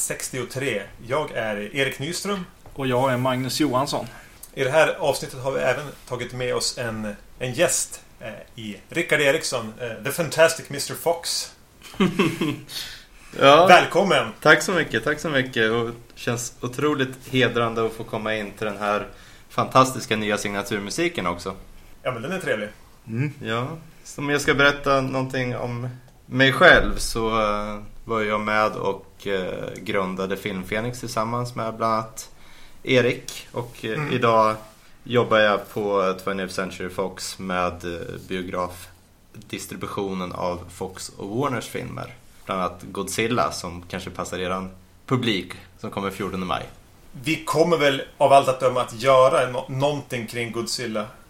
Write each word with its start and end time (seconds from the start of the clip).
63. 0.00 0.82
Jag 1.06 1.30
är 1.30 1.76
Erik 1.76 1.98
Nyström. 1.98 2.46
Och 2.74 2.86
jag 2.86 3.12
är 3.12 3.16
Magnus 3.16 3.60
Johansson. 3.60 4.06
I 4.54 4.64
det 4.64 4.70
här 4.70 4.96
avsnittet 4.98 5.38
har 5.40 5.52
vi 5.52 5.60
även 5.60 5.86
tagit 6.08 6.32
med 6.32 6.54
oss 6.54 6.78
en, 6.78 7.16
en 7.38 7.52
gäst 7.52 8.02
eh, 8.20 8.62
i 8.64 8.76
Rickard 8.88 9.20
Eriksson, 9.20 9.74
eh, 9.80 10.04
The 10.04 10.10
Fantastic 10.10 10.70
Mr 10.70 10.94
Fox. 10.94 11.52
Ja, 13.38 13.66
Välkommen! 13.66 14.32
tack 14.40 14.62
så 14.62 14.72
mycket, 14.72 15.04
tack 15.04 15.20
så 15.20 15.28
mycket. 15.28 15.70
Och 15.70 15.86
det 15.86 15.94
känns 16.14 16.54
otroligt 16.60 17.28
hedrande 17.30 17.86
att 17.86 17.92
få 17.92 18.04
komma 18.04 18.34
in 18.34 18.50
till 18.52 18.66
den 18.66 18.78
här 18.78 19.06
fantastiska 19.48 20.16
nya 20.16 20.38
signaturmusiken 20.38 21.26
också. 21.26 21.54
Ja, 22.02 22.12
men 22.12 22.22
den 22.22 22.32
är 22.32 22.38
trevlig. 22.38 22.68
Ja, 23.42 23.68
som 24.04 24.28
jag 24.30 24.40
ska 24.40 24.54
berätta 24.54 25.00
någonting 25.00 25.56
om 25.56 25.88
mig 26.26 26.52
själv 26.52 26.96
så 26.96 27.28
eh, 27.28 27.82
var 28.04 28.20
jag 28.20 28.40
med 28.40 28.72
och 28.72 29.06
eh, 29.26 29.70
grundade 29.76 30.36
Filmfenix 30.36 31.00
tillsammans 31.00 31.54
med 31.54 31.74
bland 31.74 31.94
annat 31.94 32.30
Erik. 32.82 33.48
Och 33.52 33.84
eh, 33.84 33.90
Mm. 33.92 34.12
idag 34.12 34.54
jobbar 35.04 35.38
jag 35.38 35.68
på 35.72 36.00
20th 36.24 36.48
Century 36.48 36.88
Fox 36.88 37.38
med 37.38 37.84
eh, 37.84 38.00
biografdistributionen 38.28 40.32
av 40.32 40.60
Fox 40.74 41.08
och 41.16 41.28
Warners 41.36 41.68
filmer. 41.68 42.14
Bland 42.46 42.60
annat 42.60 42.82
Godzilla 42.82 43.52
som 43.52 43.82
kanske 43.88 44.10
passar 44.10 44.38
eran 44.38 44.70
publik 45.06 45.52
som 45.78 45.90
kommer 45.90 46.10
14 46.10 46.46
maj. 46.46 46.66
Vi 47.22 47.44
kommer 47.44 47.76
väl 47.76 48.02
av 48.18 48.32
allt 48.32 48.48
att 48.48 48.60
döma 48.60 48.80
att 48.80 49.02
göra 49.02 49.64
någonting 49.68 50.26
kring 50.26 50.52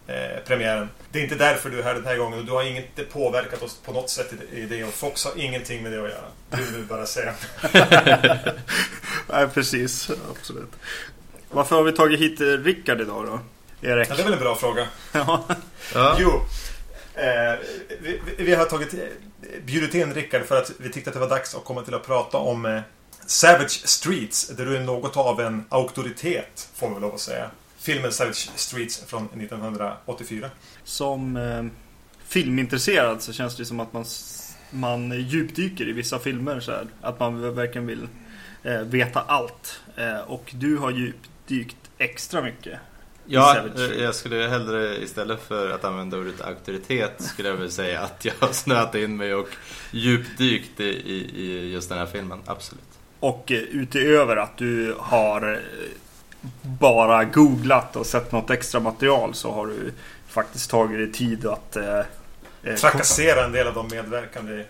Godzilla-premiären. 0.07 0.89
det 1.11 1.19
är 1.19 1.23
inte 1.23 1.35
därför 1.35 1.69
du 1.69 1.79
är 1.79 1.83
här 1.83 1.93
den 1.93 2.05
här 2.05 2.17
gången 2.17 2.39
och 2.39 2.45
du 2.45 2.51
har 2.51 2.63
inte 2.63 3.03
påverkat 3.03 3.61
oss 3.61 3.77
på 3.85 3.91
något 3.91 4.09
sätt 4.09 4.33
i- 4.51 4.61
det 4.61 4.83
och 4.83 4.93
Fox 4.93 5.25
har 5.25 5.31
ingenting 5.39 5.83
med 5.83 5.91
det 5.91 6.03
att 6.03 6.09
göra. 6.09 6.21
Det 6.49 6.57
vill 6.57 6.75
vi 6.75 6.83
bara 6.83 7.05
säga. 7.05 7.33
Nej, 9.29 9.47
precis. 9.53 10.09
Absolut. 10.31 10.69
Varför 11.49 11.75
har 11.75 11.83
vi 11.83 11.91
tagit 11.91 12.19
hit 12.19 12.41
eh, 12.41 12.45
Rickard 12.45 13.01
idag 13.01 13.25
då? 13.25 13.39
Erik? 13.87 14.07
Ja, 14.09 14.15
det 14.15 14.21
är 14.21 14.23
väl 14.23 14.33
en 14.33 14.39
bra 14.39 14.55
fråga. 14.55 14.87
Ja. 15.93 16.17
Jo. 16.19 16.41
Eh, 17.15 17.59
vi, 18.01 18.19
vi- 18.37 18.43
vi 18.43 18.55
har 18.55 18.65
tagit, 18.65 18.93
eh, 18.93 18.99
bjudit 19.65 19.93
in 19.95 20.13
Rickard 20.13 20.45
för 20.45 20.57
att 20.57 20.71
vi 20.77 20.89
tyckte 20.91 21.09
att 21.09 21.13
det 21.13 21.19
var 21.19 21.29
dags 21.29 21.55
att 21.55 21.63
komma 21.63 21.81
till 21.81 21.93
att 21.93 22.05
prata 22.05 22.37
om 22.37 22.65
eh, 22.65 22.81
Savage 23.25 23.81
Streets. 23.89 24.47
Där 24.47 24.65
du 24.65 24.75
är 24.75 24.81
något 24.81 25.17
av 25.17 25.41
en 25.41 25.65
auktoritet, 25.69 26.69
får 26.75 26.87
man 26.87 26.93
väl 26.93 27.01
lov 27.01 27.13
att 27.13 27.19
säga. 27.21 27.49
Filmen 27.81 28.11
Savage 28.11 28.49
Streets 28.55 29.05
från 29.05 29.25
1984. 29.25 30.49
Som 30.83 31.37
eh, 31.37 31.65
filmintresserad 32.27 33.21
så 33.21 33.33
känns 33.33 33.57
det 33.57 33.65
som 33.65 33.79
att 33.79 33.93
man, 33.93 34.05
man 34.71 35.11
djupdyker 35.11 35.89
i 35.89 35.91
vissa 35.91 36.19
filmer 36.19 36.59
så 36.59 36.71
här. 36.71 36.87
Att 37.01 37.19
man 37.19 37.55
verkligen 37.55 37.87
vill 37.87 38.07
eh, 38.63 38.81
veta 38.81 39.21
allt. 39.21 39.81
Eh, 39.95 40.19
och 40.19 40.51
du 40.55 40.77
har 40.77 40.91
djupdykt 40.91 41.77
extra 41.97 42.41
mycket. 42.41 42.79
Ja, 43.25 43.57
eh, 43.75 43.83
jag 43.83 44.15
skulle 44.15 44.47
hellre 44.47 44.97
istället 45.03 45.41
för 45.41 45.69
att 45.69 45.83
använda 45.83 46.17
ordet 46.17 46.41
auktoritet 46.41 47.21
skulle 47.21 47.49
jag 47.49 47.55
väl 47.55 47.71
säga 47.71 48.01
att 48.01 48.25
jag 48.25 48.33
har 48.39 48.53
snöat 48.53 48.95
in 48.95 49.17
mig 49.17 49.33
och 49.33 49.49
djupdykt 49.91 50.79
i, 50.79 50.83
i, 50.83 51.31
i 51.35 51.71
just 51.73 51.89
den 51.89 51.97
här 51.97 52.05
filmen. 52.05 52.39
Absolut. 52.45 52.83
Och 53.19 53.51
eh, 53.51 53.57
utöver 53.57 54.37
att 54.37 54.57
du 54.57 54.95
har 54.99 55.53
eh, 55.53 55.59
bara 56.61 57.25
googlat 57.25 57.95
och 57.95 58.05
sett 58.05 58.31
något 58.31 58.49
extra 58.49 58.79
material 58.79 59.33
så 59.33 59.51
har 59.51 59.67
du 59.67 59.93
faktiskt 60.27 60.71
tagit 60.71 60.97
dig 60.97 61.11
tid 61.11 61.45
att 61.45 61.75
eh, 61.75 61.99
eh, 62.63 62.75
Trakassera 62.75 63.45
en 63.45 63.51
del 63.51 63.67
av 63.67 63.73
de 63.73 63.87
medverkande. 63.87 64.65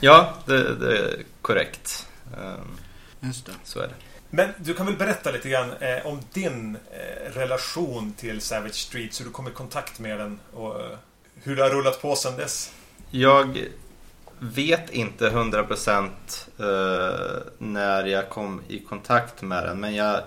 Ja, 0.00 0.34
det, 0.46 0.74
det 0.74 0.98
är 0.98 1.16
korrekt. 1.42 2.06
Ehm, 2.36 2.78
Just 3.20 3.46
det. 3.46 3.52
Så 3.64 3.80
är 3.80 3.88
det. 3.88 3.94
Men 4.30 4.48
du 4.56 4.74
kan 4.74 4.86
väl 4.86 4.96
berätta 4.96 5.30
lite 5.30 5.48
grann 5.48 5.72
eh, 5.80 6.06
om 6.06 6.20
din 6.32 6.76
eh, 6.90 7.32
relation 7.32 8.12
till 8.12 8.40
Savage 8.40 8.74
Streets, 8.74 9.20
hur 9.20 9.24
du 9.24 9.30
kom 9.30 9.48
i 9.48 9.50
kontakt 9.50 9.98
med 9.98 10.18
den 10.18 10.40
och 10.52 10.80
eh, 10.80 10.98
hur 11.34 11.56
det 11.56 11.62
har 11.62 11.70
rullat 11.70 12.02
på 12.02 12.16
sedan 12.16 12.36
dess. 12.36 12.72
Jag 13.10 13.66
vet 14.38 14.90
inte 14.90 15.30
100% 15.30 16.08
eh, 16.58 17.42
när 17.58 18.04
jag 18.04 18.28
kom 18.28 18.62
i 18.68 18.78
kontakt 18.78 19.42
med 19.42 19.64
den 19.64 19.80
men 19.80 19.94
jag 19.94 20.20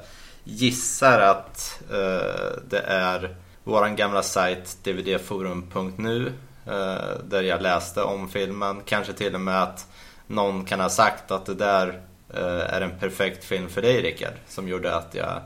gissar 0.43 1.19
att 1.19 1.81
eh, 1.91 2.59
det 2.69 2.79
är 2.85 3.35
våran 3.63 3.95
gamla 3.95 4.23
sajt 4.23 4.77
dvdforum.nu 4.83 6.33
eh, 6.65 7.17
där 7.23 7.43
jag 7.43 7.61
läste 7.61 8.03
om 8.03 8.29
filmen. 8.29 8.81
Kanske 8.85 9.13
till 9.13 9.35
och 9.35 9.41
med 9.41 9.63
att 9.63 9.87
någon 10.27 10.65
kan 10.65 10.79
ha 10.79 10.89
sagt 10.89 11.31
att 11.31 11.45
det 11.45 11.55
där 11.55 12.01
eh, 12.33 12.75
är 12.75 12.81
en 12.81 12.99
perfekt 12.99 13.45
film 13.45 13.69
för 13.69 13.81
dig 13.81 14.01
Rickard. 14.01 14.33
Som 14.47 14.67
gjorde 14.67 14.95
att 14.95 15.15
jag 15.15 15.41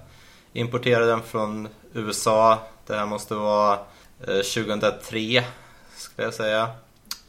importerade 0.53 1.05
den 1.05 1.23
från 1.23 1.67
USA. 1.93 2.59
Det 2.87 2.95
här 2.95 3.05
måste 3.05 3.35
vara 3.35 3.79
eh, 4.27 4.27
2003 4.27 5.43
skulle 5.95 6.27
jag 6.27 6.33
säga. 6.33 6.69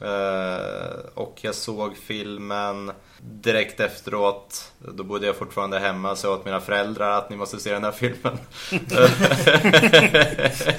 Eh, 0.00 0.98
och 1.14 1.38
jag 1.40 1.54
såg 1.54 1.96
filmen 1.96 2.92
direkt 3.20 3.80
efteråt. 3.80 4.72
Då 4.78 5.04
bodde 5.04 5.26
jag 5.26 5.36
fortfarande 5.36 5.78
hemma 5.78 6.16
så 6.16 6.26
jag 6.26 6.34
åt 6.34 6.44
mina 6.44 6.60
föräldrar 6.60 7.18
att 7.18 7.30
ni 7.30 7.36
måste 7.36 7.60
se 7.60 7.72
den 7.72 7.84
här 7.84 7.92
filmen. 7.92 8.38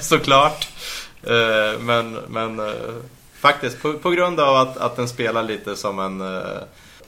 Såklart. 0.00 0.68
Eh, 1.22 1.80
men 1.80 2.12
men 2.12 2.60
eh, 2.60 2.74
faktiskt 3.34 3.82
på, 3.82 3.92
på 3.92 4.10
grund 4.10 4.40
av 4.40 4.56
att, 4.56 4.76
att 4.76 4.96
den 4.96 5.08
spelar 5.08 5.42
lite 5.42 5.76
som 5.76 5.98
en 5.98 6.20
eh, 6.20 6.62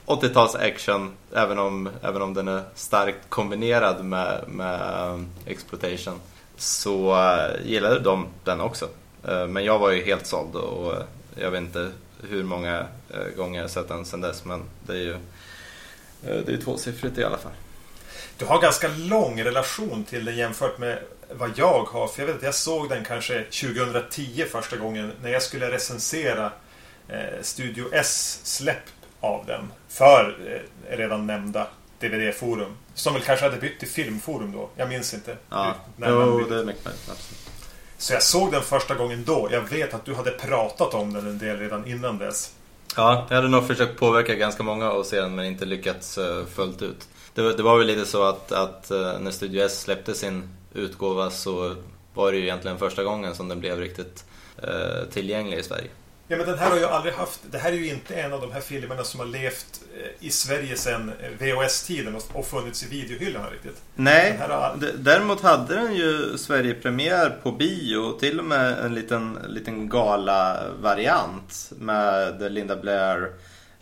80-tals 0.05 0.55
action 0.55 1.13
även 1.33 1.59
om, 1.59 1.89
även 2.01 2.21
om 2.21 2.33
den 2.33 2.47
är 2.47 2.61
starkt 2.75 3.29
kombinerad 3.29 4.05
med, 4.05 4.43
med 4.47 5.25
exploitation 5.45 6.19
så 6.57 7.17
gillade 7.63 7.99
de 7.99 8.25
den 8.43 8.61
också. 8.61 8.87
Men 9.47 9.65
jag 9.65 9.79
var 9.79 9.91
ju 9.91 10.03
helt 10.03 10.27
såld 10.27 10.55
och 10.55 10.93
jag 11.35 11.51
vet 11.51 11.61
inte 11.61 11.91
hur 12.29 12.43
många 12.43 12.87
eh, 13.09 13.35
gånger 13.37 13.61
jag 13.61 13.69
sett 13.69 13.87
den 13.87 14.05
sedan 14.05 14.21
dess 14.21 14.45
men 14.45 14.63
det 14.87 14.93
är 14.93 14.97
ju 14.97 15.13
eh, 15.13 16.41
det 16.45 16.53
är 16.53 16.57
tvåsiffrigt 16.57 17.17
i 17.17 17.23
alla 17.23 17.37
fall. 17.37 17.51
Du 18.37 18.45
har 18.45 18.61
ganska 18.61 18.87
lång 18.87 19.43
relation 19.43 20.03
till 20.03 20.25
den 20.25 20.35
jämfört 20.35 20.77
med 20.77 20.99
vad 21.31 21.51
jag 21.55 21.83
har. 21.83 22.07
För 22.07 22.21
jag 22.21 22.27
vet 22.27 22.35
att 22.35 22.43
jag 22.43 22.55
såg 22.55 22.89
den 22.89 23.05
kanske 23.05 23.43
2010 23.43 24.45
första 24.51 24.77
gången 24.77 25.11
när 25.23 25.29
jag 25.29 25.41
skulle 25.41 25.71
recensera 25.71 26.51
eh, 27.07 27.41
Studio 27.41 27.85
S 27.93 28.39
släpp 28.43 28.83
av 29.19 29.45
den. 29.45 29.71
För 29.89 30.37
eh, 30.47 30.97
redan 30.97 31.27
nämnda 31.27 31.67
DVD-forum. 31.99 32.77
Som 32.93 33.13
väl 33.13 33.23
kanske 33.23 33.45
hade 33.45 33.57
bytt 33.57 33.79
till 33.79 33.87
filmforum 33.87 34.51
då. 34.51 34.69
Jag 34.75 34.89
minns 34.89 35.13
inte. 35.13 35.37
Ja, 35.49 35.75
jo, 35.97 36.37
bytte. 36.37 36.53
det 36.53 36.61
är 36.61 36.65
mycket 36.65 36.85
möjligt. 36.85 37.09
Absolut. 37.11 37.42
Så 37.97 38.13
jag 38.13 38.23
såg 38.23 38.51
den 38.51 38.61
första 38.61 38.95
gången 38.95 39.23
då. 39.25 39.47
Jag 39.51 39.61
vet 39.61 39.93
att 39.93 40.05
du 40.05 40.13
hade 40.15 40.31
pratat 40.31 40.93
om 40.93 41.13
den 41.13 41.27
en 41.27 41.37
del 41.37 41.57
redan 41.59 41.87
innan 41.87 42.17
dess. 42.17 42.51
Ja, 42.95 43.25
jag 43.29 43.35
hade 43.35 43.47
nog 43.49 43.67
försökt 43.67 43.99
påverka 43.99 44.35
ganska 44.35 44.63
många 44.63 44.91
att 44.91 45.07
se 45.07 45.21
den 45.21 45.35
men 45.35 45.45
inte 45.45 45.65
lyckats 45.65 46.17
eh, 46.17 46.45
fullt 46.45 46.81
ut. 46.81 47.07
Det, 47.33 47.41
var- 47.41 47.51
det 47.53 47.63
var 47.63 47.77
väl 47.77 47.87
lite 47.87 48.05
så 48.05 48.23
att, 48.23 48.51
att 48.51 48.91
eh, 48.91 49.19
när 49.19 49.31
Studio 49.31 49.63
S 49.65 49.81
släppte 49.81 50.13
sin 50.13 50.49
utgåva 50.73 51.29
så 51.29 51.75
var 52.13 52.31
det 52.31 52.37
ju 52.37 52.43
egentligen 52.43 52.77
första 52.77 53.03
gången 53.03 53.35
som 53.35 53.47
den 53.49 53.59
blev 53.59 53.79
riktigt 53.79 54.25
eh, 54.63 55.03
tillgänglig 55.13 55.57
i 55.57 55.63
Sverige. 55.63 55.87
Ja, 56.27 56.37
men 56.37 56.45
den 56.45 56.57
här 56.57 56.69
har 56.69 56.77
jag 56.77 56.91
aldrig 56.91 57.13
haft. 57.13 57.39
Det 57.51 57.57
här 57.57 57.71
är 57.71 57.75
ju 57.75 57.89
inte 57.89 58.15
en 58.15 58.33
av 58.33 58.41
de 58.41 58.51
här 58.51 58.61
filmerna 58.61 59.03
som 59.03 59.19
har 59.19 59.27
levt 59.27 59.81
eh, 59.97 60.27
i 60.27 60.29
Sverige 60.29 60.75
sedan 60.75 61.11
eh, 61.21 61.29
VHS-tiden 61.39 62.15
och- 62.33 62.45
funnits 62.47 62.83
i 62.83 62.87
videohyllorna 62.89 63.49
riktigt. 63.49 63.81
Nej, 63.95 64.37
har- 64.37 64.77
däremot 64.97 65.41
hade 65.41 65.75
den 65.75 65.95
ju 65.95 66.37
Sverigepremiär 66.37 67.29
på 67.43 67.51
bio. 67.51 68.19
Till 68.19 68.39
och 68.39 68.45
med 68.45 68.79
en 68.85 68.93
liten, 68.95 69.39
liten 69.47 69.89
gala-variant 69.89 71.71
med 71.79 72.51
Linda 72.51 72.75
Blair 72.75 73.31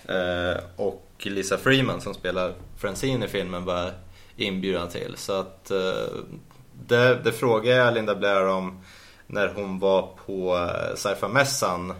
eh, 0.07 0.57
och 0.75 1.07
Lisa 1.19 1.57
Freeman 1.57 2.01
som 2.01 2.13
spelar 2.13 2.53
Francine 2.77 3.23
i 3.25 3.27
filmen 3.27 3.65
var 3.65 3.91
inbjudna 4.35 4.87
till. 4.87 5.13
Så 5.17 5.33
att 5.39 5.71
det, 6.87 7.15
det 7.23 7.31
frågade 7.31 7.77
jag 7.77 7.93
Linda 7.93 8.15
Blair 8.15 8.47
om 8.47 8.83
när 9.27 9.47
hon 9.47 9.79
var 9.79 10.09
på 10.25 10.69
sci-fi-mässan 10.95 11.89
eh, 11.91 11.95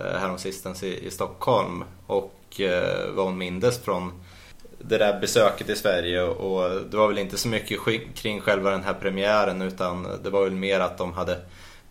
häromsistens 0.00 0.82
i, 0.82 1.06
i 1.06 1.10
Stockholm 1.10 1.84
och 2.06 2.60
eh, 2.60 3.10
vad 3.10 3.24
hon 3.26 3.38
mindes 3.38 3.78
från 3.78 4.12
det 4.78 4.98
där 4.98 5.20
besöket 5.20 5.68
i 5.68 5.76
Sverige 5.76 6.22
och 6.22 6.80
det 6.90 6.96
var 6.96 7.08
väl 7.08 7.18
inte 7.18 7.38
så 7.38 7.48
mycket 7.48 7.80
kring 8.14 8.40
själva 8.40 8.70
den 8.70 8.84
här 8.84 8.94
premiären 8.94 9.62
utan 9.62 10.08
det 10.22 10.30
var 10.30 10.44
väl 10.44 10.52
mer 10.52 10.80
att 10.80 10.98
de 10.98 11.12
hade 11.12 11.40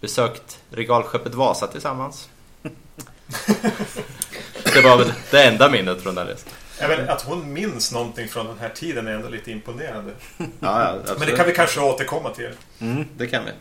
besökt 0.01 0.59
regalskeppet 0.69 1.33
Vasa 1.33 1.67
tillsammans. 1.67 2.29
Det 4.73 4.81
var 4.81 4.97
väl 4.97 5.13
det 5.31 5.43
enda 5.43 5.69
minnet 5.69 6.01
från 6.01 6.15
den 6.15 6.27
resan. 6.27 6.49
Vet, 6.79 7.09
att 7.09 7.21
hon 7.21 7.53
minns 7.53 7.93
någonting 7.93 8.27
från 8.27 8.47
den 8.47 8.59
här 8.59 8.69
tiden 8.69 9.07
är 9.07 9.11
ändå 9.11 9.29
lite 9.29 9.51
imponerande. 9.51 10.11
Ja, 10.37 10.45
ja. 10.59 11.13
Men 11.19 11.27
det 11.27 11.35
kan 11.35 11.45
vi 11.45 11.53
kanske 11.53 11.81
återkomma 11.81 12.29
till. 12.29 12.51
Mm, 12.79 13.05
det 13.17 13.27
kan 13.27 13.45
vi. 13.45 13.51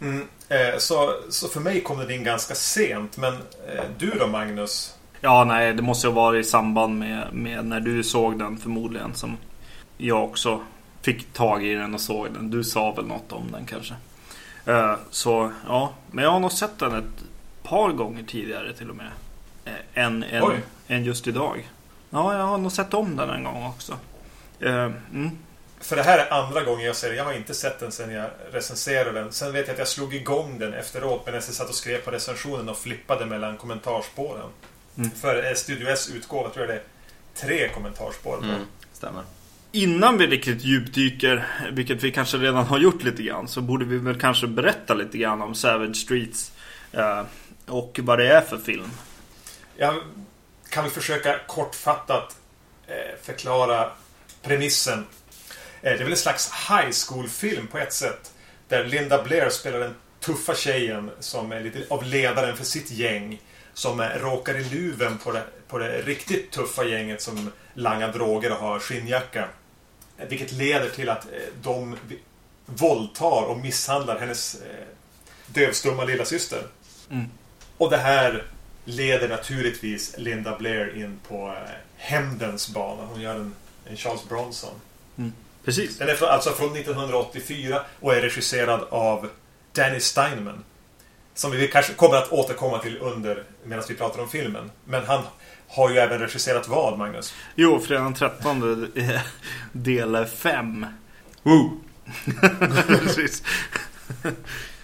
Mm. 0.00 0.28
Eh, 0.48 0.78
så, 0.78 1.14
så 1.30 1.48
för 1.48 1.60
mig 1.60 1.80
kom 1.80 1.98
den 1.98 2.10
in 2.10 2.24
ganska 2.24 2.54
sent. 2.54 3.16
Men 3.16 3.34
eh, 3.34 3.84
du 3.98 4.10
då 4.10 4.26
Magnus? 4.26 4.94
Ja, 5.20 5.44
nej, 5.44 5.74
det 5.74 5.82
måste 5.82 6.08
ha 6.08 6.14
varit 6.14 6.46
i 6.46 6.48
samband 6.48 6.98
med, 6.98 7.28
med 7.32 7.64
när 7.64 7.80
du 7.80 8.02
såg 8.02 8.38
den 8.38 8.58
förmodligen 8.58 9.14
som 9.14 9.36
jag 9.96 10.24
också 10.24 10.60
fick 11.02 11.32
tag 11.32 11.66
i 11.66 11.74
den 11.74 11.94
och 11.94 12.00
såg 12.00 12.32
den. 12.32 12.50
Du 12.50 12.64
sa 12.64 12.92
väl 12.92 13.06
något 13.06 13.32
om 13.32 13.52
den 13.52 13.66
kanske. 13.66 13.94
Eh, 14.66 14.94
så 15.10 15.52
ja, 15.66 15.92
men 16.10 16.24
jag 16.24 16.30
har 16.30 16.40
nog 16.40 16.52
sett 16.52 16.78
den 16.78 16.94
ett 16.94 17.24
par 17.62 17.92
gånger 17.92 18.22
tidigare 18.22 18.72
till 18.72 18.90
och 18.90 18.96
med. 18.96 19.10
Eh, 19.64 20.04
än, 20.04 20.22
än, 20.22 20.44
än 20.86 21.04
just 21.04 21.26
idag. 21.26 21.68
Ja, 22.10 22.36
jag 22.36 22.46
har 22.46 22.58
nog 22.58 22.72
sett 22.72 22.94
om 22.94 23.16
den 23.16 23.30
en 23.30 23.44
gång 23.44 23.66
också. 23.66 23.92
Eh, 24.60 24.90
mm. 25.12 25.30
För 25.84 25.96
det 25.96 26.02
här 26.02 26.18
är 26.18 26.32
andra 26.32 26.62
gången 26.62 26.86
jag 26.86 26.96
ser 26.96 27.08
den. 27.08 27.16
Jag 27.16 27.24
har 27.24 27.32
inte 27.32 27.54
sett 27.54 27.80
den 27.80 27.92
sen 27.92 28.10
jag 28.10 28.30
recenserade 28.52 29.20
den. 29.20 29.32
Sen 29.32 29.52
vet 29.52 29.66
jag 29.66 29.72
att 29.72 29.78
jag 29.78 29.88
slog 29.88 30.14
igång 30.14 30.58
den 30.58 30.74
efteråt 30.74 31.26
medan 31.26 31.40
jag 31.46 31.54
satt 31.54 31.68
och 31.68 31.74
skrev 31.74 31.98
på 31.98 32.10
recensionen 32.10 32.68
och 32.68 32.78
flippade 32.78 33.26
mellan 33.26 33.56
kommentarspåren. 33.56 34.48
Mm. 34.96 35.10
För 35.10 35.50
eh, 35.50 35.54
Studio 35.54 35.88
S-utgåva 35.88 36.50
tror 36.50 36.66
jag 36.66 36.76
det 36.76 36.80
är 36.80 36.82
tre 37.34 37.68
kommentarspår 37.68 38.36
på. 38.36 38.44
Mm, 38.44 38.60
stämmer. 38.92 39.22
Innan 39.72 40.18
vi 40.18 40.26
riktigt 40.26 40.64
djupdyker, 40.64 41.46
vilket 41.72 42.02
vi 42.02 42.12
kanske 42.12 42.36
redan 42.36 42.64
har 42.64 42.78
gjort 42.78 43.02
lite 43.02 43.22
grann, 43.22 43.48
så 43.48 43.60
borde 43.60 43.84
vi 43.84 43.98
väl 43.98 44.20
kanske 44.20 44.46
berätta 44.46 44.94
lite 44.94 45.18
grann 45.18 45.42
om 45.42 45.54
Savage 45.54 45.96
Streets. 45.96 46.52
Eh, 46.92 47.22
och 47.66 48.00
vad 48.02 48.18
det 48.18 48.28
är 48.28 48.40
för 48.40 48.58
film. 48.58 48.90
Jag 49.76 49.94
kan 50.68 50.84
vi 50.84 50.90
försöka 50.90 51.38
kortfattat 51.46 52.36
eh, 52.86 52.94
förklara 53.22 53.90
premissen. 54.42 55.06
Eh, 55.84 55.92
det 55.92 55.98
är 55.98 56.04
väl 56.04 56.12
en 56.12 56.16
slags 56.16 56.52
high 56.68 56.90
school-film 57.06 57.66
på 57.66 57.78
ett 57.78 57.92
sätt. 57.92 58.32
Där 58.68 58.84
Linda 58.84 59.22
Blair 59.22 59.48
spelar 59.50 59.78
den 59.78 59.94
tuffa 60.20 60.54
tjejen 60.54 61.10
som 61.20 61.52
är 61.52 61.60
lite 61.60 61.84
av 61.88 62.02
ledaren 62.04 62.56
för 62.56 62.64
sitt 62.64 62.90
gäng. 62.90 63.40
Som 63.74 64.00
eh, 64.00 64.08
råkar 64.08 64.54
i 64.56 64.64
luven 64.64 65.18
på 65.18 65.32
det, 65.32 65.42
på 65.68 65.78
det 65.78 66.02
riktigt 66.02 66.50
tuffa 66.50 66.84
gänget 66.84 67.22
som 67.22 67.50
langar 67.74 68.12
droger 68.12 68.52
och 68.52 68.58
har 68.58 68.78
skinnjacka. 68.78 69.48
Eh, 70.18 70.28
Vilket 70.28 70.52
leder 70.52 70.88
till 70.88 71.08
att 71.08 71.26
de 71.62 71.96
våldtar 72.66 73.44
och 73.44 73.58
misshandlar 73.58 74.18
hennes 74.18 74.56
dövstumma 75.46 76.04
lilla 76.04 76.24
syster. 76.24 76.62
Mm. 77.10 77.24
Och 77.76 77.90
det 77.90 77.96
här 77.96 78.44
leder 78.84 79.28
naturligtvis 79.28 80.14
Linda 80.18 80.58
Blair 80.58 80.96
in 80.96 81.20
på 81.28 81.56
hämndens 81.96 82.68
bana. 82.68 83.06
Hon 83.06 83.20
gör 83.20 83.34
en, 83.34 83.54
en 83.86 83.96
Charles 83.96 84.28
Bronson. 84.28 84.74
Precis. 85.64 85.98
Den 85.98 86.08
är 86.08 86.26
alltså 86.26 86.50
från 86.50 86.76
1984 86.76 87.80
och 88.00 88.14
är 88.14 88.20
regisserad 88.20 88.80
av 88.90 89.28
Danny 89.72 90.00
Steinman. 90.00 90.64
Som 91.34 91.50
vi 91.50 91.68
kanske 91.68 91.92
kommer 91.94 92.16
att 92.16 92.32
återkomma 92.32 92.78
till 92.78 92.98
under 92.98 93.44
medan 93.64 93.84
vi 93.88 93.94
pratar 93.94 94.22
om 94.22 94.28
filmen. 94.28 94.70
Men 94.84 95.04
han 95.04 95.22
har 95.68 95.90
ju 95.90 95.96
även 95.98 96.18
regisserat 96.18 96.68
vad, 96.68 96.98
Magnus? 96.98 97.34
Jo, 97.54 97.80
fredagen 97.80 98.04
den 98.04 98.14
13 98.14 98.90
eh, 98.96 99.20
del 99.72 100.26
5. 100.26 100.86
Woo! 101.42 101.80
Precis. 102.86 103.42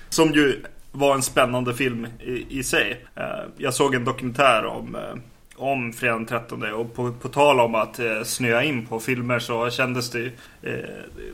Som 0.09 0.33
ju 0.33 0.63
var 0.93 1.15
en 1.15 1.23
spännande 1.23 1.75
film 1.75 2.07
i, 2.21 2.59
i 2.59 2.63
sig. 2.65 3.07
Eh, 3.17 3.25
Jag 3.57 3.75
såg 3.75 3.95
en 3.95 4.05
dokumentär 4.05 4.65
om, 4.65 4.95
eh, 4.95 5.15
om 5.61 5.93
fredagen 5.93 6.25
den 6.25 6.41
13 6.41 6.63
och 6.73 6.95
på, 6.95 7.13
på 7.13 7.29
tal 7.29 7.61
om 7.61 7.75
att 7.75 7.99
eh, 7.99 8.23
snöa 8.25 8.63
in 8.65 8.87
på 8.87 9.01
filmer 9.01 9.39
så 9.39 9.71
kändes 9.71 10.11
det 10.11 10.19
ju... 10.19 10.33
Eh, 10.63 10.75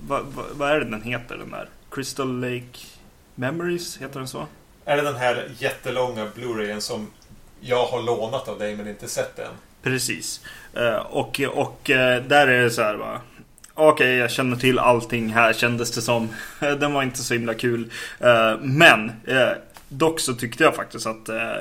vad, 0.01 0.23
vad, 0.35 0.45
vad 0.53 0.71
är 0.71 0.79
det 0.79 0.91
den 0.91 1.03
heter 1.03 1.37
den 1.37 1.51
där? 1.51 1.69
Crystal 1.91 2.41
Lake 2.41 2.79
Memories, 3.35 3.97
heter 3.97 4.19
den 4.19 4.29
så? 4.29 4.47
Är 4.85 4.97
det 4.97 5.03
den 5.03 5.17
här 5.17 5.49
jättelånga 5.59 6.29
Blu-rayen 6.35 6.81
som 6.81 7.07
jag 7.61 7.87
har 7.87 8.03
lånat 8.03 8.49
av 8.49 8.59
dig 8.59 8.77
men 8.77 8.89
inte 8.89 9.09
sett 9.09 9.39
än? 9.39 9.53
Precis. 9.83 10.41
Eh, 10.75 10.97
och, 10.97 11.41
och 11.55 11.91
eh, 11.91 12.23
där 12.23 12.47
är 12.47 12.63
det 12.63 12.71
så 12.71 12.83
här 12.83 12.95
va. 12.95 13.21
Okej, 13.75 14.17
jag 14.17 14.31
känner 14.31 14.57
till 14.57 14.79
allting 14.79 15.29
här 15.29 15.53
kändes 15.53 15.91
det 15.91 16.03
som. 16.03 16.29
Den 16.61 16.93
var 16.93 17.03
inte 17.03 17.19
så 17.19 17.35
himla 17.35 17.55
kul. 17.55 17.91
Eh, 18.21 18.59
Men 18.61 19.13
eh, 19.27 19.49
dock 19.89 20.21
så 20.21 20.35
tyckte 20.35 20.65
jag 20.65 20.75
faktiskt 20.77 21.07
att, 21.07 21.29
eh, 21.29 21.53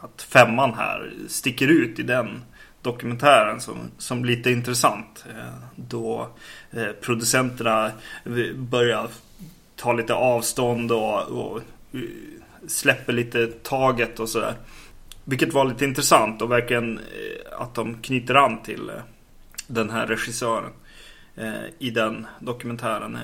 att 0.00 0.22
femman 0.22 0.74
här 0.74 1.12
sticker 1.28 1.68
ut 1.68 1.98
i 1.98 2.02
den 2.02 2.42
dokumentären 2.86 3.60
som, 3.60 3.78
som 3.98 4.24
lite 4.24 4.50
intressant. 4.50 5.24
Eh, 5.30 5.54
då 5.76 6.28
eh, 6.70 6.88
producenterna 7.00 7.92
börjar 8.54 9.08
ta 9.76 9.92
lite 9.92 10.14
avstånd 10.14 10.92
och, 10.92 11.22
och 11.22 11.60
eh, 11.92 12.00
släpper 12.68 13.12
lite 13.12 13.46
taget 13.46 14.20
och 14.20 14.28
sådär. 14.28 14.54
Vilket 15.24 15.52
var 15.52 15.64
lite 15.64 15.84
intressant 15.84 16.42
och 16.42 16.50
verkligen 16.50 17.00
att 17.58 17.74
de 17.74 18.02
knyter 18.02 18.34
an 18.34 18.62
till 18.62 18.90
den 19.66 19.90
här 19.90 20.06
regissören 20.06 20.70
i 21.78 21.90
den 21.90 22.26
dokumentären. 22.40 23.18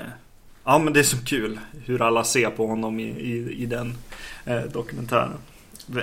Ja 0.65 0.79
men 0.79 0.93
det 0.93 1.01
är 1.01 1.05
så 1.05 1.25
kul 1.25 1.61
hur 1.85 2.03
alla 2.03 2.25
ser 2.25 2.51
på 2.51 2.67
honom 2.67 3.01
i, 3.01 3.05
i, 3.05 3.63
i 3.63 3.67
den 3.67 3.95
dokumentären. 4.73 5.39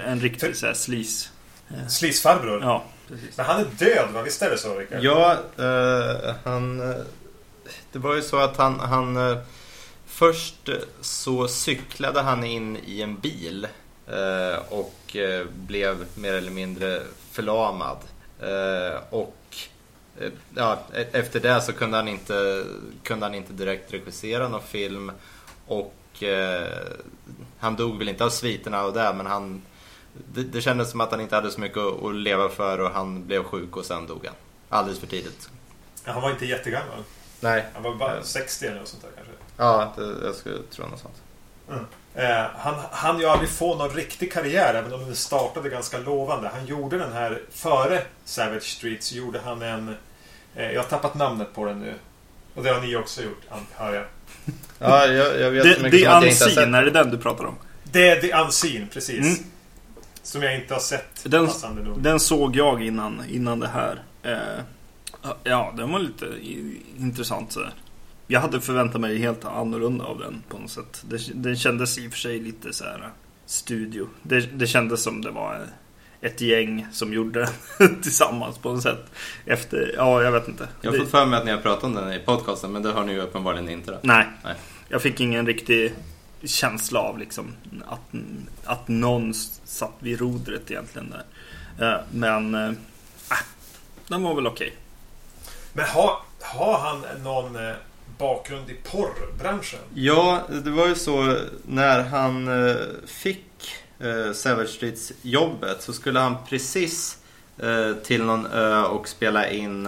En 0.05 0.19
riktig 0.19 0.55
så 0.55 0.65
här 0.65 0.73
sleaze. 0.73 1.29
Eh, 1.69 1.87
Slisfarbror. 1.87 2.61
Ja, 2.61 2.83
precis. 3.07 3.37
Men 3.37 3.45
han 3.45 3.59
är 3.59 3.65
död 3.65 4.09
va? 4.13 4.21
Visst 4.21 4.41
är 4.41 4.49
det 4.49 4.57
så 4.57 4.75
Rickard? 4.79 5.03
Ja, 5.03 5.31
eh, 5.57 6.35
han... 6.43 6.91
eh, 6.91 6.95
Det 7.91 7.99
var 7.99 8.15
ju 8.15 8.21
så 8.21 8.37
att 8.37 8.57
han... 8.57 8.79
han 8.79 9.17
eh, 9.31 9.37
först 10.07 10.69
så 11.01 11.47
cyklade 11.47 12.21
han 12.21 12.43
in 12.43 12.77
i 12.85 13.01
en 13.01 13.19
bil 13.19 13.67
eh, 14.07 14.59
och 14.69 15.15
blev 15.53 16.05
mer 16.15 16.33
eller 16.33 16.51
mindre 16.51 17.01
förlamad. 17.31 17.97
Eh, 18.41 18.99
och 19.09 19.35
ja, 20.55 20.79
e- 20.93 21.05
efter 21.11 21.39
det 21.39 21.61
så 21.61 21.73
kunde 21.73 21.97
han 21.97 22.07
inte, 22.07 22.63
kunde 23.03 23.25
han 23.25 23.35
inte 23.35 23.53
direkt 23.53 23.93
regissera 23.93 24.47
någon 24.47 24.61
film. 24.61 25.11
Och 25.67 26.23
eh, 26.23 26.67
han 27.59 27.75
dog 27.75 27.97
väl 27.97 28.09
inte 28.09 28.25
av 28.25 28.29
sviterna 28.29 28.81
av 28.81 28.93
det 28.93 29.13
men 29.17 29.25
han 29.25 29.61
det, 30.33 30.43
det 30.43 30.61
kändes 30.61 30.91
som 30.91 31.01
att 31.01 31.11
han 31.11 31.21
inte 31.21 31.35
hade 31.35 31.51
så 31.51 31.61
mycket 31.61 31.77
att, 31.77 32.03
att 32.03 32.15
leva 32.15 32.49
för 32.49 32.79
och 32.79 32.91
han 32.91 33.25
blev 33.27 33.43
sjuk 33.43 33.77
och 33.77 33.85
sen 33.85 34.07
dog 34.07 34.25
han. 34.25 34.35
Alldeles 34.69 34.99
för 34.99 35.07
tidigt. 35.07 35.49
Ja, 36.05 36.11
Han 36.11 36.21
var 36.21 36.31
inte 36.31 36.45
jättegammal. 36.45 37.03
Nej. 37.39 37.65
Han 37.73 37.83
var 37.83 37.95
bara 37.95 38.23
60 38.23 38.65
eller 38.65 38.79
något 38.79 38.87
sånt 38.87 39.03
där 39.03 39.09
kanske. 39.15 39.33
Ja, 39.57 39.93
det, 39.97 40.25
jag 40.25 40.35
skulle 40.35 40.57
tro 40.71 40.87
något 40.87 40.99
sånt. 40.99 41.21
Eh, 42.15 42.45
han 42.57 42.75
han 42.91 43.19
ju 43.19 43.25
aldrig 43.25 43.49
få 43.49 43.75
någon 43.75 43.89
riktig 43.89 44.33
karriär 44.33 44.73
även 44.73 44.93
om 44.93 45.05
den 45.05 45.15
startade 45.15 45.69
ganska 45.69 45.97
lovande. 45.97 46.49
Han 46.53 46.65
gjorde 46.65 46.97
den 46.97 47.13
här 47.13 47.41
före 47.51 48.01
Savage 48.25 48.63
Street 48.63 49.03
så 49.03 49.15
gjorde 49.15 49.39
han 49.45 49.61
en... 49.61 49.95
Eh, 50.55 50.71
jag 50.71 50.81
har 50.81 50.89
tappat 50.89 51.15
namnet 51.15 51.53
på 51.53 51.65
den 51.65 51.79
nu. 51.79 51.93
Och 52.55 52.63
det 52.63 52.69
har 52.69 52.81
ni 52.81 52.95
också 52.95 53.21
gjort, 53.21 53.41
hör 53.75 53.93
jag. 53.93 54.05
Ja, 54.79 55.05
jag, 55.05 55.39
jag 55.39 55.51
vet 55.51 55.63
så 55.63 55.69
Det, 55.69 55.83
mycket 55.83 55.91
det 55.91 56.05
som 56.05 56.17
att 56.17 56.23
jag 56.23 56.31
inte 56.31 56.43
har 56.43 56.51
sett. 56.51 56.57
är 56.57 56.83
det 56.83 56.91
den 56.91 57.09
du 57.11 57.17
pratar 57.17 57.45
om? 57.45 57.55
Det 57.83 58.09
är 58.09 58.21
The 58.21 58.33
Unseen, 58.33 58.87
precis. 58.93 59.25
Mm. 59.39 59.51
Som 60.23 60.41
jag 60.43 60.55
inte 60.55 60.73
har 60.73 60.81
sett, 60.81 61.23
Den- 61.23 61.45
passande 61.45 61.83
nog. 61.83 62.01
Den 62.01 62.19
såg 62.19 62.55
jag 62.55 62.83
innan, 62.83 63.21
innan 63.29 63.59
det 63.59 63.67
här. 63.67 64.03
Eh, 64.23 64.63
ja, 65.43 65.73
den 65.77 65.91
var 65.91 65.99
lite 65.99 66.25
i- 66.25 66.81
intressant 66.99 67.51
sådär. 67.51 67.73
Jag 68.27 68.39
hade 68.41 68.61
förväntat 68.61 69.01
mig 69.01 69.17
helt 69.17 69.45
annorlunda 69.45 70.05
av 70.05 70.19
den 70.19 70.43
på 70.49 70.57
något 70.57 70.71
sätt. 70.71 71.03
Det, 71.09 71.17
den 71.33 71.55
kändes 71.55 71.97
i 71.97 72.07
och 72.07 72.11
för 72.11 72.19
sig 72.19 72.39
lite 72.39 72.73
så 72.73 72.83
här 72.83 73.09
studio. 73.45 74.07
Det, 74.21 74.39
det 74.41 74.67
kändes 74.67 75.03
som 75.03 75.21
det 75.21 75.31
var 75.31 75.61
ett 76.21 76.41
gäng 76.41 76.87
som 76.91 77.13
gjorde 77.13 77.49
den 77.77 78.01
tillsammans 78.01 78.57
på 78.57 78.71
något 78.73 78.83
sätt. 78.83 79.05
Efter, 79.45 79.93
ja 79.97 80.23
jag 80.23 80.31
vet 80.31 80.47
inte. 80.47 80.67
Jag 80.81 80.91
har 80.91 80.97
fått 80.97 81.11
för 81.11 81.25
mig 81.25 81.39
att 81.39 81.45
ni 81.45 81.51
har 81.51 81.57
pratat 81.57 81.83
om 81.83 81.93
den 81.95 82.13
i 82.13 82.19
podcasten 82.19 82.71
men 82.71 82.83
det 82.83 82.91
har 82.91 83.03
ni 83.03 83.13
ju 83.13 83.19
uppenbarligen 83.21 83.69
inte. 83.69 83.91
Då. 83.91 83.97
Nej. 84.01 84.27
Nej. 84.43 84.55
Jag 84.89 85.01
fick 85.01 85.19
ingen 85.19 85.45
riktig 85.45 85.93
känsla 86.43 86.99
av 86.99 87.17
liksom 87.17 87.53
att, 87.87 87.99
att 88.63 88.87
någon 88.87 89.33
satt 89.65 89.93
vid 89.99 90.19
rodret 90.19 90.71
egentligen 90.71 91.09
där. 91.09 91.23
Eh, 91.93 91.99
Men 92.11 92.55
äh, 92.55 92.71
den 94.07 94.23
var 94.23 94.35
väl 94.35 94.47
okej. 94.47 94.73
Men 95.73 95.85
har, 95.85 96.17
har 96.41 96.79
han 96.79 97.05
någon 97.23 97.55
eh, 97.55 97.73
bakgrund 98.17 98.69
i 98.69 98.73
porrbranschen? 98.73 99.79
Ja, 99.93 100.41
det 100.63 100.69
var 100.69 100.87
ju 100.87 100.95
så 100.95 101.37
när 101.67 102.03
han 102.03 102.67
eh, 102.67 102.75
fick 103.05 103.71
eh, 103.99 104.31
Savage 104.33 104.69
Streets 104.69 105.11
jobbet 105.21 105.81
så 105.81 105.93
skulle 105.93 106.19
han 106.19 106.35
precis 106.49 107.17
eh, 107.57 107.93
till 107.93 108.23
någon 108.23 108.45
ö 108.45 108.83
och 108.83 109.07
spela 109.07 109.49
in 109.49 109.85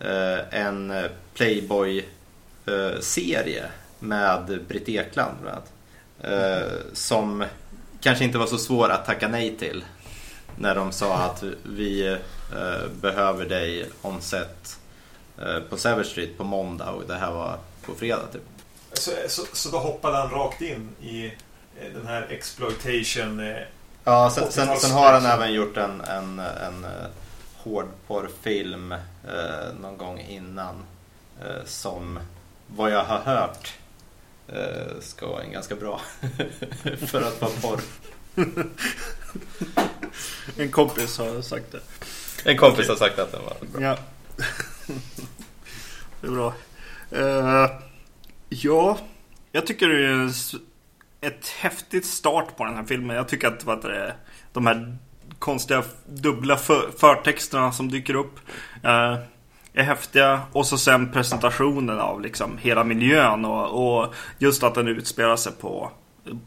eh, 0.00 0.38
en 0.50 0.90
eh, 0.90 1.04
Playboy-serie 1.34 3.64
med 3.98 4.60
Britt 4.68 4.88
Ekland 4.88 5.36
bland 5.42 5.56
annat. 5.56 5.72
Eh, 6.24 6.72
som 6.92 7.44
kanske 8.00 8.24
inte 8.24 8.38
var 8.38 8.46
så 8.46 8.58
svår 8.58 8.88
att 8.88 9.06
tacka 9.06 9.28
nej 9.28 9.56
till. 9.56 9.84
När 10.58 10.74
de 10.74 10.92
sa 10.92 11.16
att 11.16 11.42
vi 11.62 12.06
eh, 12.52 12.86
behöver 13.00 13.46
dig 13.46 13.86
om 14.02 14.20
set 14.20 14.78
eh, 15.38 15.58
på 15.60 15.76
Savage 15.76 16.06
Street 16.06 16.38
på 16.38 16.44
måndag 16.44 16.90
och 16.90 17.02
det 17.06 17.14
här 17.14 17.30
var 17.32 17.58
på 17.86 17.94
fredag 17.94 18.26
typ. 18.32 18.42
Så, 18.92 19.10
så, 19.28 19.42
så 19.52 19.68
då 19.70 19.78
hoppade 19.78 20.16
han 20.16 20.30
rakt 20.30 20.60
in 20.62 20.88
i 21.02 21.26
eh, 21.80 21.92
den 21.94 22.06
här 22.06 22.26
exploitation... 22.30 23.40
Eh, 23.40 23.56
Ja, 24.04 24.30
sen, 24.30 24.52
sen, 24.52 24.64
80-tals 24.68 24.82
sen 24.82 24.90
har 24.90 25.12
han 25.12 25.26
även 25.26 25.52
gjort 25.52 25.76
en, 25.76 26.00
en, 26.00 26.38
en 26.38 26.84
uh, 26.84 26.90
hårdporrfilm 27.56 28.92
eh, 28.92 28.98
någon 29.80 29.96
gång 29.98 30.20
innan. 30.20 30.74
eh, 31.40 31.64
som 31.66 32.18
vad 32.66 32.90
jag 32.90 33.04
har 33.04 33.18
hört 33.18 33.72
eh, 33.74 33.79
ska 35.00 35.26
vara 35.26 35.42
en 35.42 35.52
ganska 35.52 35.76
bra 35.76 36.00
för 37.06 37.22
att 37.22 37.40
vara 37.40 37.52
porr. 37.62 37.80
En 40.56 40.70
kompis 40.70 41.18
har 41.18 41.42
sagt 41.42 41.72
det. 41.72 41.80
En 42.50 42.56
kompis 42.56 42.88
har 42.88 42.96
sagt 42.96 43.18
att 43.18 43.32
den 43.32 43.42
var 43.42 43.56
bra. 43.72 43.82
Ja. 43.82 43.98
det 46.20 46.26
är 46.26 46.30
bra. 46.30 46.54
Eh, 47.10 47.70
ja, 48.48 48.98
jag 49.52 49.66
tycker 49.66 49.88
det 49.88 50.06
är 50.06 50.32
ett 51.20 51.48
häftigt 51.48 52.06
start 52.06 52.56
på 52.56 52.64
den 52.64 52.74
här 52.74 52.84
filmen. 52.84 53.16
Jag 53.16 53.28
tycker 53.28 53.48
att 53.48 53.64
vad 53.64 53.82
det, 53.82 54.14
de 54.52 54.66
här 54.66 54.96
konstiga 55.38 55.84
dubbla 56.06 56.56
för, 56.56 56.90
förtexterna 56.98 57.72
som 57.72 57.90
dyker 57.90 58.14
upp 58.14 58.38
eh, 58.82 59.18
är 59.74 59.82
häftiga. 59.82 60.40
Och 60.52 60.66
så 60.66 60.78
sen 60.78 61.12
presentationen 61.12 62.00
av 62.00 62.20
liksom 62.20 62.58
hela 62.58 62.84
miljön 62.84 63.44
och, 63.44 64.00
och 64.00 64.14
just 64.38 64.62
att 64.62 64.74
den 64.74 64.88
utspelar 64.88 65.36
sig 65.36 65.52
på 65.52 65.90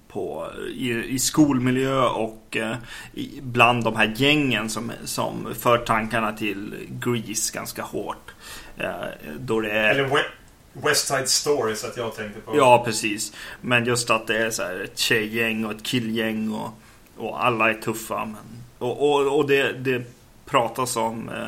på, 0.08 0.48
i, 0.76 0.90
i 0.92 1.20
skolmiljö 1.20 2.02
och 2.02 2.58
eh, 2.58 2.76
i, 3.14 3.40
bland 3.42 3.84
de 3.84 3.96
här 3.96 4.14
gängen 4.16 4.70
som, 4.70 4.92
som 5.06 5.48
för 5.60 5.78
tankarna 5.78 6.32
till 6.34 6.76
Grease 6.90 7.54
ganska 7.54 7.84
hårt. 7.84 8.32
Eh, 8.78 8.92
då 9.40 9.62
det 9.62 9.72
är... 9.72 9.90
Eller 9.90 10.08
We- 10.08 10.32
West 10.74 11.08
Side 11.08 11.30
Stories 11.30 11.84
att 11.84 11.98
jag 11.98 12.16
tänkte 12.16 12.42
på. 12.42 12.58
Ja, 12.58 12.84
precis. 12.86 13.34
Men 13.62 13.86
just 13.86 14.10
att 14.10 14.28
det 14.28 14.38
är 14.38 14.50
så 14.50 14.64
här 14.64 14.84
ett 14.84 14.98
tjejgäng 14.98 15.66
och 15.66 15.72
ett 15.72 15.84
killgäng 15.84 16.52
och, 16.52 16.70
och 17.18 17.46
alla 17.46 17.70
är 17.70 17.74
tuffa. 17.74 18.26
Men, 18.26 18.64
och 18.78 19.12
och, 19.12 19.38
och 19.38 19.48
det, 19.48 19.74
det 19.74 20.04
pratas 20.46 20.96
om 20.96 21.30
eh, 21.30 21.48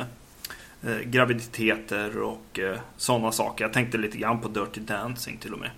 eh, 0.86 0.98
graviditeter 0.98 2.18
och 2.22 2.58
eh, 2.58 2.78
sådana 2.96 3.32
saker. 3.32 3.64
Jag 3.64 3.72
tänkte 3.72 3.98
lite 3.98 4.16
grann 4.18 4.40
på 4.40 4.48
Dirty 4.48 4.80
Dancing 4.80 5.38
till 5.38 5.52
och 5.52 5.58
med. 5.58 5.70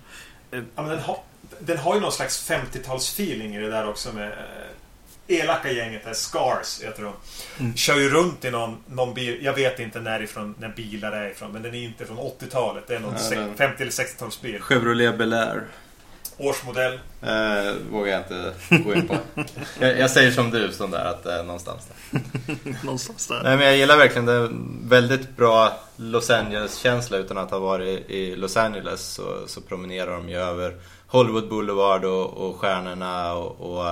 Ja, 0.51 0.59
men 0.75 0.87
den, 0.87 0.99
har, 0.99 1.17
den 1.59 1.77
har 1.77 1.95
ju 1.95 2.01
någon 2.01 2.11
slags 2.11 2.49
50-talsfeeling 2.51 3.57
i 3.57 3.61
det 3.61 3.69
där 3.69 3.89
också 3.89 4.13
med 4.13 4.27
eh, 4.31 5.37
elaka 5.37 5.71
gänget 5.71 6.03
där, 6.05 6.13
Scars 6.13 6.81
heter 6.83 7.03
de. 7.03 7.13
Mm. 7.59 7.75
Kör 7.75 7.97
ju 7.99 8.09
runt 8.09 8.45
i 8.45 8.51
någon, 8.51 8.77
någon 8.87 9.13
bil, 9.13 9.39
jag 9.45 9.53
vet 9.53 9.79
inte 9.79 9.99
närifrån, 9.99 10.55
när 10.59 10.69
bilar 10.69 11.11
är 11.11 11.29
ifrån, 11.29 11.51
men 11.51 11.61
den 11.61 11.75
är 11.75 11.83
inte 11.83 12.05
från 12.05 12.17
80-talet. 12.17 12.83
Det 12.87 12.95
är 12.95 12.99
någon 12.99 13.13
Ja, 13.31 13.35
den- 13.35 13.55
50 13.55 13.81
eller 13.81 13.91
60-talsbil. 13.91 14.59
Chevrolet 14.59 15.17
Bel 15.17 15.33
Air. 15.33 15.63
Årsmodell. 16.39 16.93
Eh, 17.21 17.73
vågar 17.91 18.11
jag 18.11 18.21
inte 18.21 18.53
gå 18.83 18.93
in 18.93 19.07
på. 19.07 19.17
jag, 19.79 19.99
jag 19.99 20.11
säger 20.11 20.31
som 20.31 20.51
du, 20.51 20.71
sån 20.71 20.91
där 20.91 21.05
att 21.05 21.25
är 21.25 21.43
någonstans 21.43 21.87
där. 21.87 22.21
Någonstans 22.83 23.27
där. 23.27 23.43
Nej, 23.43 23.57
men 23.57 23.65
jag 23.65 23.77
gillar 23.77 23.97
verkligen 23.97 24.25
det. 24.25 24.33
är 24.33 24.45
en 24.45 24.79
Väldigt 24.89 25.37
bra 25.37 25.79
Los 25.95 26.29
Angeles-känsla 26.29 27.17
utan 27.17 27.37
att 27.37 27.51
ha 27.51 27.59
varit 27.59 28.09
i 28.09 28.35
Los 28.35 28.57
Angeles 28.57 29.01
så, 29.01 29.47
så 29.47 29.61
promenerar 29.61 30.11
de 30.11 30.29
ju 30.29 30.37
över 30.37 30.75
Hollywood 31.07 31.49
Boulevard 31.49 32.05
och, 32.05 32.49
och 32.49 32.55
stjärnorna 32.55 33.33
och, 33.33 33.71
och 33.71 33.87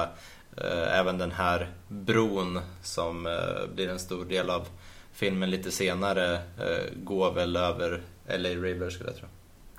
eh, 0.57 0.99
även 0.99 1.17
den 1.17 1.31
här 1.31 1.69
bron 1.87 2.59
som 2.83 3.27
eh, 3.27 3.67
blir 3.75 3.89
en 3.89 3.99
stor 3.99 4.25
del 4.25 4.49
av 4.49 4.67
filmen 5.13 5.49
lite 5.49 5.71
senare 5.71 6.33
eh, 6.33 6.93
går 7.03 7.31
väl 7.31 7.55
över 7.55 8.01
LA 8.27 8.49
River 8.49 8.89
skulle 8.89 9.09
jag 9.09 9.17
tro. 9.17 9.27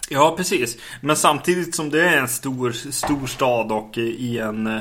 Ja, 0.09 0.35
precis. 0.37 0.79
Men 1.01 1.17
samtidigt 1.17 1.75
som 1.75 1.91
det 1.91 2.09
är 2.09 2.17
en 2.17 2.29
stor, 2.29 2.73
stor 2.91 3.27
stad 3.27 3.73
och 3.73 3.99
i 3.99 4.39
en... 4.39 4.67
Eh, 4.67 4.81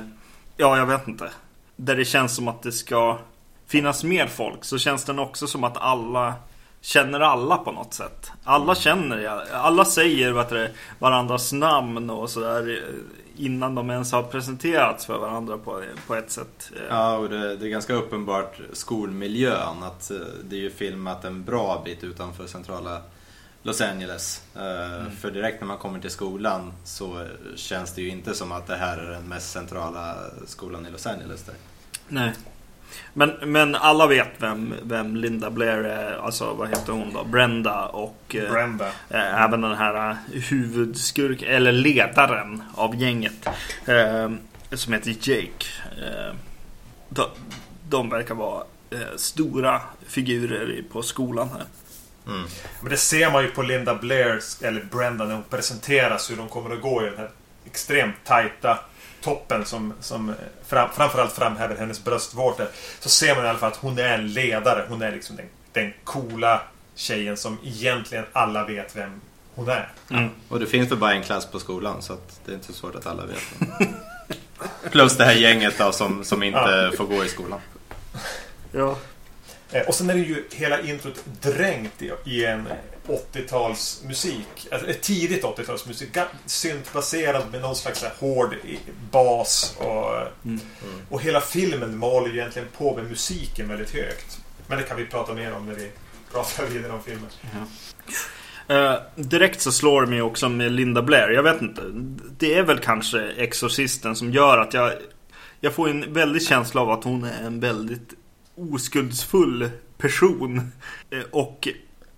ja, 0.57 0.77
jag 0.77 0.85
vet 0.85 1.07
inte. 1.07 1.29
Där 1.75 1.95
det 1.95 2.05
känns 2.05 2.35
som 2.35 2.47
att 2.47 2.63
det 2.63 2.71
ska 2.71 3.19
finnas 3.67 4.03
mer 4.03 4.27
folk 4.27 4.63
så 4.63 4.77
känns 4.77 5.03
den 5.03 5.19
också 5.19 5.47
som 5.47 5.63
att 5.63 5.77
alla 5.77 6.33
känner 6.81 7.19
alla 7.19 7.57
på 7.57 7.71
något 7.71 7.93
sätt. 7.93 8.31
Alla 8.43 8.75
känner, 8.75 9.43
alla 9.53 9.85
säger 9.85 10.31
vet 10.31 10.49
du, 10.49 10.69
varandras 10.99 11.53
namn 11.53 12.09
och 12.09 12.29
sådär 12.29 12.69
eh, 12.69 13.45
innan 13.45 13.75
de 13.75 13.89
ens 13.89 14.11
har 14.11 14.23
presenterats 14.23 15.05
för 15.05 15.17
varandra 15.17 15.57
på, 15.57 15.83
på 16.07 16.15
ett 16.15 16.31
sätt. 16.31 16.71
Eh. 16.75 16.81
Ja, 16.89 17.17
och 17.17 17.29
det, 17.29 17.55
det 17.55 17.65
är 17.65 17.69
ganska 17.69 17.93
uppenbart 17.93 18.59
skolmiljön. 18.73 19.83
Att 19.83 20.11
det 20.43 20.55
är 20.55 20.59
ju 20.59 20.69
filmat 20.69 21.25
en 21.25 21.43
bra 21.43 21.81
bit 21.85 22.03
utanför 22.03 22.47
centrala 22.47 23.01
Los 23.63 23.81
Angeles. 23.81 24.41
Eh, 24.55 25.11
För 25.19 25.31
direkt 25.31 25.61
när 25.61 25.67
man 25.67 25.77
kommer 25.77 25.99
till 25.99 26.09
skolan 26.09 26.73
så 26.83 27.27
känns 27.55 27.93
det 27.93 28.01
ju 28.01 28.09
inte 28.09 28.33
som 28.33 28.51
att 28.51 28.67
det 28.67 28.75
här 28.75 28.97
är 28.97 29.11
den 29.11 29.23
mest 29.23 29.51
centrala 29.51 30.15
skolan 30.47 30.85
i 30.85 30.89
Los 30.91 31.07
Angeles. 31.07 31.43
Där. 31.43 31.55
Nej. 32.07 32.33
Men, 33.13 33.29
men 33.51 33.75
alla 33.75 34.07
vet 34.07 34.29
vem, 34.37 34.73
vem 34.83 35.15
Linda 35.15 35.49
Blair 35.49 35.83
är, 35.83 36.17
alltså 36.17 36.53
vad 36.53 36.69
heter 36.69 36.91
hon 36.93 37.13
då? 37.13 37.23
Brenda 37.23 37.85
och 37.87 38.35
eh, 38.35 38.51
Brenda. 38.51 38.87
eh, 39.09 39.43
även 39.43 39.61
den 39.61 39.75
här 39.75 40.09
eh, 40.09 40.15
huvudskurk, 40.41 41.41
eller 41.41 41.71
ledaren 41.71 42.63
av 42.75 42.95
gänget. 42.95 43.47
Eh, 43.85 44.31
som 44.73 44.93
heter 44.93 45.09
Jake. 45.21 45.65
Eh, 46.01 46.35
de, 47.09 47.25
de 47.89 48.09
verkar 48.09 48.35
vara 48.35 48.63
eh, 48.89 48.97
stora 49.15 49.81
figurer 50.07 50.71
i- 50.71 50.83
på 50.83 51.01
skolan 51.01 51.49
här. 51.49 51.63
Mm. 52.27 52.47
Men 52.81 52.89
det 52.91 52.97
ser 52.97 53.31
man 53.31 53.43
ju 53.43 53.49
på 53.51 53.61
Linda 53.61 53.95
Blair, 53.95 54.39
eller 54.61 54.81
Brenda, 54.83 55.25
när 55.25 55.33
hon 55.33 55.43
presenteras 55.43 56.31
hur 56.31 56.35
de 56.35 56.47
kommer 56.49 56.75
att 56.75 56.81
gå 56.81 57.01
i 57.01 57.05
den 57.05 57.17
här 57.17 57.29
extremt 57.65 58.15
tajta 58.25 58.79
toppen 59.21 59.65
som, 59.65 59.93
som 60.01 60.33
fram, 60.67 60.89
framförallt 60.95 61.33
framhäver 61.33 61.75
hennes 61.75 62.03
bröstvårtor. 62.03 62.67
Så 62.99 63.09
ser 63.09 63.35
man 63.35 63.45
i 63.45 63.47
alla 63.47 63.59
fall 63.59 63.71
att 63.71 63.77
hon 63.77 63.99
är 63.99 64.13
en 64.17 64.33
ledare. 64.33 64.85
Hon 64.89 65.01
är 65.01 65.11
liksom 65.11 65.35
den, 65.35 65.45
den 65.71 65.93
coola 66.03 66.61
tjejen 66.95 67.37
som 67.37 67.57
egentligen 67.63 68.25
alla 68.33 68.65
vet 68.65 68.95
vem 68.95 69.21
hon 69.55 69.69
är. 69.69 69.91
Mm. 70.09 70.29
Och 70.49 70.59
det 70.59 70.65
finns 70.67 70.91
väl 70.91 70.97
bara 70.97 71.13
en 71.13 71.23
klass 71.23 71.45
på 71.45 71.59
skolan 71.59 72.01
så 72.01 72.13
att 72.13 72.39
det 72.45 72.51
är 72.51 72.55
inte 72.55 72.67
så 72.67 72.73
svårt 72.73 72.95
att 72.95 73.07
alla 73.07 73.23
vet. 73.25 73.43
Plus 74.91 75.17
det 75.17 75.25
här 75.25 75.33
gänget 75.33 75.77
då 75.77 75.91
som, 75.91 76.23
som 76.23 76.43
inte 76.43 76.59
Ja. 76.91 76.97
får 76.97 77.05
gå 77.05 77.25
i 77.25 77.29
skolan. 77.29 77.59
Ja. 78.71 78.97
Eh, 79.71 79.81
Och 79.87 79.95
sen 79.95 80.09
är 80.09 80.13
det 80.13 80.19
ju 80.19 80.43
hela 80.51 80.81
introt 80.81 81.23
dränkt 81.41 82.01
i, 82.25 82.45
en 82.45 82.67
80-talsmusik. 83.07 84.67
Alltså, 84.71 84.87
tidigt 85.01 85.43
80-talsmusik. 85.43 86.11
ga- 86.13 86.25
Syntbaserad 86.45 87.43
med 87.51 87.61
någon 87.61 87.75
slags 87.75 88.03
hård 88.19 88.55
bas. 89.11 89.75
Och, 89.79 90.13
Mm. 90.45 90.59
och 91.09 91.21
hela 91.21 91.41
filmen 91.41 91.97
maler 91.97 92.27
ju 92.27 92.39
egentligen 92.39 92.67
på 92.77 92.95
med 92.95 93.05
musiken 93.05 93.67
väldigt 93.69 93.93
högt. 93.93 94.39
Men 94.67 94.77
det 94.77 94.83
kan 94.83 94.97
vi 94.97 95.05
prata 95.05 95.33
mer 95.33 95.53
om 95.53 95.65
när 95.65 95.75
vi 95.75 95.91
pratar 96.31 96.65
vidare 96.65 96.91
om 96.93 97.03
filmen. 97.03 97.29
Eh, 98.67 98.95
direkt 99.15 99.61
så 99.61 99.71
slår 99.71 100.01
det 100.01 100.07
mig 100.07 100.21
också 100.21 100.49
med 100.49 100.71
Linda 100.71 101.01
Blair. 101.01 101.29
Jag 101.29 101.43
vet 101.43 101.61
inte. 101.61 101.81
Det 102.37 102.53
är 102.53 102.63
väl 102.63 102.79
kanske 102.79 103.29
Exorcisten 103.37 104.15
som 104.15 104.31
gör 104.31 104.57
att 104.57 104.73
jag 104.73 104.93
Jag 105.59 105.73
får 105.73 105.89
en 105.89 106.13
väldig 106.13 106.41
känsla 106.47 106.81
av 106.81 106.89
att 106.91 107.03
hon 107.03 107.23
är 107.23 107.43
en 107.45 107.59
väldigt 107.59 108.13
oskuldsfull 108.57 109.69
person. 109.97 110.71
Eh, 111.09 111.23
och 111.31 111.67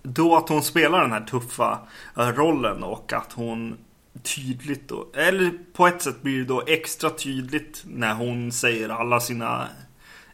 då 0.02 0.36
att 0.36 0.48
hon 0.48 0.62
spelar 0.62 1.00
den 1.00 1.12
här 1.12 1.24
tuffa 1.24 1.78
eh, 2.16 2.28
rollen 2.28 2.82
och 2.82 3.12
att 3.12 3.32
hon 3.32 3.76
tydligt 4.22 4.88
då, 4.88 5.08
eller 5.14 5.52
på 5.72 5.86
ett 5.86 6.02
sätt 6.02 6.22
blir 6.22 6.38
det 6.38 6.44
då 6.44 6.62
extra 6.66 7.10
tydligt 7.10 7.82
när 7.86 8.14
hon 8.14 8.52
säger 8.52 8.88
alla 8.88 9.20
sina 9.20 9.68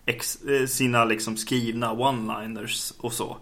ex, 0.06 0.42
eh, 0.42 0.66
sina 0.66 1.04
liksom 1.04 1.36
skrivna 1.36 1.92
one-liners 1.92 2.94
och 2.98 3.12
så. 3.12 3.36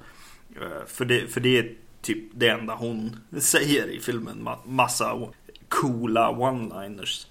För 0.87 1.05
det, 1.05 1.33
för 1.33 1.41
det 1.41 1.59
är 1.59 1.73
typ 2.03 2.25
det 2.35 2.49
enda 2.49 2.75
hon 2.75 3.17
säger 3.39 3.87
i 3.87 4.01
filmen. 4.01 4.49
Massa 4.65 5.29
coola 5.69 6.31
one-liners. 6.31 7.27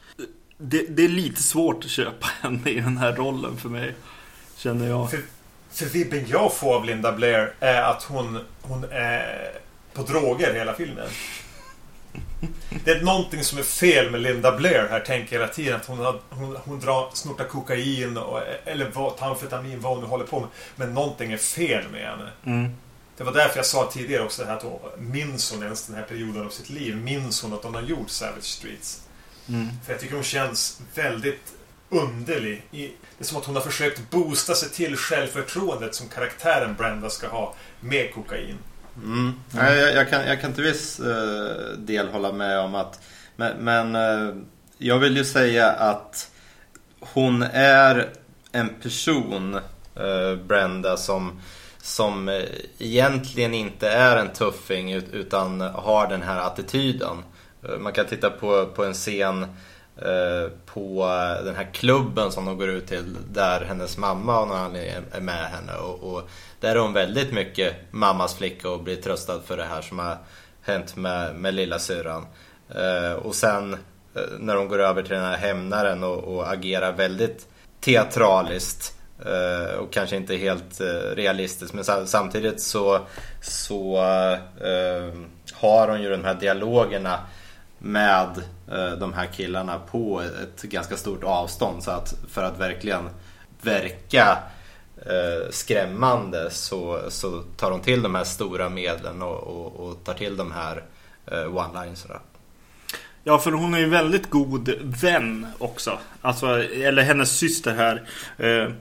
Det, 0.57 0.85
det 0.97 1.03
är 1.03 1.09
lite 1.09 1.43
svårt 1.43 1.85
att 1.85 1.91
köpa 1.91 2.27
henne 2.41 2.69
i 2.69 2.79
den 2.79 2.97
här 2.97 3.15
rollen 3.15 3.57
för 3.57 3.69
mig. 3.69 3.95
Känner 4.63 4.87
jag. 4.87 5.11
För, 5.11 5.19
för 5.71 5.85
vibben 5.85 6.25
jag 6.27 6.53
får 6.53 6.75
av 6.75 6.85
Linda 6.85 7.11
Blair 7.11 7.53
är 7.59 7.81
att 7.81 8.03
hon, 8.03 8.39
hon 8.61 8.83
är 8.91 9.51
på 9.93 10.03
droger 10.03 10.53
hela 10.53 10.73
filmen. 10.73 11.07
Det 12.85 12.91
är 12.91 13.01
någonting 13.01 13.43
som 13.43 13.59
är 13.59 13.63
fel 13.63 14.11
med 14.11 14.21
Linda 14.21 14.57
Blair 14.57 14.87
här, 14.89 14.99
tänker 14.99 15.35
jag 15.35 15.41
hela 15.41 15.53
tiden. 15.53 15.75
Att 15.75 15.85
hon, 15.85 15.99
har, 15.99 16.19
hon, 16.29 16.57
hon 16.65 16.79
drar, 16.79 17.09
snortar 17.13 17.45
kokain 17.45 18.17
och, 18.17 18.41
eller 18.65 18.89
vad, 18.93 19.13
amfetamin, 19.19 19.81
vad 19.81 19.93
hon 19.93 20.03
nu 20.03 20.09
håller 20.09 20.25
på 20.25 20.39
med. 20.39 20.49
Men 20.75 20.93
någonting 20.93 21.31
är 21.31 21.37
fel 21.37 21.83
med 21.91 22.01
henne. 22.01 22.29
Mm. 22.45 22.71
Det 23.17 23.23
var 23.23 23.33
därför 23.33 23.57
jag 23.57 23.65
sa 23.65 23.89
tidigare 23.93 24.23
också 24.23 24.41
det 24.41 24.47
här 24.47 24.57
att 24.57 24.63
hon, 24.63 24.79
minns 24.97 25.51
hon 25.51 25.63
ens 25.63 25.87
den 25.87 25.95
här 25.95 26.03
perioden 26.03 26.45
av 26.45 26.49
sitt 26.49 26.69
liv? 26.69 26.95
Minns 26.95 27.41
hon 27.41 27.53
att 27.53 27.63
hon 27.63 27.75
har 27.75 27.81
gjort 27.81 28.09
Savage 28.09 28.43
Streets? 28.43 29.01
Mm. 29.49 29.67
För 29.85 29.93
jag 29.93 30.01
tycker 30.01 30.15
hon 30.15 30.23
känns 30.23 30.81
väldigt 30.95 31.53
underlig. 31.89 32.63
I, 32.71 32.91
det 33.23 33.27
är 33.27 33.29
som 33.29 33.37
att 33.37 33.45
hon 33.45 33.55
har 33.55 33.63
försökt 33.63 34.09
boosta 34.09 34.53
sig 34.55 34.69
till 34.69 34.97
självförtroendet 34.97 35.95
som 35.95 36.07
karaktären 36.07 36.75
Brenda 36.75 37.09
ska 37.09 37.27
ha 37.27 37.55
med 37.79 38.13
kokain. 38.13 38.57
Mm. 39.03 39.33
Ja, 39.55 39.73
jag, 39.73 39.95
jag, 39.95 40.09
kan, 40.09 40.27
jag 40.27 40.41
kan 40.41 40.53
till 40.53 40.63
viss 40.63 40.99
eh, 40.99 41.77
del 41.77 42.07
hålla 42.07 42.31
med 42.31 42.59
om 42.59 42.75
att 42.75 42.99
Men, 43.35 43.57
men 43.57 43.95
eh, 43.95 44.35
jag 44.77 44.99
vill 44.99 45.17
ju 45.17 45.25
säga 45.25 45.71
att 45.71 46.31
hon 46.99 47.41
är 47.53 48.09
en 48.51 48.69
person, 48.69 49.55
eh, 49.95 50.35
Brenda, 50.47 50.97
som, 50.97 51.41
som 51.81 52.41
egentligen 52.77 53.53
inte 53.53 53.89
är 53.89 54.17
en 54.17 54.33
tuffing 54.33 54.93
utan 54.93 55.61
har 55.61 56.07
den 56.07 56.21
här 56.21 56.39
attityden. 56.39 57.17
Man 57.79 57.93
kan 57.93 58.05
titta 58.05 58.29
på, 58.29 58.65
på 58.65 58.85
en 58.85 58.93
scen 58.93 59.45
Eh, 59.97 60.49
på 60.65 61.05
den 61.45 61.55
här 61.55 61.69
klubben 61.73 62.31
som 62.31 62.45
de 62.45 62.57
går 62.57 62.69
ut 62.69 62.87
till 62.87 63.17
där 63.31 63.61
hennes 63.61 63.97
mamma 63.97 64.39
och 64.39 64.47
någon 64.47 64.57
anledning 64.57 65.05
är 65.11 65.21
med 65.21 65.45
henne. 65.45 65.73
Och, 65.73 66.13
och, 66.13 66.29
där 66.59 66.75
är 66.75 66.79
hon 66.79 66.93
väldigt 66.93 67.33
mycket 67.33 67.75
mammas 67.91 68.35
flicka 68.35 68.69
och 68.69 68.83
blir 68.83 68.95
tröstad 68.95 69.39
för 69.45 69.57
det 69.57 69.63
här 69.63 69.81
som 69.81 69.99
har 69.99 70.17
hänt 70.61 70.95
med, 70.95 71.35
med 71.35 71.53
lilla 71.53 71.79
syran. 71.79 72.25
Eh, 72.75 73.13
och 73.13 73.35
sen 73.35 73.73
eh, 73.73 74.21
när 74.39 74.55
hon 74.55 74.67
går 74.67 74.79
över 74.79 75.01
till 75.01 75.11
den 75.11 75.25
här 75.25 75.37
hämnaren 75.37 76.03
och, 76.03 76.23
och 76.23 76.51
agerar 76.51 76.91
väldigt 76.91 77.47
teatraliskt 77.79 78.93
eh, 79.25 79.75
och 79.75 79.93
kanske 79.93 80.15
inte 80.15 80.35
helt 80.35 80.81
eh, 80.81 81.15
realistiskt 81.15 81.73
men 81.73 82.07
samtidigt 82.07 82.61
så, 82.61 82.99
så 83.41 83.97
eh, 84.61 85.13
har 85.53 85.87
hon 85.87 86.01
ju 86.01 86.09
de 86.09 86.23
här 86.23 86.33
dialogerna 86.33 87.19
med 87.83 88.43
eh, 88.71 88.91
de 88.91 89.13
här 89.13 89.25
killarna 89.25 89.79
på 89.79 90.21
ett 90.21 90.61
ganska 90.61 90.97
stort 90.97 91.23
avstånd 91.23 91.83
så 91.83 91.91
att 91.91 92.15
för 92.29 92.43
att 92.43 92.59
verkligen 92.59 93.09
verka 93.61 94.37
eh, 94.97 95.49
skrämmande 95.51 96.49
så, 96.51 96.99
så 97.09 97.41
tar 97.57 97.71
de 97.71 97.81
till 97.81 98.01
de 98.01 98.15
här 98.15 98.23
stora 98.23 98.69
medlen 98.69 99.21
och, 99.21 99.43
och, 99.43 99.87
och 99.87 100.03
tar 100.03 100.13
till 100.13 100.37
de 100.37 100.51
här 100.51 100.83
eh, 101.25 101.55
one-linerna. 101.57 102.19
Ja, 103.23 103.37
för 103.39 103.51
hon 103.51 103.73
är 103.73 103.79
ju 103.79 103.89
väldigt 103.89 104.29
god 104.29 104.69
vän 104.81 105.47
också. 105.57 105.99
Alltså, 106.21 106.63
eller 106.63 107.03
hennes 107.03 107.37
syster 107.37 107.73
här 107.73 108.07
eh, 108.37 108.71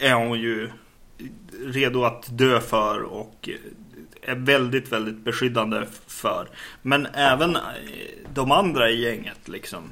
är 0.00 0.14
hon 0.14 0.40
ju 0.40 0.70
redo 1.64 2.04
att 2.04 2.38
dö 2.38 2.60
för 2.60 3.02
och 3.02 3.48
är 4.24 4.34
väldigt, 4.34 4.92
väldigt 4.92 5.24
beskyddande 5.24 5.86
för. 6.06 6.48
Men 6.82 7.06
även 7.06 7.56
eh, 7.56 7.62
de 8.34 8.52
andra 8.52 8.90
i 8.90 9.02
gänget 9.02 9.48
liksom 9.48 9.82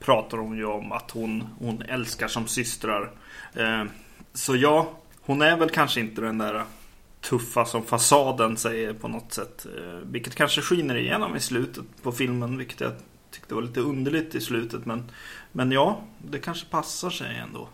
pratar 0.00 0.38
hon 0.38 0.56
ju 0.56 0.64
om 0.64 0.92
att 0.92 1.10
hon, 1.10 1.44
hon 1.58 1.82
älskar 1.82 2.28
som 2.28 2.46
systrar. 2.46 3.10
Eh, 3.54 3.84
så 4.32 4.56
ja, 4.56 4.90
hon 5.20 5.42
är 5.42 5.56
väl 5.56 5.70
kanske 5.70 6.00
inte 6.00 6.20
den 6.20 6.38
där 6.38 6.64
tuffa 7.20 7.64
som 7.64 7.84
fasaden 7.84 8.56
säger 8.56 8.92
på 8.92 9.08
något 9.08 9.32
sätt. 9.32 9.66
Eh, 9.76 9.98
vilket 10.02 10.34
kanske 10.34 10.60
skiner 10.60 10.96
igenom 10.96 11.36
i 11.36 11.40
slutet 11.40 11.84
på 12.02 12.12
filmen, 12.12 12.58
vilket 12.58 12.80
jag 12.80 12.92
tyckte 13.30 13.54
var 13.54 13.62
lite 13.62 13.80
underligt 13.80 14.34
i 14.34 14.40
slutet. 14.40 14.86
Men, 14.86 15.10
men 15.52 15.72
ja, 15.72 16.00
det 16.18 16.38
kanske 16.38 16.66
passar 16.66 17.10
sig 17.10 17.36
ändå. 17.36 17.68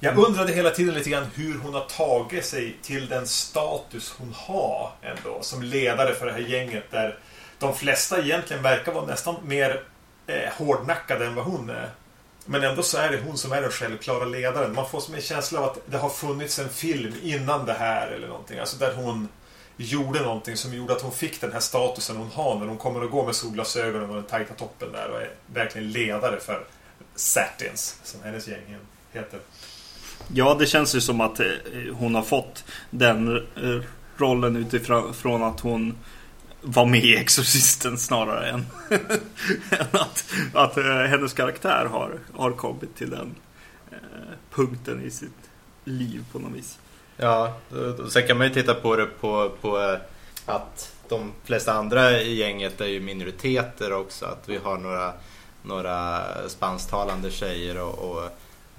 Jag 0.00 0.18
undrade 0.18 0.52
hela 0.52 0.70
tiden 0.70 0.94
lite 0.94 1.10
grann 1.10 1.26
hur 1.34 1.58
hon 1.58 1.74
har 1.74 1.84
tagit 1.84 2.44
sig 2.44 2.76
till 2.82 3.08
den 3.08 3.26
status 3.26 4.14
hon 4.18 4.32
har 4.32 4.92
ändå. 5.02 5.42
Som 5.42 5.62
ledare 5.62 6.14
för 6.14 6.26
det 6.26 6.32
här 6.32 6.38
gänget 6.38 6.90
där 6.90 7.18
de 7.58 7.74
flesta 7.74 8.18
egentligen 8.18 8.62
verkar 8.62 8.92
vara 8.92 9.06
nästan 9.06 9.36
mer 9.44 9.82
eh, 10.26 10.52
hårdnackade 10.56 11.26
än 11.26 11.34
vad 11.34 11.44
hon 11.44 11.70
är. 11.70 11.90
Men 12.44 12.64
ändå 12.64 12.82
så 12.82 12.98
är 12.98 13.12
det 13.12 13.20
hon 13.26 13.38
som 13.38 13.52
är 13.52 13.62
den 13.62 13.70
självklara 13.70 14.24
ledaren. 14.24 14.74
Man 14.74 14.88
får 14.88 15.00
som 15.00 15.14
en 15.14 15.20
känsla 15.20 15.60
av 15.60 15.64
att 15.64 15.78
det 15.86 15.98
har 15.98 16.10
funnits 16.10 16.58
en 16.58 16.68
film 16.68 17.14
innan 17.22 17.66
det 17.66 17.72
här 17.72 18.08
eller 18.08 18.28
någonting. 18.28 18.58
Alltså 18.58 18.76
där 18.76 18.94
hon 18.94 19.28
gjorde 19.76 20.20
någonting 20.20 20.56
som 20.56 20.74
gjorde 20.74 20.92
att 20.92 21.02
hon 21.02 21.12
fick 21.12 21.40
den 21.40 21.52
här 21.52 21.60
statusen 21.60 22.16
hon 22.16 22.30
har 22.30 22.54
när 22.54 22.66
hon 22.66 22.78
kommer 22.78 23.04
att 23.04 23.10
gå 23.10 23.24
med 23.24 23.34
solglasögonen 23.34 24.10
och 24.10 24.16
den 24.16 24.24
tajta 24.24 24.54
toppen 24.54 24.92
där 24.92 25.10
och 25.10 25.20
är 25.20 25.30
verkligen 25.46 25.92
ledare 25.92 26.40
för 26.40 26.64
Satins, 27.14 28.00
som 28.04 28.22
hennes 28.22 28.48
gäng 28.48 28.76
heter. 29.12 29.40
Ja, 30.34 30.56
det 30.58 30.66
känns 30.66 30.94
ju 30.94 31.00
som 31.00 31.20
att 31.20 31.40
eh, 31.40 31.46
hon 31.92 32.14
har 32.14 32.22
fått 32.22 32.64
den 32.90 33.36
eh, 33.36 33.82
rollen 34.16 34.56
utifrån 34.56 35.42
att 35.42 35.60
hon 35.60 35.94
var 36.60 36.86
med 36.86 37.04
i 37.04 37.16
Exorcisten 37.16 37.98
snarare 37.98 38.50
än, 38.50 38.66
än 39.70 39.86
att, 39.92 40.24
att 40.54 40.76
eh, 40.76 40.84
hennes 40.84 41.32
karaktär 41.32 41.88
har, 41.90 42.18
har 42.34 42.50
kommit 42.50 42.96
till 42.96 43.10
den 43.10 43.34
punkten 44.50 45.02
i 45.06 45.10
sitt 45.10 45.50
liv 45.84 46.24
på 46.32 46.38
något 46.38 46.52
vis. 46.56 46.78
Ja, 47.16 47.56
sen 48.10 48.26
kan 48.26 48.38
man 48.38 48.46
ju 48.46 48.54
titta 48.54 48.74
på 48.74 48.96
det 48.96 49.06
på, 49.06 49.50
på 49.60 49.98
att 50.46 50.92
de 51.08 51.32
flesta 51.44 51.72
andra 51.72 52.20
i 52.20 52.34
gänget 52.34 52.80
är 52.80 52.86
ju 52.86 53.00
minoriteter 53.00 53.92
också. 53.92 54.26
Att 54.26 54.48
vi 54.48 54.56
har 54.56 54.78
några, 54.78 55.12
några 55.62 56.24
spansktalande 56.48 57.30
tjejer 57.30 57.80
och, 57.80 57.98
och 57.98 58.30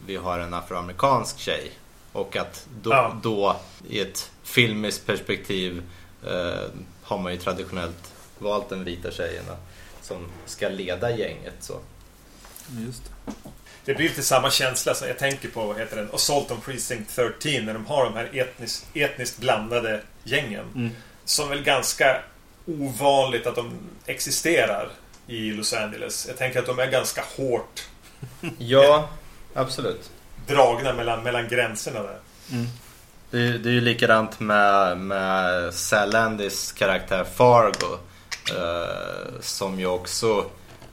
vi 0.05 0.15
har 0.15 0.39
en 0.39 0.53
afroamerikansk 0.53 1.39
tjej. 1.39 1.71
Och 2.12 2.35
att 2.35 2.67
då, 2.81 2.89
ja. 2.89 3.19
då 3.23 3.55
i 3.89 3.99
ett 3.99 4.31
filmiskt 4.43 5.05
perspektiv 5.05 5.83
eh, 6.27 6.69
har 7.03 7.17
man 7.17 7.31
ju 7.31 7.38
traditionellt 7.38 8.13
valt 8.39 8.69
den 8.69 8.83
vita 8.83 9.12
tjejerna 9.12 9.55
som 10.01 10.27
ska 10.45 10.69
leda 10.69 11.12
gänget. 11.17 11.55
Så. 11.59 11.79
Just 12.85 13.03
det 13.25 13.31
det 13.89 13.95
blir 13.95 14.09
lite 14.09 14.23
samma 14.23 14.51
känsla 14.51 14.93
som 14.93 15.07
jag 15.07 15.17
tänker 15.17 15.49
på, 15.49 15.65
vad 15.65 15.77
heter 15.77 15.95
den? 15.95 16.09
Assault 16.13 16.51
on 16.51 16.62
Precinct 16.62 17.15
13 17.15 17.65
när 17.65 17.73
de 17.73 17.85
har 17.85 18.05
de 18.05 18.13
här 18.13 18.29
etniskt, 18.33 18.85
etniskt 18.93 19.38
blandade 19.38 20.01
gängen. 20.23 20.65
Mm. 20.75 20.89
Som 21.25 21.49
väl 21.49 21.63
ganska 21.63 22.21
ovanligt 22.65 23.47
att 23.47 23.55
de 23.55 23.71
existerar 24.05 24.89
i 25.27 25.51
Los 25.51 25.73
Angeles. 25.73 26.25
Jag 26.27 26.38
tänker 26.38 26.59
att 26.59 26.65
de 26.65 26.79
är 26.79 26.91
ganska 26.91 27.23
hårt 27.38 27.88
Ja, 28.57 29.09
absolut. 29.53 30.09
Dragna 30.47 30.93
mellan, 30.93 31.23
mellan 31.23 31.47
gränserna 31.47 32.01
där. 32.01 32.19
Mm. 32.51 32.65
Det, 33.31 33.38
är, 33.38 33.57
det 33.57 33.69
är 33.69 33.73
ju 33.73 33.81
likadant 33.81 34.39
med, 34.39 34.97
med 34.97 35.73
Sal 35.73 36.12
Landis 36.12 36.71
karaktär 36.71 37.23
Fargo. 37.23 37.97
Eh, 38.55 39.41
som 39.41 39.79
ju 39.79 39.85
också 39.85 40.45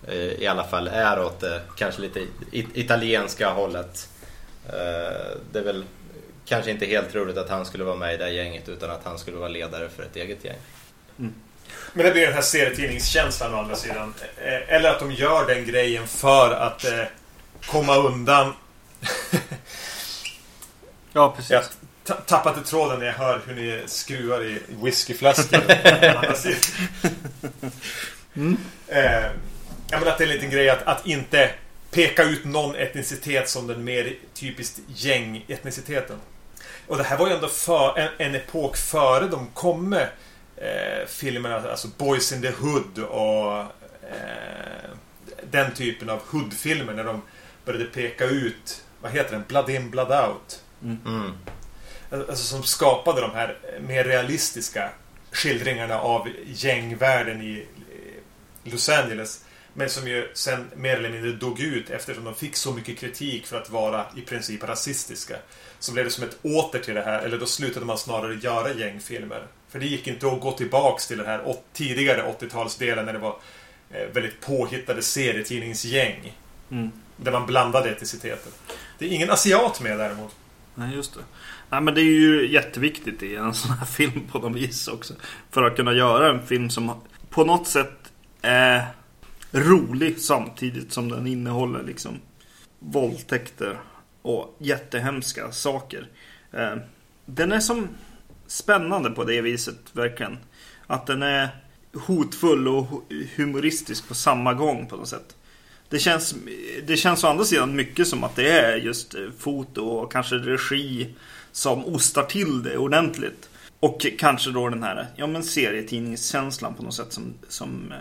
Eh, 0.08 0.14
i 0.14 0.46
alla 0.46 0.64
fall 0.64 0.88
är 0.88 1.20
åt 1.20 1.40
det 1.40 1.60
kanske 1.76 2.00
lite 2.00 2.26
italienska 2.52 3.50
hållet. 3.50 4.08
Eh, 4.68 5.36
det 5.52 5.58
är 5.58 5.62
väl 5.62 5.84
kanske 6.44 6.70
inte 6.70 6.86
helt 6.86 7.14
roligt 7.14 7.36
att 7.36 7.48
han 7.48 7.64
skulle 7.66 7.84
vara 7.84 7.96
med 7.96 8.14
i 8.14 8.16
det 8.16 8.30
gänget 8.30 8.68
utan 8.68 8.90
att 8.90 9.04
han 9.04 9.18
skulle 9.18 9.36
vara 9.36 9.48
ledare 9.48 9.88
för 9.88 10.02
ett 10.02 10.16
eget 10.16 10.44
gäng. 10.44 10.56
Mm. 11.18 11.34
Men 11.92 12.06
det 12.06 12.12
blir 12.12 12.26
den 12.26 12.34
här 12.34 12.42
serietidningskänslan 12.42 13.54
å 13.54 13.58
andra 13.58 13.76
sidan. 13.76 14.14
Eh, 14.36 14.74
eller 14.74 14.90
att 14.90 15.00
de 15.00 15.12
gör 15.12 15.46
den 15.46 15.64
grejen 15.66 16.06
för 16.06 16.52
att 16.52 16.84
komma 17.66 17.96
undan. 17.96 18.52
ja, 21.12 21.32
precis. 21.36 21.50
Jag 21.50 21.64
tappade 22.26 22.62
tråden 22.62 22.98
när 22.98 23.06
jag 23.06 23.12
hör 23.12 23.42
hur 23.46 23.54
ni 23.54 23.82
skruvar 23.86 24.44
i 24.44 24.62
whiskyflaskor. 24.68 25.62
mm 28.34 28.58
ja, 29.90 29.98
men 29.98 30.08
att 30.08 30.18
det 30.18 30.24
är 30.24 30.28
en 30.28 30.34
liten 30.34 30.50
grej 30.50 30.70
att, 30.70 30.82
att 30.82 31.06
inte 31.06 31.50
peka 31.90 32.24
ut 32.24 32.44
någon 32.44 32.74
etnicitet 32.74 33.48
som 33.48 33.66
den 33.66 33.84
mer 33.84 34.14
typiskt 34.34 34.80
gäng-etniciteten. 34.88 36.18
Och 36.86 36.96
det 36.96 37.02
här 37.02 37.18
var 37.18 37.28
ju 37.28 37.34
ändå 37.34 37.48
för, 37.48 37.98
en, 37.98 38.08
en 38.18 38.34
epok 38.34 38.76
före 38.76 39.28
de 39.28 39.46
kom 39.54 39.88
med 39.88 40.08
eh, 40.56 41.06
filmerna, 41.08 41.70
alltså 41.70 41.88
Boys 41.98 42.32
in 42.32 42.42
the 42.42 42.50
Hood 42.50 42.98
och 42.98 43.58
eh, 43.60 44.90
den 45.50 45.74
typen 45.74 46.10
av 46.10 46.20
hood-filmer 46.30 46.92
när 46.92 47.04
de 47.04 47.22
började 47.66 47.84
peka 47.84 48.24
ut, 48.24 48.84
vad 49.00 49.12
heter 49.12 49.32
den, 49.32 49.44
Blood 49.48 49.70
in, 49.70 49.90
Blood 49.90 50.12
out. 50.12 50.62
Mm. 50.82 51.32
Alltså 52.10 52.44
som 52.44 52.62
skapade 52.62 53.20
de 53.20 53.30
här 53.30 53.58
mer 53.88 54.04
realistiska 54.04 54.90
skildringarna 55.32 56.00
av 56.00 56.28
gängvärlden 56.46 57.42
i 57.42 57.66
Los 58.64 58.88
Angeles. 58.88 59.44
Men 59.72 59.90
som 59.90 60.08
ju 60.08 60.30
sen 60.34 60.70
mer 60.76 60.96
eller 60.96 61.10
mindre 61.10 61.32
dog 61.32 61.60
ut 61.60 61.90
eftersom 61.90 62.24
de 62.24 62.34
fick 62.34 62.56
så 62.56 62.72
mycket 62.72 62.98
kritik 62.98 63.46
för 63.46 63.60
att 63.60 63.70
vara 63.70 64.06
i 64.16 64.20
princip 64.20 64.64
rasistiska. 64.64 65.36
Så 65.78 65.92
blev 65.92 66.04
det 66.04 66.10
som 66.10 66.24
ett 66.24 66.38
åter 66.42 66.78
till 66.78 66.94
det 66.94 67.02
här, 67.02 67.22
eller 67.22 67.38
då 67.38 67.46
slutade 67.46 67.86
man 67.86 67.98
snarare 67.98 68.34
göra 68.34 68.72
gängfilmer. 68.72 69.46
För 69.68 69.78
det 69.78 69.86
gick 69.86 70.06
inte 70.06 70.26
att 70.26 70.40
gå 70.40 70.52
tillbaks 70.52 71.06
till 71.06 71.18
den 71.18 71.26
här 71.26 71.56
tidigare 71.72 72.34
80-talsdelen 72.40 73.04
när 73.04 73.12
det 73.12 73.18
var 73.18 73.36
eh, 73.90 74.06
väldigt 74.12 74.40
påhittade 74.40 75.02
serietidningsgäng. 75.02 76.36
Mm. 76.70 76.90
Där 77.16 77.32
man 77.32 77.46
blandade 77.46 77.90
etniciteter. 77.90 78.52
Det 78.98 79.06
är 79.06 79.10
ingen 79.10 79.30
asiat 79.30 79.80
med 79.80 79.98
däremot. 79.98 80.36
Nej, 80.74 80.94
just 80.94 81.14
det. 81.14 81.20
Nej, 81.70 81.80
men 81.80 81.94
det 81.94 82.00
är 82.00 82.20
ju 82.20 82.52
jätteviktigt 82.52 83.22
i 83.22 83.36
en 83.36 83.54
sån 83.54 83.70
här 83.70 83.86
film 83.86 84.22
på 84.32 84.38
något 84.38 84.56
vis 84.56 84.88
också. 84.88 85.14
För 85.50 85.62
att 85.62 85.76
kunna 85.76 85.92
göra 85.92 86.30
en 86.30 86.46
film 86.46 86.70
som 86.70 86.92
på 87.30 87.44
något 87.44 87.66
sätt 87.66 88.12
är 88.42 88.86
rolig 89.52 90.20
samtidigt 90.20 90.92
som 90.92 91.08
den 91.08 91.26
innehåller 91.26 91.82
liksom 91.82 92.20
våldtäkter 92.78 93.78
och 94.22 94.56
jättehemska 94.58 95.52
saker. 95.52 96.08
Eh, 96.52 96.76
den 97.26 97.52
är 97.52 97.60
som 97.60 97.88
spännande 98.46 99.10
på 99.10 99.24
det 99.24 99.40
viset, 99.40 99.78
verkligen. 99.92 100.38
Att 100.86 101.06
den 101.06 101.22
är 101.22 101.48
hotfull 101.94 102.68
och 102.68 102.86
humoristisk 103.36 104.08
på 104.08 104.14
samma 104.14 104.54
gång 104.54 104.86
på 104.86 104.96
något 104.96 105.08
sätt 105.08 105.36
det 105.88 105.98
känns, 105.98 106.34
det 106.86 106.96
känns 106.96 107.24
å 107.24 107.26
andra 107.26 107.44
sidan 107.44 107.76
mycket 107.76 108.08
som 108.08 108.24
att 108.24 108.36
det 108.36 108.50
är 108.50 108.76
just 108.76 109.14
eh, 109.14 109.20
foto 109.38 109.80
och 109.86 110.12
kanske 110.12 110.34
regi 110.36 111.14
som 111.52 111.84
ostar 111.84 112.22
till 112.22 112.62
det 112.62 112.78
ordentligt. 112.78 113.48
Och 113.80 114.06
kanske 114.18 114.50
då 114.50 114.68
den 114.68 114.82
här 114.82 115.06
ja, 115.16 115.26
men 115.26 115.42
serietidningskänslan 115.44 116.74
på 116.74 116.82
något 116.82 116.94
sätt 116.94 117.12
som, 117.12 117.34
som 117.48 117.92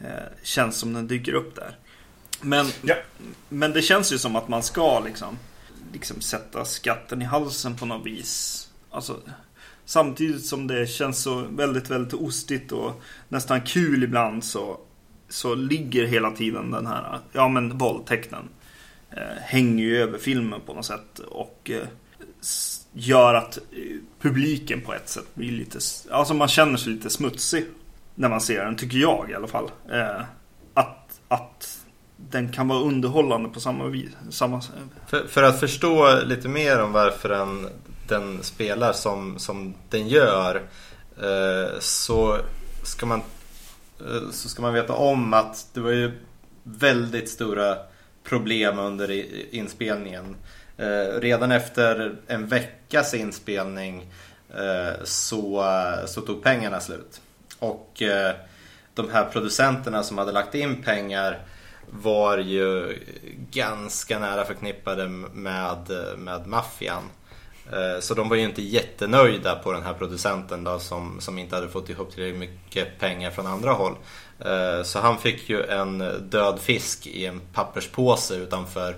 eh, 0.00 0.06
känns 0.42 0.76
som 0.76 0.92
den 0.92 1.06
dyker 1.06 1.32
upp 1.34 1.56
där. 1.56 1.76
Men, 2.40 2.66
Ja. 2.82 2.94
men 3.48 3.72
det 3.72 3.82
känns 3.82 4.12
ju 4.12 4.18
som 4.18 4.36
att 4.36 4.48
man 4.48 4.62
ska 4.62 5.00
liksom, 5.00 5.38
liksom 5.92 6.20
sätta 6.20 6.64
skatten 6.64 7.22
i 7.22 7.24
halsen 7.24 7.76
på 7.76 7.86
något 7.86 8.06
vis. 8.06 8.68
Alltså, 8.90 9.20
samtidigt 9.84 10.46
som 10.46 10.66
det 10.66 10.86
känns 10.86 11.22
så 11.22 11.34
väldigt, 11.50 11.90
väldigt 11.90 12.14
ostigt 12.14 12.72
och 12.72 13.02
nästan 13.28 13.60
kul 13.62 14.02
ibland 14.02 14.44
så, 14.44 14.80
så 15.30 15.54
ligger 15.54 16.06
hela 16.06 16.30
tiden 16.30 16.70
den 16.70 16.86
här, 16.86 17.18
ja 17.32 17.48
men 17.48 17.78
våldtäkten 17.78 18.48
eh, 19.10 19.42
hänger 19.42 19.84
ju 19.84 20.02
över 20.02 20.18
filmen 20.18 20.60
på 20.66 20.74
något 20.74 20.86
sätt 20.86 21.18
och 21.18 21.70
eh, 21.70 21.88
gör 22.92 23.34
att 23.34 23.56
eh, 23.56 23.96
publiken 24.20 24.80
på 24.80 24.94
ett 24.94 25.08
sätt 25.08 25.34
blir 25.34 25.52
lite, 25.52 25.78
alltså 26.10 26.34
man 26.34 26.48
känner 26.48 26.76
sig 26.76 26.92
lite 26.92 27.10
smutsig 27.10 27.64
när 28.14 28.28
man 28.28 28.40
ser 28.40 28.64
den, 28.64 28.76
tycker 28.76 28.98
jag 28.98 29.30
i 29.30 29.34
alla 29.34 29.46
fall. 29.46 29.70
Eh, 29.92 30.22
att, 30.74 31.20
att 31.28 31.80
den 32.16 32.52
kan 32.52 32.68
vara 32.68 32.80
underhållande 32.80 33.48
på 33.48 33.60
samma 33.60 33.86
vis. 33.86 34.10
Samma, 34.30 34.62
För, 35.06 35.26
för 35.26 35.42
att 35.42 35.60
förstå 35.60 36.20
lite 36.24 36.48
mer 36.48 36.82
om 36.82 36.92
varför 36.92 37.28
den, 37.28 37.68
den 38.08 38.42
spelar 38.42 38.92
som, 38.92 39.38
som 39.38 39.74
den 39.88 40.08
gör 40.08 40.62
eh, 41.22 41.78
så, 41.80 42.38
ska 42.82 43.06
man, 43.06 43.22
Eh, 44.06 44.30
så 44.30 44.48
ska 44.48 44.62
man 44.62 44.74
veta 44.74 44.92
om 44.92 45.34
att 45.34 45.68
det 45.72 45.80
var 45.80 45.90
ju 45.90 46.12
väldigt 46.62 47.28
stora 47.28 47.76
problem 48.24 48.78
under 48.78 49.10
inspelningen. 49.54 50.36
Eh, 50.76 51.20
redan 51.20 51.52
efter 51.52 52.16
en 52.26 52.46
veckas 52.46 53.14
inspelning 53.14 54.12
eh, 54.54 55.04
så, 55.04 55.64
så 56.06 56.20
tog 56.20 56.42
pengarna 56.42 56.80
slut. 56.80 57.20
Och 57.58 58.02
de 58.94 59.10
här 59.10 59.24
producenterna 59.24 60.02
som 60.02 60.18
hade 60.18 60.32
lagt 60.32 60.54
in 60.54 60.82
pengar 60.82 61.38
var 61.90 62.38
ju 62.38 62.98
ganska 63.50 64.18
nära 64.18 64.44
förknippade 64.44 65.08
med, 65.08 65.90
med 66.18 66.46
maffian. 66.46 67.02
Eh, 67.72 68.00
så 68.00 68.14
de 68.14 68.28
var 68.28 68.36
ju 68.36 68.42
inte 68.42 68.62
jättenöjda 68.62 69.54
på 69.54 69.72
den 69.72 69.82
här 69.82 69.94
producenten 69.94 70.64
då, 70.64 70.78
som, 70.78 71.20
som 71.20 71.38
inte 71.38 71.54
hade 71.54 71.68
fått 71.68 71.90
ihop 71.90 72.14
tillräckligt 72.14 72.40
mycket 72.40 72.98
pengar 72.98 73.30
från 73.30 73.46
andra 73.46 73.72
håll. 73.72 73.94
Eh, 74.38 74.82
så 74.82 74.98
han 74.98 75.18
fick 75.18 75.50
ju 75.50 75.62
en 75.62 75.98
död 76.30 76.60
fisk 76.60 77.06
i 77.06 77.26
en 77.26 77.40
papperspåse 77.52 78.34
utanför 78.34 78.96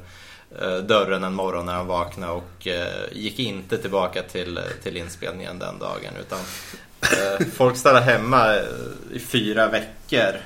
eh, 0.60 0.76
dörren 0.76 1.24
en 1.24 1.34
morgon 1.34 1.66
när 1.66 1.74
han 1.74 1.86
vaknade 1.86 2.32
och 2.32 2.66
gick 3.12 3.38
inte 3.38 3.78
tillbaka 3.78 4.22
till, 4.22 4.60
till 4.82 4.96
inspelningen 4.96 5.58
den 5.58 5.78
dagen. 5.78 6.12
Utan 6.20 6.38
folk 7.52 7.76
stannade 7.76 8.04
hemma 8.04 8.56
i 9.12 9.18
fyra 9.18 9.68
veckor 9.68 10.40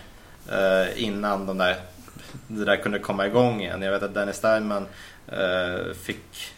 innan 0.97 1.47
de 1.47 1.59
där, 1.59 1.77
det 2.47 2.65
där 2.65 2.77
kunde 2.77 2.99
komma 2.99 3.27
igång 3.27 3.61
igen. 3.61 3.83
Jag 3.83 3.93
vet 3.93 4.03
att 4.03 4.15
Dennis 4.15 4.37
Steinman 4.37 4.87
fick 6.05 6.53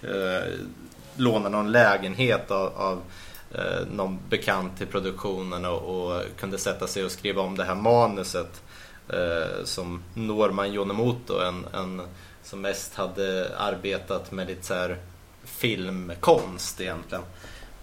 låna 1.18 1.48
någon 1.48 1.72
lägenhet 1.72 2.50
av, 2.50 2.72
av 2.76 3.02
eh, 3.54 3.87
någon 3.90 4.18
bekant 4.28 4.78
till 4.78 4.87
produktionen 4.87 5.64
och, 5.64 5.83
och 5.83 6.22
kunde 6.40 6.59
sätta 6.59 6.87
sig 6.87 7.04
och 7.04 7.11
skriva 7.11 7.42
om 7.42 7.57
det 7.57 7.64
här 7.64 7.74
manuset 7.74 8.62
eh, 9.09 9.64
som 9.64 10.02
Norman 10.14 10.72
Jonemoto, 10.72 11.40
en, 11.40 11.66
en 11.74 12.02
som 12.42 12.61
mest 12.61 12.94
hade 12.94 13.50
arbetat 13.59 14.33
med 14.33 14.46
lite 14.46 14.66
så 14.66 14.74
här 14.74 14.98
filmkonst 15.44 16.81
egentligen, 16.81 17.24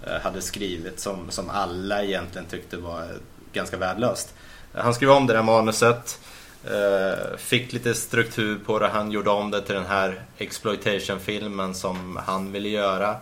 eh, 0.03 0.21
hade 0.21 0.41
skrivit 0.41 0.99
som, 0.99 1.31
som 1.31 1.49
alla 1.49 2.03
egentligen 2.03 2.47
tyckte 2.47 2.77
var 2.77 3.07
ganska 3.53 3.77
värdelöst. 3.77 4.33
Han 4.73 4.93
skrev 4.93 5.09
om 5.09 5.27
det 5.27 5.33
där 5.33 5.43
manuset, 5.43 6.19
eh, 6.23 6.34
Eh, 6.71 7.37
fick 7.37 7.73
lite 7.73 7.93
struktur 7.93 8.59
på 8.65 8.79
det, 8.79 8.87
han 8.87 9.11
gjorde 9.11 9.29
om 9.29 9.51
det 9.51 9.61
till 9.61 9.75
den 9.75 9.85
här 9.85 10.21
exploitation-filmen 10.37 11.75
som 11.75 12.19
han 12.25 12.51
ville 12.51 12.69
göra. 12.69 13.15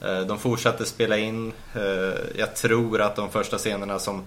Eh, 0.00 0.20
de 0.20 0.38
fortsatte 0.38 0.86
spela 0.86 1.18
in, 1.18 1.52
eh, 1.74 2.14
jag 2.36 2.56
tror 2.56 3.00
att 3.00 3.16
de 3.16 3.30
första 3.30 3.58
scenerna 3.58 3.98
som, 3.98 4.22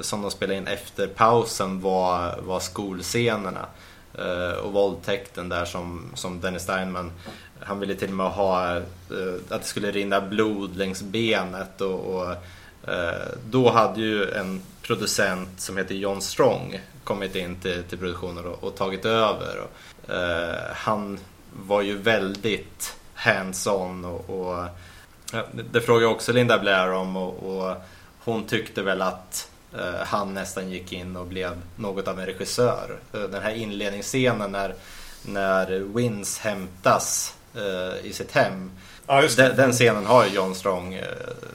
som 0.00 0.22
de 0.22 0.30
spelade 0.30 0.58
in 0.58 0.66
efter 0.66 1.06
pausen 1.06 1.80
var, 1.80 2.38
var 2.42 2.60
skolscenerna. 2.60 3.66
Och 4.62 4.72
våldtäkten 4.72 5.48
där 5.48 5.64
som, 5.64 6.10
som 6.14 6.40
Dennis 6.40 6.62
Steinman, 6.62 7.12
han 7.60 7.80
ville 7.80 7.94
till 7.94 8.08
och 8.08 8.14
med 8.14 8.26
ha 8.26 8.76
att 9.50 9.60
det 9.60 9.62
skulle 9.62 9.90
rinna 9.90 10.20
blod 10.20 10.76
längs 10.76 11.02
benet 11.02 11.80
och, 11.80 12.00
och 12.00 12.34
då 13.50 13.70
hade 13.70 14.00
ju 14.00 14.30
en 14.30 14.60
producent 14.82 15.60
som 15.60 15.76
heter 15.76 15.94
John 15.94 16.22
Strong 16.22 16.80
kommit 17.08 17.36
in 17.36 17.56
till, 17.56 17.82
till 17.82 17.98
produktionen 17.98 18.46
och, 18.46 18.64
och 18.64 18.76
tagit 18.76 19.04
över. 19.04 19.58
Och, 19.58 20.14
eh, 20.14 20.74
han 20.74 21.18
var 21.52 21.82
ju 21.82 21.98
väldigt 21.98 22.96
hands-on 23.14 24.04
och, 24.04 24.30
och 24.30 24.64
ja, 25.32 25.44
det, 25.72 25.80
frågade 25.80 26.06
också 26.06 26.32
Linda 26.32 26.58
Blair 26.58 26.92
om 26.92 27.16
och, 27.16 27.76
hon 28.24 28.44
tyckte 28.44 28.82
väl 28.82 29.02
att 29.02 29.50
eh, 29.78 30.06
han 30.06 30.34
nästan 30.34 30.70
gick 30.70 30.92
in 30.92 31.16
och 31.16 31.26
blev 31.26 31.60
något 31.76 32.08
av 32.08 32.20
en 32.20 32.26
regissör. 32.26 32.98
Eh, 33.12 33.20
Den 33.20 33.42
här 33.42 33.54
inledningsscenen 33.54 34.52
när, 34.52 34.74
när 35.26 35.94
Wins 35.94 36.38
hämtas 36.38 37.36
eh, 37.54 38.06
i 38.06 38.12
sitt 38.12 38.32
hem. 38.32 38.70
Ja. 39.06 39.22
Den, 39.36 39.56
den 39.56 39.72
scenen 39.72 40.06
har 40.06 40.24
ju 40.24 40.30
John 40.30 40.54
Strong 40.54 40.94
eh, 40.94 41.04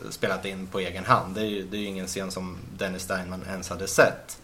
spelat 0.09 0.45
in 0.45 0.67
på 0.67 0.79
egen 0.79 1.05
hand. 1.05 1.35
Det 1.35 1.41
är 1.41 1.45
ju 1.45 1.63
det 1.63 1.77
är 1.77 1.81
ju 1.81 1.87
ingen 1.87 2.07
scen 2.07 2.31
som 2.31 2.57
Dennis 2.77 3.03
Steinman 3.03 3.43
ens 3.49 3.69
hade 3.69 3.87
sett. 3.87 4.37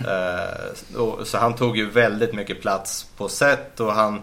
Eh, 0.00 1.00
och, 1.00 1.26
så 1.26 1.38
han 1.38 1.54
tog 1.54 1.76
ju 1.76 1.90
väldigt 1.90 2.34
mycket 2.34 2.60
plats 2.60 3.06
på 3.16 3.28
set 3.28 3.80
och 3.80 3.92
han 3.92 4.14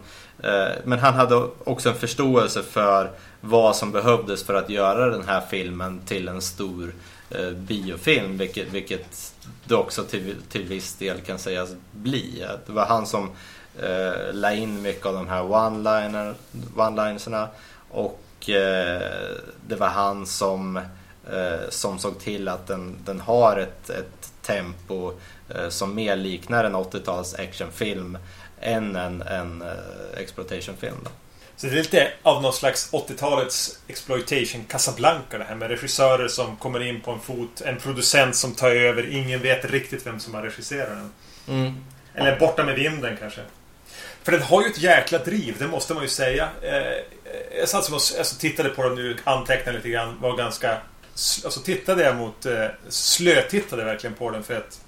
eh, 0.44 0.72
men 0.84 1.00
han 1.00 1.14
hade 1.14 1.36
också 1.64 1.90
en 1.90 1.96
förståelse 1.96 2.64
för 2.64 3.12
vad 3.42 3.76
som 3.76 3.92
behövdes 3.92 4.44
för 4.44 4.54
att 4.54 4.70
göra 4.70 5.10
den 5.10 5.28
här 5.28 5.42
filmen 5.50 6.02
till 6.06 6.28
en 6.28 6.42
stor 6.42 6.94
eh, 7.30 7.52
biofilm, 7.52 8.38
vilket, 8.38 8.68
vilket 8.74 9.34
det 9.66 9.76
också 9.76 10.04
till, 10.04 10.36
till 10.50 10.64
viss 10.64 10.96
del 10.96 11.22
kan 11.22 11.40
sägas 11.40 11.70
bli. 11.92 12.46
Det 12.66 12.72
var 12.72 12.86
han 12.86 13.06
som 13.06 13.32
eh, 13.82 14.34
la 14.34 14.54
in 14.54 14.82
mycket 14.82 15.06
av 15.06 15.14
de 15.14 15.28
här 15.28 15.42
one-liner, 15.42 16.34
one 16.76 17.48
och 17.90 18.50
eh, 18.50 19.02
det 19.68 19.76
var 19.76 19.88
han 19.88 20.26
som, 20.26 20.78
eh, 21.32 21.70
som 21.70 22.00
såg 22.00 22.20
till 22.20 22.48
att 22.48 22.68
den, 22.68 22.98
den 23.06 23.20
har 23.20 23.58
ett, 23.58 23.90
ett 23.90 24.23
tempo 24.44 25.14
eh, 25.56 25.70
som 25.70 25.96
mer 25.96 26.16
liknar 26.16 26.64
en 26.64 26.76
80-tals 26.76 27.40
actionfilm 27.40 28.18
än 28.62 28.96
en, 28.96 29.22
en 29.22 29.62
eh, 29.62 30.22
exploitationfilm. 30.22 30.98
Då. 31.04 31.10
Så 31.56 31.68
det 31.68 31.74
är 31.74 31.78
lite 31.78 32.12
av 32.24 32.42
någon 32.42 32.54
slags 32.54 32.92
80-talets 32.92 33.80
exploitation 33.88 34.66
Casablanca 34.68 35.38
det 35.38 35.44
här 35.44 35.56
med 35.56 35.70
regissörer 35.70 36.28
som 36.28 36.56
kommer 36.56 36.80
in 36.80 37.02
på 37.02 37.12
en 37.12 37.20
fot. 37.20 37.62
En 37.62 37.78
producent 37.78 38.36
som 38.36 38.56
tar 38.56 38.72
över. 38.72 39.14
Ingen 39.14 39.42
vet 39.42 39.66
riktigt 39.66 40.08
vem 40.08 40.20
som 40.20 40.34
har 40.34 40.42
regisserat 40.42 40.90
den. 40.90 41.86
Eller 42.14 42.40
Borta 42.40 42.64
med 42.64 42.76
vinden 42.76 43.18
kanske. 43.18 43.42
För 44.24 44.32
den 44.32 44.42
har 44.42 44.62
ju 44.62 44.68
ett 44.68 44.82
jäkla 44.82 45.18
driv, 45.18 45.56
det 45.60 45.68
måste 45.68 45.94
man 45.94 46.04
ju 46.04 46.10
säga. 46.10 46.50
Eh, 46.62 47.04
jag 47.60 47.70
satt 47.70 47.86
som 47.86 47.94
och 47.94 48.02
alltså, 48.18 48.40
tittade 48.40 48.70
på 48.70 48.84
den 48.84 48.96
nu, 48.96 49.18
antecknade 49.24 49.78
lite 49.78 49.90
grann, 49.90 50.18
var 50.22 50.38
ganska... 50.38 50.78
Alltså 51.46 51.60
tittade 51.60 52.04
jag 52.04 52.16
mot... 52.16 52.46
Eh, 52.46 52.68
slötittade 52.90 53.84
verkligen 53.84 54.16
på 54.16 54.32
den 54.32 54.44
för 54.44 54.58
att... 54.58 54.82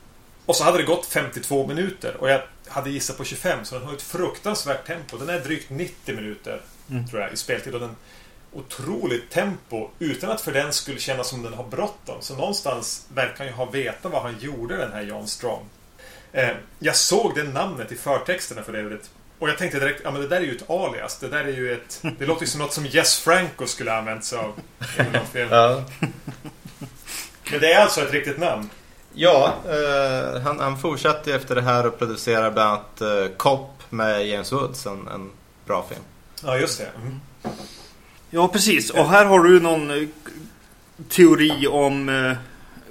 Och 0.45 0.55
så 0.55 0.63
hade 0.63 0.77
det 0.77 0.83
gått 0.83 1.05
52 1.05 1.67
minuter 1.67 2.17
och 2.17 2.29
jag 2.29 2.41
hade 2.67 2.89
gissat 2.89 3.17
på 3.17 3.23
25 3.23 3.65
så 3.65 3.75
den 3.75 3.87
har 3.87 3.93
ett 3.93 4.01
fruktansvärt 4.01 4.87
tempo. 4.87 5.17
Den 5.17 5.29
är 5.29 5.39
drygt 5.39 5.69
90 5.69 6.15
minuter 6.15 6.61
Mm. 6.89 7.07
tror 7.07 7.21
jag 7.21 7.33
i 7.33 7.37
speltid 7.37 7.73
och 7.73 7.79
den 7.79 7.95
otroligt 8.53 9.29
tempo 9.31 9.89
utan 9.99 10.31
att 10.31 10.41
för 10.41 10.51
den 10.51 10.73
skulle 10.73 10.99
kännas 10.99 11.29
som 11.29 11.43
den 11.43 11.53
har 11.53 11.63
bråttom. 11.63 12.15
Så 12.21 12.35
någonstans 12.35 13.05
verkar 13.13 13.37
han 13.37 13.47
ju 13.47 13.53
ha 13.53 13.65
veta 13.65 14.09
vad 14.09 14.21
han 14.21 14.39
gjorde 14.39 14.77
den 14.77 14.91
här 14.91 15.01
John 15.01 15.27
Strong. 15.27 15.65
Eh, 16.31 16.49
jag 16.79 16.95
såg 16.95 17.35
det 17.35 17.43
namnet 17.43 17.91
i 17.91 17.95
förtexterna 17.95 18.63
för 18.63 18.73
övrigt. 18.73 19.09
Och 19.39 19.49
jag 19.49 19.57
tänkte 19.57 19.79
direkt, 19.79 20.01
ja 20.03 20.11
men 20.11 20.21
det 20.21 20.27
där 20.27 20.37
är 20.37 20.41
ju 20.41 20.55
ett 20.55 20.69
alias. 20.69 21.17
Det 21.19 21.27
där 21.27 21.43
är 21.43 21.51
ju 21.51 21.73
ett... 21.73 22.01
Det 22.19 22.25
låter 22.25 22.41
ju 22.41 22.47
som 22.47 22.59
något 22.61 22.73
som 22.73 22.85
Jess 22.85 23.19
Franco 23.19 23.67
skulle 23.67 23.91
ha 23.91 23.97
använt 23.97 24.23
sig 24.25 24.39
av. 24.39 24.53
Ja, 25.49 25.83
Men 27.51 27.59
det 27.59 27.73
är 27.73 27.81
alltså 27.81 28.01
ett 28.01 28.13
riktigt 28.13 28.37
namn. 28.37 28.69
ja 29.13 29.53
eh, 29.69 30.41
han, 30.41 30.59
han 30.59 30.77
fortsatte 30.79 31.29
ju 31.29 31.35
efter 31.35 31.55
det 31.55 31.61
här 31.61 31.85
och 31.87 31.97
producerade 31.99 32.51
bland 32.51 32.69
annat 32.69 33.01
eh, 33.01 33.35
Cop 33.37 33.83
med 33.89 34.27
James 34.27 34.51
Woods, 34.51 34.85
en, 34.85 35.07
en 35.07 35.31
bra 35.65 35.85
film. 35.89 36.01
Ja, 36.43 36.57
just 36.57 36.79
det. 36.79 36.89
Mm. 37.01 37.19
Ja, 38.29 38.47
precis. 38.47 38.89
Och 38.89 39.09
här 39.09 39.25
har 39.25 39.39
du 39.39 39.59
någon 39.59 39.91
eh, 40.01 40.07
teori 41.09 41.67
om 41.67 42.09
eh, 42.09 42.37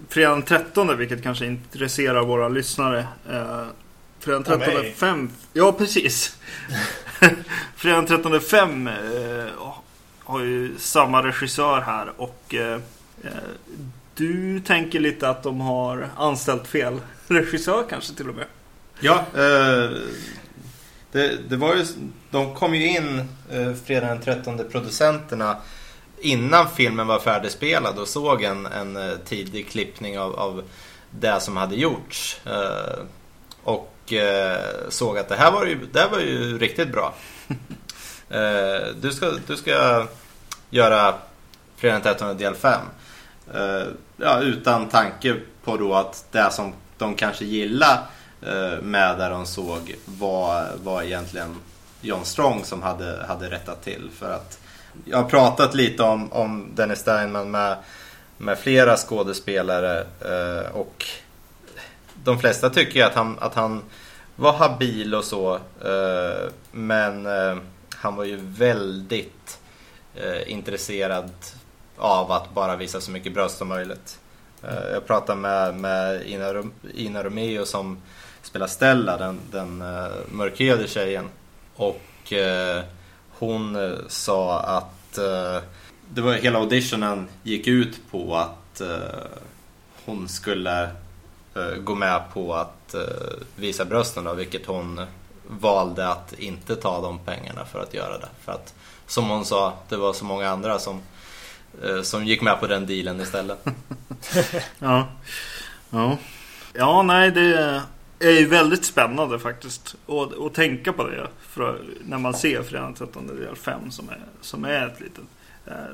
fredagen 0.08 0.38
den 0.40 0.64
13, 0.64 0.98
vilket 0.98 1.22
kanske 1.22 1.46
intresserar 1.46 2.24
våra 2.24 2.48
lyssnare. 2.48 3.06
Eh, 3.30 3.62
Fredag 4.24 4.42
den 4.44 4.60
13 4.60 4.84
5. 4.94 5.30
Ja, 5.52 5.72
precis. 5.72 6.38
Fredag 7.76 7.96
den 7.96 8.06
13 8.06 8.40
5 8.40 8.86
eh, 8.86 8.94
har 10.18 10.40
ju 10.40 10.78
samma 10.78 11.22
regissör 11.22 11.80
här 11.80 12.12
och 12.16 12.54
eh, 12.54 12.80
eh, 13.22 13.30
du 14.14 14.60
tänker 14.60 15.00
lite 15.00 15.28
att 15.28 15.42
de 15.42 15.60
har 15.60 16.08
anställt 16.16 16.66
fel 16.66 17.00
regissör 17.28 17.84
kanske 17.90 18.14
till 18.14 18.28
och 18.28 18.34
med? 18.34 18.46
Ja, 19.00 19.24
eh, 19.34 19.90
det, 21.12 21.48
det, 21.48 21.56
var 21.56 21.74
ju, 21.74 21.84
de 22.30 22.54
kom 22.54 22.74
ju 22.74 22.88
in 22.88 23.28
eh, 23.50 23.74
fredag 23.84 24.06
den 24.06 24.20
13 24.20 24.60
producenterna 24.72 25.56
innan 26.20 26.70
filmen 26.70 27.06
var 27.06 27.18
färdigspelad 27.18 27.98
och 27.98 28.08
såg 28.08 28.42
en, 28.42 28.66
en 28.66 28.96
eh, 28.96 29.16
tidig 29.24 29.68
klippning 29.68 30.18
av, 30.18 30.34
av 30.34 30.62
det 31.10 31.40
som 31.40 31.56
hade 31.56 31.74
gjorts. 31.74 32.40
Eh, 32.46 33.04
och 34.04 34.12
eh, 34.12 34.60
såg 34.88 35.18
att 35.18 35.28
det 35.28 35.36
här 35.36 35.52
var 35.52 35.66
ju, 35.66 35.86
det 35.92 36.00
här 36.00 36.08
var 36.08 36.18
ju 36.18 36.58
riktigt 36.58 36.92
bra. 36.92 37.14
Eh, 38.30 38.86
du, 39.00 39.12
ska, 39.12 39.32
du 39.46 39.56
ska 39.56 40.06
göra 40.70 41.14
fredag 41.76 41.94
den 41.94 42.02
13 42.02 42.36
del 42.36 42.54
5. 42.54 42.80
Eh, 43.54 43.82
ja, 44.16 44.40
utan 44.40 44.88
tanke 44.88 45.36
på 45.64 45.76
då 45.76 45.94
att 45.94 46.24
det 46.30 46.50
som 46.50 46.72
de 46.98 47.14
kanske 47.14 47.44
gillar 47.44 48.02
eh, 48.42 48.82
med 48.82 49.18
det 49.18 49.28
de 49.28 49.46
såg 49.46 49.94
var, 50.04 50.66
var 50.82 51.02
egentligen 51.02 51.56
John 52.00 52.24
Strong 52.24 52.64
som 52.64 52.82
hade, 52.82 53.24
hade 53.28 53.50
rättat 53.50 53.84
till. 53.84 54.10
För 54.18 54.30
att 54.30 54.58
jag 55.04 55.18
har 55.18 55.30
pratat 55.30 55.74
lite 55.74 56.02
om, 56.02 56.32
om 56.32 56.70
Dennis 56.74 56.98
Steinman 56.98 57.50
med, 57.50 57.76
med 58.38 58.58
flera 58.58 58.96
skådespelare 58.96 60.06
och 60.72 61.06
de 62.24 62.38
flesta 62.38 62.70
tycker 62.70 63.04
att 63.04 63.14
han, 63.14 63.38
att 63.38 63.54
han 63.54 63.82
var 64.36 64.52
habil 64.52 65.14
och 65.14 65.24
så. 65.24 65.54
Eh, 65.84 66.50
men 66.72 67.26
eh, 67.26 67.56
han 67.94 68.16
var 68.16 68.24
ju 68.24 68.38
väldigt 68.42 69.58
eh, 70.14 70.52
intresserad 70.52 71.30
av 71.96 72.32
att 72.32 72.54
bara 72.54 72.76
visa 72.76 73.00
så 73.00 73.10
mycket 73.10 73.34
bröst 73.34 73.58
som 73.58 73.68
möjligt. 73.68 74.18
Eh, 74.62 74.92
jag 74.92 75.06
pratade 75.06 75.40
med, 75.40 75.74
med 75.74 76.26
Ina, 76.26 76.62
Ina 76.94 77.24
Romeo 77.24 77.64
som 77.64 77.98
spelar 78.42 78.66
Stella, 78.66 79.16
den, 79.16 79.40
den 79.50 79.82
eh, 79.82 80.12
mörkhyade 80.28 80.88
tjejen. 80.88 81.28
Och 81.76 82.32
eh, 82.32 82.82
hon 83.38 83.96
sa 84.08 84.60
att 84.60 84.90
det 86.10 86.20
var 86.20 86.32
hela 86.32 86.58
auditionen 86.58 87.28
gick 87.42 87.66
ut 87.66 88.00
på 88.10 88.36
att 88.36 88.82
hon 90.04 90.28
skulle 90.28 90.90
Eh, 91.56 91.76
gå 91.76 91.94
med 91.94 92.22
på 92.32 92.54
att 92.54 92.94
eh, 92.94 93.00
visa 93.56 93.84
brösten 93.84 94.24
då, 94.24 94.34
vilket 94.34 94.66
hon 94.66 95.00
valde 95.46 96.08
att 96.08 96.32
inte 96.32 96.76
ta 96.76 97.00
de 97.00 97.18
pengarna 97.18 97.64
för 97.64 97.82
att 97.82 97.94
göra 97.94 98.18
det. 98.18 98.28
För 98.44 98.52
att 98.52 98.74
som 99.06 99.28
hon 99.30 99.44
sa, 99.44 99.72
det 99.88 99.96
var 99.96 100.12
så 100.12 100.24
många 100.24 100.50
andra 100.50 100.78
som, 100.78 101.00
eh, 101.84 102.02
som 102.02 102.24
gick 102.24 102.42
med 102.42 102.60
på 102.60 102.66
den 102.66 102.86
dealen 102.86 103.20
istället. 103.20 103.64
ja. 104.78 105.08
ja. 105.90 106.18
Ja, 106.72 107.02
nej 107.02 107.30
det 107.30 107.82
är 108.18 108.30
ju 108.30 108.46
väldigt 108.46 108.84
spännande 108.84 109.38
faktiskt. 109.38 109.94
att 110.46 110.54
tänka 110.54 110.92
på 110.92 111.04
det. 111.04 111.28
För, 111.40 111.82
när 112.04 112.18
man 112.18 112.34
ser 112.34 112.62
Fredag 112.62 112.94
13 112.98 113.26
del 113.26 113.56
5 113.56 113.90
som 113.90 114.08
är, 114.08 114.20
som 114.40 114.64
är 114.64 114.86
ett 114.86 115.00
litet 115.00 115.24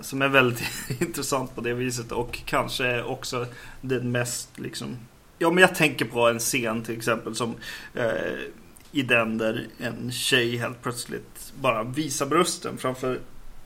som 0.01 0.23
är 0.23 0.29
väldigt 0.29 0.63
intressant 1.01 1.55
på 1.55 1.61
det 1.61 1.75
viset 1.75 2.13
och 2.13 2.39
kanske 2.45 3.03
också 3.03 3.47
den 3.81 4.13
mest 4.13 4.59
liksom 4.59 4.97
Ja 5.43 5.51
men 5.51 5.61
jag 5.63 5.75
tänker 5.75 6.05
på 6.05 6.29
en 6.29 6.39
scen 6.39 6.83
till 6.83 6.97
exempel 6.97 7.35
som 7.35 7.55
eh, 7.95 8.05
i 8.93 9.03
den 9.03 9.39
där 9.39 9.67
en 9.79 10.13
tjej 10.13 10.57
helt 10.57 10.83
plötsligt 10.83 11.53
bara 11.61 11.83
visar 11.83 12.27
brösten 12.27 12.79
framför, 12.79 13.19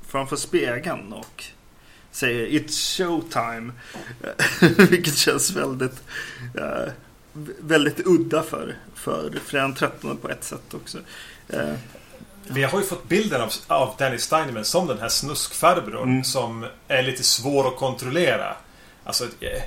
framför 0.07 0.37
spegeln 0.37 1.13
och 1.13 1.45
säger 2.11 2.47
It's 2.47 2.97
showtime. 2.97 3.73
Vilket 4.91 5.17
känns 5.17 5.51
väldigt 5.51 6.03
eh, 6.59 6.93
väldigt 7.61 8.07
udda 8.07 8.43
för, 8.43 8.77
för 8.95 9.33
Fredag 9.45 9.75
13 9.79 10.17
på 10.17 10.29
ett 10.31 10.45
sätt 10.45 10.75
också. 10.75 10.99
Eh, 11.49 11.75
vi 12.49 12.63
har 12.63 12.81
ju 12.81 12.87
fått 12.87 13.09
bilden 13.09 13.41
av, 13.41 13.53
av 13.67 13.95
Danny 13.99 14.19
Steinman 14.19 14.65
som 14.65 14.87
den 14.87 14.99
här 14.99 15.09
snuskfarbrorn 15.09 16.11
mm. 16.11 16.25
som 16.25 16.67
är 16.89 17.03
lite 17.03 17.23
svår 17.23 17.69
att 17.69 17.77
kontrollera. 17.77 18.57
Alltså, 19.05 19.25
eh, 19.25 19.63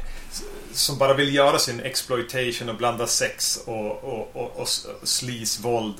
som 0.77 0.97
bara 0.97 1.13
vill 1.13 1.35
göra 1.35 1.59
sin 1.59 1.79
exploitation 1.79 2.69
och 2.69 2.75
blanda 2.75 3.07
sex 3.07 3.59
och, 3.65 4.03
och, 4.03 4.35
och, 4.35 4.59
och 4.59 4.67
sleaze-våld. 5.03 5.95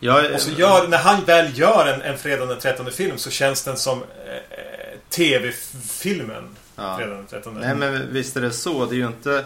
Ja, 0.00 0.34
och 0.34 0.40
så 0.40 0.50
gör, 0.50 0.88
när 0.88 0.98
han 0.98 1.24
väl 1.24 1.58
gör 1.58 1.86
en, 1.86 2.02
en 2.02 2.18
Fredag 2.18 2.46
den 2.46 2.58
13 2.58 2.90
film 2.90 3.18
så 3.18 3.30
känns 3.30 3.64
den 3.64 3.76
som 3.76 3.98
eh, 3.98 4.98
TV-filmen. 5.08 6.44
Ja. 6.76 6.96
Fredag 6.96 7.14
den 7.14 7.26
13. 7.26 7.54
Nej 7.60 7.74
men 7.74 8.12
visst 8.12 8.36
är 8.36 8.40
det 8.40 8.50
så. 8.50 8.86
Det 8.86 8.94
är 8.94 8.98
ju 8.98 9.06
inte... 9.06 9.44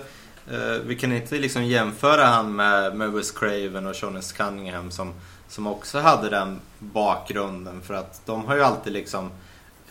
Eh, 0.50 0.82
vi 0.86 0.96
kan 0.96 1.12
inte 1.12 1.34
liksom 1.38 1.64
jämföra 1.64 2.24
han 2.24 2.56
med, 2.56 2.96
med 2.96 3.12
Wes 3.12 3.30
Craven 3.30 3.86
och 3.86 3.96
Sean 3.96 4.16
S. 4.16 4.32
Cunningham 4.32 4.90
som, 4.90 5.14
som 5.48 5.66
också 5.66 5.98
hade 5.98 6.30
den 6.30 6.60
bakgrunden. 6.78 7.82
För 7.82 7.94
att 7.94 8.26
de 8.26 8.44
har 8.44 8.56
ju 8.56 8.62
alltid 8.62 8.92
liksom 8.92 9.30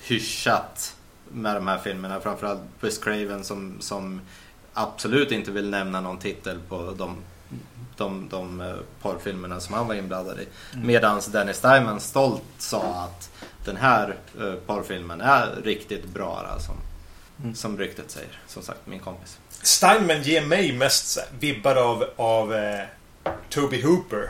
hyschat 0.02 0.96
med 1.32 1.56
de 1.56 1.68
här 1.68 1.78
filmerna. 1.78 2.20
Framförallt 2.20 2.62
Wes 2.80 2.98
Craven 2.98 3.44
som, 3.44 3.78
som 3.80 4.22
absolut 4.80 5.32
inte 5.32 5.52
vill 5.52 5.70
nämna 5.70 6.02
någon 6.02 6.20
titel 6.20 6.60
på 6.70 6.94
de, 6.98 7.18
de, 7.98 8.30
de 8.30 8.62
uh, 8.62 8.76
porrfilmerna 9.02 9.60
som 9.60 9.76
han 9.76 9.88
var 9.88 9.96
inblandad 9.96 10.40
i. 10.40 10.48
Mm. 10.74 10.88
Medan 10.88 11.22
Dennis 11.32 11.62
Diamond 11.62 12.02
stolt 12.02 12.44
sa 12.58 12.82
att 12.82 13.30
den 13.66 13.78
här 13.78 14.16
uh, 14.42 14.54
porrfilmen 14.54 15.22
är 15.22 15.56
riktigt 15.64 16.06
bra. 16.06 16.46
Alltså, 16.54 16.72
mm. 17.44 17.56
Som 17.56 17.78
ryktet 17.78 18.12
säger. 18.12 18.40
Som 18.48 18.64
sagt, 18.64 18.80
min 18.86 19.00
kompis. 19.00 19.38
Steinman 19.62 20.22
ger 20.22 20.46
mig 20.46 20.72
mest 20.72 21.20
vibbar 21.40 21.76
av, 21.76 22.06
av 22.16 22.54
eh, 22.54 22.86
Toby 23.50 23.82
Hooper. 23.82 24.30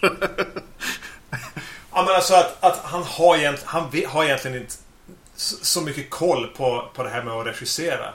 ja, 1.92 2.02
men 2.02 2.14
alltså 2.14 2.34
att, 2.34 2.64
att 2.64 2.76
han, 2.76 3.02
har 3.02 3.36
egentligen, 3.36 3.68
han 3.68 3.90
har 4.06 4.24
egentligen 4.24 4.60
inte 4.60 4.74
så 5.36 5.80
mycket 5.80 6.10
koll 6.10 6.46
på, 6.56 6.90
på 6.94 7.02
det 7.02 7.08
här 7.08 7.22
med 7.22 7.34
att 7.34 7.46
regissera. 7.46 8.14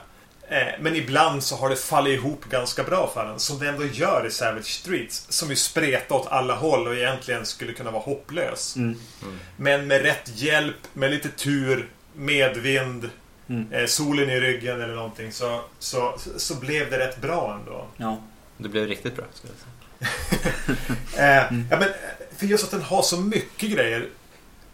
Eh, 0.50 0.74
men 0.80 0.96
ibland 0.96 1.42
så 1.42 1.56
har 1.56 1.68
det 1.68 1.76
fallit 1.76 2.18
ihop 2.18 2.44
ganska 2.44 2.84
bra 2.84 3.10
för 3.14 3.20
honom. 3.20 3.38
Som 3.38 3.58
det 3.58 3.68
ändå 3.68 3.86
gör 3.86 4.26
i 4.26 4.30
Savage 4.30 4.66
Streets. 4.66 5.26
Som 5.28 5.50
ju 5.50 5.56
spretar 5.56 6.16
åt 6.16 6.26
alla 6.26 6.54
håll 6.54 6.86
och 6.86 6.94
egentligen 6.94 7.46
skulle 7.46 7.72
kunna 7.72 7.90
vara 7.90 8.02
hopplös. 8.02 8.76
Mm. 8.76 8.98
Mm. 9.22 9.38
Men 9.56 9.86
med 9.86 10.02
rätt 10.02 10.30
hjälp, 10.34 10.76
med 10.92 11.10
lite 11.10 11.28
tur, 11.28 11.88
medvind 12.14 13.10
mm. 13.48 13.72
eh, 13.72 13.86
solen 13.86 14.30
i 14.30 14.40
ryggen 14.40 14.80
eller 14.80 14.94
någonting 14.94 15.32
så, 15.32 15.60
så, 15.78 16.18
så 16.36 16.54
blev 16.54 16.90
det 16.90 16.98
rätt 16.98 17.20
bra 17.20 17.58
ändå. 17.60 17.86
Ja, 17.96 18.22
det 18.56 18.68
blev 18.68 18.86
riktigt 18.86 19.16
bra 19.16 19.24
skulle 19.34 19.52
jag 19.52 19.60
säga. 19.60 20.80
eh, 21.48 21.66
ja, 21.70 21.78
men, 21.78 21.88
för 22.36 22.46
just 22.46 22.64
att 22.64 22.70
den 22.70 22.82
har 22.82 23.02
så 23.02 23.16
mycket 23.16 23.70
grejer. 23.70 24.08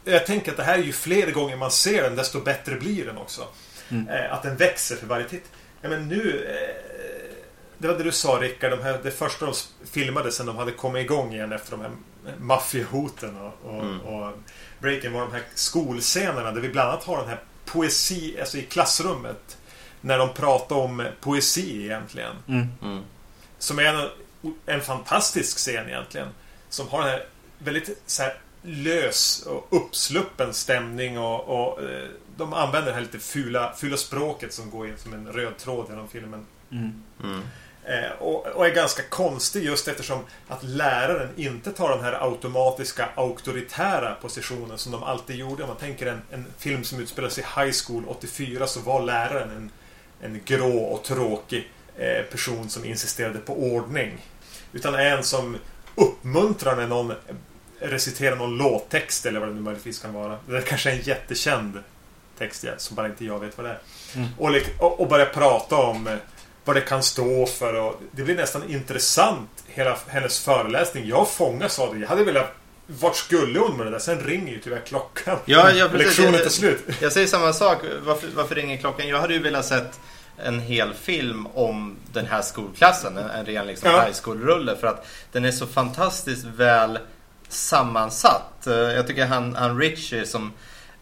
Jag 0.04 0.26
tänker 0.26 0.50
att 0.50 0.56
det 0.56 0.62
här 0.62 0.78
är 0.78 0.82
ju 0.82 0.92
fler 0.92 1.30
gånger 1.30 1.56
man 1.56 1.70
ser 1.70 2.02
den 2.02 2.16
desto 2.16 2.40
bättre 2.40 2.76
blir 2.76 3.06
den 3.06 3.18
också. 3.18 3.48
Mm. 3.88 4.08
Att 4.30 4.42
den 4.42 4.56
växer 4.56 4.96
för 4.96 5.06
varje 5.06 5.28
titt. 5.28 5.44
Ja, 5.86 5.90
men 5.90 6.08
nu... 6.08 6.46
Eh, 6.48 6.84
det 7.78 7.88
var 7.88 7.94
det 7.94 8.04
du 8.04 8.12
sa 8.12 8.38
Rickard, 8.40 8.70
de 8.70 8.82
här, 8.82 9.00
det 9.02 9.10
första 9.10 9.46
de 9.46 9.54
filmade 9.90 10.32
sen 10.32 10.46
de 10.46 10.56
hade 10.56 10.72
kommit 10.72 11.04
igång 11.04 11.32
igen 11.34 11.52
efter 11.52 11.70
de 11.70 11.80
här 11.80 11.90
maffiahoten 12.38 13.36
och, 13.36 13.70
och, 13.70 13.82
mm. 13.82 14.00
och 14.00 14.32
breaken 14.78 15.12
var 15.12 15.20
de 15.20 15.32
här 15.32 15.42
skolscenerna 15.54 16.52
där 16.52 16.60
vi 16.60 16.68
bland 16.68 16.90
annat 16.90 17.04
har 17.04 17.18
den 17.18 17.28
här 17.28 17.40
poesi, 17.64 18.40
alltså 18.40 18.58
i 18.58 18.62
klassrummet. 18.62 19.58
När 20.00 20.18
de 20.18 20.34
pratar 20.34 20.76
om 20.76 21.06
poesi 21.20 21.84
egentligen. 21.84 22.36
Mm. 22.48 22.68
Mm. 22.82 23.02
Som 23.58 23.78
är 23.78 23.84
en, 23.84 24.08
en 24.66 24.80
fantastisk 24.80 25.56
scen 25.58 25.88
egentligen. 25.88 26.28
Som 26.68 26.88
har 26.88 26.98
den 26.98 27.08
här 27.08 27.26
väldigt 27.58 28.02
så 28.06 28.22
här, 28.22 28.38
lös 28.62 29.42
och 29.46 29.66
uppsluppen 29.70 30.54
stämning 30.54 31.18
och, 31.18 31.40
och 31.48 31.82
eh, 31.82 32.08
de 32.36 32.52
använder 32.52 32.90
det 32.90 32.94
här 32.94 33.00
lite 33.00 33.18
fula, 33.18 33.72
fula 33.76 33.96
språket 33.96 34.52
som 34.52 34.70
går 34.70 34.88
in 34.88 34.98
som 34.98 35.12
en 35.12 35.32
röd 35.32 35.56
tråd 35.56 35.86
genom 35.88 36.08
filmen. 36.08 36.46
Mm. 36.70 37.02
Mm. 37.24 37.42
Eh, 37.84 38.10
och, 38.18 38.46
och, 38.46 38.66
är 38.66 38.74
ganska 38.74 39.02
konstig 39.02 39.64
just 39.64 39.88
eftersom 39.88 40.18
att 40.48 40.62
läraren 40.62 41.28
inte 41.36 41.72
tar 41.72 41.90
den 41.90 42.04
här 42.04 42.24
automatiska 42.24 43.08
auktoritära 43.14 44.14
positionen 44.14 44.78
som 44.78 44.92
de 44.92 45.02
alltid 45.02 45.36
gjorde. 45.36 45.62
Om 45.62 45.68
man 45.68 45.78
tänker 45.78 46.06
en, 46.06 46.22
en 46.30 46.46
film 46.58 46.84
som 46.84 47.00
utspelar 47.00 47.28
sig 47.28 47.44
i 47.44 47.60
High 47.60 47.74
School 47.86 48.04
84 48.08 48.66
så 48.66 48.80
var 48.80 49.02
läraren 49.02 49.50
en, 49.50 49.70
en 50.20 50.40
grå 50.44 50.78
och 50.78 51.04
tråkig 51.04 51.70
eh, 51.96 52.22
person 52.22 52.68
som 52.68 52.84
insisterade 52.84 53.38
på 53.38 53.62
ordning. 53.62 54.18
Utan 54.72 54.94
en 54.94 55.24
som 55.24 55.56
uppmuntrar 55.94 56.76
när 56.76 56.86
någon 56.86 57.12
reciterar 57.78 58.36
någon 58.36 58.58
låttext 58.58 59.26
eller 59.26 59.40
vad 59.40 59.48
det 59.48 59.54
nu 59.54 59.60
möjligtvis 59.60 59.98
kan 59.98 60.14
vara. 60.14 60.38
Det 60.48 60.56
är 60.56 60.60
kanske 60.60 60.90
är 60.90 60.94
en 60.94 61.02
jättekänd 61.02 61.82
text 62.38 62.64
som 62.76 62.96
bara 62.96 63.06
inte 63.06 63.24
jag 63.24 63.38
vet 63.40 63.58
vad 63.58 63.66
det 63.66 63.70
är. 63.70 63.80
Mm. 64.14 64.28
Och, 64.78 65.00
och, 65.00 65.08
börjar 65.08 65.26
prata 65.26 65.76
om 65.76 66.18
vad 66.64 66.76
det 66.76 66.80
kan 66.80 67.02
stå 67.02 67.46
för. 67.46 67.74
Och 67.74 68.00
det 68.12 68.22
blir 68.22 68.34
nästan 68.34 68.70
intressant, 68.70 69.50
hela 69.66 69.96
hennes 70.06 70.44
föreläsning. 70.44 71.08
Jag 71.08 71.28
fångas 71.30 71.78
av 71.78 71.94
det. 71.94 72.00
Jag 72.00 72.08
hade 72.08 72.24
velat... 72.24 72.54
Vart 72.86 73.16
skulle 73.16 73.58
hon 73.58 73.76
med 73.76 73.86
det 73.86 73.90
där? 73.90 73.98
Sen 73.98 74.20
ringer 74.20 74.52
ju 74.52 74.58
tyvärr 74.60 74.80
klockan. 74.86 75.38
Ja, 75.44 75.70
ja, 75.72 75.88
precis. 75.88 76.18
Lektionen 76.18 76.40
är 76.40 76.48
slut. 76.48 76.84
Jag 77.00 77.12
säger 77.12 77.26
samma 77.26 77.52
sak. 77.52 77.78
Varför, 78.04 78.28
varför 78.34 78.54
ringer 78.54 78.76
klockan? 78.76 79.08
Jag 79.08 79.20
hade 79.20 79.34
ju 79.34 79.42
velat 79.42 79.66
sett 79.66 80.00
en 80.44 80.60
hel 80.60 80.94
film 80.94 81.46
om 81.54 81.96
den 82.12 82.26
här 82.26 82.42
skolklassen. 82.42 83.18
En, 83.18 83.30
en 83.30 83.46
ren 83.46 83.66
liksom 83.66 83.90
Ja. 83.90 84.02
high 84.04 84.16
school-rulle. 84.22 84.76
För 84.76 84.86
att 84.86 85.06
den 85.32 85.44
är 85.44 85.50
så 85.50 85.66
fantastiskt 85.66 86.44
väl 86.44 86.98
sammansatt. 87.48 88.66
Eh, 88.66 88.74
Jag 88.74 89.06
tycker 89.06 89.26
han, 89.26 89.54
han 89.56 89.78
Richie 89.78 90.26
som, 90.26 90.52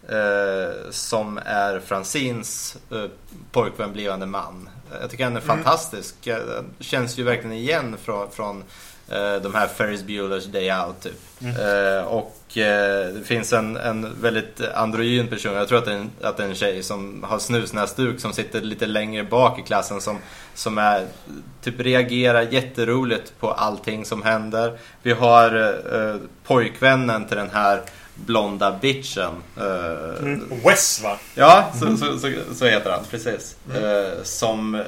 eh, 0.09 0.91
som 0.91 1.39
är 1.45 1.81
Francines 1.81 2.77
eh, 2.93 3.05
pojkvän, 3.53 3.93
blivande 3.93 4.27
man. 4.27 4.69
Eh, 4.93 5.01
Jag 5.01 5.11
tycker 5.11 5.25
han 5.25 5.37
är 5.37 5.41
fantastisk. 5.41 6.27
Eh, 6.27 6.39
Känns 6.81 7.19
ju 7.19 7.23
verkligen 7.23 7.57
igen 7.57 7.97
från, 8.03 8.31
från 8.31 8.65
eh, 9.09 9.35
de 9.43 9.55
här 9.55 9.67
Ferris 9.67 10.05
Bueller's 10.05 10.47
Day 10.53 10.73
Out 10.73 11.01
typ. 11.01 11.21
Eh, 11.59 12.05
och 12.07 12.37
det 12.55 13.27
finns 13.27 13.53
en, 13.53 13.77
en 13.77 14.21
väldigt 14.21 14.61
androgyn 14.75 15.29
person, 15.29 15.55
jag 15.55 15.69
tror 15.69 15.79
att 15.79 15.85
det, 15.85 15.93
är 15.93 15.97
en, 15.97 16.11
att 16.23 16.37
det 16.37 16.45
är 16.45 16.49
en 16.49 16.55
tjej 16.55 16.83
som 16.83 17.25
har 17.29 17.39
snusnäsduk 17.39 18.21
som 18.21 18.33
sitter 18.33 18.61
lite 18.61 18.87
längre 18.87 19.25
bak 19.25 19.59
i 19.59 19.63
klassen 19.63 20.01
som, 20.01 20.19
som 20.55 20.79
är, 20.79 21.07
typ 21.63 21.81
reagerar 21.81 22.43
jätteroligt 22.43 23.33
på 23.41 23.53
allting 23.53 24.05
som 24.05 24.23
händer. 24.23 24.79
Vi 25.03 25.13
har 25.13 25.77
pojkvännen 26.45 27.27
till 27.29 27.37
den 27.37 27.51
här 27.51 27.83
blonda 28.15 28.79
bitchen. 28.81 29.33
Eh, 29.57 30.39
Wes 30.65 31.03
va? 31.03 31.19
Ja, 31.35 31.73
så, 31.81 31.97
så, 31.97 32.19
så, 32.19 32.31
så 32.55 32.67
heter 32.67 32.91
han, 32.91 33.05
precis. 33.11 33.57
Eh, 33.75 34.23
som, 34.23 34.83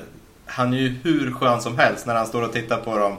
han 0.46 0.72
är 0.72 0.78
ju 0.78 0.94
hur 1.02 1.32
skön 1.32 1.60
som 1.62 1.78
helst 1.78 2.06
när 2.06 2.14
han 2.14 2.26
står 2.26 2.42
och 2.42 2.52
tittar 2.52 2.76
på 2.76 2.98
dem 2.98 3.16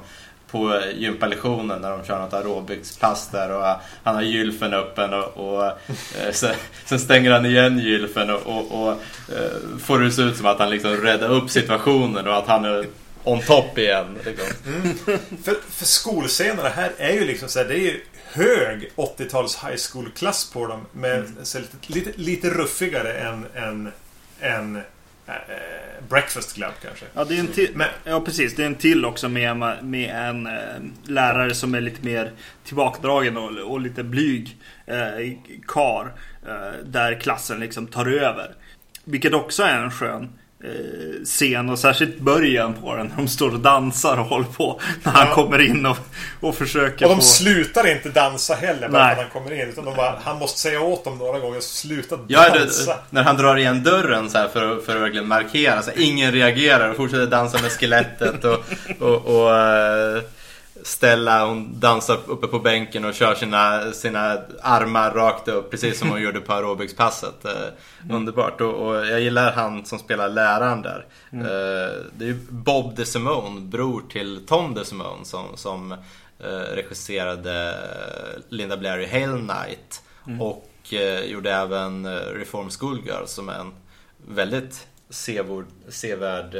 på 0.51 0.81
gympalektionen 0.95 1.81
när 1.81 1.91
de 1.91 2.05
kör 2.05 2.19
något 2.19 2.33
aerobicspass 2.33 3.29
där 3.31 3.51
och 3.51 3.67
eh, 3.67 3.75
han 4.03 4.15
har 4.15 4.21
gylfen 4.21 4.73
öppen 4.73 5.13
och, 5.13 5.37
och 5.37 5.71
sen, 6.31 6.55
sen 6.85 6.99
stänger 6.99 7.31
han 7.31 7.45
igen 7.45 7.79
gylfen 7.79 8.29
och, 8.29 8.41
och, 8.45 8.87
och 8.89 8.97
får 9.81 9.99
det 9.99 10.11
se 10.11 10.21
ut 10.21 10.37
som 10.37 10.45
att 10.45 10.59
han 10.59 10.69
liksom 10.69 10.91
räddar 10.91 11.29
upp 11.29 11.49
situationen 11.49 12.27
och 12.27 12.37
att 12.37 12.47
han 12.47 12.65
är 12.65 12.85
on 13.27 13.41
top 13.41 13.77
igen. 13.77 14.17
Liksom. 14.25 14.47
För, 15.43 15.55
för 15.71 15.85
skolscenerna 15.85 16.69
här 16.69 16.91
är 16.97 17.13
ju 17.13 17.25
liksom 17.25 17.49
så 17.49 17.59
här, 17.59 17.65
det 17.65 17.73
är 17.73 17.79
ju 17.79 18.01
hög 18.37 18.91
80-tals 18.95 19.63
high 19.63 19.77
school-klass 19.91 20.51
på 20.53 20.67
dem. 20.67 20.85
Med 20.91 21.15
Mm. 21.19 21.35
lite, 21.87 22.09
lite, 22.15 22.49
ruffigare 22.49 23.13
än, 23.13 23.45
än, 23.55 23.91
än 24.39 24.75
äh, 25.27 25.33
Breakfast 26.09 26.53
Club 26.55 26.71
kanske. 26.81 27.05
Ja, 27.13 27.23
det 27.25 27.35
är 27.35 27.39
en 27.39 27.47
till, 27.47 27.71
Men- 27.75 27.87
ja, 28.03 28.21
precis. 28.21 28.55
Det 28.55 28.63
är 28.63 28.67
en 28.67 28.75
till 28.75 29.05
också 29.05 29.29
med, 29.29 29.57
med 29.83 30.29
en 30.29 30.47
eh, 30.47 30.53
lärare 31.03 31.53
som 31.53 31.75
är 31.75 31.81
lite 31.81 32.05
mer 32.05 32.31
tillbakadragen 32.63 33.37
och, 33.37 33.71
och 33.71 33.81
lite 33.81 34.03
blyg 34.03 34.57
eh, 34.85 35.33
kar 35.67 36.13
Där 36.83 37.19
klassen 37.19 37.59
liksom 37.59 37.87
tar 37.87 38.05
över. 38.05 38.55
Vilket 39.03 39.33
också 39.33 39.63
är 39.63 39.77
en 39.83 39.91
skön 39.91 40.29
scen 41.25 41.69
och 41.69 41.79
särskilt 41.79 42.19
början 42.19 42.73
på 42.73 42.95
den. 42.95 43.07
När 43.07 43.15
de 43.15 43.27
står 43.27 43.53
och 43.53 43.59
dansar 43.59 44.17
och 44.19 44.25
håller 44.25 44.45
på. 44.45 44.79
När 45.03 45.11
han 45.11 45.27
Ja. 45.27 45.33
kommer 45.35 45.59
in 45.61 45.85
och, 45.85 45.97
och 46.41 46.55
försöker 46.55 47.05
Och 47.05 47.09
de 47.11 47.15
få... 47.15 47.21
slutar 47.21 47.87
inte 47.87 48.09
dansa 48.09 48.55
heller 48.55 48.89
bara 48.89 49.05
Nej. 49.05 49.15
för 49.15 49.23
att 49.23 49.31
han 49.33 49.43
kommer 49.43 49.61
in. 49.61 49.69
Utan 49.69 49.85
de 49.85 49.95
bara, 49.95 50.15
han 50.23 50.39
måste 50.39 50.59
säga 50.59 50.81
åt 50.81 51.03
dem 51.03 51.17
några 51.17 51.39
gånger, 51.39 51.59
sluta 51.59 52.19
Ja, 52.27 52.49
det, 52.49 52.59
dansa. 52.59 52.97
när 53.09 53.23
han 53.23 53.37
drar 53.37 53.57
igen 53.57 53.83
dörren 53.83 54.29
så 54.29 54.37
här 54.37 54.47
för, 54.47 54.77
att- 54.77 54.85
för 54.85 54.95
att 54.95 55.01
verkligen 55.01 55.27
markera. 55.27 55.81
Så 55.81 55.91
här, 55.91 56.01
ingen 56.01 56.31
reagerar 56.31 56.89
och 56.89 56.95
fortsätter 56.97 57.27
dansa 57.27 57.61
med 57.61 57.71
skelettet. 57.71 58.43
Och, 58.45 58.63
och, 58.99 59.25
och 59.25 59.55
eh, 59.57 60.21
Stella 60.83 61.45
hon 61.45 61.79
dansar 61.79 62.19
uppe 62.27 62.47
på 62.47 62.59
bänken 62.59 63.05
och 63.05 63.13
kör 63.13 63.35
sina, 63.35 63.91
sina 63.91 64.37
armar 64.61 65.11
rakt 65.11 65.47
upp. 65.47 65.71
Precis 65.71 65.99
som 65.99 66.09
hon 66.09 66.21
gjorde 66.23 66.39
på 66.39 66.53
aerobicspasset. 66.53 67.45
Eh, 67.45 68.11
Underbart. 68.11 68.61
Och, 68.61 68.73
och 68.73 68.95
jag 68.95 69.21
gillar 69.21 69.51
han 69.51 69.85
som 69.85 69.99
spelar 69.99 70.29
läraren 70.29 70.81
där. 70.81 71.05
Eh, 71.31 72.03
det 72.13 72.25
är 72.25 72.27
ju 72.27 72.39
Bob 72.49 72.95
DeSimone, 72.95 73.61
bror 73.61 74.03
till 74.09 74.45
Tom 74.45 74.73
DeSimone. 74.73 75.25
Som, 75.25 75.57
som 75.57 75.91
eh, 76.39 76.75
regisserade 76.75 77.75
Linda 78.49 78.77
Blair 78.77 78.99
i 78.99 79.07
Hail 79.07 79.35
Night. 79.35 80.01
Och 80.39 80.93
eh, 80.93 81.25
gjorde 81.25 81.53
även 81.53 82.07
Reform 82.17 82.69
Schoolgirl 82.69 83.25
som 83.25 83.49
är 83.49 83.59
en 83.59 83.73
väldigt 84.27 84.87
sevärd 85.89 86.55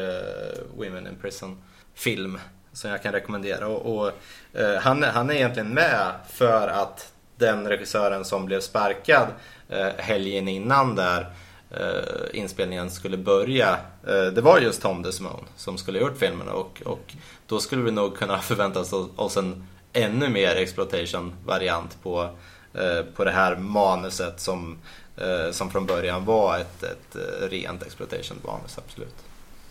Women 0.75 1.08
in 1.08 1.15
Prison 1.21 1.62
film. 1.93 2.39
Som 2.78 2.92
jag 2.92 3.04
kan 3.04 3.13
rekommendera. 3.13 3.68
Och, 3.68 3.98
och 3.98 4.12
eh, 4.54 4.76
han, 4.82 5.04
han 5.04 5.30
är 5.30 5.34
egentligen 5.34 5.74
med 5.74 6.12
för 6.30 6.68
att 6.68 7.13
den 7.38 7.68
regissören 7.68 8.26
som 8.26 8.46
blev 8.46 8.62
sparkad 8.62 9.28
eh, 9.70 9.88
helgen 9.98 10.48
innan 10.48 10.96
där 10.96 11.34
eh, 11.72 12.40
inspelningen 12.40 12.90
skulle 12.90 13.18
börja. 13.18 13.78
Eh, 14.08 14.26
det 14.26 14.42
var 14.42 14.60
just 14.60 14.82
Tom 14.82 15.02
DeSimone 15.02 15.48
som 15.56 15.78
skulle 15.78 16.00
ha 16.00 16.08
gjort 16.08 16.18
filmen 16.18 16.48
och, 16.48 16.82
och 16.86 17.16
då 17.48 17.60
skulle 17.60 17.82
vi 17.82 17.92
nog 17.92 18.18
kunna 18.18 18.40
förvänta 18.42 18.80
oss, 19.16 19.38
en 19.38 19.68
ännu 19.94 20.30
mer 20.30 20.56
exploitation-variant 20.56 21.98
på, 22.04 22.30
eh, 22.74 23.02
på 23.16 23.24
det 23.24 23.32
här 23.32 23.56
manuset 23.56 24.40
som, 24.40 24.78
eh, 25.18 25.52
som 25.52 25.70
från 25.70 25.86
början 25.86 26.26
var 26.26 26.60
ett, 26.60 26.84
ett 26.84 27.16
eh, 27.16 27.50
rent 27.50 27.84
exploitation-manus, 27.84 28.78
absolut. 28.78 29.16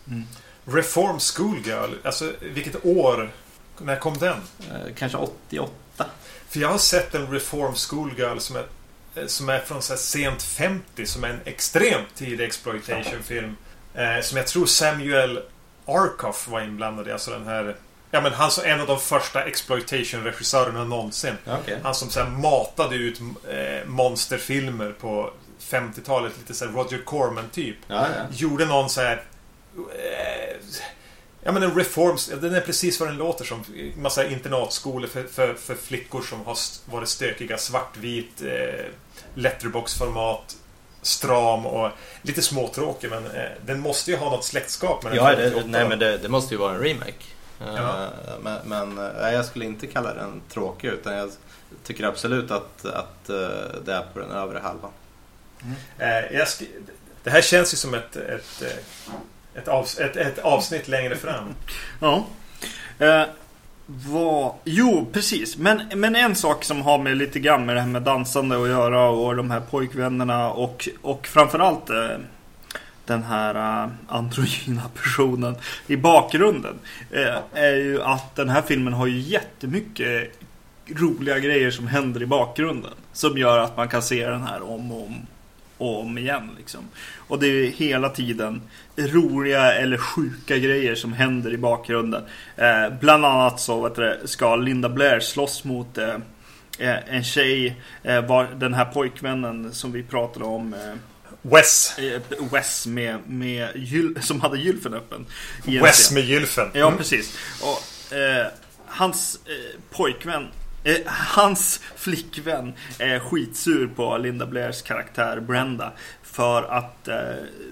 Mm. 0.07 0.23
Reform 0.67 1.19
Schoolgirl, 1.19 1.93
alltså 2.03 2.33
vilket 2.41 2.85
år? 2.85 3.31
När 3.77 3.95
kom 3.95 4.17
den? 4.17 4.37
Eh, 4.71 4.93
kanske 4.95 5.17
88? 5.17 5.71
För 6.49 6.59
jag 6.59 6.69
har 6.69 6.77
sett 6.77 7.15
en 7.15 7.31
Reform 7.31 7.73
Schoolgirl 7.75 8.37
som 8.37 8.55
är, 8.55 8.65
eh, 9.15 9.25
som 9.27 9.49
är 9.49 9.59
från 9.59 9.81
så 9.81 9.97
sent 9.97 10.43
50 10.43 11.05
som 11.05 11.23
är 11.23 11.29
en 11.29 11.39
extremt 11.45 12.15
tidig 12.15 12.45
exploitation-film. 12.45 13.57
Eh, 13.93 14.21
som 14.21 14.37
jag 14.37 14.47
tror 14.47 14.65
Samuel 14.65 15.39
Arkoff 15.85 16.47
var 16.47 16.61
inblandad 16.61 17.07
i. 17.07 17.11
Alltså 17.11 17.31
den 17.31 17.47
här... 17.47 17.75
Ja 18.11 18.21
men 18.21 18.33
han 18.33 18.51
som 18.51 18.63
en 18.65 18.81
av 18.81 18.87
de 18.87 18.99
första 18.99 19.43
exploitation-regissörerna 19.43 20.83
någonsin. 20.83 21.33
Okay. 21.61 21.77
Han 21.83 21.95
som 21.95 22.09
så 22.09 22.19
här 22.19 22.29
matade 22.29 22.95
ut 22.95 23.19
eh, 23.49 23.87
monsterfilmer 23.87 24.91
på 24.91 25.31
50-talet. 25.69 26.33
Lite 26.37 26.53
så 26.53 26.65
här 26.65 26.71
Roger 26.71 27.01
Corman-typ. 27.05 27.75
Ja, 27.87 28.07
ja. 28.17 28.23
Gjorde 28.31 28.65
någon 28.65 28.89
så 28.89 29.01
här... 29.01 29.23
Eh, 29.77 30.55
ja 31.43 31.51
men 31.51 31.63
en 31.63 31.75
reforms... 31.75 32.31
Den 32.41 32.55
är 32.55 32.61
precis 32.61 32.99
vad 32.99 33.09
den 33.09 33.17
låter 33.17 33.45
som. 33.45 33.63
Massa 33.97 34.27
internatskolor 34.27 35.07
för, 35.07 35.23
för, 35.23 35.53
för 35.53 35.75
flickor 35.75 36.21
som 36.21 36.45
har 36.45 36.57
varit 36.85 37.09
stökiga. 37.09 37.57
Svartvit, 37.57 38.41
eh, 38.41 38.85
letterbox-format, 39.33 40.57
stram 41.01 41.65
och 41.65 41.91
lite 42.21 42.41
småtråkig. 42.41 43.09
Men 43.09 43.25
eh, 43.25 43.41
den 43.65 43.79
måste 43.79 44.11
ju 44.11 44.17
ha 44.17 44.29
något 44.29 44.45
släktskap 44.45 45.03
med 45.03 45.11
den 45.11 45.17
Ja, 45.25 45.35
det, 45.35 45.47
88. 45.47 45.65
nej 45.67 45.89
men 45.89 45.99
det, 45.99 46.17
det 46.17 46.29
måste 46.29 46.53
ju 46.53 46.57
vara 46.59 46.73
en 46.73 46.79
remake. 46.79 47.07
Eh, 47.61 47.75
Ja. 47.75 48.07
Men, 48.41 48.59
men 48.65 48.97
eh, 49.05 49.11
nej, 49.21 49.33
jag 49.33 49.45
skulle 49.45 49.65
inte 49.65 49.87
kalla 49.87 50.13
den 50.13 50.41
tråkig 50.49 50.87
utan 50.87 51.13
jag 51.17 51.31
tycker 51.83 52.03
absolut 52.03 52.51
att, 52.51 52.85
att 52.85 53.29
eh, 53.29 53.35
det 53.85 53.93
är 53.93 54.05
på 54.13 54.19
den 54.19 54.31
övre 54.31 54.59
halvan. 54.59 54.91
Eh, 55.99 56.07
jag 56.37 56.45
sk- 56.47 56.67
det 57.23 57.29
här 57.29 57.41
känns 57.41 57.73
ju 57.73 57.77
som 57.77 57.93
ett, 57.93 58.15
ett, 58.15 58.61
eh, 58.61 58.67
ett, 59.57 59.67
avs- 59.67 60.01
ett, 60.01 60.15
ett 60.15 60.39
avsnitt 60.39 60.87
längre 60.87 61.15
fram. 61.15 61.53
Ja. 61.99 62.25
Eh, 62.99 63.23
vad... 63.85 64.53
Jo, 64.63 65.09
precis. 65.13 65.57
Men, 65.57 65.81
men 65.95 66.15
en 66.15 66.35
sak 66.35 66.63
som 66.63 66.81
har 66.81 66.97
med 66.97 67.17
lite 67.17 67.39
grann 67.39 67.65
med 67.65 67.75
det 67.75 67.81
här 67.81 67.87
med 67.87 68.01
dansande 68.01 68.63
att 68.63 68.69
göra 68.69 69.09
och 69.09 69.35
de 69.35 69.51
här 69.51 69.59
pojkvännerna 69.59 70.51
och, 70.51 70.89
och 71.01 71.27
framförallt 71.27 71.89
eh, 71.89 72.17
den 73.05 73.23
här 73.23 73.83
eh, 73.83 73.89
androgyna 74.07 74.81
personen 75.03 75.55
i 75.87 75.95
bakgrunden. 75.95 76.79
Eh, 77.11 77.37
är 77.53 77.75
ju 77.75 78.01
att 78.01 78.35
den 78.35 78.49
här 78.49 78.61
filmen 78.61 78.93
har 78.93 79.07
ju 79.07 79.19
jättemycket 79.19 80.31
roliga 80.87 81.39
grejer 81.39 81.71
som 81.71 81.87
händer 81.87 82.21
i 82.21 82.25
bakgrunden. 82.25 82.93
Som 83.13 83.37
gör 83.37 83.57
att 83.57 83.77
man 83.77 83.87
kan 83.87 84.01
se 84.01 84.29
den 84.29 84.43
här 84.43 84.61
om 84.61 84.91
och 84.91 85.01
om, 85.07 85.27
och 85.77 85.99
om 86.01 86.17
igen. 86.17 86.49
Liksom. 86.57 86.79
Och 87.27 87.39
det 87.39 87.47
är 87.47 87.67
hela 87.71 88.09
tiden 88.09 88.61
roliga 88.95 89.73
eller 89.73 89.97
sjuka 89.97 90.57
grejer 90.57 90.95
som 90.95 91.13
händer 91.13 91.53
i 91.53 91.57
bakgrunden. 91.57 92.23
Eh, 92.55 92.89
bland 92.99 93.25
annat 93.25 93.59
så 93.59 93.89
du, 93.95 94.21
ska 94.25 94.55
Linda 94.55 94.89
Blair 94.89 95.19
slåss 95.19 95.63
mot 95.63 95.97
eh, 95.97 96.15
eh, 96.79 97.15
en 97.15 97.23
tjej, 97.23 97.75
eh, 98.03 98.25
var, 98.25 98.47
den 98.55 98.73
här 98.73 98.85
pojkvännen 98.85 99.73
som 99.73 99.91
vi 99.91 100.03
pratade 100.03 100.45
om. 100.45 100.73
Eh, 100.73 100.79
Wes. 101.41 101.97
eh, 101.99 102.21
Wes 102.51 102.87
med, 102.87 103.17
med 103.27 103.69
gyl, 103.75 104.17
som 104.21 104.41
hade 104.41 104.57
gylfen 104.59 104.93
öppen. 104.93 105.25
Wes 105.65 106.11
med 106.11 106.23
gylfen. 106.23 106.67
Ja, 106.73 106.85
Mm. 106.87 106.97
precis. 106.97 107.37
Och, 107.61 107.83
hans 108.85 109.39
pojkvän 109.91 110.47
Eh, 110.87 110.97
hans 111.05 111.81
flickvän 111.95 112.73
är 112.99 113.19
skitsur 113.19 113.87
på 113.87 114.17
Linda 114.17 114.45
Blairs 114.45 114.81
karaktär 114.81 115.39
Brenda. 115.39 115.91
För 116.23 116.63
att 116.63 117.07
eh, 117.07 117.15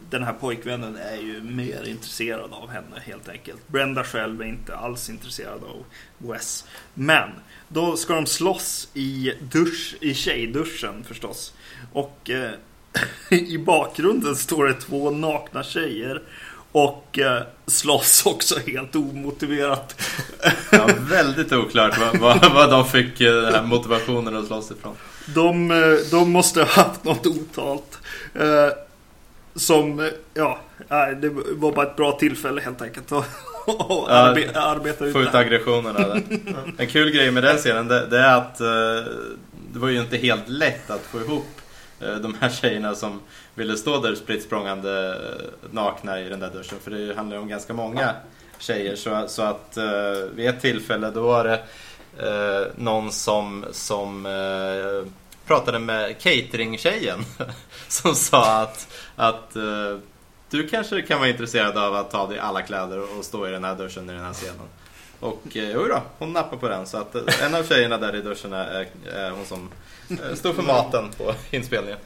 den 0.10 0.24
här 0.24 0.34
pojkvännen 0.34 0.96
är 0.96 1.16
ju 1.16 1.42
mer 1.42 1.88
intresserad 1.88 2.54
av 2.54 2.70
henne 2.70 3.00
helt 3.06 3.30
enkelt. 3.30 3.68
Brenda 3.68 4.04
själv 4.04 4.42
är 4.42 4.46
inte 4.46 4.76
alls 4.76 5.10
intresserad 5.10 5.64
av 5.64 5.84
Wes. 6.18 6.68
Men 6.94 7.30
då 7.68 7.98
ska 7.98 8.16
de 8.16 8.26
slåss 8.26 8.90
i, 8.94 9.34
dusch, 9.40 9.96
i 10.02 10.14
tjejduschen 10.14 11.04
förstås. 11.04 11.54
Och 11.94 12.30
eh, 12.30 12.52
i 13.30 13.58
bakgrunden 13.58 14.36
står 14.36 14.66
det 14.66 14.74
två 14.74 15.12
nakna 15.12 15.64
tjejer 15.64 16.22
och 16.76 17.20
eh, 17.20 17.42
slåss 17.66 18.26
också 18.26 18.60
helt 18.68 18.96
omotiverat. 18.96 20.02
Ja, 20.72 20.90
väldigt 21.00 21.52
oklart 21.52 22.00
vad, 22.00 22.18
vad, 22.20 22.54
vad 22.54 22.70
de 22.70 22.86
fick 22.88 23.22
eh, 23.22 23.34
den 23.34 23.54
här 23.54 23.64
motivationen 23.64 24.36
att 24.36 24.48
slåss 24.48 24.72
ifrån. 24.72 24.96
De, 25.26 25.72
eh, 25.72 25.78
de 26.12 26.32
måste 26.32 26.60
ha 26.60 26.68
haft 26.68 27.04
något 27.04 27.26
otalt. 27.26 27.98
Eh, 28.34 28.70
som, 29.56 30.12
ja, 30.34 30.60
det 31.22 31.30
var 31.30 31.72
bara 31.72 31.86
ett 31.86 31.96
bra 31.96 32.12
tillfälle 32.12 32.62
helt 32.62 32.82
enkelt. 32.82 33.12
att 33.12 33.26
Ja, 33.68 34.08
arbe, 34.10 34.60
arbeta 34.60 35.06
ut 35.06 35.14
Få 35.14 35.22
ut 35.22 35.36
aggressionerna 35.36 36.00
där. 36.00 36.24
En 36.78 36.88
kul 36.88 37.12
grej 37.12 37.32
med 37.32 37.44
den 37.44 37.58
scenen 37.58 37.88
det, 37.88 38.08
det 38.08 38.20
är 38.20 38.38
att 38.38 38.58
det 39.74 39.80
var 39.80 39.90
ju 39.90 40.00
inte 40.00 40.18
helt 40.18 40.50
lätt 40.50 40.90
att 40.90 41.02
få 41.02 41.22
ihop 41.22 41.62
de 42.22 42.36
här 42.40 42.50
tjejerna 42.50 42.96
som 42.96 43.20
ville 43.56 43.78
stå 43.78 44.02
där 44.02 44.16
spritt 44.16 44.44
språngande 44.44 45.10
eh, 45.10 45.72
nakna 45.72 46.22
i 46.22 46.30
den 46.30 46.40
där 46.40 46.50
duschen. 46.50 46.80
För 46.84 46.92
det 46.92 47.16
handlar 47.16 47.36
ju 47.36 47.42
om 47.42 47.48
ganska 47.48 47.74
många 47.74 48.16
tjejer. 48.60 48.96
Så, 48.96 49.28
så 49.28 49.42
att 49.42 49.78
eh, 49.78 49.86
vid 50.36 50.50
ett 50.50 50.62
tillfälle 50.62 51.12
då 51.12 51.22
var 51.22 51.44
det 51.44 51.64
eh, 52.18 52.68
någon 52.76 53.12
som, 53.12 53.66
som 53.72 54.26
eh, 54.26 55.12
pratade 55.48 55.80
med 55.80 56.18
cateringtjejen 56.18 57.20
som 57.88 58.16
sa 58.16 58.62
att, 58.62 58.88
att 59.16 59.56
eh, 59.56 59.98
du 60.50 60.68
kanske 60.68 61.02
kan 61.02 61.20
vara 61.20 61.30
intresserad 61.30 61.78
av 61.78 61.96
att 61.96 62.12
ta 62.12 62.18
av 62.18 62.30
dig 62.30 62.40
alla 62.40 62.62
kläder 62.62 63.18
och 63.18 63.26
stå 63.26 63.48
i 63.48 63.52
den 63.52 63.64
här 63.64 63.76
duschen 63.76 64.10
i 64.10 64.14
den 64.14 64.26
här 64.26 64.34
scenen. 64.34 64.68
Och 65.20 65.58
eh, 65.58 65.72
jo 65.72 65.88
då, 65.88 66.02
hon 66.20 66.34
nappar 66.34 66.58
på 66.58 66.70
den. 66.70 66.88
Så 66.88 66.98
att 66.98 67.16
eh, 67.16 67.46
en 67.46 67.56
av 67.56 67.64
tjejerna 67.64 67.98
där 67.98 68.16
i 68.16 68.22
duschen 68.22 68.54
är, 68.54 68.88
är 69.14 69.32
hon 69.32 69.46
som 69.46 69.72
eh, 70.10 70.36
står 70.36 70.54
för 70.54 70.64
maten 70.64 71.12
på 71.18 71.34
inspelningen. 71.52 71.98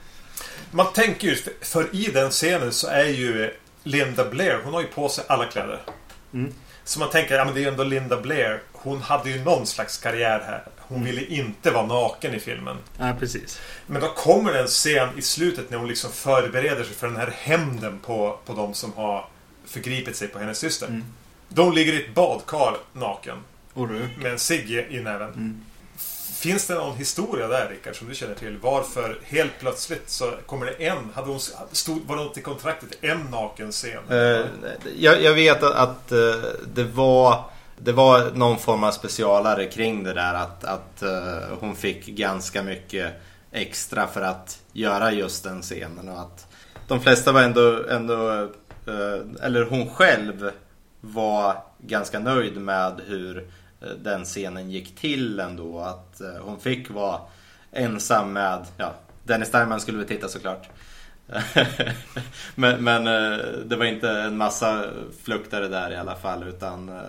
Man 0.71 0.93
tänker 0.93 1.27
ju, 1.27 1.35
för- 1.61 1.95
i 1.95 2.11
den 2.13 2.29
scenen 2.31 2.71
så 2.71 2.87
är 2.87 3.05
ju 3.05 3.53
Linda 3.83 4.29
Blair, 4.29 4.59
hon 4.63 4.73
har 4.73 4.81
ju 4.81 4.87
på 4.87 5.09
sig 5.09 5.23
alla 5.27 5.45
kläder. 5.45 5.79
Mm. 6.33 6.53
Så 6.83 6.99
man 6.99 7.09
tänker, 7.09 7.35
ja 7.35 7.45
men 7.45 7.53
det 7.53 7.59
är 7.59 7.61
ju 7.61 7.67
ändå 7.67 7.83
Linda 7.83 8.21
Blair. 8.21 8.61
Hon 8.71 9.01
hade 9.01 9.29
ju 9.29 9.43
någon 9.43 9.65
slags 9.67 9.97
karriär 9.97 10.39
här. 10.45 10.63
Hon 10.77 11.03
ville 11.03 11.25
inte 11.25 11.71
vara 11.71 11.85
naken 11.85 12.33
i 12.35 12.39
filmen. 12.39 12.77
Ja, 12.97 13.13
precis. 13.19 13.59
Men 13.87 14.01
då 14.01 14.07
kommer 14.07 14.53
det 14.53 14.59
en 14.59 14.67
scen 14.67 15.09
i 15.17 15.21
slutet 15.21 15.69
när 15.69 15.77
hon 15.77 15.87
liksom 15.87 16.11
förbereder 16.11 16.83
sig 16.83 16.93
för 16.95 17.07
den 17.07 17.15
här 17.17 17.33
hämnden 17.37 17.99
på, 17.99 18.39
på 18.45 18.53
de 18.53 18.73
som 18.73 18.93
har 18.93 19.25
förgripit 19.65 20.15
sig 20.15 20.27
på 20.27 20.39
hennes 20.39 20.57
syster. 20.57 20.87
Mm. 20.87 21.05
De 21.49 21.73
ligger 21.73 21.93
i 21.93 22.03
ett 22.05 22.13
badkar 22.13 22.77
naken. 22.93 23.37
Och 23.73 23.87
du? 23.87 24.07
Med 24.17 24.31
en 24.31 24.39
cigg 24.39 24.71
i 24.89 24.99
näven. 24.99 25.29
Mm. 25.29 25.61
Finns 26.39 26.67
det 26.67 26.73
någon 26.73 26.97
historia 26.97 27.47
där 27.47 27.69
Rickard 27.69 27.95
som 27.95 28.07
du 28.07 28.15
känner 28.15 28.35
till? 28.35 28.57
Varför 28.61 29.19
helt 29.23 29.59
plötsligt 29.59 30.09
så 30.09 30.31
kommer 30.45 30.65
det 30.65 30.71
en, 30.71 30.97
hade 31.13 31.27
hon, 31.27 31.39
stod, 31.71 32.07
var 32.07 32.17
det 32.17 32.23
något 32.23 32.37
i 32.37 32.41
kontraktet? 32.41 32.89
En 33.01 33.21
naken 33.21 33.71
scen? 33.71 34.11
Uh, 34.11 34.45
jag, 34.97 35.21
jag 35.21 35.33
vet 35.33 35.63
att, 35.63 35.75
att 35.75 36.11
uh, 36.11 36.35
det 36.73 36.83
var 36.83 37.43
det 37.77 37.91
var 37.91 38.31
någon 38.31 38.57
form 38.57 38.83
av 38.83 38.91
specialare 38.91 39.65
kring 39.65 40.03
det 40.03 40.13
där 40.13 40.33
att, 40.33 40.63
att 40.63 41.03
uh, 41.03 41.57
hon 41.59 41.75
fick 41.75 42.05
ganska 42.05 42.63
mycket 42.63 43.13
extra 43.51 44.07
för 44.07 44.21
att 44.21 44.59
göra 44.73 45.11
just 45.11 45.43
den 45.43 45.61
scenen 45.61 46.09
och 46.09 46.19
att 46.19 46.47
de 46.87 47.01
flesta 47.01 47.31
var 47.31 47.41
ändå, 47.41 47.83
ändå 47.89 48.31
uh, 48.87 49.21
eller 49.41 49.65
hon 49.65 49.89
själv 49.89 50.51
var 51.01 51.63
ganska 51.79 52.19
nöjd 52.19 52.57
med 52.57 53.01
hur 53.07 53.47
Eh, 53.81 53.89
den 53.89 54.25
scenen 54.25 54.71
gick 54.71 54.95
till 54.95 55.39
ändå. 55.39 55.79
Att 55.79 56.21
eh, 56.21 56.35
hon 56.41 56.59
fick 56.59 56.89
vara 56.89 57.21
ensam 57.71 58.33
med, 58.33 58.65
ja, 58.77 58.93
Dennis 59.23 59.51
Diamond 59.51 59.81
skulle 59.81 59.97
vi 59.97 60.05
titta 60.05 60.27
såklart. 60.27 60.69
men 62.55 62.83
men 62.83 63.07
eh, 63.07 63.37
det 63.65 63.75
var 63.75 63.85
inte 63.85 64.09
en 64.09 64.37
massa 64.37 64.85
fluktare 65.23 65.67
där 65.67 65.91
i 65.91 65.95
alla 65.95 66.15
fall 66.15 66.43
utan 66.43 67.01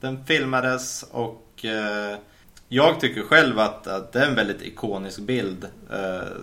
den 0.00 0.24
filmades 0.24 1.02
och 1.10 1.40
jag 2.68 3.00
tycker 3.00 3.22
själv 3.22 3.58
att, 3.58 3.86
att 3.86 4.12
det 4.12 4.20
är 4.20 4.26
en 4.26 4.34
väldigt 4.34 4.62
ikonisk 4.62 5.18
bild 5.18 5.66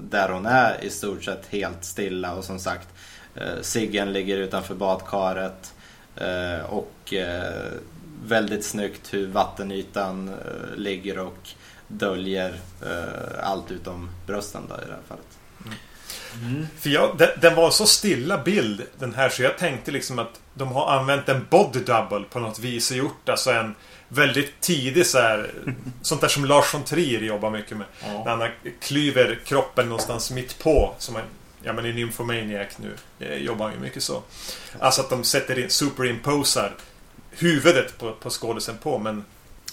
där 0.01 0.29
hon 0.29 0.45
är 0.45 0.83
i 0.83 0.89
stort 0.89 1.23
sett 1.23 1.47
helt 1.49 1.83
stilla 1.83 2.33
och 2.33 2.43
som 2.43 2.59
sagt 2.59 2.87
ciggen 3.33 3.63
Siggen 3.63 4.13
ligger 4.13 4.37
utanför 4.37 4.75
badkaret 4.75 5.73
och 6.69 7.13
väldigt 8.23 8.65
snyggt 8.65 9.13
hur 9.13 9.27
vattenytan 9.27 10.29
eh, 10.29 10.75
ligger 10.75 11.19
och 11.19 11.49
döljer 11.87 12.59
eh, 12.81 13.49
allt 13.49 13.71
utom 13.71 14.09
brösten 14.27 14.61
då 14.69 14.75
i 14.75 14.85
det 14.87 14.93
här 14.93 15.01
fallet. 15.07 15.25
För 16.79 16.89
jag, 16.89 17.17
den, 17.17 17.29
den 17.41 17.55
var 17.55 17.71
så 17.71 17.85
stilla 17.85 18.37
bild 18.37 18.81
den 18.99 19.13
här 19.13 19.29
så 19.29 19.43
jag 19.43 19.57
tänkte 19.57 19.91
liksom 19.91 20.19
att 20.19 20.39
de 20.53 20.67
har 20.67 20.91
använt 20.91 21.29
en 21.29 21.47
body 21.49 21.79
double 21.79 22.23
på 22.29 22.39
något 22.39 22.59
vis 22.59 22.91
och 22.91 22.97
gjort 22.97 23.29
alltså 23.29 23.51
en 23.51 23.75
väldigt 24.07 24.61
tidig 24.61 25.05
så 25.05 25.17
här 25.17 25.51
Sånt 26.01 26.21
där 26.21 26.27
som 26.27 26.45
Lars 26.45 26.73
von 26.73 26.83
Trier 26.83 27.21
jobbar 27.21 27.49
mycket 27.49 27.77
med. 27.77 27.87
Ja. 28.01 28.23
När 28.25 28.37
han 28.37 28.49
klyver 28.81 29.39
kroppen 29.45 29.85
någonstans 29.85 30.31
mitt 30.31 30.59
på. 30.59 30.95
Som 30.97 31.15
en, 31.15 31.23
ja 31.63 31.73
men 31.73 31.85
i 31.85 31.93
Nymphomaniac 31.93 32.67
nu 32.77 32.95
eh, 33.19 33.37
jobbar 33.37 33.65
han 33.65 33.73
ju 33.73 33.79
mycket 33.79 34.03
så. 34.03 34.21
Alltså 34.79 35.01
att 35.01 35.09
de 35.09 35.23
sätter 35.23 35.59
in, 35.59 35.69
superimposar 35.69 36.75
huvudet 37.31 37.97
på, 37.97 38.13
på 38.13 38.29
skådisen 38.29 38.77
på 38.77 38.97
men 38.97 39.23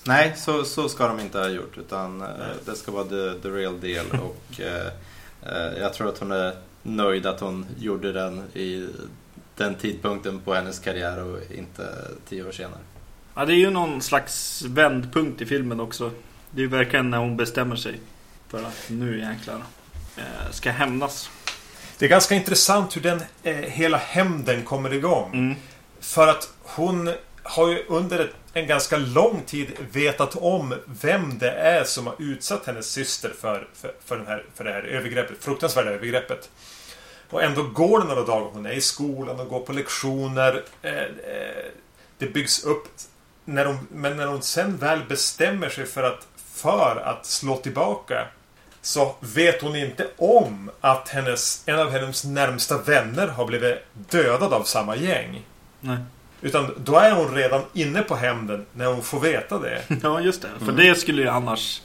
Nej, 0.04 0.34
så, 0.36 0.64
så 0.64 0.88
ska 0.88 1.08
de 1.08 1.20
inte 1.20 1.38
ha 1.38 1.48
gjort 1.48 1.78
utan 1.78 2.22
eh, 2.22 2.28
det 2.64 2.74
ska 2.74 2.92
vara 2.92 3.04
the, 3.04 3.40
the 3.42 3.48
real 3.48 3.80
deal 3.80 4.06
och 4.22 4.60
eh, 4.60 4.86
eh, 5.42 5.78
jag 5.78 5.94
tror 5.94 6.08
att 6.08 6.18
hon 6.18 6.32
är 6.32 6.54
nöjd 6.82 7.26
att 7.26 7.40
hon 7.40 7.66
gjorde 7.78 8.12
den 8.12 8.42
i 8.54 8.88
den 9.56 9.74
tidpunkten 9.74 10.40
på 10.40 10.54
hennes 10.54 10.78
karriär 10.78 11.24
och 11.24 11.38
inte 11.54 11.94
tio 12.28 12.48
år 12.48 12.52
senare. 12.52 12.80
Ja, 13.34 13.44
det 13.44 13.52
är 13.52 13.56
ju 13.56 13.70
någon 13.70 14.02
slags 14.02 14.62
vändpunkt 14.62 15.40
i 15.40 15.46
filmen 15.46 15.80
också. 15.80 16.10
Det 16.50 16.60
är 16.60 16.62
ju 16.62 16.68
verkligen 16.68 17.10
när 17.10 17.18
hon 17.18 17.36
bestämmer 17.36 17.76
sig 17.76 18.00
för 18.48 18.62
att 18.62 18.84
nu 18.88 19.18
jäklar 19.18 19.62
eh, 20.16 20.50
ska 20.50 20.70
hämnas. 20.70 21.30
Det 21.98 22.04
är 22.04 22.08
ganska 22.08 22.34
intressant 22.34 22.96
hur 22.96 23.02
den 23.02 23.22
eh, 23.42 23.54
hela 23.54 23.96
hämnden 23.96 24.64
kommer 24.64 24.94
igång. 24.94 25.30
Mm. 25.34 25.56
För 26.00 26.28
att 26.28 26.52
hon 26.62 27.14
har 27.48 27.68
ju 27.68 27.84
under 27.88 28.30
en 28.52 28.66
ganska 28.66 28.96
lång 28.96 29.42
tid 29.46 29.68
vetat 29.92 30.36
om 30.36 30.74
vem 30.86 31.38
det 31.38 31.50
är 31.50 31.84
som 31.84 32.06
har 32.06 32.14
utsatt 32.18 32.66
hennes 32.66 32.90
syster 32.90 33.32
för, 33.40 33.68
för, 33.74 33.94
för, 34.04 34.16
den 34.16 34.26
här, 34.26 34.44
för 34.54 34.64
det 34.64 34.72
här 34.72 34.82
övergreppet, 34.82 35.36
fruktansvärda 35.40 35.90
övergreppet. 35.90 36.50
Och 37.30 37.42
ändå 37.42 37.62
går 37.62 38.00
det 38.00 38.06
några 38.06 38.22
dagar. 38.22 38.50
Hon 38.52 38.66
är 38.66 38.72
i 38.72 38.80
skolan 38.80 39.40
och 39.40 39.48
går 39.48 39.60
på 39.60 39.72
lektioner. 39.72 40.64
Eh, 40.82 40.92
eh, 40.92 41.64
det 42.18 42.26
byggs 42.26 42.64
upp. 42.64 42.84
När 43.44 43.64
hon, 43.64 43.88
men 43.92 44.16
när 44.16 44.26
hon 44.26 44.42
sen 44.42 44.76
väl 44.76 45.00
bestämmer 45.08 45.68
sig 45.68 45.86
för 45.86 46.02
att, 46.02 46.26
för 46.54 46.96
att 47.04 47.26
slå 47.26 47.56
tillbaka 47.56 48.26
så 48.82 49.14
vet 49.20 49.62
hon 49.62 49.76
inte 49.76 50.06
om 50.16 50.70
att 50.80 51.08
hennes, 51.08 51.62
en 51.66 51.78
av 51.78 51.90
hennes 51.90 52.24
närmsta 52.24 52.78
vänner 52.78 53.28
har 53.28 53.46
blivit 53.46 53.78
dödad 53.92 54.52
av 54.52 54.62
samma 54.62 54.96
gäng. 54.96 55.46
Nej. 55.80 55.98
Utan 56.40 56.74
då 56.84 56.96
är 56.96 57.12
hon 57.12 57.34
redan 57.34 57.62
inne 57.72 58.02
på 58.02 58.16
hämnden 58.16 58.66
när 58.72 58.86
hon 58.86 59.02
får 59.02 59.20
veta 59.20 59.58
det. 59.58 59.82
Ja, 60.02 60.20
just 60.20 60.42
det. 60.42 60.48
För 60.58 60.64
Mm. 60.64 60.76
det 60.76 60.94
skulle 60.94 61.22
ju 61.22 61.28
annars 61.28 61.82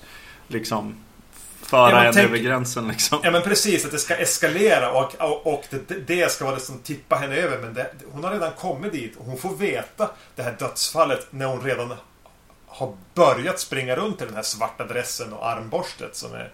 liksom 0.47 0.95
föra 1.61 2.05
Ja, 2.05 2.13
tänk- 2.13 2.27
över 2.29 2.37
gränsen 2.37 2.87
liksom. 2.87 3.19
Ja 3.23 3.31
men 3.31 3.41
precis, 3.41 3.85
att 3.85 3.91
det 3.91 3.99
ska 3.99 4.15
eskalera 4.15 4.91
och, 4.91 5.15
och, 5.19 5.53
och 5.53 5.65
det, 5.69 5.95
det 6.07 6.31
ska 6.31 6.45
vara 6.45 6.55
det 6.55 6.61
som 6.61 6.79
tippar 6.79 7.17
henne 7.17 7.35
över. 7.35 7.57
Men 7.57 7.73
det, 7.73 7.91
hon 8.11 8.23
har 8.23 8.31
redan 8.31 8.51
kommit 8.51 8.91
dit 8.91 9.15
och 9.17 9.25
hon 9.25 9.37
får 9.37 9.55
veta 9.55 10.09
det 10.35 10.43
här 10.43 10.55
dödsfallet 10.59 11.27
när 11.29 11.45
hon 11.45 11.61
redan 11.61 11.93
har 12.67 12.95
börjat 13.13 13.59
springa 13.59 13.95
runt 13.95 14.21
i 14.21 14.25
den 14.25 14.35
här 14.35 14.41
svarta 14.43 14.85
dressen 14.85 15.33
och 15.33 15.47
armborstet 15.49 16.15
som 16.15 16.33
är... 16.33 16.51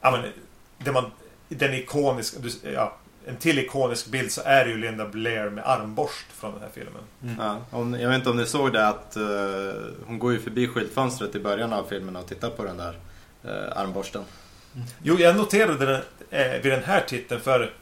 Ja 0.00 0.10
men, 0.10 0.32
det 0.78 0.92
man, 0.92 1.10
den 1.48 1.74
ikoniska... 1.74 2.38
Ja, 2.74 2.96
en 3.26 3.36
till 3.36 3.58
ikonisk 3.58 4.06
bild 4.06 4.32
så 4.32 4.40
är 4.44 4.64
det 4.64 4.70
ju 4.70 4.78
Linda 4.78 5.08
Blair 5.08 5.50
med 5.50 5.64
armborst 5.66 6.26
från 6.34 6.52
den 6.52 6.60
här 6.62 6.68
filmen. 6.74 7.02
Ja, 7.38 7.78
om, 7.78 7.94
jag 8.00 8.08
vet 8.08 8.16
inte 8.16 8.30
om 8.30 8.36
ni 8.36 8.46
såg 8.46 8.72
det 8.72 8.88
att 8.88 9.16
eh, 9.16 9.22
hon 10.06 10.18
går 10.18 10.32
ju 10.32 10.40
förbi 10.40 10.68
skyltfönstret 10.68 11.34
i 11.34 11.38
början 11.38 11.72
av 11.72 11.84
filmen 11.88 12.16
och 12.16 12.26
tittar 12.26 12.50
på 12.50 12.64
den 12.64 12.76
där 12.76 12.98
eh, 13.44 13.78
armborsten. 13.78 14.22
Jo, 15.02 15.18
jag 15.18 15.36
noterade 15.36 15.86
den 15.86 16.02
eh, 16.30 16.62
vid 16.62 16.72
den 16.72 16.84
här 16.84 17.00
titeln 17.00 17.40
för 17.40 17.72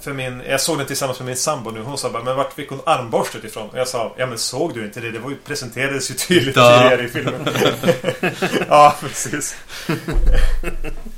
för 0.00 0.12
min, 0.12 0.42
jag 0.48 0.60
såg 0.60 0.78
den 0.78 0.86
tillsammans 0.86 1.18
med 1.18 1.26
min 1.26 1.36
sambo 1.36 1.70
nu. 1.70 1.82
Hon 1.82 1.98
sa 1.98 2.10
bara, 2.10 2.22
men 2.22 2.36
vart 2.36 2.52
fick 2.52 2.70
hon 2.70 2.80
armborstet 2.86 3.44
ifrån? 3.44 3.68
Och 3.68 3.78
jag 3.78 3.88
sa, 3.88 4.14
ja 4.18 4.26
men 4.26 4.38
såg 4.38 4.74
du 4.74 4.84
inte 4.84 5.00
det? 5.00 5.10
Det 5.10 5.18
var 5.18 5.30
ju, 5.30 5.36
presenterades 5.36 6.10
ju 6.10 6.14
tydligt 6.14 6.54
tidigare 6.54 7.04
i 7.04 7.08
filmen. 7.08 7.48
ja, 8.68 8.96
precis. 9.00 9.56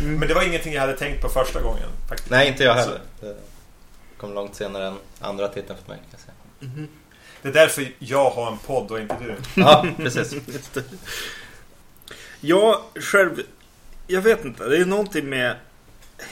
men 0.00 0.28
det 0.28 0.34
var 0.34 0.42
ingenting 0.42 0.72
jag 0.72 0.80
hade 0.80 0.96
tänkt 0.96 1.22
på 1.22 1.28
första 1.28 1.60
gången. 1.60 1.88
Faktiskt. 2.08 2.30
Nej, 2.30 2.48
inte 2.48 2.64
jag 2.64 2.74
heller. 2.74 3.00
Det 3.20 3.36
kom 4.16 4.34
långt 4.34 4.54
senare 4.54 4.86
än 4.86 4.96
andra 5.20 5.48
titeln 5.48 5.78
för 5.84 5.92
mig. 5.92 5.98
Kan 5.98 6.08
jag 6.10 6.20
säga. 6.20 6.86
Det 7.42 7.48
är 7.48 7.52
därför 7.52 7.92
jag 7.98 8.30
har 8.30 8.52
en 8.52 8.58
podd 8.58 8.90
och 8.90 9.00
inte 9.00 9.16
du. 9.20 9.36
Ja, 9.62 9.86
precis. 9.96 10.34
Jag 12.40 12.80
själv, 12.94 13.42
jag 14.06 14.22
vet 14.22 14.44
inte. 14.44 14.68
Det 14.68 14.76
är 14.76 14.84
någonting 14.84 15.28
med 15.28 15.56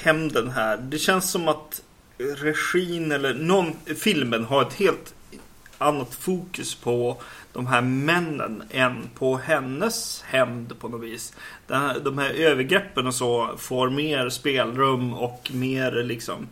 hämnden 0.02 0.50
här. 0.50 0.76
Det 0.76 0.98
känns 0.98 1.30
som 1.30 1.48
att 1.48 1.82
regin 2.18 3.12
eller 3.12 3.34
någon, 3.34 3.76
filmen 3.96 4.44
har 4.44 4.62
ett 4.62 4.74
helt 4.74 5.14
annat 5.78 6.14
fokus 6.14 6.74
på 6.74 7.22
de 7.52 7.66
här 7.66 7.80
männen 7.80 8.62
än 8.70 9.10
på 9.14 9.36
hennes 9.36 10.22
hämnd 10.22 10.78
på 10.78 10.88
något 10.88 11.02
vis. 11.02 11.34
Den 11.66 11.80
här, 11.80 12.00
de 12.00 12.18
här 12.18 12.30
övergreppen 12.30 13.06
och 13.06 13.14
så 13.14 13.56
får 13.58 13.90
mer 13.90 14.28
spelrum 14.28 15.14
och 15.14 15.50
mer 15.54 15.92
liksom 15.92 16.48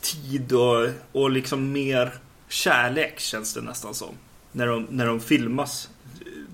tid 0.00 0.52
och, 0.52 0.88
och 1.12 1.30
liksom 1.30 1.72
mer 1.72 2.14
kärlek 2.48 3.20
känns 3.20 3.54
det 3.54 3.60
nästan 3.60 3.94
som. 3.94 4.14
När 4.52 4.66
de, 4.66 4.86
när 4.90 5.06
de 5.06 5.20
filmas 5.20 5.90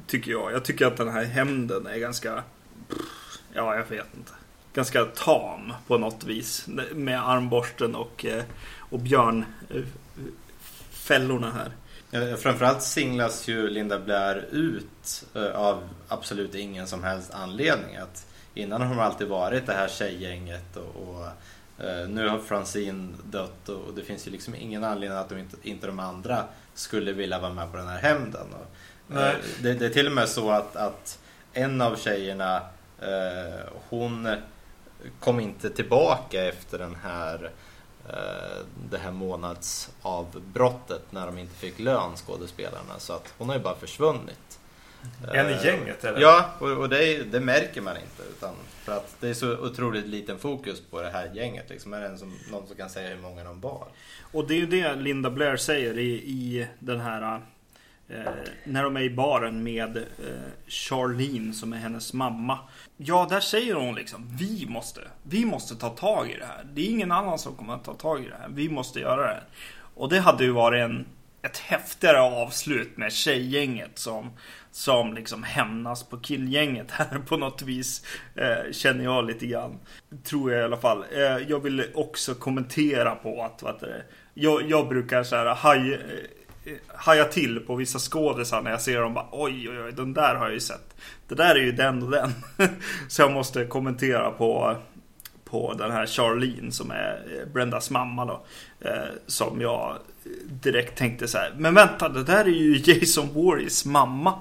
tycker 0.06 0.30
jag. 0.30 0.52
Jag 0.52 0.64
tycker 0.64 0.86
att 0.86 0.96
den 0.96 1.08
här 1.08 1.24
hämnden 1.24 1.86
är 1.86 1.98
ganska... 1.98 2.42
Ja, 3.52 3.74
jag 3.74 3.86
vet 3.86 4.14
inte. 4.16 4.32
Ganska 4.74 5.04
tam 5.04 5.72
på 5.86 5.98
något 5.98 6.24
vis. 6.24 6.68
Med 6.94 7.28
armborsten 7.28 7.94
och, 7.94 8.24
eh, 8.24 8.44
och 8.78 9.00
björnfällorna 9.00 11.52
här. 11.52 11.72
Ja, 12.10 12.36
Framförallt 12.36 12.82
singlas 12.82 13.48
ju 13.48 13.68
Linda 13.68 13.98
Blair 13.98 14.46
ut 14.50 15.26
eh, 15.34 15.60
av 15.60 15.88
absolut 16.08 16.54
ingen 16.54 16.86
som 16.86 17.04
helst 17.04 17.34
anledning. 17.34 17.96
Att 17.96 18.26
innan 18.54 18.80
har 18.80 18.88
hon 18.88 19.00
alltid 19.00 19.28
varit 19.28 19.66
det 19.66 19.72
här 19.72 19.88
tjejgänget 19.88 20.76
och, 20.76 21.08
och 21.08 21.26
eh, 21.86 22.08
nu 22.08 22.28
har 22.28 22.38
Francine 22.38 23.14
dött 23.24 23.68
och, 23.68 23.94
det 23.94 24.02
finns 24.02 24.26
ju 24.26 24.30
liksom 24.30 24.54
ingen 24.54 24.84
anledning 24.84 25.18
att 25.18 25.28
de 25.28 25.38
inte, 25.38 25.56
inte 25.62 25.86
de 25.86 25.98
andra 25.98 26.44
skulle 26.74 27.12
vilja 27.12 27.38
vara 27.38 27.52
med 27.52 27.70
på 27.70 27.76
den 27.76 27.88
här 27.88 27.98
hämnden. 27.98 28.46
Eh, 29.10 29.32
det, 29.62 29.74
det 29.74 29.86
är 29.86 29.90
till 29.90 30.06
och 30.06 30.12
med 30.12 30.28
så 30.28 30.50
att, 30.50 30.76
att 30.76 31.18
en 31.52 31.80
av 31.80 31.96
tjejerna 31.96 32.56
eh, 33.00 33.66
hon 33.88 34.28
kom 35.20 35.40
inte 35.40 35.70
tillbaka 35.70 36.44
efter 36.44 36.78
den 36.78 36.96
här 37.02 37.44
eh, 37.44 37.50
det 38.90 38.98
här 38.98 39.12
månadsavbrottet 39.12 41.02
när 41.12 41.26
de 41.26 41.38
inte 41.38 41.54
fick 41.54 41.78
lön 41.78 42.16
skådespelarna. 42.16 42.98
Så 42.98 43.12
att 43.12 43.34
hon 43.38 43.48
har 43.48 43.56
ju 43.56 43.62
bara 43.62 43.76
försvunnit. 43.76 44.60
En 45.34 45.50
i 45.50 45.52
Eh, 45.52 45.64
gänget 45.64 46.04
eller? 46.04 46.20
Ja, 46.20 46.50
och, 46.58 46.70
och 46.70 46.88
det, 46.88 47.22
det 47.22 47.40
märker 47.40 47.80
man 47.80 47.96
inte. 47.96 48.22
Utan 48.30 48.54
för 48.84 48.92
att 48.92 49.16
det 49.20 49.28
är 49.28 49.34
så 49.34 49.58
otroligt 49.58 50.06
liten 50.06 50.38
fokus 50.38 50.82
på 50.90 51.02
det 51.02 51.10
här 51.10 51.30
gänget. 51.34 51.70
Liksom. 51.70 51.92
Är 51.92 52.00
det 52.00 52.18
som, 52.18 52.38
någon 52.50 52.66
som 52.66 52.76
kan 52.76 52.90
säga 52.90 53.08
hur 53.08 53.22
många 53.22 53.44
de 53.44 53.60
var? 53.60 53.86
Och 54.32 54.48
det 54.48 54.54
är 54.54 54.58
ju 54.58 54.66
det 54.66 54.94
Linda 54.94 55.30
Blair 55.30 55.56
säger 55.56 55.98
i, 55.98 56.10
i 56.10 56.66
den 56.78 57.00
här... 57.00 57.40
Eh, 58.10 58.32
när 58.64 58.82
de 58.82 58.96
är 58.96 59.00
i 59.00 59.10
baren 59.10 59.62
med 59.62 59.96
eh, 59.96 60.02
Charlene 60.66 61.52
som 61.52 61.72
är 61.72 61.76
hennes 61.76 62.12
mamma. 62.12 62.58
Ja, 62.96 63.26
där 63.30 63.40
säger 63.40 63.74
hon 63.74 63.94
liksom 63.94 64.28
Vi 64.38 64.66
måste, 64.68 65.00
vi 65.22 65.44
måste 65.44 65.74
ta 65.74 65.88
tag 65.88 66.30
i 66.30 66.36
det 66.38 66.46
här. 66.46 66.66
Det 66.72 66.80
är 66.80 66.90
ingen 66.90 67.12
annan 67.12 67.38
som 67.38 67.56
kommer 67.56 67.74
att 67.74 67.84
ta 67.84 67.94
tag 67.94 68.24
i 68.24 68.28
det 68.28 68.36
här. 68.40 68.48
Vi 68.48 68.68
måste 68.68 69.00
göra 69.00 69.22
det 69.22 69.28
här. 69.28 69.44
Och 69.94 70.08
det 70.08 70.18
hade 70.18 70.44
ju 70.44 70.50
varit 70.50 70.80
en, 70.80 71.06
ett 71.42 71.58
häftigare 71.58 72.20
avslut 72.20 72.96
med 72.96 73.12
tjejgänget 73.12 73.98
som, 73.98 74.30
som 74.70 75.14
liksom 75.14 75.42
hämnas 75.42 76.02
på 76.02 76.18
killgänget 76.18 76.90
här 76.90 77.18
på 77.18 77.36
något 77.36 77.62
vis. 77.62 78.06
Eh, 78.34 78.72
känner 78.72 79.04
jag 79.04 79.26
lite 79.26 79.46
grann. 79.46 79.78
Tror 80.24 80.52
jag 80.52 80.60
i 80.60 80.64
alla 80.64 80.76
fall. 80.76 81.04
Eh, 81.12 81.38
jag 81.48 81.60
vill 81.60 81.84
också 81.94 82.34
kommentera 82.34 83.14
på 83.14 83.42
att 83.42 83.62
vad 83.62 83.80
det, 83.80 84.02
jag, 84.34 84.70
jag 84.70 84.88
brukar 84.88 85.22
så 85.22 85.36
här 85.36 85.54
haj, 85.54 85.94
eh, 85.94 86.00
Hajar 86.64 86.80
haja 86.94 87.24
till 87.24 87.60
på 87.60 87.74
vissa 87.74 87.98
skådisar 87.98 88.62
när 88.62 88.70
jag 88.70 88.80
ser 88.80 89.00
dem. 89.00 89.14
Bara, 89.14 89.28
oj, 89.32 89.70
oj, 89.70 89.82
oj, 89.82 89.92
den 89.92 90.14
där 90.14 90.34
har 90.34 90.44
jag 90.44 90.54
ju 90.54 90.60
sett. 90.60 90.94
Det 91.28 91.34
där 91.34 91.54
är 91.54 91.60
ju 91.60 91.72
den 91.72 92.02
och 92.02 92.10
den. 92.10 92.32
så 93.08 93.22
jag 93.22 93.32
måste 93.32 93.64
kommentera 93.64 94.30
på 94.30 94.76
på 95.50 95.74
den 95.74 95.90
här 95.90 96.06
Charlene 96.06 96.72
som 96.72 96.90
är 96.90 97.22
eh, 97.40 97.52
Brendas 97.52 97.90
mamma 97.90 98.24
då. 98.24 98.42
Eh, 98.80 99.08
som 99.26 99.60
jag 99.60 99.96
direkt 100.44 100.98
tänkte 100.98 101.28
så 101.28 101.38
här. 101.38 101.54
Men 101.56 101.74
vänta, 101.74 102.08
det 102.08 102.24
där 102.24 102.44
är 102.44 102.48
ju 102.48 102.76
Jason 102.84 103.28
Warries 103.34 103.84
mamma. 103.84 104.34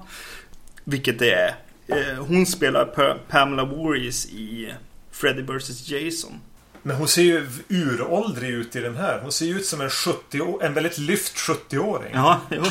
Vilket 0.84 1.18
det 1.18 1.32
är. 1.32 1.54
Eh, 1.86 2.24
hon 2.26 2.46
spelar 2.46 3.18
Pamela 3.28 3.64
Warries 3.64 4.26
i 4.26 4.74
Freddy 5.10 5.42
vs 5.42 5.88
Jason. 5.88 6.40
Men 6.82 6.96
hon 6.96 7.08
ser 7.08 7.22
ju 7.22 7.46
uråldrig 7.68 8.50
ut 8.50 8.76
i 8.76 8.80
den 8.80 8.96
här. 8.96 9.18
Hon 9.22 9.32
ser 9.32 9.46
ju 9.46 9.56
ut 9.58 9.66
som 9.66 9.80
en 9.80 9.90
70 9.90 10.40
å- 10.40 10.60
en 10.62 10.74
väldigt 10.74 10.98
lyft 10.98 11.36
70-åring. 11.36 12.10
Ja, 12.14 12.40
jo. 12.50 12.62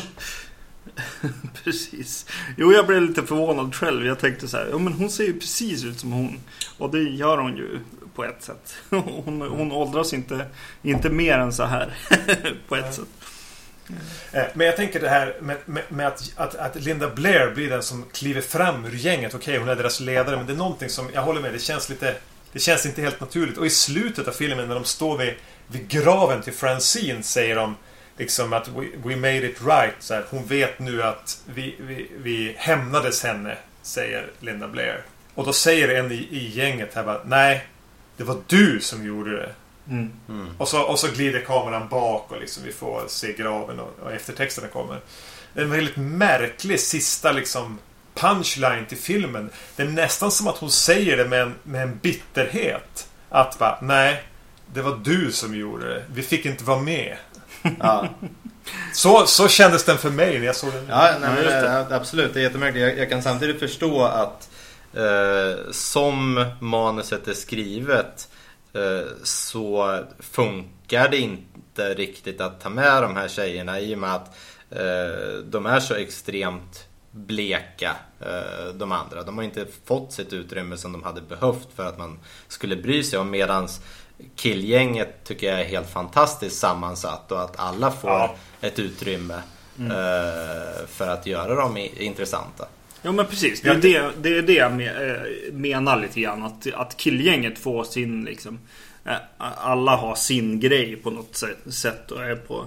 precis. 1.64 2.26
Jo, 2.58 2.74
jag 2.74 2.88
blev 2.88 3.02
lite 3.02 3.24
förvånad 3.24 3.76
själv. 3.76 4.06
Jag 4.06 4.20
tänkte 4.20 4.48
så 4.48 4.58
här, 4.58 4.68
ja 4.72 4.78
men 4.78 4.94
hon 4.94 5.10
ser 5.10 5.24
ju 5.24 5.40
precis 5.40 5.84
ut 5.84 6.00
som 6.00 6.12
hon. 6.12 6.40
Och 6.78 6.92
det 6.92 7.02
gör 7.04 7.38
hon 7.38 7.58
ju 7.58 7.80
på 8.16 8.26
ett 8.26 8.44
sätt. 8.44 8.76
Hon, 8.90 9.42
hon 9.42 9.72
åldras 9.72 10.14
inte, 10.14 10.46
inte 10.82 11.10
mer 11.10 11.38
än 11.38 11.54
så 11.54 11.64
här. 11.64 11.98
på 12.68 12.76
ett 12.76 12.84
Nej. 12.86 12.94
sätt. 12.94 13.08
Eh, 14.32 14.44
Men 14.54 14.68
jag 14.68 14.76
tänker 14.76 15.00
det 15.00 15.10
här 15.10 15.38
med, 15.42 15.58
med, 15.66 15.84
med 15.90 16.08
att, 16.08 16.32
att, 16.36 16.56
att 16.56 16.76
Linda 16.84 17.10
Blair 17.10 17.52
blir 17.56 17.70
den 17.70 17.84
som 17.84 18.06
kliver 18.14 18.42
fram 18.42 18.86
ur 18.86 18.92
gänget. 18.96 19.34
Okej, 19.36 19.58
hon 19.58 19.70
är 19.70 19.76
deras 19.76 20.00
ledare, 20.00 20.38
men 20.38 20.46
det 20.46 20.54
är 20.54 20.58
någonting 20.58 20.90
som, 20.90 21.08
jag 21.14 21.22
håller 21.22 21.42
med, 21.42 21.54
det 21.54 21.60
känns 21.60 21.90
lite... 21.90 22.16
Det 22.54 22.60
känns 22.60 22.86
inte 22.86 23.02
helt 23.02 23.20
naturligt. 23.20 23.58
Och 23.58 23.66
i 23.66 23.70
slutet 23.70 24.28
av 24.28 24.32
filmen 24.32 24.68
när 24.68 24.76
de 24.76 24.84
står 24.86 25.18
vid, 25.18 25.34
vid 25.68 25.88
graven 25.88 26.42
till 26.42 26.54
Francine 26.54 27.24
säger 27.24 27.56
de 27.56 27.76
liksom 28.18 28.54
att 28.54 28.68
we, 28.68 28.86
we 29.04 29.16
made 29.16 29.46
it 29.46 29.62
right. 29.66 29.96
Så 30.00 30.14
här, 30.14 30.26
hon 30.30 30.46
vet 30.46 30.80
nu 30.80 31.04
att 31.04 31.42
vi, 31.46 31.76
vi, 31.80 32.12
vi 32.18 32.56
hämnades 32.58 33.24
henne, 33.24 33.58
säger 33.82 34.32
Linda 34.40 34.68
Blair. 34.68 35.04
Och 35.36 35.46
då 35.46 35.54
säger 35.54 35.90
en 35.90 36.12
i, 36.12 36.16
i 36.16 36.50
gänget 36.50 36.94
här 36.94 37.04
bara, 37.04 37.22
nej, 37.26 37.68
det 38.18 38.24
var 38.24 38.38
du 38.48 38.80
som 38.82 39.06
gjorde 39.06 39.32
det. 39.32 39.52
Mm. 39.90 40.12
Mm. 40.30 40.48
Och 40.58 40.68
så, 40.68 40.82
och 40.82 41.00
så 41.00 41.08
glider 41.08 41.42
kameran 41.42 41.88
bak 41.90 42.32
och 42.32 42.40
liksom 42.40 42.64
vi 42.64 42.72
får 42.72 43.04
se 43.08 43.34
graven 43.34 43.80
och, 43.80 44.00
och 44.04 44.12
eftertexterna 44.12 44.68
kommer. 44.68 45.00
En 45.54 45.70
väldigt 45.72 45.98
märklig 45.98 46.80
sista 46.80 47.32
liksom 47.32 47.80
punchline 48.20 48.86
till 48.86 48.98
filmen. 48.98 49.50
Det 49.76 49.84
är 49.84 49.88
nästan 49.88 50.32
som 50.32 50.48
att 50.48 50.58
hon 50.58 50.72
säger 50.72 51.18
det 51.18 51.26
med 51.26 51.42
en, 51.42 51.56
med 51.64 51.84
en 51.84 51.98
bitterhet. 51.98 53.08
Att 53.30 53.60
bara, 53.60 53.80
nej, 53.82 54.24
det 54.74 54.82
var 54.82 55.00
du 55.04 55.32
som 55.32 55.56
gjorde 55.56 55.94
det. 55.94 56.04
Vi 56.14 56.24
fick 56.24 56.46
inte 56.46 56.64
vara 56.64 56.80
med. 56.80 57.18
Ja. 57.80 58.08
Så, 58.94 59.26
så 59.26 59.48
kändes 59.48 59.86
den 59.86 59.98
för 59.98 60.10
mig 60.10 60.40
när 60.40 60.46
jag 60.46 60.56
såg 60.56 60.74
den. 60.74 60.86
Ja, 60.90 61.16
nej, 61.22 61.30
men, 61.36 61.44
det. 61.44 61.96
absolut. 61.96 62.34
Det 62.34 62.40
är 62.40 62.44
jättemärkligt. 62.44 62.86
Jag, 62.88 62.98
jag 62.98 63.10
kan 63.10 63.24
samtidigt 63.24 63.60
förstå 63.60 64.04
att 64.04 64.50
eh, 64.94 65.72
som 65.72 66.46
manuset 66.60 67.28
är 67.28 67.34
skrivet 67.34 68.28
eh, 68.74 69.08
så 69.24 70.00
funkar 70.20 71.10
det 71.10 71.18
inte 71.18 71.94
riktigt 71.94 72.42
att 72.42 72.62
ta 72.62 72.70
med 72.70 73.04
de 73.04 73.16
här 73.16 73.28
tjejerna 73.28 73.80
i 73.80 73.96
och 73.96 74.00
med 74.00 74.14
att 74.14 74.28
eh, 74.72 75.40
de 75.44 75.66
är 75.66 75.80
så 75.80 75.96
extremt 75.96 76.89
bleka 77.12 77.96
eh, 78.22 78.74
de 78.74 78.92
andra. 78.92 79.24
De 79.24 79.38
har 79.38 79.44
inte 79.44 79.66
fått 79.86 80.14
sitt 80.14 80.34
utrymme 80.34 80.78
som 80.78 80.92
de 80.92 81.04
hade 81.04 81.22
behövt 81.22 81.68
för 81.76 81.86
att 81.86 81.98
man 81.98 82.20
skulle 82.48 82.76
bry 82.76 83.04
sig 83.04 83.20
om 83.20 83.30
medans 83.32 83.82
killgänget 84.36 85.24
tycker 85.24 85.48
jag 85.52 85.60
är 85.62 85.66
helt 85.66 85.90
fantastiskt 85.90 86.58
sammansatt 86.60 87.32
och 87.32 87.42
att 87.42 87.60
alla 87.60 87.92
får 87.92 88.10
Ja. 88.10 88.36
ett 88.62 88.80
utrymme 88.80 89.42
eh, 89.80 90.86
för 90.88 91.08
att 91.08 91.26
göra 91.28 91.56
dem 91.56 91.78
intressanta. 91.98 92.68
Ja 93.02 93.12
men 93.12 93.26
precis, 93.26 93.62
det 93.62 93.70
är 93.70 93.76
det, 93.76 94.12
det, 94.22 94.38
är 94.38 94.42
det 94.42 94.54
jag 94.54 94.72
eh, 94.72 95.54
menar 95.54 96.00
lite 96.02 96.22
grann. 96.22 96.44
Att, 96.44 96.74
att 96.74 96.98
killgänget 96.98 97.60
får 97.60 97.84
sin 97.84 98.24
liksom... 98.26 98.60
Alla 99.38 99.96
har 99.96 100.16
sin 100.16 100.60
grej 100.60 100.96
på 100.96 101.10
något 101.12 101.36
sätt- 101.36 101.74
sätt 101.74 102.12
och 102.12 102.24
är 102.24 102.36
på, 102.36 102.66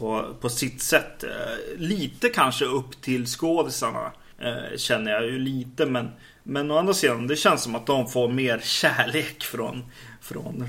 på, 0.00 0.34
på 0.40 0.48
sitt 0.48 0.82
sätt. 0.82 1.24
Eh, 1.24 1.78
lite 1.78 2.28
kanske 2.28 2.64
upp 2.64 3.02
till 3.02 3.26
skådisarna 3.26 4.12
eh, 4.38 4.76
känner 4.76 5.10
jag 5.10 5.24
ju 5.24 5.38
lite 5.38 5.86
men 5.86 6.10
men 6.42 6.70
å 6.70 6.78
andra 6.78 6.94
sidan, 6.94 7.26
det 7.26 7.36
känns 7.36 7.62
som 7.62 7.74
att 7.74 7.86
de 7.86 8.08
får 8.08 8.28
mer 8.28 8.58
kärlek 8.62 9.42
från, 9.42 9.84
från 10.20 10.68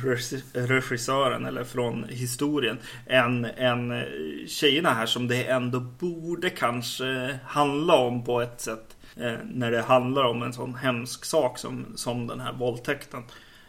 regissören 0.53 1.45
eller 1.45 1.63
från 1.63 2.05
historien 2.09 2.77
än, 3.07 3.45
än 3.45 3.91
eh, 3.91 4.03
tjejerna 4.47 4.93
här 4.93 5.05
som 5.05 5.27
det 5.27 5.43
ändå 5.43 5.79
borde 5.79 6.49
kanske 6.49 7.39
handla 7.45 7.95
om 7.95 8.23
på 8.23 8.41
ett 8.41 8.61
sätt. 8.61 8.97
Eh, 9.17 9.33
när 9.53 9.71
det 9.71 9.81
handlar 9.81 10.23
om 10.23 10.43
en 10.43 10.53
sån 10.53 10.75
hemsk 10.75 11.25
sak 11.25 11.57
som, 11.57 11.85
som 11.95 12.27
den 12.27 12.39
här 12.39 12.53
våldtäkten. 12.53 13.23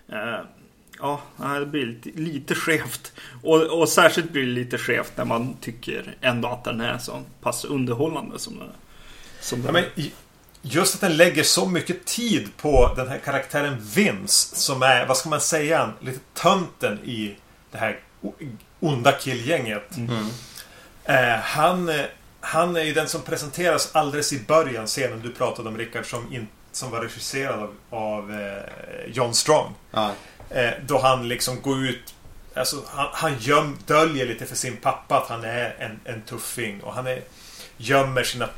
Eh, 0.08 0.40
Ja, 1.00 1.20
det 1.58 1.66
blir 1.66 1.86
lite, 1.86 2.10
lite 2.20 2.54
skevt. 2.54 3.12
Och, 3.42 3.80
och 3.80 3.88
särskilt 3.88 4.30
blir 4.30 4.42
det 4.42 4.52
lite 4.52 4.78
skevt 4.78 5.12
när 5.16 5.24
man 5.24 5.56
tycker 5.60 6.16
ändå 6.20 6.48
att 6.48 6.64
den 6.64 6.80
är 6.80 6.98
så 6.98 7.22
pass 7.40 7.64
underhållande 7.64 8.38
som 8.38 8.58
den 8.58 8.68
är. 8.68 8.74
Som 9.40 9.62
ja, 9.66 9.72
men 9.72 9.84
just 10.62 10.94
att 10.94 11.00
den 11.00 11.16
lägger 11.16 11.42
så 11.42 11.66
mycket 11.66 12.04
tid 12.04 12.48
på 12.56 12.92
den 12.96 13.08
här 13.08 13.18
karaktären 13.18 13.76
Vince 13.80 14.56
som 14.56 14.82
är, 14.82 15.06
vad 15.06 15.16
ska 15.16 15.28
man 15.28 15.40
säga, 15.40 15.92
lite 16.00 16.20
tönten 16.34 16.98
i 17.04 17.36
det 17.70 17.78
här 17.78 18.00
onda 18.80 19.12
killgänget. 19.12 19.96
Mm. 19.96 20.26
Eh, 21.04 21.40
han, 21.40 21.92
han 22.40 22.76
är 22.76 22.82
ju 22.82 22.92
den 22.92 23.08
som 23.08 23.22
presenteras 23.22 23.90
alldeles 23.92 24.32
i 24.32 24.40
början, 24.40 24.86
scenen 24.86 25.20
du 25.22 25.32
pratade 25.32 25.68
om 25.68 25.78
Rickard, 25.78 26.10
som, 26.10 26.32
in, 26.32 26.48
som 26.72 26.90
var 26.90 27.00
regisserad 27.00 27.60
av, 27.60 27.74
av 27.90 28.32
eh, 28.32 29.12
John 29.12 29.34
Strong. 29.34 29.74
Ja. 29.90 30.12
Eh, 30.54 30.70
då 30.86 30.98
han 30.98 31.28
liksom 31.28 31.60
går 31.60 31.84
ut 31.84 32.14
Alltså, 32.54 32.82
han, 32.88 33.08
han 33.12 33.38
göm, 33.38 33.78
döljer 33.86 34.26
lite 34.26 34.46
för 34.46 34.56
sin 34.56 34.76
pappa 34.76 35.16
att 35.16 35.28
han 35.28 35.44
är 35.44 35.76
en, 35.78 36.00
en 36.14 36.22
tuffing. 36.22 36.80
Och 36.80 36.94
han 36.94 37.06
är, 37.06 37.20
gömmer 37.76 38.22
sina 38.22 38.48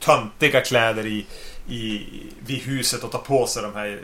töntiga 0.00 0.60
kläder 0.60 1.06
i, 1.06 1.26
i, 1.68 2.06
vid 2.46 2.62
huset 2.62 3.04
och 3.04 3.12
tar 3.12 3.18
på 3.18 3.46
sig 3.46 3.62
de 3.62 3.74
här 3.74 4.00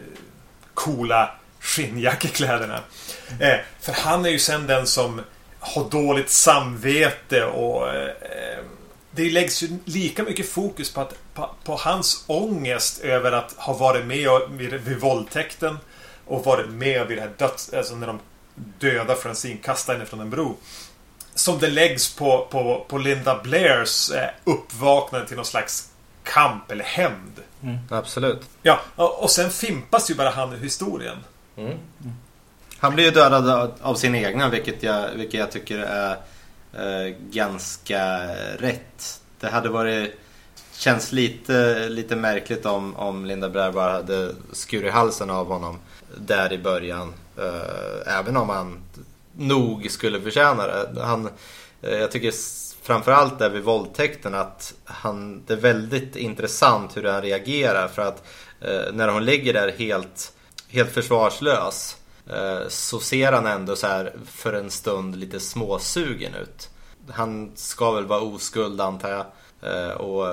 coola 0.74 1.30
skinnjackekläderna. 1.60 2.80
Eh, 3.40 3.56
för 3.80 3.92
han 3.92 4.24
är 4.24 4.30
ju 4.30 4.38
sen 4.38 4.66
den 4.66 4.86
som 4.86 5.20
har 5.60 5.90
dåligt 5.90 6.30
samvete 6.30 7.44
och 7.44 7.94
eh, 7.94 8.64
det 9.10 9.30
läggs 9.30 9.62
ju 9.62 9.68
lika 9.84 10.22
mycket 10.22 10.48
fokus 10.48 10.92
på, 10.92 11.00
att, 11.00 11.14
på, 11.34 11.50
på, 11.64 11.76
hans 11.76 12.24
ångest 12.26 13.00
över 13.00 13.32
att 13.32 13.52
ha 13.52 13.72
varit 13.72 14.06
med 14.06 14.30
vid, 14.50 14.74
vid 14.74 15.00
våldtäkten 15.00 15.78
och 16.28 16.44
varit 16.44 16.70
med 16.70 17.06
vid 17.06 17.18
det 17.18 17.22
här 17.22 17.32
döds... 17.36 17.72
Alltså 17.72 17.94
när 17.94 18.06
de 18.06 18.18
dödar 18.78 19.14
Francine, 19.14 19.58
kastar 19.58 19.92
henne 19.92 20.06
från 20.06 20.20
en 20.20 20.30
bro. 20.30 20.56
Som 21.34 21.58
det 21.58 21.68
läggs 21.68 22.14
på, 22.14 22.46
på, 22.50 22.84
på 22.88 22.98
Linda 22.98 23.40
Blairs 23.42 24.10
eh, 24.10 24.28
uppvaknande 24.44 25.26
till 25.28 25.36
någon 25.36 25.44
slags 25.44 25.90
kamp 26.22 26.70
eller 26.70 26.84
hämnd. 26.84 27.32
Mm. 27.62 27.78
Absolut. 27.90 28.40
Ja, 28.62 28.80
och 28.96 29.30
sen 29.30 29.50
fimpas 29.50 30.10
ju 30.10 30.14
bara 30.14 30.30
han 30.30 30.54
i 30.54 30.58
historien. 30.58 31.16
Mm. 31.56 31.70
Mm. 31.70 32.12
Han 32.78 32.94
blir 32.94 33.04
ju 33.04 33.10
dödad 33.10 33.72
av 33.82 33.94
sin 33.94 34.14
egna, 34.14 34.48
vilket 34.48 34.82
jag, 34.82 35.08
vilket 35.14 35.40
jag 35.40 35.50
tycker 35.50 35.78
är 35.78 36.16
eh, 36.72 37.14
ganska 37.30 38.18
rätt. 38.58 39.20
Det 39.40 39.48
hade 39.48 39.68
varit 39.68 40.18
känns 40.72 41.12
lite, 41.12 41.88
lite 41.88 42.16
märkligt 42.16 42.66
om, 42.66 42.96
om 42.96 43.24
Linda 43.24 43.48
Blair 43.48 43.72
bara 43.72 43.92
hade 43.92 44.34
skurit 44.52 44.92
halsen 44.92 45.30
av 45.30 45.46
honom 45.46 45.78
där 46.20 46.52
i 46.52 46.58
början. 46.58 47.14
Eh, 47.36 48.18
även 48.18 48.36
om 48.36 48.48
han 48.48 48.78
nog 49.36 49.90
skulle 49.90 50.20
förtjäna 50.20 50.66
det. 50.66 51.02
Han, 51.02 51.28
eh, 51.82 51.98
jag 51.98 52.10
tycker 52.10 52.32
framförallt 52.82 53.38
där 53.38 53.50
vid 53.50 53.62
våldtäkten 53.62 54.34
att 54.34 54.74
han, 54.84 55.42
det 55.46 55.52
är 55.52 55.56
väldigt 55.56 56.16
intressant 56.16 56.96
hur 56.96 57.04
han 57.04 57.22
reagerar 57.22 57.88
för 57.88 58.02
att 58.02 58.26
eh, 58.60 58.92
när 58.92 59.08
hon 59.08 59.24
ligger 59.24 59.52
där 59.52 59.72
helt, 59.78 60.32
helt 60.68 60.90
försvarslös 60.90 61.96
så 62.68 63.00
ser 63.00 63.32
han 63.32 63.46
ändå 63.46 63.76
så 63.76 63.86
här 63.86 64.12
för 64.26 64.52
en 64.52 64.70
stund 64.70 65.16
lite 65.16 65.40
småsugen 65.40 66.34
ut. 66.34 66.68
Han 67.10 67.52
ska 67.54 67.90
väl 67.90 68.06
vara 68.06 68.20
oskuld 68.20 68.80
antar 68.80 69.10
jag. 69.10 69.26
Och 70.00 70.26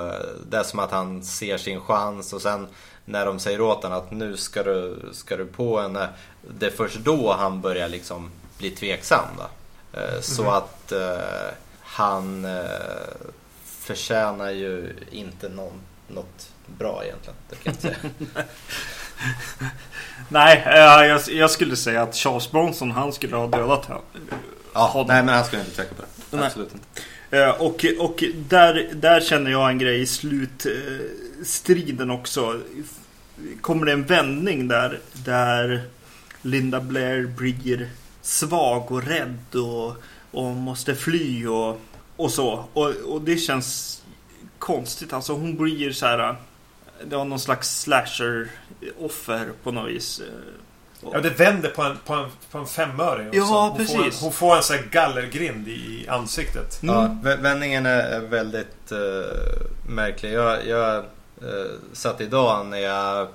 det 0.50 0.56
är 0.56 0.62
som 0.62 0.78
att 0.78 0.90
han 0.90 1.24
ser 1.24 1.58
sin 1.58 1.80
chans 1.80 2.32
och 2.32 2.42
sen 2.42 2.66
när 3.08 3.26
de 3.26 3.38
säger 3.38 3.60
åt 3.60 3.82
honom 3.82 3.98
att 3.98 4.10
nu 4.10 4.36
ska 4.36 4.62
du, 4.62 4.98
ska 5.12 5.36
du 5.36 5.46
på 5.46 5.80
henne. 5.80 6.08
Det 6.58 6.66
är 6.66 6.70
först 6.70 6.96
då 6.96 7.32
han 7.32 7.60
börjar 7.60 7.88
liksom 7.88 8.30
bli 8.58 8.70
tveksam. 8.70 9.28
Då. 9.36 9.44
Eh, 10.00 10.20
så 10.20 10.42
mm. 10.42 10.54
att 10.54 10.92
han 11.82 12.44
eh, 12.44 12.62
förtjänar 13.64 14.50
ju 14.50 14.96
inte 15.10 15.48
någon, 15.48 15.80
något 16.08 16.50
bra 16.66 17.02
egentligen. 17.04 17.36
Det 17.50 17.56
kan 17.56 17.72
jag 17.72 17.82
säga. 17.82 17.96
nej, 20.28 20.62
jag, 20.66 21.20
jag, 21.28 21.50
skulle 21.50 21.76
säga 21.76 22.02
att 22.02 22.14
Charles 22.14 22.50
Bronson 22.50 22.90
han 22.90 23.12
skulle 23.12 23.36
ha 23.36 23.46
dödat 23.46 23.84
honom. 23.84 24.02
Ja, 24.72 25.04
nej, 25.08 25.22
men 25.22 25.34
han 25.34 25.44
skulle 25.44 25.62
inte 25.62 25.76
tveka 25.76 25.94
på 25.94 26.02
det. 26.02 26.36
Nej. 26.36 26.46
Absolut 26.46 26.74
inte. 26.74 26.86
Eh, 27.30 27.50
och, 27.50 27.84
och 27.98 28.24
där, 28.48 28.90
där 28.94 29.20
känner 29.20 29.50
jag 29.50 29.70
en 29.70 29.78
grej 29.78 30.00
i 30.00 30.06
slutstriden 30.06 32.10
också. 32.10 32.60
Kommer 33.60 33.86
det 33.86 33.92
en 33.92 34.04
vändning 34.04 34.68
där, 34.68 35.00
där 35.12 35.82
Linda 36.42 36.80
Blair 36.80 37.26
blir 37.26 37.90
svag 38.22 38.92
och 38.92 39.02
rädd 39.02 39.54
och 39.54 40.02
och 40.36 40.44
måste 40.44 40.94
fly 40.94 41.46
och, 41.46 41.80
och 42.16 42.30
så. 42.30 42.64
Och, 42.72 42.88
och 42.88 43.20
det 43.20 43.36
känns 43.36 44.02
konstigt. 44.58 45.12
Alltså 45.12 45.32
hon 45.32 45.56
blir 45.56 45.92
så 45.92 46.06
här. 46.06 46.36
Det 47.04 47.16
var 47.16 47.24
någon 47.24 47.40
slags 47.40 47.80
slasher-offer 47.80 49.50
på 49.62 49.72
något 49.72 49.90
vis. 49.90 50.22
Ja, 51.12 51.20
det 51.20 51.30
vänder 51.30 51.68
på 51.68 51.82
en, 51.82 51.96
på 52.06 52.14
en, 52.14 52.30
på 52.50 52.58
en 52.58 52.66
femöring 52.66 53.28
också. 53.28 53.38
Ja, 53.38 53.68
hon 53.68 53.76
precis. 53.76 53.96
Får 53.96 54.04
en, 54.04 54.12
hon 54.20 54.32
får 54.32 54.56
en 54.56 54.62
sån 54.62 54.76
här 54.76 54.84
gallergrind 54.90 55.68
i 55.68 56.06
ansiktet. 56.08 56.82
Mm. 56.82 56.94
Ja, 56.94 57.36
vändningen 57.36 57.86
är 57.86 58.20
väldigt 58.20 58.92
uh, 58.92 58.98
märklig. 59.88 60.32
Jag, 60.32 60.66
jag 60.66 61.04
uh, 61.42 61.78
satt 61.92 62.20
idag 62.20 62.66
när 62.66 62.78
jag 62.78 63.28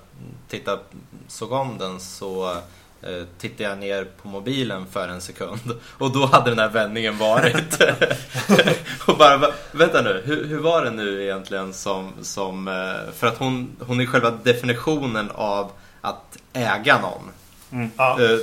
tittade, 0.47 0.82
såg 1.28 1.52
om 1.52 1.78
den 1.78 1.99
så 1.99 2.62
Eh, 3.04 3.24
tittade 3.38 3.64
jag 3.70 3.78
ner 3.78 4.08
på 4.22 4.28
mobilen 4.28 4.86
för 4.91 5.08
en 5.08 5.22
sekund 5.22 5.60
och 5.97 6.12
då 6.12 6.26
hade 6.26 6.49
den 6.49 6.60
här 6.60 6.70
vändningen 6.70 7.18
varit. 7.18 7.82
och 9.06 9.18
bara, 9.18 9.52
vänta 9.72 10.02
nu, 10.02 10.22
hur, 10.26 10.45
hur, 10.47 10.60
var 10.60 10.86
det 10.86 10.91
nu 10.91 11.24
egentligen 11.24 11.74
som, 11.74 12.14
som 12.22 12.68
eh, 12.68 13.14
för 13.18 13.28
att 13.28 13.38
hon, 13.38 13.76
hon 13.80 14.02
är 14.02 14.06
själva 14.06 14.32
definitionen 14.43 15.32
av 15.36 15.72
att 16.02 16.38
äga 16.54 17.02
någon. 17.02 17.32
Mm. 17.72 17.91
Ja. 17.97 18.22
Eh, 18.22 18.38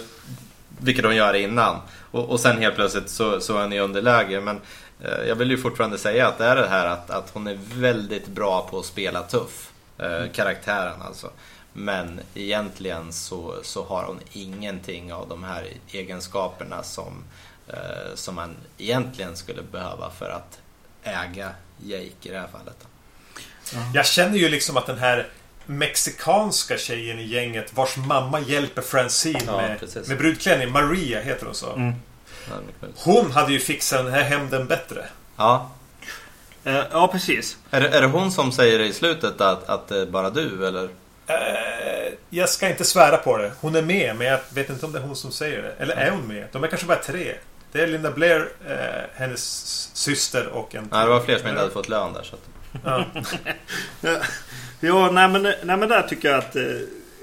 vilket 0.78 1.04
hon 1.04 1.16
gör 1.16 1.34
innan. 1.34 1.76
Och, 2.10 2.30
och 2.30 2.40
sen 2.40 2.58
helt 2.58 2.74
plötsligt 2.74 3.10
så, 3.10 3.40
så 3.40 3.56
är 3.56 3.62
hon 3.62 3.72
i 3.72 3.80
underläge. 3.80 4.40
Men 4.40 4.60
jag 5.00 5.36
vill 5.36 5.50
ju 5.50 5.58
fortfarande 5.58 5.98
säga 5.98 6.28
att 6.28 6.38
det 6.38 6.44
är 6.44 6.56
det 6.56 6.68
här 6.68 6.86
att, 6.86 7.10
att 7.10 7.30
hon 7.30 7.46
är 7.46 7.58
väldigt 7.74 8.26
bra 8.26 8.68
på 8.70 8.78
att 8.78 8.86
spela 8.86 9.22
tuff. 9.22 9.72
Mm. 9.98 10.28
Karaktären 10.32 11.02
alltså. 11.02 11.30
Men 11.72 12.20
egentligen 12.34 13.12
så, 13.12 13.54
så 13.62 13.84
har 13.84 14.04
hon 14.04 14.20
ingenting 14.32 15.12
av 15.12 15.28
de 15.28 15.44
här 15.44 15.66
egenskaperna 15.90 16.82
som, 16.82 17.24
eh, 17.68 18.14
som 18.14 18.34
man 18.34 18.56
egentligen 18.78 19.36
skulle 19.36 19.62
behöva 19.62 20.10
för 20.10 20.30
att 20.30 20.58
äga 21.02 21.50
Jake 21.84 22.28
i 22.28 22.28
det 22.28 22.38
här 22.38 22.48
fallet. 22.48 22.86
Jag 23.94 24.06
känner 24.06 24.38
ju 24.38 24.48
liksom 24.48 24.76
att 24.76 24.86
den 24.86 24.98
här 24.98 25.28
mexikanska 25.66 26.78
tjejen 26.78 27.18
i 27.18 27.24
gänget 27.24 27.74
vars 27.74 27.96
mamma 27.96 28.40
hjälper 28.40 28.82
Francine 28.82 29.40
ja, 29.46 29.56
med, 29.56 30.08
med 30.08 30.18
brudklänning, 30.18 30.72
Maria 30.72 31.20
heter 31.20 31.46
hon 31.46 31.54
så. 31.54 31.72
Mm. 31.72 31.94
Hon 32.96 33.30
hade 33.30 33.52
ju 33.52 33.58
fixat 33.58 34.04
den 34.04 34.14
här 34.14 34.22
hämnden 34.22 34.66
bättre. 34.66 35.04
Ja. 35.36 35.70
Uh, 36.66 36.82
ja, 36.92 37.08
precis. 37.08 37.56
Är 37.70 37.80
det, 37.80 37.88
är 37.88 38.00
det 38.00 38.06
hon 38.06 38.32
som 38.32 38.52
säger 38.52 38.80
i 38.80 38.92
slutet 38.92 39.40
att, 39.40 39.68
att 39.68 39.88
det 39.88 40.00
är 40.00 40.06
bara 40.06 40.30
du, 40.30 40.66
eller? 40.66 40.88
Eh, 41.26 42.12
jag 42.30 42.48
ska 42.48 42.68
inte 42.68 42.84
svära 42.84 43.16
på 43.16 43.36
det. 43.36 43.52
Hon 43.60 43.76
är 43.76 43.82
med, 43.82 44.16
men 44.16 44.26
jag 44.26 44.40
vet 44.54 44.70
inte 44.70 44.86
om 44.86 44.92
det 44.92 44.98
är 44.98 45.02
hon 45.02 45.16
som 45.16 45.32
säger 45.32 45.62
det. 45.62 45.72
Eller 45.78 45.96
är 45.96 46.10
hon 46.10 46.28
med? 46.28 46.48
De 46.52 46.64
är 46.64 46.68
kanske 46.68 46.86
bara 46.86 46.98
tre. 46.98 47.34
Det 47.72 47.82
är 47.82 47.86
Linda 47.86 48.10
Blair, 48.10 48.48
eh, 48.68 48.76
hennes 49.14 49.42
syster 49.94 50.46
och 50.46 50.74
en... 50.74 50.88
Nej, 50.92 51.04
det 51.04 51.10
var 51.10 51.20
fler 51.20 51.38
som 51.38 51.48
inte 51.48 51.60
hade 51.60 51.72
fått 51.72 51.88
lön 51.88 52.12
där. 52.12 52.22
Så 52.22 52.34
att... 52.34 52.42
ja. 52.84 53.04
ja, 54.80 55.10
nej 55.10 55.28
men, 55.28 55.42
nej 55.42 55.76
men 55.76 55.88
där 55.88 56.02
tycker 56.02 56.28
jag 56.28 56.38
att 56.38 56.56
eh, 56.56 56.62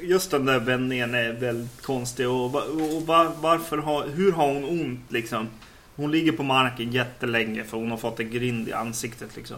just 0.06 0.32
den 0.32 0.46
där 0.46 0.60
vändningen 0.60 1.16
är 1.16 1.34
väldigt 1.34 1.82
konstig. 1.82 2.30
Och, 2.30 2.46
och 2.56 3.08
var, 3.08 3.32
varför 3.42 3.78
har, 3.78 4.08
hur 4.08 4.32
har 4.32 4.48
hon 4.54 4.64
ont 4.64 5.12
liksom? 5.12 5.48
Hon 5.96 6.12
ligger 6.12 6.32
på 6.32 6.44
marken 6.44 6.92
jättelänge 6.92 7.64
för 7.64 7.78
hon 7.78 7.92
har 7.92 7.98
fått 7.98 8.20
en 8.20 8.32
grind 8.32 8.70
i 8.70 8.74
ansiktet 8.74 9.36
liksom. 9.36 9.58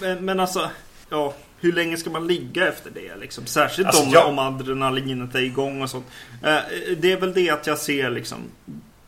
Men, 0.00 0.24
men 0.24 0.40
alltså, 0.40 0.70
ja, 1.10 1.34
hur 1.60 1.72
länge 1.72 1.96
ska 1.96 2.10
man 2.10 2.26
ligga 2.26 2.68
efter 2.68 2.90
det? 2.90 3.16
Liksom? 3.16 3.46
Särskilt 3.46 3.88
alltså, 3.88 4.02
om, 4.02 4.10
jag... 4.10 4.28
om 4.28 4.38
adrenalinet 4.38 5.34
är 5.34 5.40
igång 5.40 5.82
och 5.82 5.90
sånt. 5.90 6.06
Eh, 6.42 6.58
det 6.98 7.12
är 7.12 7.20
väl 7.20 7.34
det 7.34 7.50
att 7.50 7.66
jag 7.66 7.78
ser 7.78 8.10
liksom 8.10 8.38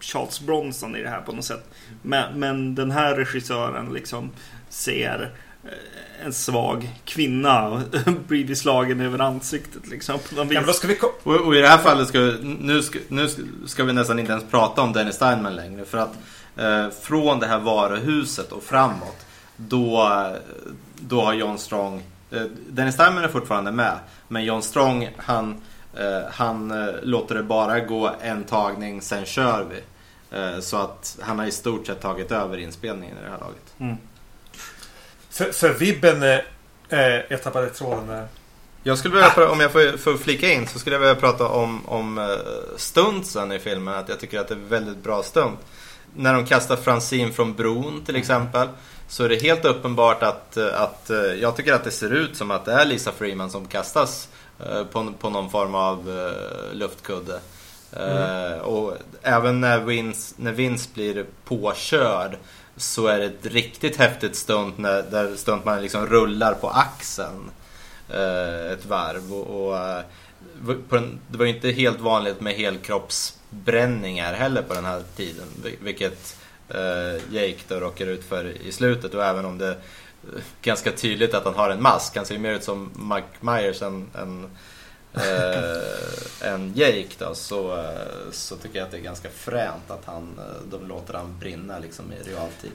Charles 0.01 0.41
Bronson 0.41 0.97
i 0.97 1.03
det 1.03 1.09
här 1.09 1.21
på 1.21 1.33
något 1.33 1.45
sätt. 1.45 1.71
Men, 2.03 2.41
men 2.41 2.75
den 2.75 2.91
här 2.91 3.15
regissören 3.15 3.93
liksom 3.93 4.31
ser 4.69 5.31
en 6.25 6.33
svag 6.33 7.01
kvinna 7.05 7.83
bli 8.29 8.57
slagen 8.57 9.01
över 9.01 9.19
ansiktet 9.19 9.89
liksom. 9.89 10.19
På 10.19 10.47
ja, 10.51 10.73
ska 10.73 10.89
vi 10.89 10.99
och, 11.23 11.37
och, 11.37 11.57
i 11.57 11.61
det 11.61 11.69
här 11.69 11.79
fallet 11.79 12.09
ska 12.09 12.21
vi, 12.21 12.57
nu, 12.61 12.83
ska, 12.83 12.99
nu 13.09 13.29
ska 13.67 13.85
vi 13.85 13.93
nästan 13.93 14.19
inte 14.19 14.33
ens 14.33 14.51
prata 14.51 14.83
om 14.83 14.93
Dennis 14.93 15.15
Steinman 15.15 15.57
längre. 15.57 15.85
För 15.85 15.99
att 15.99 16.15
eh, 16.57 16.91
från 17.03 17.39
det 17.39 17.47
här 17.47 17.59
varuhuset 17.59 18.53
och 18.53 18.63
framåt 18.63 19.27
då, 19.57 20.09
då 21.01 21.21
har 21.21 21.35
John 21.35 21.59
Strong 21.59 22.03
Eh, 22.31 22.43
Dennis 22.69 22.97
Diamond 22.97 23.25
är 23.25 23.29
fortfarande 23.29 23.73
med. 23.73 23.99
Men 24.29 24.45
John 24.45 24.63
Strong, 24.63 25.09
han, 25.17 25.61
Eh, 25.97 26.31
han 26.31 26.71
eh, 26.71 26.95
låter 27.03 27.35
det 27.35 27.43
bara 27.43 27.81
gå 27.81 28.11
en 28.21 28.45
tagning, 28.45 29.03
sen 29.03 29.25
kör 29.25 29.67
vi. 29.71 29.81
Eh, 30.39 30.61
så 30.61 30.77
att 30.77 31.19
han 31.21 31.39
har 31.39 31.47
i 31.47 31.51
stort 31.51 31.87
sett 31.87 32.01
tagit 32.01 32.33
över 32.33 32.59
inspelningen 32.59 33.17
i 33.19 33.21
det 33.25 33.31
här 33.31 33.39
laget. 33.39 33.75
Mm. 33.79 33.97
För, 35.33 35.53
för 35.53 35.75
vibben... 35.75 36.23
Eh, 36.23 36.41
jag 37.29 37.43
tappade 37.43 37.71
tråden 37.71 38.07
där. 38.07 38.27
Jag 38.83 38.99
skulle 38.99 39.15
vilja, 39.15 39.29
pra- 39.29 39.47
om 39.47 39.61
jag 39.61 39.73
får, 39.73 39.97
får 39.97 40.17
flika 40.17 40.53
in, 40.53 40.67
så 40.67 40.79
skulle 40.79 40.95
jag 40.97 41.01
vilja 41.01 41.15
prata 41.15 41.49
om, 41.49 41.89
om 41.89 42.19
eh, 42.19 42.27
stuntsen 42.77 43.53
i 43.53 43.59
filmen. 43.59 43.95
Att 43.95 44.09
jag 44.09 44.21
tycker 44.21 44.41
att 44.41 44.49
det 44.49 44.55
är 44.55 44.69
väldigt 44.69 45.03
bra 45.03 45.23
stunt. 45.23 45.59
När 46.17 46.35
de 46.35 46.47
kastar 46.47 46.77
Francine 46.77 47.33
från 47.33 47.55
bron 47.55 48.03
till 48.07 48.17
exempel. 48.17 48.69
Så 49.09 49.25
är 49.25 49.29
det 49.29 49.43
helt 49.43 49.65
uppenbart 49.65 50.23
att, 50.23 50.57
eh, 50.57 50.81
att 50.81 51.11
eh, 51.11 51.19
jag 51.19 51.57
tycker 51.57 51.73
att 51.73 51.85
det 51.85 51.91
ser 51.91 52.11
ut 52.11 52.37
som 52.37 52.51
att 52.51 52.65
det 52.65 52.73
är 52.73 52.85
Lisa 52.85 53.13
Freeman 53.13 53.51
som 53.51 53.67
kastas 53.67 54.29
på, 54.93 55.13
på 55.21 55.31
någon 55.31 55.51
form 55.51 55.75
av 55.75 56.31
luftkudde. 56.73 57.41
Eh, 57.97 58.59
och 58.59 58.97
även 59.23 59.61
när 59.61 59.81
Vince, 59.81 60.35
när 60.39 60.53
Vince 60.53 60.91
blir 60.95 61.27
påkörd 61.45 62.37
så 62.83 63.07
är 63.07 63.19
det 63.19 63.25
ett 63.25 63.47
riktigt 63.47 63.97
häftigt 63.97 64.37
stunt 64.37 64.79
när, 64.79 65.03
där 65.03 65.37
stuntmannen 65.37 65.83
liksom 65.83 66.07
rullar 66.07 66.55
på 66.55 66.71
axeln 66.71 67.51
eh, 68.09 68.73
ett 68.73 68.87
varv. 68.87 69.33
Och, 69.33 69.67
och, 69.67 69.79
eh, 69.79 70.03
på 70.89 70.97
den, 70.97 71.21
det 71.29 71.39
var 71.39 71.47
ju 71.47 71.55
inte 71.55 71.71
helt 71.71 72.01
vanligt 72.01 72.41
med 72.41 72.55
helkroppsbränningar 72.55 74.35
heller 74.35 74.63
på 74.63 74.75
den 74.75 74.85
här 74.85 75.03
tiden. 75.17 75.47
Vilket 75.81 76.37
eh, 76.69 77.35
Jake 77.35 77.63
då 77.69 77.75
råkar 77.75 78.07
ut 78.07 78.25
för 78.25 78.45
i 78.45 78.73
slutet. 78.73 79.15
Och 79.15 79.25
även 79.25 79.45
om 79.45 79.59
det 79.59 79.67
är 79.67 79.77
ganska 80.63 80.93
tydligt 80.93 81.35
att 81.35 81.45
han 81.45 81.55
har 81.55 81.71
en 81.71 81.83
mask. 81.83 82.17
Han 82.17 82.27
ser 82.27 82.35
ju 82.35 82.41
mer 82.41 82.53
ut 82.53 82.65
som 82.65 82.91
Mike 82.95 83.29
Myers 83.41 83.83
än, 83.83 84.11
än, 84.15 84.51
eh, 85.15 86.49
än 86.53 86.73
Jake 86.75 87.09
då. 87.19 87.35
Så, 87.35 87.77
eh, 87.77 88.31
så 88.33 88.57
tycker 88.57 88.79
jag 88.79 88.87
att 88.87 88.91
det 88.91 88.97
är 88.97 89.03
ganska 89.03 89.29
fränt 89.29 89.91
att 89.91 90.05
han, 90.05 90.39
eh, 90.39 90.79
de 90.79 90.89
låter 90.89 91.15
han 91.15 91.39
brinna 91.39 91.79
liksom 91.79 92.13
i 92.13 92.31
realtid. 92.31 92.71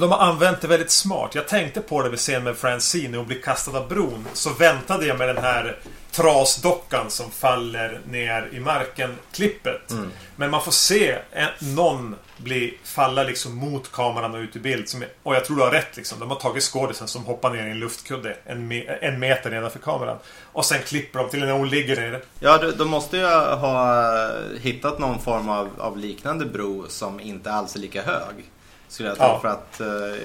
De 0.00 0.12
har 0.12 0.18
använt 0.18 0.60
det 0.60 0.68
väldigt 0.68 0.90
smart. 0.90 1.34
Jag 1.34 1.48
tänkte 1.48 1.80
på 1.80 2.02
det 2.02 2.08
vid 2.08 2.18
scenen 2.18 2.44
med 2.44 2.56
Francine 2.56 3.08
när 3.08 3.18
hon 3.18 3.26
blir 3.26 3.42
kastad 3.42 3.78
av 3.78 3.88
bron. 3.88 4.26
Så 4.32 4.50
väntade 4.50 5.06
jag 5.06 5.18
med 5.18 5.28
den 5.28 5.44
här 5.44 5.78
trasdockan 6.10 7.10
som 7.10 7.30
faller 7.30 8.00
ner 8.06 8.48
i 8.52 8.60
marken-klippet. 8.60 9.90
Mm. 9.90 10.10
Men 10.36 10.50
man 10.50 10.62
får 10.62 10.72
se 10.72 11.18
en, 11.32 11.74
någon 11.74 12.16
bli 12.36 12.78
falla 12.82 13.22
liksom 13.22 13.54
mot 13.54 13.92
kameran 13.92 14.34
och 14.34 14.40
ut 14.40 14.56
i 14.56 14.58
bild. 14.58 14.88
Som, 14.88 15.04
och 15.22 15.34
jag 15.34 15.44
tror 15.44 15.56
du 15.56 15.62
har 15.62 15.70
rätt 15.70 15.96
liksom. 15.96 16.18
De 16.18 16.30
har 16.30 16.36
tagit 16.36 16.62
skådisen 16.62 17.08
som 17.08 17.24
hoppar 17.24 17.50
ner 17.50 17.66
i 17.66 17.70
en 17.70 17.78
luftkudde 17.78 18.36
en, 18.44 18.68
me, 18.68 18.84
en 18.84 19.18
meter 19.18 19.50
nedanför 19.50 19.78
kameran. 19.78 20.18
Och 20.52 20.64
sen 20.64 20.82
klipper 20.82 21.18
de 21.18 21.30
till 21.30 21.40
när 21.40 21.52
hon 21.52 21.68
ligger 21.68 21.96
ner. 21.96 22.22
Ja, 22.40 22.58
de, 22.58 22.88
måste 22.88 23.16
ju 23.16 23.24
ha 23.26 24.30
hittat 24.60 24.98
någon 24.98 25.18
form 25.18 25.48
av, 25.48 25.68
av 25.78 25.98
liknande 25.98 26.46
bro 26.46 26.84
som 26.88 27.20
inte 27.20 27.52
alls 27.52 27.76
är 27.76 27.80
lika 27.80 28.02
hög. 28.02 28.50
Skulle 28.88 29.08
jag 29.08 29.18
tro. 29.18 29.26
Ja. 29.26 29.38
För 29.40 29.48
att 29.48 29.80
eh, 29.80 30.20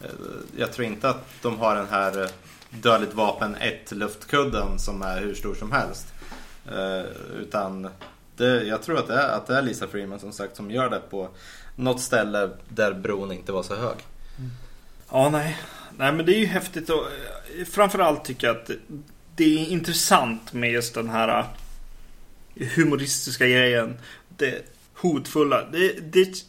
eh, 0.00 0.10
jag 0.56 0.72
tror 0.72 0.86
inte 0.86 1.08
att 1.08 1.24
de 1.42 1.58
har 1.58 1.76
den 1.76 1.88
här 1.90 2.22
eh, 2.22 2.28
Dödligt 2.80 3.14
vapen 3.14 3.56
1 3.56 3.92
luftkudden 3.92 4.78
som 4.78 5.02
är 5.02 5.20
hur 5.20 5.34
stor 5.34 5.54
som 5.54 5.72
helst. 5.72 6.06
Eh, 6.72 7.04
utan 7.40 7.88
det, 8.42 8.64
jag 8.64 8.82
tror 8.82 8.98
att 8.98 9.08
det, 9.08 9.14
är, 9.14 9.28
att 9.28 9.46
det 9.46 9.56
är 9.56 9.62
Lisa 9.62 9.88
Freeman 9.88 10.20
som 10.20 10.32
sagt 10.32 10.56
som 10.56 10.70
gör 10.70 10.90
det 10.90 11.00
på 11.10 11.28
något 11.76 12.00
ställe 12.00 12.50
där 12.68 12.92
bron 12.92 13.32
inte 13.32 13.52
var 13.52 13.62
så 13.62 13.74
hög. 13.74 13.96
Ja, 15.10 15.30
nej. 15.30 15.58
Nej, 15.96 16.12
men 16.12 16.26
det 16.26 16.34
är 16.36 16.38
ju 16.38 16.46
häftigt 16.46 16.90
och 16.90 17.06
eh, 17.58 17.64
framförallt 17.64 18.24
tycker 18.24 18.46
jag 18.46 18.56
att 18.56 18.70
det 19.36 19.44
är 19.44 19.68
intressant 19.68 20.52
med 20.52 20.70
just 20.72 20.94
den 20.94 21.08
här 21.08 21.46
eh, 22.54 22.66
humoristiska 22.66 23.46
grejen. 23.46 23.98
Det 24.28 24.62
hotfulla. 24.94 25.64
Det, 25.72 26.12
det, 26.12 26.44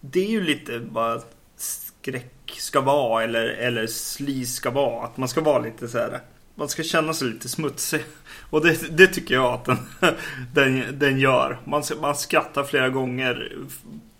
det 0.00 0.20
är 0.20 0.30
ju 0.30 0.44
lite 0.44 0.78
vad 0.78 1.22
skräck 1.56 2.34
ska 2.56 2.80
vara 2.80 3.24
eller, 3.24 3.46
eller 3.46 3.86
slis 3.86 4.54
ska 4.54 4.70
vara. 4.70 5.04
Att 5.04 5.16
man 5.16 5.28
ska 5.28 5.40
vara 5.40 5.58
lite 5.58 5.88
så 5.88 5.98
här. 5.98 6.20
Man 6.58 6.68
ska 6.68 6.82
känna 6.82 7.14
sig 7.14 7.28
lite 7.28 7.48
smutsig. 7.48 8.04
Och 8.50 8.66
det, 8.66 8.96
det 8.96 9.06
tycker 9.06 9.34
jag 9.34 9.54
att 9.54 9.64
den, 9.64 9.78
den, 10.54 10.98
den 10.98 11.18
gör. 11.18 11.58
Man, 11.64 11.82
man 12.00 12.16
skrattar 12.16 12.64
flera 12.64 12.88
gånger 12.88 13.52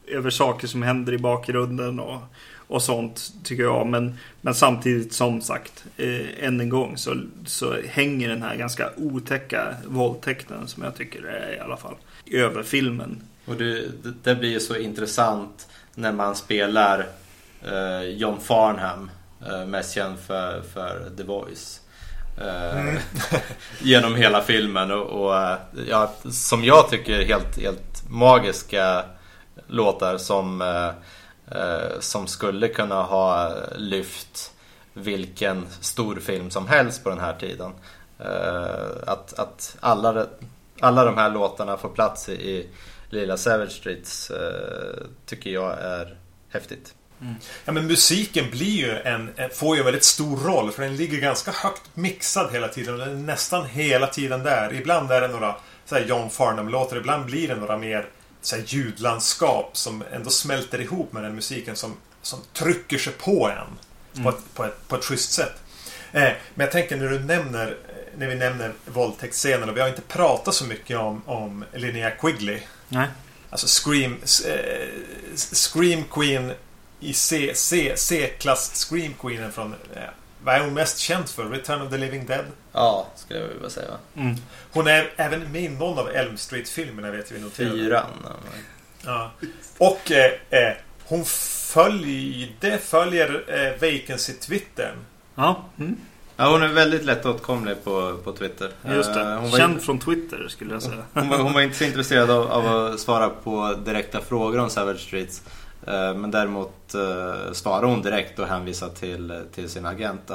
över 0.06 0.30
saker 0.30 0.66
som 0.66 0.82
händer 0.82 1.12
i 1.12 1.18
bakgrunden 1.18 2.00
och, 2.00 2.20
och 2.66 2.82
sånt 2.82 3.32
tycker 3.44 3.62
jag. 3.62 3.86
Men, 3.86 4.18
men 4.40 4.54
samtidigt 4.54 5.12
som 5.12 5.40
sagt, 5.40 5.84
eh, 5.96 6.44
än 6.44 6.60
en 6.60 6.68
gång 6.68 6.96
så, 6.96 7.16
så 7.46 7.76
hänger 7.88 8.28
den 8.28 8.42
här 8.42 8.56
ganska 8.56 8.90
otäcka 8.96 9.74
våldtäkten 9.86 10.68
som 10.68 10.82
jag 10.82 10.96
tycker 10.96 11.22
är 11.22 11.56
i 11.56 11.58
alla 11.58 11.76
fall 11.76 11.94
över 12.26 12.62
filmen. 12.62 13.20
Och 13.44 13.56
det, 13.56 13.80
det, 14.02 14.14
det 14.22 14.34
blir 14.34 14.50
ju 14.50 14.60
så 14.60 14.76
intressant 14.76 15.68
när 15.94 16.12
man 16.12 16.36
spelar 16.36 17.06
eh, 17.62 18.02
John 18.02 18.40
Farnham, 18.40 19.10
eh, 19.46 19.66
mest 19.66 19.94
känd 19.94 20.18
för, 20.18 20.62
för 20.74 21.10
The 21.16 21.22
Voice. 21.22 21.80
Eh, 22.40 23.00
genom 23.78 24.14
hela 24.14 24.42
filmen 24.42 24.90
och, 24.90 25.06
och 25.06 25.36
eh, 25.36 25.58
ja, 25.88 26.12
som 26.30 26.64
jag 26.64 26.90
tycker 26.90 27.24
helt, 27.24 27.58
helt 27.58 28.10
magiska 28.10 29.04
låtar 29.66 30.18
som, 30.18 30.62
eh, 30.62 30.88
eh, 31.58 32.00
som 32.00 32.26
skulle 32.26 32.68
kunna 32.68 33.02
ha 33.02 33.52
lyft 33.76 34.52
vilken 34.92 35.66
stor 35.80 36.16
film 36.16 36.50
som 36.50 36.66
helst 36.66 37.04
på 37.04 37.10
den 37.10 37.20
här 37.20 37.34
tiden. 37.34 37.72
Eh, 38.18 38.90
att 39.06 39.38
att 39.38 39.76
alla, 39.80 40.26
alla 40.80 41.04
de 41.04 41.16
här 41.16 41.30
låtarna 41.30 41.76
får 41.76 41.88
plats 41.88 42.28
i, 42.28 42.32
i 42.32 42.68
Lilla 43.10 43.36
Savage 43.36 43.72
Streets 43.72 44.30
eh, 44.30 45.04
tycker 45.26 45.50
jag 45.50 45.78
är 45.80 46.16
häftigt. 46.48 46.94
Ja, 47.64 47.72
men 47.72 47.86
musiken 47.86 48.50
blir 48.50 48.76
ju 48.76 48.98
en, 48.98 49.30
en, 49.36 49.50
får 49.50 49.76
ju 49.76 49.78
en 49.78 49.84
väldigt 49.84 50.04
stor 50.04 50.36
roll 50.36 50.72
för 50.72 50.82
den 50.82 50.96
ligger 50.96 51.20
ganska 51.20 51.50
högt 51.50 51.82
mixad 51.94 52.52
hela 52.52 52.68
tiden 52.68 52.94
och 52.94 53.00
den 53.00 53.08
är 53.08 53.22
nästan 53.22 53.66
hela 53.66 54.06
tiden 54.06 54.42
där. 54.42 54.74
Ibland 54.74 55.10
är 55.10 55.20
det 55.20 55.28
några 55.28 55.54
så 55.86 55.94
här 55.94 56.04
John 56.04 56.30
Farnham-låtar, 56.30 56.96
ibland 56.96 57.26
blir 57.26 57.48
det 57.48 57.56
några 57.56 57.78
mer 57.78 58.06
så 58.42 58.56
här 58.56 58.64
ljudlandskap 58.66 59.76
som 59.76 60.04
ändå 60.12 60.30
smälter 60.30 60.80
ihop 60.80 61.12
med 61.12 61.22
den 61.22 61.34
musiken 61.34 61.76
som, 61.76 61.96
som 62.22 62.38
trycker 62.52 62.98
sig 62.98 63.12
på 63.12 63.50
en 63.50 63.78
på, 64.24 64.28
ett, 64.28 64.54
på, 64.54 64.64
ett, 64.64 64.88
på 64.88 64.96
ett 64.96 65.04
schysst 65.04 65.32
sätt. 65.32 65.62
Eh, 66.12 66.22
men 66.54 66.64
jag 66.64 66.72
tänker 66.72 66.96
när 66.96 67.08
du 67.08 67.18
nämner 67.18 67.76
när 68.18 68.26
vi 68.26 68.34
nämner 68.34 68.72
våldtäktsscenen 68.86 69.68
och 69.68 69.76
vi 69.76 69.80
har 69.80 69.88
inte 69.88 70.02
pratat 70.02 70.54
så 70.54 70.64
mycket 70.64 70.98
om, 70.98 71.22
om 71.26 71.64
Linnea 71.74 72.10
Quigley. 72.10 72.60
Nej. 72.88 73.08
Alltså 73.50 73.66
Scream, 73.66 74.12
eh, 74.46 74.88
Scream 75.36 76.04
Queen 76.04 76.52
i 77.00 77.12
C, 77.12 77.52
C, 77.54 77.92
C-klass 77.96 78.70
Scream 78.74 79.14
Queenen 79.20 79.52
från... 79.52 79.74
Eh, 79.94 80.02
vad 80.44 80.54
är 80.54 80.60
hon 80.60 80.74
mest 80.74 80.98
känd 80.98 81.28
för? 81.28 81.44
Return 81.44 81.82
of 81.82 81.90
the 81.90 81.96
Living 81.96 82.26
Dead? 82.26 82.44
Ja, 82.72 83.06
skulle 83.16 83.40
jag 83.40 83.48
vilja 83.48 83.70
säga. 83.70 83.90
Mm. 84.16 84.36
Hon 84.72 84.86
är 84.86 85.10
även 85.16 85.52
med 85.52 85.62
i 85.62 85.68
någon 85.68 85.98
av 85.98 86.08
Elm 86.10 86.36
Street-filmerna 86.36 87.10
vet 87.10 87.32
vi 87.32 87.40
noterade. 87.40 87.74
Fyran. 87.76 88.06
Ja. 89.04 89.30
Och 89.78 90.10
eh, 90.12 90.32
eh, 90.50 90.72
hon 91.04 91.24
följde, 91.24 92.78
följer 92.78 93.44
eh, 93.48 93.80
Vacancy-twittern. 93.80 94.96
Ja, 95.34 95.64
mm. 95.78 95.96
Ja, 96.36 96.50
hon 96.50 96.62
är 96.62 96.68
väldigt 96.68 97.04
lättåtkomlig 97.04 97.84
på, 97.84 98.16
på 98.24 98.32
Twitter. 98.32 98.70
just 98.88 99.14
det. 99.14 99.20
Eh, 99.20 99.26
Hon 99.40 99.50
var, 99.50 99.58
Känd 99.58 99.82
från 99.82 99.98
Twitter 99.98 100.48
skulle 100.48 100.72
jag 100.72 100.82
säga. 100.82 101.02
hon, 101.14 101.28
var, 101.28 101.38
hon 101.38 101.52
var 101.52 101.60
inte 101.60 101.76
så 101.78 101.84
intresserad 101.84 102.30
av, 102.30 102.50
av 102.52 102.66
att 102.92 103.00
svara 103.00 103.28
på 103.28 103.74
direkta 103.84 104.20
frågor 104.20 104.58
om 104.58 104.70
Savage 104.70 105.00
Streets. 105.00 105.42
Eh, 105.88 106.14
Men 106.14 106.30
däremot 106.30 106.94
eh, 106.94 107.52
svarade 107.52 107.86
hon 107.86 108.02
direkt 108.02 108.38
och 108.38 108.46
hänvisade 108.46 108.94
till, 108.94 109.42
till 109.54 109.68
sin 109.68 109.86
agent. 109.86 110.30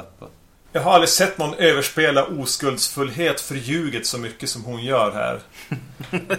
Jag 0.72 0.80
har 0.82 0.92
aldrig 0.92 1.08
sett 1.08 1.38
någon 1.38 1.54
överspela 1.54 2.24
oskuldsfullhet 2.24 3.40
för 3.40 3.54
ljuget 3.54 4.06
så 4.06 4.18
mycket 4.18 4.48
som 4.48 4.64
hon 4.64 4.84
gör 4.84 5.12
här. 5.12 5.40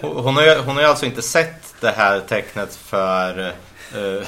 Hon 0.02 0.36
har, 0.36 0.42
ju, 0.42 0.58
hon 0.58 0.74
har 0.76 0.82
ju 0.82 0.88
alltså 0.88 1.06
inte 1.06 1.22
sett 1.22 1.74
det 1.80 1.90
här 1.90 2.20
tecknet 2.20 2.76
för 2.76 3.48
eh, 3.94 4.26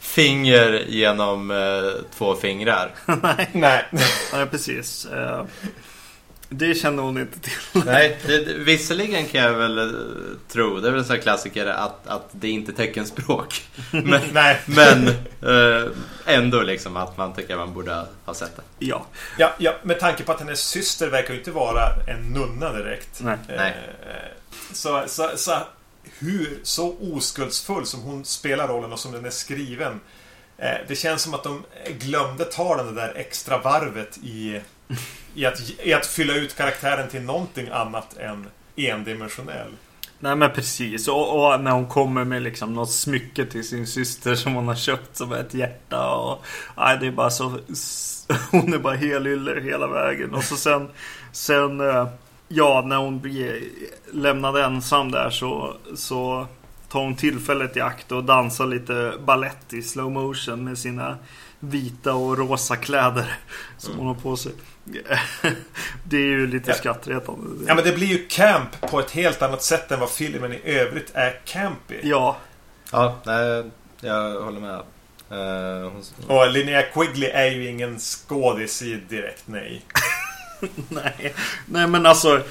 finger 0.00 0.84
genom 0.88 1.50
eh, 1.50 1.90
två 2.18 2.34
fingrar. 2.34 2.94
Nej. 3.22 3.48
Nej. 3.52 3.84
Nej, 4.32 4.46
precis. 4.46 5.06
Eh, 5.06 5.44
Det 6.48 6.74
kände 6.74 7.02
hon 7.02 7.18
inte 7.18 7.40
till. 7.40 7.82
Nej, 7.84 8.18
det, 8.26 8.54
visserligen 8.54 9.26
kan 9.26 9.40
jag 9.40 9.52
väl 9.52 9.78
eh, 9.78 9.84
tro, 10.48 10.80
det 10.80 10.88
är 10.88 10.90
väl 10.90 11.00
en 11.00 11.06
sån 11.06 11.16
här 11.16 11.22
klassiker 11.22 11.66
att, 11.66 12.06
att 12.06 12.28
det 12.32 12.46
är 12.48 12.52
inte 12.52 12.72
teckenspråk. 12.72 13.64
Men, 13.90 14.20
Nej. 14.32 14.60
men 14.66 15.08
eh, 15.42 15.90
ändå 16.26 16.62
liksom 16.62 16.96
att 16.96 17.16
man 17.16 17.34
tycker 17.34 17.52
att 17.54 17.58
man 17.58 17.74
borde 17.74 18.06
ha 18.24 18.34
sett 18.34 18.56
det. 18.56 18.62
Ja. 18.78 19.06
Ja, 19.38 19.54
ja, 19.58 19.74
med 19.82 20.00
tanke 20.00 20.22
på 20.22 20.32
att 20.32 20.40
hennes 20.40 20.60
syster 20.60 21.08
verkar 21.08 21.32
ju 21.32 21.38
inte 21.38 21.50
vara 21.50 21.82
en 22.06 22.32
nunna 22.32 22.72
direkt. 22.72 23.20
Nej. 23.20 23.38
Nej. 23.48 23.74
Eh, 24.02 24.14
Så, 24.72 25.04
så, 25.06 25.30
så 25.36 25.58
hur 26.18 26.58
så 26.62 26.96
oskuldsfull 27.00 27.86
som 27.86 28.00
hon 28.00 28.24
spelar 28.24 28.68
rollen 28.68 28.92
och 28.92 28.98
som 28.98 29.12
den 29.12 29.24
är 29.24 29.30
skriven 29.30 30.00
Eh, 30.60 30.78
det 30.88 30.96
känns 30.96 31.22
som 31.22 31.34
att 31.34 31.42
de 31.42 31.64
glömde 31.98 32.44
ta 32.44 32.76
den 32.76 32.94
där 32.94 33.12
extra 33.16 33.58
varvet 33.58 34.18
i, 34.18 34.60
i, 35.34 35.46
att, 35.46 35.72
i 35.82 35.92
att 35.92 36.06
fylla 36.06 36.34
ut 36.34 36.56
karaktären 36.56 37.08
till 37.08 37.22
någonting 37.22 37.68
annat 37.68 38.16
än 38.16 38.46
endimensionell. 38.76 39.70
Nej 40.20 40.36
men 40.36 40.50
precis. 40.52 41.08
Och, 41.08 41.52
och, 41.52 41.60
när 41.60 41.70
hon 41.70 41.86
kommer 41.86 42.24
med 42.24 42.42
liksom 42.42 42.74
något 42.74 42.90
smycke 42.90 43.46
till 43.46 43.68
sin 43.68 43.86
syster 43.86 44.34
som 44.34 44.54
hon 44.54 44.68
har 44.68 44.74
köpt 44.74 45.16
som 45.16 45.32
ett 45.32 45.54
hjärta. 45.54 46.10
Och, 46.10 46.44
nej, 46.76 46.98
det 47.00 47.06
är 47.06 47.10
bara 47.10 47.30
så... 47.30 47.44
Hon 48.50 48.74
är 48.74 48.78
bara 48.78 48.94
helyller 48.94 49.60
hela 49.60 49.86
vägen. 49.86 50.34
Och 50.34 50.44
så 50.44 50.56
sen... 50.56 50.88
Sen... 51.32 51.80
Eh, 51.80 52.08
ja, 52.48 52.82
när 52.86 52.96
hon 52.96 53.20
blir 53.20 53.62
lämnad 54.12 54.56
ensam 54.56 55.10
där 55.10 55.30
så... 55.30 55.76
så 55.94 56.46
tar 56.88 57.00
hon 57.00 57.16
tillfället 57.16 57.76
i 57.76 57.80
akt 57.80 58.12
och 58.12 58.24
dansar 58.24 58.66
lite 58.66 59.12
ballett 59.26 59.72
i 59.72 59.82
slow 59.82 60.12
motion 60.12 60.64
med 60.64 60.78
sina 60.78 61.16
vita 61.60 62.14
och 62.14 62.38
rosa 62.38 62.76
kläder 62.76 63.38
som 63.78 63.92
mm. 63.92 64.06
hon 64.06 64.14
har 64.16 64.22
på 64.22 64.36
sig. 64.36 64.52
det 66.04 66.16
är 66.16 66.20
ju 66.20 66.46
lite 66.46 66.70
ja. 66.70 66.76
skrattretande. 66.76 67.64
Ja 67.66 67.74
men 67.74 67.84
det 67.84 67.92
blir 67.92 68.06
ju 68.06 68.26
camp 68.26 68.80
på 68.80 69.00
ett 69.00 69.10
helt 69.10 69.42
annat 69.42 69.62
sätt 69.62 69.90
än 69.90 70.00
vad 70.00 70.10
filmen 70.10 70.52
i 70.52 70.60
övrigt 70.64 71.10
är 71.14 71.40
campy. 71.44 71.94
Ja. 72.02 72.36
Ja, 72.92 73.16
nej, 73.24 73.64
jag 74.00 74.40
håller 74.40 74.60
med. 74.60 74.82
Uh, 75.32 75.90
hon... 75.90 76.04
Och 76.26 76.50
Linnea 76.50 76.82
Quigley 76.82 77.30
är 77.30 77.50
ju 77.50 77.68
ingen 77.68 77.98
skådis 77.98 78.82
i 78.82 79.00
direkt 79.08 79.42
nej. 79.46 79.82
nej. 80.88 81.34
nej 81.66 81.86
men 81.86 82.06
alltså 82.06 82.42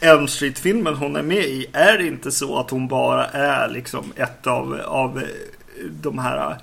Elm 0.00 0.28
Street-filmen 0.28 0.94
hon 0.94 1.16
är 1.16 1.22
med 1.22 1.44
i 1.44 1.66
är 1.72 1.98
det 1.98 2.06
inte 2.06 2.32
så 2.32 2.58
att 2.58 2.70
hon 2.70 2.88
bara 2.88 3.26
är 3.26 3.68
liksom 3.68 4.12
ett 4.16 4.46
av, 4.46 4.80
av 4.84 5.22
de 5.90 6.18
här 6.18 6.56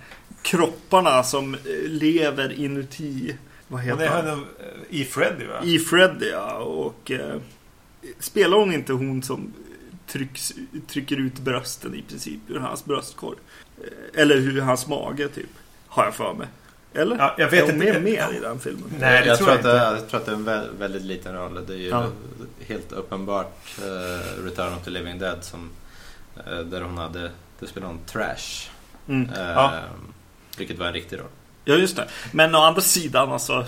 kropparna 0.44 1.24
som 1.24 1.58
lever 1.86 2.54
inuti 2.54 3.36
vad 3.74 3.82
heter 3.82 4.08
han? 4.08 4.28
han 4.28 4.46
I 4.89 5.06
Freddy 5.06 5.46
va? 5.46 5.64
I 5.64 5.80
Freddy 5.80 6.30
ja. 6.30 6.58
Och 6.58 7.12
eh, 7.12 7.36
spelar 8.20 8.58
hon 8.58 8.74
inte 8.74 8.94
hon 8.94 9.24
som 9.24 9.54
trycks, 10.08 10.54
trycker 10.88 11.18
ut 11.18 11.39
brösten 11.39 11.96
i 11.96 12.02
princip 12.02 12.39
ur 12.48 12.60
hans 12.60 12.86
bröstkorg? 12.86 13.38
Eh, 13.78 14.22
eller 14.22 14.36
ur 14.36 14.62
hans 14.62 14.88
mage 14.88 15.28
typ. 15.28 15.50
Har 15.88 16.06
jag 16.06 16.16
för 16.16 16.34
mig. 16.34 16.48
Eller? 16.94 17.18
Ja, 17.18 17.36
jag 17.38 17.50
vet 17.50 17.64
är 17.64 17.74
hon 17.74 17.82
inte. 17.82 17.94
med 17.94 18.04
mer 18.04 18.38
i 18.38 18.39
den 18.39 18.60
filmen? 18.60 18.84
Nej, 19.00 19.22
det 19.22 19.28
jag, 19.28 19.38
tror 19.38 19.50
jag, 19.50 19.60
inte. 19.60 19.88
Att 19.88 19.94
det, 19.94 20.00
jag 20.00 20.10
tror 20.10 20.20
att 20.20 20.26
det 20.26 20.32
är 20.32 20.36
en 20.36 20.44
väldigt, 20.46 20.80
väldigt 20.80 21.02
liten 21.02 21.36
roll. 21.36 21.66
Det 21.68 21.74
är 21.74 21.78
ju 21.78 21.89
ja. 21.89 22.08
helt 22.68 22.91
uppenbart 22.91 23.80
uh, 23.80 24.44
Return 24.44 24.74
of 24.74 24.84
the 24.84 24.89
Living 24.89 25.20
Dead 25.20 25.44
som 25.44 25.70
uh, 26.48 26.60
där 26.60 26.82
hon 26.82 26.98
hade, 26.98 27.32
det 27.60 27.68
spelade 27.68 27.94
hon 27.94 28.06
Trash. 28.06 28.70
Mm. 29.08 29.30
Uh, 29.30 29.39
ja. 29.39 29.74
Vilket 30.58 30.78
var 30.78 30.88
en 30.88 30.93
riktig 30.93 31.20
roll. 31.20 31.30
Ja, 31.66 31.76
just 31.76 31.95
det. 31.95 32.10
Men 32.32 32.56
å 32.56 32.60
andra 32.60 32.82
sidan, 32.82 33.32
alltså. 33.32 33.66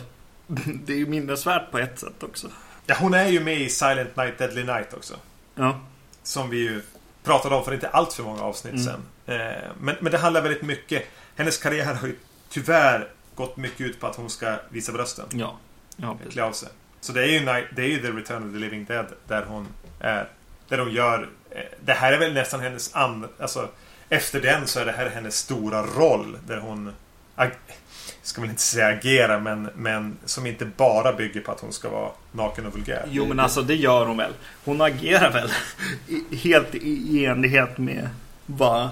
Det 0.86 0.94
är 0.94 0.98
ju 0.98 1.06
minnesvärt 1.06 1.72
på 1.72 1.80
ett 1.80 2.00
sätt 2.00 2.24
också. 2.24 2.48
Ja, 2.86 2.96
hon 3.00 3.14
är 3.14 3.28
ju 3.28 3.40
med 3.40 3.62
i 3.62 3.70
Silent 3.70 4.16
Night 4.16 4.38
Deadly 4.38 4.64
Night 4.64 4.94
också. 4.94 5.16
Ja. 5.56 5.80
Som 6.24 6.50
vi 6.50 6.58
ju 6.58 6.82
pratade 7.24 7.56
om 7.56 7.66
för 7.66 7.74
inte 7.74 7.88
allt 7.88 8.14
för 8.14 8.24
många 8.24 8.42
avsnitt 8.42 8.74
mm. 8.74 8.86
sen. 8.86 9.02
Eh, 9.26 9.70
men, 9.80 9.96
men 10.00 10.12
det 10.12 10.18
handlar 10.18 10.42
väldigt 10.42 10.62
mycket. 10.62 11.04
Hennes 11.36 11.58
karriär 11.58 11.94
har 11.94 12.08
ju 12.08 12.16
tyvärr 12.50 13.08
gått 13.36 13.58
mycket 13.58 13.82
ut 13.82 14.00
på 14.00 14.08
att 14.08 14.16
hon 14.16 14.30
ska 14.30 14.56
visa 14.70 14.92
brösten. 14.92 15.26
Ja. 15.32 15.58
ja 15.96 16.18
Klä 16.32 16.44
av 16.44 16.52
sig. 16.52 16.70
Så 17.02 17.14
det 17.14 17.24
är, 17.24 17.28
ju, 17.28 17.40
det 17.76 17.82
är 17.82 17.88
ju 17.88 18.02
The 18.02 18.12
Return 18.12 18.48
of 18.48 18.54
the 18.54 18.60
Living 18.60 18.86
Dead 18.86 19.06
där 19.28 19.44
hon 19.44 19.68
är. 20.00 20.30
Där 20.68 20.78
hon 20.78 20.92
gör... 20.92 21.30
Eh, 21.50 21.62
det 21.86 21.94
här 21.94 22.14
är 22.14 22.20
väl 22.20 22.34
nästan 22.34 22.60
hennes 22.60 22.96
and, 22.96 23.26
Alltså 23.40 23.70
efter 24.10 24.42
den 24.42 24.68
så 24.68 24.80
är 24.80 24.86
det 24.86 24.92
här 24.92 25.10
hennes 25.10 25.38
stora 25.38 25.82
roll. 25.82 26.38
Där 26.48 26.58
hon 26.58 26.94
ska 28.22 28.42
väl 28.42 28.50
inte 28.50 28.62
säga 28.62 28.88
agera, 28.88 29.40
men, 29.40 29.70
men 29.76 30.18
som 30.26 30.46
inte 30.46 30.66
bara 30.66 31.14
bygger 31.14 31.42
på 31.42 31.52
att 31.52 31.60
hon 31.60 31.74
ska 31.74 31.90
vara 31.90 32.12
naken 32.32 32.66
och 32.66 32.74
vulgär. 32.74 33.06
Jo, 33.12 33.26
men 33.26 33.40
alltså 33.40 33.62
det 33.62 33.76
gör 33.76 34.06
hon 34.06 34.18
väl. 34.18 34.32
Hon 34.66 34.82
agerar 34.82 35.32
väl 35.32 35.52
helt 36.44 36.76
i 36.76 37.26
enlighet 37.26 37.78
med 37.78 38.10
vad 38.46 38.90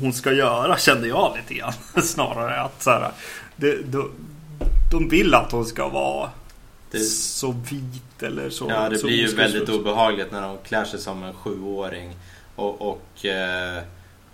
hon 0.00 0.12
ska 0.12 0.32
göra, 0.32 0.78
kände 0.78 1.08
jag 1.08 1.36
lite 1.36 1.54
grann. 1.54 1.72
Snarare 2.02 2.60
att 2.60 2.82
så 2.82 2.90
här, 2.90 3.12
det, 3.56 3.82
de, 3.82 4.10
de 4.92 5.08
vill 5.08 5.34
att 5.34 5.52
hon 5.52 5.66
ska 5.66 5.88
vara 5.88 6.30
det, 6.90 6.98
så 7.00 7.54
vit 7.70 8.22
eller 8.22 8.50
så. 8.50 8.66
Ja, 8.68 8.88
det 8.88 8.98
så 8.98 9.06
blir 9.06 9.16
ju 9.16 9.34
väldigt 9.34 9.68
obehagligt 9.68 10.32
när 10.32 10.48
hon 10.48 10.58
klär 10.58 10.84
sig 10.84 11.00
som 11.00 11.22
en 11.22 11.34
sjuåring. 11.34 12.16
Och, 12.56 12.90
och 12.90 13.26
eh, 13.26 13.82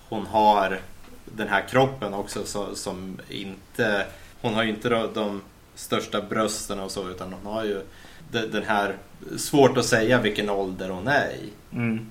hon 0.09 0.27
har 0.27 0.81
den 1.25 1.49
här 1.49 1.69
kroppen 1.69 2.15
också 2.15 2.45
så, 2.45 2.75
som 2.75 3.19
inte... 3.29 4.07
Hon 4.41 4.55
har 4.55 4.63
ju 4.63 4.71
inte 4.71 4.89
de 5.15 5.43
största 5.75 6.23
brösten 6.23 6.81
och 6.81 6.91
så 6.91 7.11
utan 7.11 7.33
hon 7.33 7.53
har 7.55 7.65
ju 7.65 7.83
den 8.31 8.63
här... 8.63 8.97
Svårt 9.37 9.77
att 9.77 9.85
säga 9.85 10.21
vilken 10.21 10.51
ålder 10.51 10.89
hon 10.89 11.09
är 11.09 11.31
i. 11.31 11.77
Mm. 11.77 12.07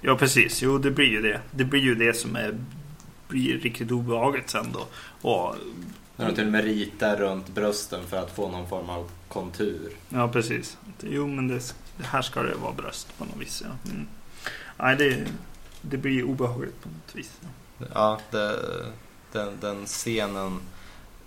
Ja 0.00 0.16
precis, 0.16 0.62
jo 0.62 0.78
det 0.78 0.90
blir 0.90 1.06
ju 1.10 1.22
det. 1.22 1.40
Det 1.50 1.64
blir 1.64 1.80
ju 1.80 1.94
det 1.94 2.14
som 2.14 2.36
är, 2.36 2.54
blir 3.28 3.58
riktigt 3.58 3.90
obehagligt 3.90 4.50
sen 4.50 4.66
då. 4.72 4.86
Och, 5.28 5.54
när 6.16 6.26
de 6.26 6.34
till 6.34 6.46
och 6.46 6.52
med 6.52 6.64
ritar 6.64 7.16
runt 7.16 7.48
brösten 7.48 8.06
för 8.06 8.16
att 8.16 8.36
få 8.36 8.50
någon 8.50 8.68
form 8.68 8.90
av 8.90 9.10
kontur. 9.28 9.92
Ja 10.08 10.28
precis. 10.28 10.78
Jo 11.02 11.26
men 11.26 11.48
det, 11.48 11.74
här 12.02 12.22
ska 12.22 12.42
det 12.42 12.54
vara 12.54 12.72
bröst 12.72 13.18
på 13.18 13.24
något 13.24 13.40
vis. 13.40 13.62
Ja. 13.64 13.90
Mm. 13.90 14.06
Nej 14.78 14.96
det, 14.96 15.26
det 15.82 15.96
blir 15.96 16.24
obehagligt 16.24 16.82
på 16.82 16.88
något 16.88 17.16
vis. 17.16 17.40
Ja. 17.94 18.20
Det, 18.30 18.56
den, 19.32 19.60
den, 19.60 19.86
scenen 19.86 20.60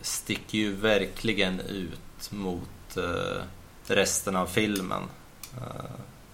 sticker 0.01 0.57
ju 0.57 0.75
verkligen 0.75 1.59
ut 1.59 2.31
mot 2.31 2.97
uh, 2.97 3.43
resten 3.87 4.35
av 4.35 4.45
filmen. 4.45 5.03
Uh, 5.57 5.85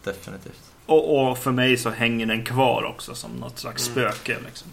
definitivt. 0.04 0.72
Och, 0.86 1.30
och, 1.30 1.38
för 1.38 1.52
mig 1.52 1.78
så 1.78 1.90
hänger 1.90 2.26
den 2.26 2.46
kvar 2.46 2.84
också 2.84 3.16
som 3.16 3.32
något 3.32 3.60
slags 3.60 3.90
mm. 3.90 3.94
spöke. 3.94 4.38
Liksom. 4.46 4.68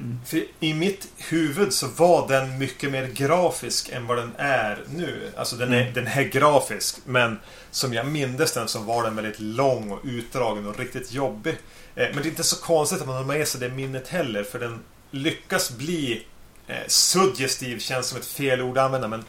Mm. 0.00 0.18
För 0.26 0.44
I 0.60 0.74
mitt 0.74 1.08
huvud 1.16 1.72
så 1.72 1.86
var 1.86 2.28
den 2.28 2.58
mycket 2.58 2.90
mer 2.90 3.06
grafisk 3.06 3.88
än 3.88 4.06
vad 4.06 4.18
den 4.18 4.32
är 4.38 4.84
nu. 4.94 5.32
Alltså 5.36 5.56
den 5.56 5.72
är, 5.72 5.80
mm. 5.80 5.94
den 5.94 6.06
är 6.06 6.22
grafisk 6.22 6.96
men 7.04 7.38
som 7.70 7.94
jag 7.94 8.06
mindes 8.06 8.52
den 8.52 8.68
så 8.68 8.78
var 8.78 9.02
den 9.02 9.16
väldigt 9.16 9.40
lång 9.40 9.90
och 9.90 10.00
utdragen 10.04 10.66
och 10.66 10.78
riktigt 10.78 11.12
jobbig. 11.12 11.54
Eh, 11.94 12.08
men 12.14 12.16
det 12.16 12.28
är 12.28 12.30
inte 12.30 12.44
så 12.44 12.56
konstigt 12.56 13.00
att 13.00 13.06
man 13.06 13.16
har 13.16 13.24
med 13.24 13.48
sig 13.48 13.60
det 13.60 13.68
minnet 13.68 14.08
heller 14.08 14.44
för 14.44 14.58
den 14.58 14.78
lyckas 15.10 15.70
bli 15.70 16.26
eh, 16.66 16.76
suggestiv 16.86 17.78
känns 17.78 18.06
som 18.06 18.18
ett 18.18 18.26
fel 18.26 18.60
ord 18.62 18.78
att 18.78 18.84
använda 18.84 19.08
men 19.08 19.24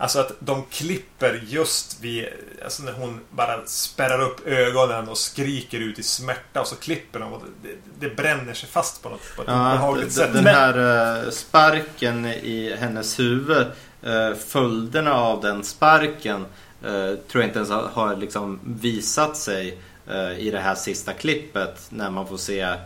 Alltså 0.00 0.20
att 0.20 0.32
de 0.38 0.64
klipper 0.70 1.42
just 1.46 2.00
vid 2.00 2.28
Alltså 2.64 2.82
när 2.82 2.92
hon 2.92 3.20
bara 3.30 3.66
spärrar 3.66 4.20
upp 4.20 4.46
ögonen 4.46 5.08
och 5.08 5.18
skriker 5.18 5.80
ut 5.80 5.98
i 5.98 6.02
smärta 6.02 6.60
och 6.60 6.66
så 6.66 6.76
klipper 6.76 7.18
de 7.18 7.32
och 7.32 7.42
det, 7.62 8.08
det 8.08 8.16
bränner 8.16 8.54
sig 8.54 8.68
fast 8.68 9.02
på 9.02 9.08
något, 9.08 9.36
på 9.36 9.42
ett 9.42 9.48
ja, 9.48 9.72
obehagligt 9.72 10.12
sätt. 10.12 10.32
Den 10.32 10.46
här 10.46 10.78
uh, 11.24 11.30
sparken 11.30 12.26
i 12.26 12.76
hennes 12.80 13.18
huvud 13.18 13.66
uh, 14.06 14.34
Följderna 14.34 15.14
av 15.14 15.40
den 15.40 15.64
sparken 15.64 16.40
uh, 16.86 17.14
Tror 17.14 17.42
jag 17.42 17.44
inte 17.44 17.58
ens 17.58 17.70
har 17.70 18.16
liksom 18.16 18.60
visat 18.64 19.36
sig 19.36 19.78
Eh, 20.10 20.38
i 20.38 20.50
det 20.50 20.58
här 20.58 20.74
sista 20.74 21.12
klippet 21.12 21.86
när 21.90 22.10
man 22.10 22.26
får 22.26 22.36
se 22.36 22.60
eh, 22.60 22.76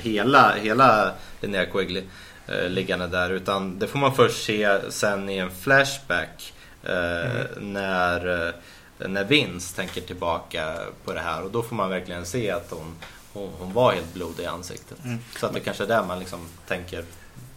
hela, 0.00 0.54
hela 0.54 1.12
Linnea 1.40 1.66
Quigley 1.66 2.02
eh, 2.46 2.68
liggande 2.68 3.06
där. 3.06 3.30
Utan 3.30 3.78
det 3.78 3.86
får 3.86 3.98
man 3.98 4.14
först 4.14 4.44
se 4.44 4.78
sen 4.90 5.28
i 5.28 5.36
en 5.36 5.50
flashback 5.50 6.52
mm. 6.84 7.72
när, 7.72 8.52
när 8.98 9.24
Vince 9.24 9.76
tänker 9.76 10.00
tillbaka 10.00 10.78
på 11.04 11.12
det 11.12 11.20
här. 11.20 11.42
Och 11.42 11.50
då 11.50 11.62
får 11.62 11.76
man 11.76 11.90
verkligen 11.90 12.26
se 12.26 12.50
att 12.50 12.70
hon, 12.70 12.96
hon, 13.32 13.50
hon 13.58 13.72
var 13.72 13.92
helt 13.92 14.14
blodig 14.14 14.42
i 14.42 14.46
ansiktet. 14.46 15.04
Mm. 15.04 15.18
Så 15.36 15.46
att 15.46 15.54
det 15.54 15.60
kanske 15.60 15.84
är 15.84 15.88
där 15.88 16.04
man 16.04 16.18
liksom 16.18 16.40
tänker 16.66 17.04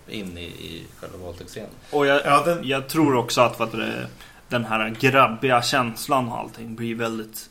in 0.08 0.38
i, 0.38 0.46
i 0.46 0.88
själva 1.00 1.18
våldtäktsscenen. 1.18 1.70
Och 1.92 2.06
jag, 2.06 2.22
ja, 2.26 2.44
den... 2.46 2.68
jag 2.68 2.88
tror 2.88 3.16
också 3.16 3.42
att 3.42 3.60
vad 3.60 3.78
det, 3.78 4.08
den 4.50 4.66
här 4.66 4.90
grabbiga 5.00 5.62
känslan 5.62 6.30
och 6.30 6.38
allting 6.38 6.76
blir 6.76 6.96
väldigt 6.96 7.50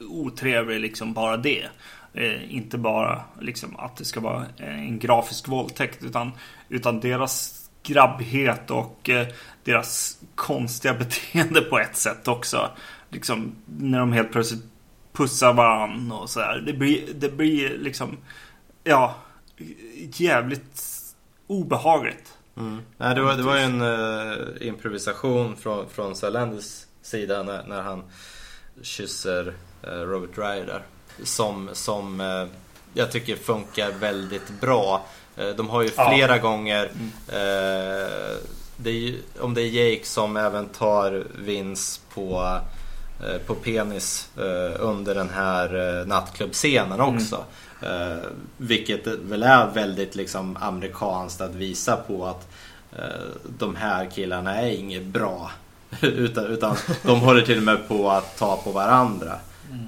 otrevlig 0.00 0.80
liksom 0.80 1.12
bara 1.12 1.36
det. 1.36 1.66
Eh, 2.14 2.54
inte 2.54 2.78
bara 2.78 3.22
liksom 3.40 3.76
att 3.76 3.96
det 3.96 4.04
ska 4.04 4.20
vara 4.20 4.44
en 4.56 4.98
grafisk 4.98 5.48
våldtäkt 5.48 6.04
utan, 6.04 6.32
utan 6.68 7.00
deras 7.00 7.64
grabbighet 7.82 8.70
och 8.70 9.10
eh, 9.10 9.26
deras 9.64 10.18
konstiga 10.34 10.94
beteende 10.98 11.60
på 11.60 11.78
ett 11.78 11.96
sätt 11.96 12.28
också. 12.28 12.70
Liksom 13.10 13.52
när 13.66 13.98
de 13.98 14.12
helt 14.12 14.32
plötsligt 14.32 14.64
pussar 15.12 15.52
varann 15.52 16.12
och 16.12 16.30
sådär. 16.30 16.62
Det 16.66 16.72
blir, 16.72 17.02
det 17.14 17.28
blir 17.28 17.78
liksom, 17.78 18.16
ja, 18.84 19.14
jävligt 20.12 20.82
obehagligt. 21.46 22.32
Mm. 22.56 22.82
Nej, 22.96 23.14
det, 23.14 23.22
var, 23.22 23.34
det 23.34 23.42
var 23.42 23.56
ju 23.56 23.62
en 23.62 23.82
uh, 23.82 24.36
improvisation 24.60 25.56
från, 25.56 25.88
från 25.88 26.16
Salanders 26.16 26.84
sida 27.02 27.42
när, 27.42 27.66
när 27.66 27.82
han 27.82 28.02
kysser 28.82 29.54
Eh, 29.86 30.00
Robert 30.00 30.38
Ryder. 30.38 30.82
Som, 31.22 31.70
som 31.72 32.20
eh, 32.20 32.46
jag 32.94 33.12
tycker 33.12 33.36
funkar 33.36 33.90
väldigt 33.90 34.60
bra. 34.60 35.06
De 35.56 35.68
har 35.68 35.82
ju 35.82 35.88
flera 35.88 36.36
ja. 36.36 36.38
gånger 36.38 36.90
mm. 36.94 37.10
Det 38.76 38.90
ju, 38.90 39.22
om 39.40 39.54
det 39.54 39.62
är 39.62 39.66
Jake 39.68 40.06
som 40.06 40.36
även 40.36 40.66
tar 40.68 41.24
Vince 41.38 42.00
på, 42.14 42.58
eh, 43.20 43.38
på 43.46 43.54
penis 43.54 44.28
eh, 44.36 44.80
under 44.80 45.14
den 45.14 45.30
här 45.30 46.00
eh, 46.00 46.06
nattklubbscenen 46.06 47.00
också. 47.00 47.44
Eh, 47.82 48.16
vilket 48.56 49.06
väl 49.06 49.42
är 49.42 49.70
väldigt 49.70 50.14
liksom 50.14 50.56
amerikanskt 50.60 51.40
att 51.40 51.54
visa 51.54 51.96
på 51.96 52.26
att 52.26 52.48
eh, 52.96 53.26
de 53.58 53.76
här 53.76 54.10
killarna 54.10 54.54
är 54.54 54.68
inget 54.68 55.04
bra. 55.04 55.50
utan, 56.00 56.46
utan 56.46 56.76
de 57.02 57.20
håller 57.20 57.42
till 57.42 57.58
och 57.58 57.64
med 57.64 57.88
på 57.88 58.10
att 58.10 58.38
ta 58.38 58.56
på 58.56 58.70
varandra. 58.70 59.38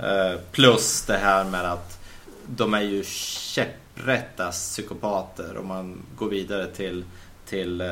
Eh, 0.02 0.40
plus 0.52 1.02
det 1.02 1.16
här 1.16 1.44
med 1.44 1.72
att 1.72 1.98
de 2.46 2.74
är 2.74 2.80
ju 2.80 3.04
käpprätta 3.04 4.50
psykopater 4.50 5.56
om 5.58 5.66
man 5.66 6.02
går 6.16 6.28
vidare 6.28 6.66
till, 6.66 7.04
till 7.46 7.80
eh, 7.80 7.88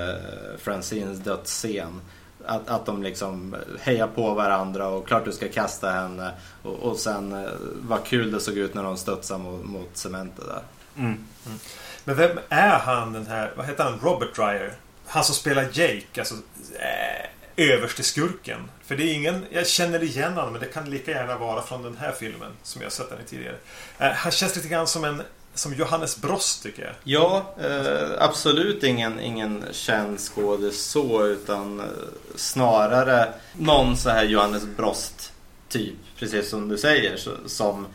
Francines 0.58 1.18
dödsscen. 1.18 2.00
Att, 2.46 2.68
att 2.68 2.86
de 2.86 3.02
liksom 3.02 3.56
hejar 3.80 4.06
på 4.06 4.34
varandra 4.34 4.88
och 4.88 5.06
klart 5.06 5.24
du 5.24 5.32
ska 5.32 5.48
kasta 5.48 5.90
henne. 5.90 6.30
Och, 6.62 6.74
och 6.74 6.96
sen 6.96 7.32
eh, 7.32 7.50
vad 7.80 8.04
kul 8.04 8.30
det 8.30 8.40
såg 8.40 8.58
ut 8.58 8.74
när 8.74 8.82
de 8.82 8.96
studsade 8.96 9.42
mot, 9.42 9.64
mot 9.64 9.96
cementet 9.96 10.44
där. 10.46 10.62
Mm. 10.96 11.24
mm. 11.46 11.58
Men 12.04 12.16
vem 12.16 12.38
är 12.48 12.78
han 12.78 13.12
den 13.12 13.26
här, 13.26 13.52
vad 13.56 13.66
heter 13.66 13.84
han, 13.84 14.00
Robert 14.02 14.36
Dreyer? 14.36 14.72
Han 15.06 15.24
som 15.24 15.34
spelar 15.34 15.62
Jake, 15.72 16.04
alltså 16.20 16.34
äh, 16.74 17.30
överste 17.56 18.02
skurken. 18.02 18.70
För 18.84 18.96
det 18.96 19.02
är 19.02 19.14
ingen, 19.14 19.46
jag 19.50 19.66
känner 19.66 20.02
igen 20.02 20.32
honom 20.32 20.52
men 20.52 20.60
det 20.60 20.66
kan 20.66 20.90
lika 20.90 21.10
gärna 21.10 21.38
vara 21.38 21.62
från 21.62 21.82
den 21.82 21.96
här 21.96 22.12
filmen 22.12 22.50
som 22.62 22.82
jag 22.82 22.92
sett 22.92 23.10
den 23.10 23.20
i 23.20 23.28
tidigare. 23.28 23.56
Äh, 23.98 24.10
han 24.10 24.32
känns 24.32 24.56
lite 24.56 24.68
grann 24.68 24.86
som 24.86 25.04
en 25.04 25.22
som 25.54 25.74
Johannes 25.74 26.16
Brost 26.16 26.62
tycker 26.62 26.82
jag. 26.82 26.92
Ja, 27.04 27.54
eh, 27.60 28.08
absolut 28.18 28.82
ingen, 28.82 29.20
ingen 29.20 29.64
känd 29.72 30.20
skådis 30.20 30.82
så 30.84 31.26
utan 31.26 31.80
eh, 31.80 31.86
snarare 32.34 33.28
någon 33.52 33.96
så 33.96 34.10
här 34.10 34.24
Johannes 34.24 34.62
Brost 34.76 35.32
typ, 35.68 35.94
precis 36.18 36.50
som 36.50 36.68
du 36.68 36.78
säger, 36.78 37.16
så, 37.16 37.30
som 37.46 37.86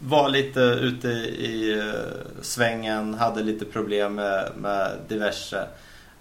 var 0.00 0.28
lite 0.28 0.60
ute 0.60 1.08
i 1.08 1.78
eh, 1.78 2.42
svängen, 2.42 3.14
hade 3.14 3.42
lite 3.42 3.64
problem 3.64 4.14
med, 4.14 4.52
med 4.56 4.98
diverse. 5.08 5.66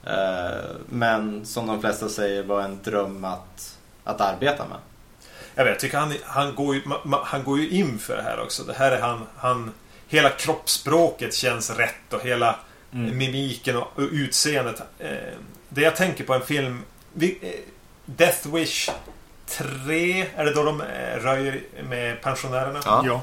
Eh, 0.04 0.76
men 0.90 1.46
som 1.46 1.68
de 1.68 1.82
flesta 1.82 2.10
säger 2.10 2.44
var 2.44 2.62
en 2.62 2.80
dröm 2.84 3.26
att, 3.26 3.78
att 4.04 4.22
arbeta 4.22 4.68
med. 4.68 4.78
Jag 5.56 5.64
vet, 5.64 5.72
jag 5.72 5.80
tycker 5.80 5.98
han, 5.98 6.14
han, 6.24 6.56
går 6.56 6.76
ju, 6.76 6.82
han 7.24 7.44
går 7.44 7.60
ju 7.60 7.70
in 7.70 8.00
för 8.00 8.16
det 8.16 8.24
här 8.24 8.40
också. 8.40 8.64
Det 8.64 8.74
här 8.74 8.92
är 8.92 9.02
han, 9.02 9.22
han 9.36 9.72
Hela 10.08 10.30
kroppsspråket 10.30 11.34
känns 11.34 11.70
rätt 11.70 12.14
och 12.14 12.22
hela 12.22 12.56
mimiken 12.92 13.78
och, 13.78 13.88
och 13.96 14.10
utseendet. 14.12 14.82
Eh, 15.00 15.10
det 15.70 15.82
jag 15.82 15.96
tänker 15.96 16.24
på 16.24 16.34
en 16.34 16.42
film 16.42 16.84
vi, 17.14 17.40
eh, 17.42 17.50
Death 18.06 18.48
Wish 18.48 18.90
3 19.46 20.26
är 20.36 20.46
det 20.46 20.54
då 20.54 20.64
de 20.64 20.82
eh, 20.82 21.20
röjer 21.20 21.62
med 21.90 22.22
pensionärerna? 22.22 22.80
Ja. 22.86 23.04
Ja. 23.06 23.22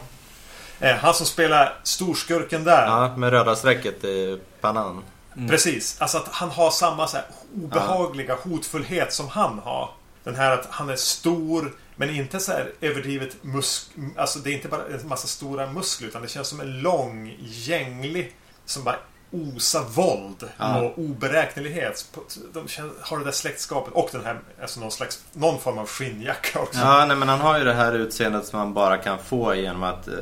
Eh, 0.88 0.96
han 0.96 1.14
som 1.14 1.26
spelar 1.26 1.74
storskurken 1.82 2.64
där. 2.64 2.86
Ja, 2.86 3.16
med 3.16 3.30
röda 3.30 3.56
strecket 3.56 4.04
i 4.04 4.40
pannan. 4.60 5.02
Precis. 5.48 5.96
Alltså 6.00 6.18
att 6.18 6.28
han 6.28 6.50
har 6.50 6.70
samma 6.70 7.06
så 7.06 7.16
här 7.16 7.26
obehagliga 7.54 8.34
hotfullhet 8.34 9.12
som 9.12 9.28
han 9.28 9.58
har. 9.58 9.90
Den 10.24 10.34
här 10.34 10.52
att 10.52 10.66
han 10.70 10.90
är 10.90 10.96
stor 10.96 11.72
men 11.96 12.10
inte 12.10 12.40
så 12.40 12.52
här 12.52 12.70
överdrivet 12.80 13.36
musk... 13.42 13.90
Alltså 14.16 14.38
det 14.38 14.50
är 14.50 14.54
inte 14.54 14.68
bara 14.68 14.82
en 14.86 15.08
massa 15.08 15.26
stora 15.26 15.72
muskler 15.72 16.08
utan 16.08 16.22
det 16.22 16.28
känns 16.28 16.48
som 16.48 16.60
en 16.60 16.80
lång, 16.80 17.36
gänglig 17.40 18.32
som 18.64 18.84
bara 18.84 18.96
osar 19.30 19.82
våld 19.84 20.48
Ja. 20.58 20.80
och 20.80 20.98
oberäknelighet. 20.98 22.18
De 22.52 22.68
känner, 22.68 22.90
har 23.00 23.18
det 23.18 23.24
där 23.24 23.32
släktskapet 23.32 23.92
och 23.94 24.08
den 24.12 24.24
här, 24.24 24.38
alltså 24.62 24.80
någon 24.80 24.90
slags, 24.90 25.24
någon 25.32 25.60
form 25.60 25.78
av 25.78 25.86
skinnjacka 25.86 26.58
också. 26.60 26.80
Ja, 26.80 27.04
nej, 27.06 27.16
men 27.16 27.28
han 27.28 27.40
har 27.40 27.58
ju 27.58 27.64
det 27.64 27.72
här 27.74 27.92
utseendet 27.92 28.46
som 28.46 28.58
man 28.58 28.74
bara 28.74 28.96
kan 28.98 29.18
få 29.18 29.54
genom 29.54 29.82
att, 29.82 30.08
eh, 30.08 30.14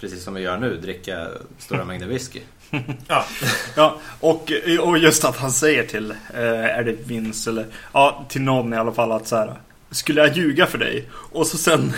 precis 0.00 0.24
som 0.24 0.34
vi 0.34 0.40
gör 0.40 0.56
nu, 0.58 0.76
dricka 0.76 1.28
stora 1.58 1.84
mängder 1.84 2.06
whisky. 2.06 2.40
Ja. 3.06 3.24
Ja, 3.76 3.98
och, 4.20 4.52
och 4.80 4.98
just 4.98 5.24
att 5.24 5.36
han 5.36 5.52
säger 5.52 5.86
till, 5.86 6.10
eh, 6.10 6.64
är 6.64 6.82
det 6.84 6.92
Vince 6.92 7.50
eller, 7.50 7.66
ja, 7.92 8.24
till 8.28 8.42
någon 8.42 8.74
i 8.74 8.76
alla 8.76 8.92
fall 8.92 9.12
att 9.12 9.28
så 9.28 9.36
här, 9.36 9.60
skulle 9.90 10.20
jag 10.20 10.36
ljuga 10.36 10.66
för 10.66 10.78
dig? 10.78 11.08
Och 11.12 11.46
så 11.46 11.58
sen, 11.58 11.92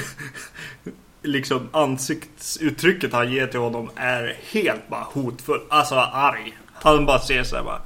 liksom 1.22 1.68
ansiktsuttrycket 1.72 3.12
han 3.12 3.32
ger 3.32 3.47
till 3.47 3.61
honom 3.61 3.90
är 3.97 4.36
helt 4.51 4.88
bara 4.88 5.03
hotfull, 5.05 5.61
alltså 5.70 5.95
arg. 5.95 6.59
Han 6.74 7.07
bara 7.07 7.20
ser 7.20 7.43
så 7.43 7.57
här 7.57 7.62
bara, 7.62 7.82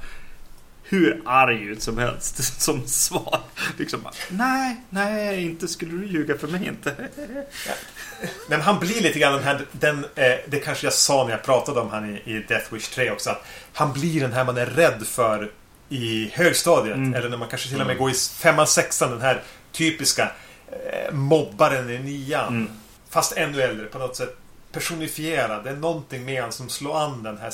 hur 0.83 1.21
arg 1.25 1.63
ut 1.63 1.81
som 1.81 1.97
helst 1.97 2.61
som 2.61 2.87
svar. 2.87 3.39
Liksom 3.77 4.01
bara, 4.01 4.13
nej, 4.29 4.81
nej, 4.89 5.45
inte 5.45 5.67
skulle 5.67 5.91
du 5.91 6.07
ljuga 6.07 6.37
för 6.37 6.47
mig 6.47 6.67
inte. 6.67 6.95
Men 8.49 8.61
han 8.61 8.79
blir 8.79 9.01
lite 9.01 9.19
grann 9.19 9.33
den 9.33 9.43
här, 9.43 9.65
den, 9.71 10.05
eh, 10.15 10.35
det 10.47 10.59
kanske 10.59 10.85
jag 10.85 10.93
sa 10.93 11.23
när 11.23 11.31
jag 11.31 11.43
pratade 11.43 11.79
om 11.79 11.89
han 11.89 12.15
i, 12.15 12.21
i 12.25 12.45
Death 12.47 12.73
Wish 12.73 12.87
3 12.87 13.11
också. 13.11 13.29
Att 13.29 13.45
han 13.73 13.93
blir 13.93 14.21
den 14.21 14.33
här 14.33 14.45
man 14.45 14.57
är 14.57 14.65
rädd 14.65 15.07
för 15.07 15.51
i 15.89 16.31
högstadiet. 16.33 16.95
Mm. 16.95 17.13
Eller 17.13 17.29
när 17.29 17.37
man 17.37 17.49
kanske 17.49 17.69
till 17.69 17.81
och 17.81 17.87
med 17.87 17.97
går 17.97 18.11
i 18.11 18.13
femman, 18.13 18.67
sexan. 18.67 19.11
Den 19.11 19.21
här 19.21 19.43
typiska 19.71 20.31
eh, 20.71 21.13
mobbaren 21.13 21.89
i 21.89 21.99
nian. 21.99 22.47
Mm. 22.47 22.69
Fast 23.09 23.37
ännu 23.37 23.61
äldre 23.61 23.85
på 23.85 23.97
något 23.99 24.15
sätt. 24.15 24.37
Personifierad. 24.71 25.63
Det 25.63 25.69
är 25.69 25.75
någonting 25.75 26.25
med 26.25 26.41
han 26.41 26.51
som 26.51 26.69
slår 26.69 26.97
an 26.99 27.23
den 27.23 27.37
här 27.37 27.53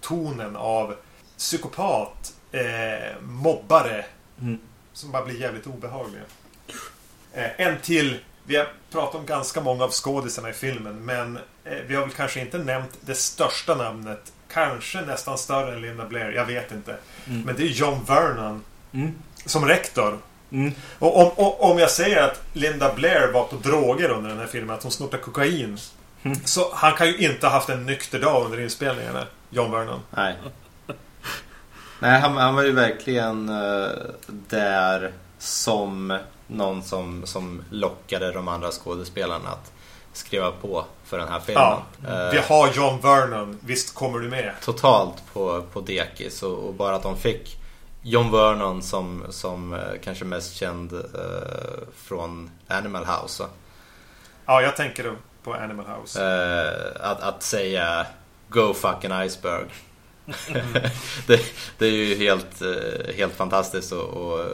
tonen 0.00 0.56
av 0.56 0.94
psykopat, 1.38 2.32
eh, 2.52 3.20
mobbare. 3.22 4.04
Mm. 4.40 4.58
Som 4.92 5.12
bara 5.12 5.24
blir 5.24 5.40
jävligt 5.40 5.66
obehagliga. 5.66 6.22
Eh, 7.32 7.60
en 7.60 7.80
till. 7.80 8.18
Vi 8.44 8.56
har 8.56 8.68
pratat 8.90 9.14
om 9.14 9.26
ganska 9.26 9.60
många 9.60 9.84
av 9.84 9.90
skådisarna 9.90 10.50
i 10.50 10.52
filmen 10.52 11.04
men 11.04 11.38
eh, 11.64 11.78
vi 11.86 11.94
har 11.94 12.02
väl 12.02 12.10
kanske 12.10 12.40
inte 12.40 12.58
nämnt 12.58 12.90
det 13.00 13.14
största 13.14 13.74
namnet. 13.74 14.32
Kanske 14.52 15.00
nästan 15.00 15.38
större 15.38 15.74
än 15.74 15.80
Linda 15.82 16.06
Blair, 16.06 16.30
jag 16.32 16.46
vet 16.46 16.72
inte. 16.72 16.96
Mm. 17.26 17.40
Men 17.42 17.56
det 17.56 17.62
är 17.62 17.66
John 17.68 18.04
Vernon 18.04 18.64
Mm. 18.94 19.12
som 19.46 19.64
rektor. 19.66 20.18
Mm. 20.52 20.72
Och 20.98 21.20
om, 21.20 21.28
och, 21.28 21.70
om 21.70 21.78
jag 21.78 21.90
säger 21.90 22.22
att 22.22 22.40
Linda 22.52 22.94
Blair 22.94 23.32
var 23.32 23.44
på 23.44 23.56
droger 23.56 24.08
under 24.10 24.30
den 24.30 24.38
här 24.38 24.46
filmen, 24.46 24.76
att 24.76 24.82
hon 24.82 24.92
snortade 24.92 25.22
kokain. 25.22 25.78
Mm. 26.22 26.38
Så 26.44 26.70
han 26.74 26.92
kan 26.92 27.06
ju 27.06 27.16
inte 27.18 27.46
ha 27.46 27.52
haft 27.54 27.68
en 27.68 27.86
nykter 27.86 28.18
dag 28.20 28.44
under 28.44 28.60
inspelningarna, 28.60 29.26
John 29.50 29.70
Vernon. 29.70 30.00
Nej. 30.10 30.36
Nej, 31.98 32.20
han, 32.20 32.36
han 32.36 32.54
var 32.54 32.62
ju 32.62 32.72
verkligen 32.72 33.48
eh, 33.48 33.88
där 34.28 35.12
som 35.38 36.18
någon 36.46 36.82
som, 36.82 37.26
som 37.26 37.64
lockade 37.70 38.32
de 38.32 38.48
andra 38.48 38.70
skådespelarna 38.70 39.48
att 39.48 39.72
skriva 40.12 40.50
på 40.50 40.84
för 41.04 41.18
den 41.18 41.28
här 41.28 41.40
filmen. 41.40 41.62
Ja, 41.62 41.82
Eh, 42.08 42.30
vi 42.32 42.38
har 42.38 42.72
John 42.74 43.00
Vernon, 43.00 43.58
visst 43.60 43.94
kommer 43.94 44.18
du 44.18 44.28
med? 44.28 44.52
totalt 44.64 45.22
på, 45.32 45.62
på 45.72 45.80
dekis 45.80 46.42
och, 46.42 46.58
och 46.58 46.74
bara 46.74 46.96
att 46.96 47.02
de 47.02 47.16
fick 47.16 47.58
John 48.02 48.30
Vernon 48.30 48.82
som, 48.82 49.24
som 49.30 49.74
eh, 49.74 49.80
kanske 50.04 50.24
mest 50.24 50.56
känd 50.56 50.92
eh, 50.92 51.00
från 51.96 52.50
Animal 52.68 53.04
House. 53.04 53.46
Ja, 54.46 54.62
jag 54.62 54.76
tänker 54.76 55.04
då 55.04 55.14
på 55.42 55.54
Animal 55.54 55.86
House. 55.86 56.24
Eh, 56.24 57.10
att, 57.10 57.20
att 57.20 57.42
säga 57.42 58.06
Go 58.48 58.74
fuck 58.74 59.04
an 59.04 59.26
iceberg. 59.26 59.66
det, 61.26 61.40
det 61.78 61.86
är 61.86 61.90
ju 61.90 62.14
helt, 62.14 62.62
eh, 62.62 63.14
helt 63.16 63.34
fantastiskt 63.34 63.92
och, 63.92 64.08
och 64.08 64.46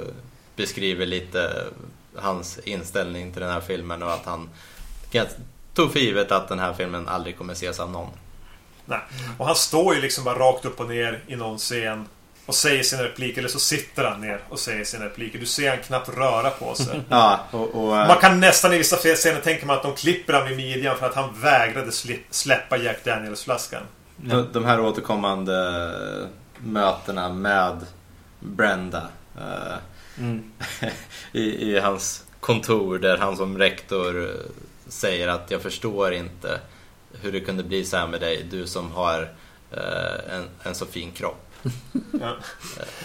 beskriver 0.57 1.07
lite 1.07 1.65
hans 2.17 2.59
inställning 2.59 3.33
till 3.33 3.43
den 3.43 3.51
här 3.51 3.61
filmen 3.61 4.03
och 4.03 4.13
att 4.13 4.25
han 4.25 4.49
tog 5.75 5.93
för 5.93 5.99
givet 5.99 6.33
att 6.33 6.49
den 6.49 6.59
här 6.59 6.73
filmen 6.73 7.09
aldrig 7.09 7.39
kommer 7.39 7.53
ses 7.53 7.81
av 7.81 7.91
någon. 7.91 8.11
Nej. 8.85 9.01
Och 9.39 9.47
han 9.47 9.55
står 9.55 9.95
ju 9.95 10.01
liksom 10.01 10.25
bara 10.25 10.39
rakt 10.39 10.65
upp 10.65 10.81
och 10.81 10.89
ner 10.89 11.25
i 11.27 11.37
någon 11.37 11.59
scen 11.59 12.09
och 12.49 12.55
säger 12.55 12.83
sina 12.83 13.03
repliker, 13.03 13.39
eller 13.39 13.49
så 13.49 13.59
sitter 13.59 14.05
han 14.05 14.21
ner 14.21 14.41
och 14.49 14.59
säger 14.59 14.85
sina 14.85 15.05
repliker. 15.05 15.39
Du 15.39 15.47
ser 15.47 15.71
han 15.71 15.79
knappt 15.79 16.09
röra 16.09 16.51
på 16.51 16.75
sig. 16.75 17.01
Ja, 17.09 17.41
och, 17.51 17.75
och, 17.75 17.97
eh, 17.97 18.09
Man 18.09 18.17
kan 18.17 18.41
nästan 18.41 18.73
i 18.73 18.79
vissa 18.79 18.97
scener 18.97 19.41
tänka 19.41 19.67
mig 19.67 19.77
att 19.77 19.83
de 19.83 19.95
klipper 19.95 20.33
han 20.33 20.49
vid 20.49 20.57
midjan 20.57 20.99
för 20.99 21.07
att 21.07 21.15
han 21.15 21.41
vägrade 21.41 21.93
släppa 22.31 22.77
Jack 22.77 23.05
Daniels-flaskan. 23.05 23.83
de, 24.17 24.49
de 24.53 24.65
här 24.65 24.81
återkommande 24.81 25.91
mötena 26.59 27.29
med 27.29 27.87
Brenda 28.41 29.09
eh, 29.37 29.77
Mm. 30.19 30.53
i, 31.33 31.73
i 31.73 31.79
hans 31.79 32.25
kontor 32.41 32.99
där 32.99 33.19
han 33.19 33.37
som 33.37 33.59
rektor 33.59 34.25
eh, 34.25 34.31
säger 34.89 35.29
att 35.29 35.51
jag 35.51 35.63
förstår 35.63 36.13
inte 36.13 36.61
hur 37.23 37.33
det 37.33 37.41
kunde 37.41 37.63
bli 37.63 37.85
så 37.85 37.97
här 37.97 38.07
med 38.07 38.21
dig, 38.21 38.47
du 38.51 38.67
som 38.67 38.93
har 38.93 39.23
eh, 39.73 40.35
en, 40.37 40.45
en 40.63 40.75
så 40.75 40.87
fin 40.87 41.11
kropp. 41.13 41.48
Ja. 42.21 42.37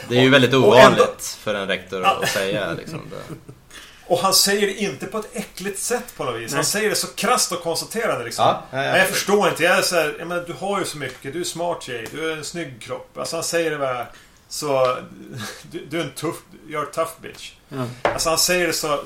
Det 0.10 0.18
är 0.18 0.22
ju 0.22 0.30
väldigt 0.30 0.54
ovanligt 0.54 1.00
ändå- 1.00 1.14
för 1.20 1.56
en 1.56 1.68
rektor 1.68 2.04
att 2.04 2.30
säga. 2.30 2.74
Liksom 2.74 3.02
det. 3.10 3.36
Och 4.08 4.20
han 4.20 4.34
säger 4.34 4.68
det 4.68 4.74
inte 4.74 5.06
på 5.06 5.18
ett 5.18 5.30
äckligt 5.34 5.80
sätt 5.80 6.14
på 6.18 6.24
något 6.24 6.42
vis. 6.42 6.52
Han 6.52 6.58
Nej. 6.58 6.66
säger 6.66 6.90
det 6.90 6.96
så 6.96 7.08
krasst 7.08 7.52
och 7.52 7.62
konstaterande 7.64 8.26
liksom. 8.26 8.46
Ja, 8.46 8.64
ja, 8.72 8.84
ja. 8.84 8.92
Nej, 8.92 9.00
jag 9.00 9.08
förstår 9.10 9.50
inte. 9.50 9.64
Jag 9.64 9.78
är 9.78 9.82
så 9.82 9.96
här, 9.96 10.16
jag 10.20 10.28
menar, 10.28 10.44
du 10.48 10.54
har 10.54 10.80
ju 10.80 10.86
så 10.86 10.98
mycket. 10.98 11.34
Du 11.34 11.40
är 11.40 11.44
smart 11.44 11.84
tjej. 11.84 12.08
Du 12.12 12.32
är 12.32 12.38
en 12.38 12.44
snygg 12.44 12.82
kropp. 12.82 13.18
Alltså 13.18 13.36
han 13.36 13.44
säger 13.44 13.72
det 13.72 13.78
bara 13.78 14.08
Så 14.50 14.98
du, 15.72 15.86
du 15.86 16.00
är 16.00 16.04
en 16.04 16.12
tuff, 16.12 16.36
you're 16.68 16.84
a 16.84 16.88
tough 16.94 17.12
bitch. 17.22 17.52
Ja. 17.70 17.86
Alltså 18.02 18.30
han 18.30 18.38
säger 18.40 18.68
det 18.68 18.74
så, 18.74 19.04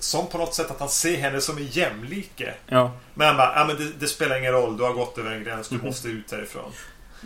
som 0.00 0.26
på 0.26 0.38
något 0.38 0.54
sätt 0.54 0.70
att 0.70 0.80
han 0.80 0.88
ser 0.88 1.16
henne 1.16 1.40
som 1.40 1.56
en 1.56 1.66
jämlike. 1.66 2.54
ja. 2.68 2.92
Men 3.14 3.26
han 3.26 3.36
bara, 3.36 3.52
ja, 3.58 3.64
men 3.64 3.76
det, 3.76 3.92
det 3.98 4.06
spelar 4.06 4.38
ingen 4.38 4.52
roll. 4.52 4.76
Du 4.76 4.82
har 4.84 4.92
gått 4.92 5.18
över 5.18 5.30
en 5.32 5.44
gräns. 5.44 5.68
Du 5.68 5.78
måste 5.78 6.08
ut 6.08 6.32
härifrån. 6.32 6.72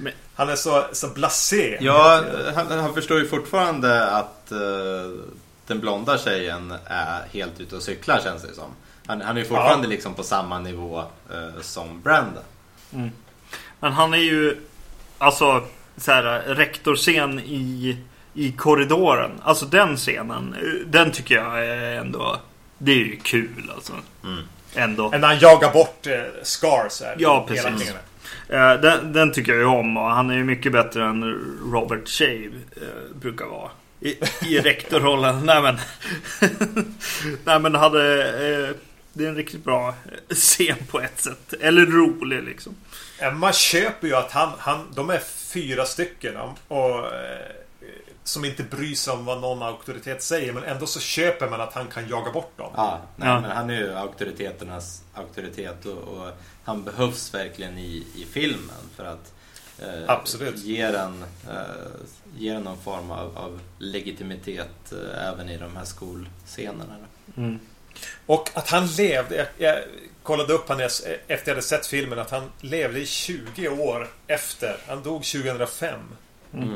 Men- 0.01 0.13
Han 0.35 0.49
är 0.49 0.57
så, 0.57 0.85
så 0.93 1.09
blasé. 1.09 1.79
Ja, 1.81 2.25
han, 2.55 2.67
han 2.79 2.95
förstår 2.95 3.19
ju 3.19 3.27
fortfarande 3.29 4.07
att 4.11 4.53
eh, 4.53 4.59
den 5.67 5.81
blonda 5.81 6.19
tjejen 6.19 6.75
är 6.87 7.23
helt 7.33 7.61
ute 7.61 7.77
och 7.77 7.83
cyklar 7.83 8.21
känns 8.25 8.43
det 8.43 8.55
som. 8.55 8.71
Han, 9.07 9.21
han 9.21 9.37
är 9.37 9.41
ju 9.41 9.47
fortfarande 9.47 9.89
liksom 9.89 10.15
på 10.15 10.23
samma 10.23 10.59
nivå 10.59 10.99
eh, 11.33 11.61
som 11.63 12.01
Brandon. 12.03 12.43
Men 13.81 13.93
han 13.93 14.15
är 14.15 14.19
ju 14.19 14.57
alltså 15.19 15.63
så 15.97 16.13
här 16.13 16.23
rektorscen 16.47 17.39
i, 17.41 17.99
i 18.35 18.53
korridoren. 18.53 19.31
Alltså 19.43 19.67
den 19.67 19.97
scenen. 19.97 20.57
Den 20.87 21.11
tycker 21.13 21.35
jag 21.35 21.67
är 21.67 21.95
ändå. 22.01 22.37
Det 22.79 22.93
är 22.93 22.97
ju 22.97 23.17
kul 23.17 23.73
alltså. 23.75 23.93
Mm. 24.25 24.43
Ändå. 24.75 25.09
När 25.09 25.19
han 25.29 25.39
jagar 25.39 25.73
bort 25.73 26.07
eh, 26.07 26.21
Scars 26.43 27.01
här. 27.01 27.17
Ja, 27.19 27.47
hela 27.51 27.71
precis. 27.71 27.95
Eh, 28.53 28.81
Den, 28.81 29.13
den 29.13 29.33
tycker 29.33 29.53
jag 29.53 29.61
ju 29.61 29.67
om 29.67 29.97
och 29.97 30.11
han 30.11 30.31
är 30.31 30.35
ju 30.35 30.45
mycket 30.45 30.73
bättre 30.73 31.05
än 31.05 31.23
Robert 31.73 32.09
Shave 32.09 32.51
eh, 32.77 33.17
brukar 33.21 33.47
vara. 33.47 33.71
I, 34.01 34.09
i 34.47 34.61
rektorrollen. 34.65 35.47
Nej 35.47 35.63
men. 35.63 35.79
Nej 37.45 37.61
men 37.61 37.75
hade. 37.75 38.23
Eh, 38.69 38.75
det 39.13 39.25
är 39.25 39.29
en 39.29 39.37
riktigt 39.37 39.65
bra 39.65 39.95
scen 40.31 40.77
på 40.91 41.01
ett 41.01 41.21
sätt. 41.21 41.53
Eller 41.61 41.87
rolig 41.87 42.43
liksom. 42.43 42.75
Man 43.35 43.53
köper 43.53 44.07
ju 44.09 44.15
att 44.15 44.33
han, 44.33 44.53
han, 44.59 44.93
de 44.95 45.11
är 45.11 45.19
fyra 45.53 45.85
stycken 45.85 46.35
och, 46.69 46.99
eh, 47.07 47.47
som 48.25 48.45
inte 48.45 48.63
bryr 48.63 48.95
sig 48.95 49.13
om 49.13 49.25
vad 49.25 49.41
någon 49.41 49.63
auktoritet 49.63 50.23
säger. 50.23 50.53
Men 50.53 50.65
ändå 50.65 50.87
så 50.87 51.01
köper 51.01 51.49
man 51.51 51.61
att 51.61 51.73
han 51.75 51.87
kan 51.87 52.09
jaga 52.09 52.33
bort 52.33 52.53
dem. 52.57 52.73
Ja, 52.77 53.01
nej, 53.17 53.29
Ja. 53.29 53.41
Men 53.41 53.51
han 53.51 53.71
är 53.71 53.75
ju 53.75 53.95
auktoriteternas 53.95 55.03
auktoritet 55.15 55.87
och, 55.87 55.93
och 55.99 56.29
han 56.71 56.85
behövs 56.85 57.35
verkligen 57.35 57.79
i, 57.79 58.07
i 58.15 58.27
filmen 58.33 58.85
för 58.97 59.05
att 59.05 59.33
eh, 59.79 60.05
Absolut. 60.07 60.59
ge 60.59 60.87
den, 60.87 61.25
eh, 61.49 61.57
ge 62.37 62.53
den 62.53 62.63
någon 62.63 62.79
form 62.79 63.11
av, 63.11 63.39
av 63.39 63.61
legitimitet 63.79 64.93
eh, 64.93 65.29
även 65.29 65.49
i 65.49 65.57
de 65.57 65.77
här 65.77 65.85
skolscenerna. 65.85 66.97
Mm. 67.37 67.59
Och 68.27 68.51
att 68.55 68.69
han 68.69 68.87
levde, 68.87 69.37
jag, 69.37 69.47
jag 69.59 69.85
kollade 70.23 70.53
upp 70.53 70.69
han 70.69 70.81
efter 70.81 71.19
jag 71.29 71.49
hade 71.49 71.63
sett 71.63 71.87
filmen, 71.87 72.19
att 72.19 72.31
han 72.31 72.51
levde 72.61 73.01
i 73.01 73.07
20 73.07 73.69
år 73.69 74.09
efter. 74.27 74.77
Han 74.89 75.03
dog 75.03 75.25
2005. 75.25 76.01
Mm. 76.55 76.75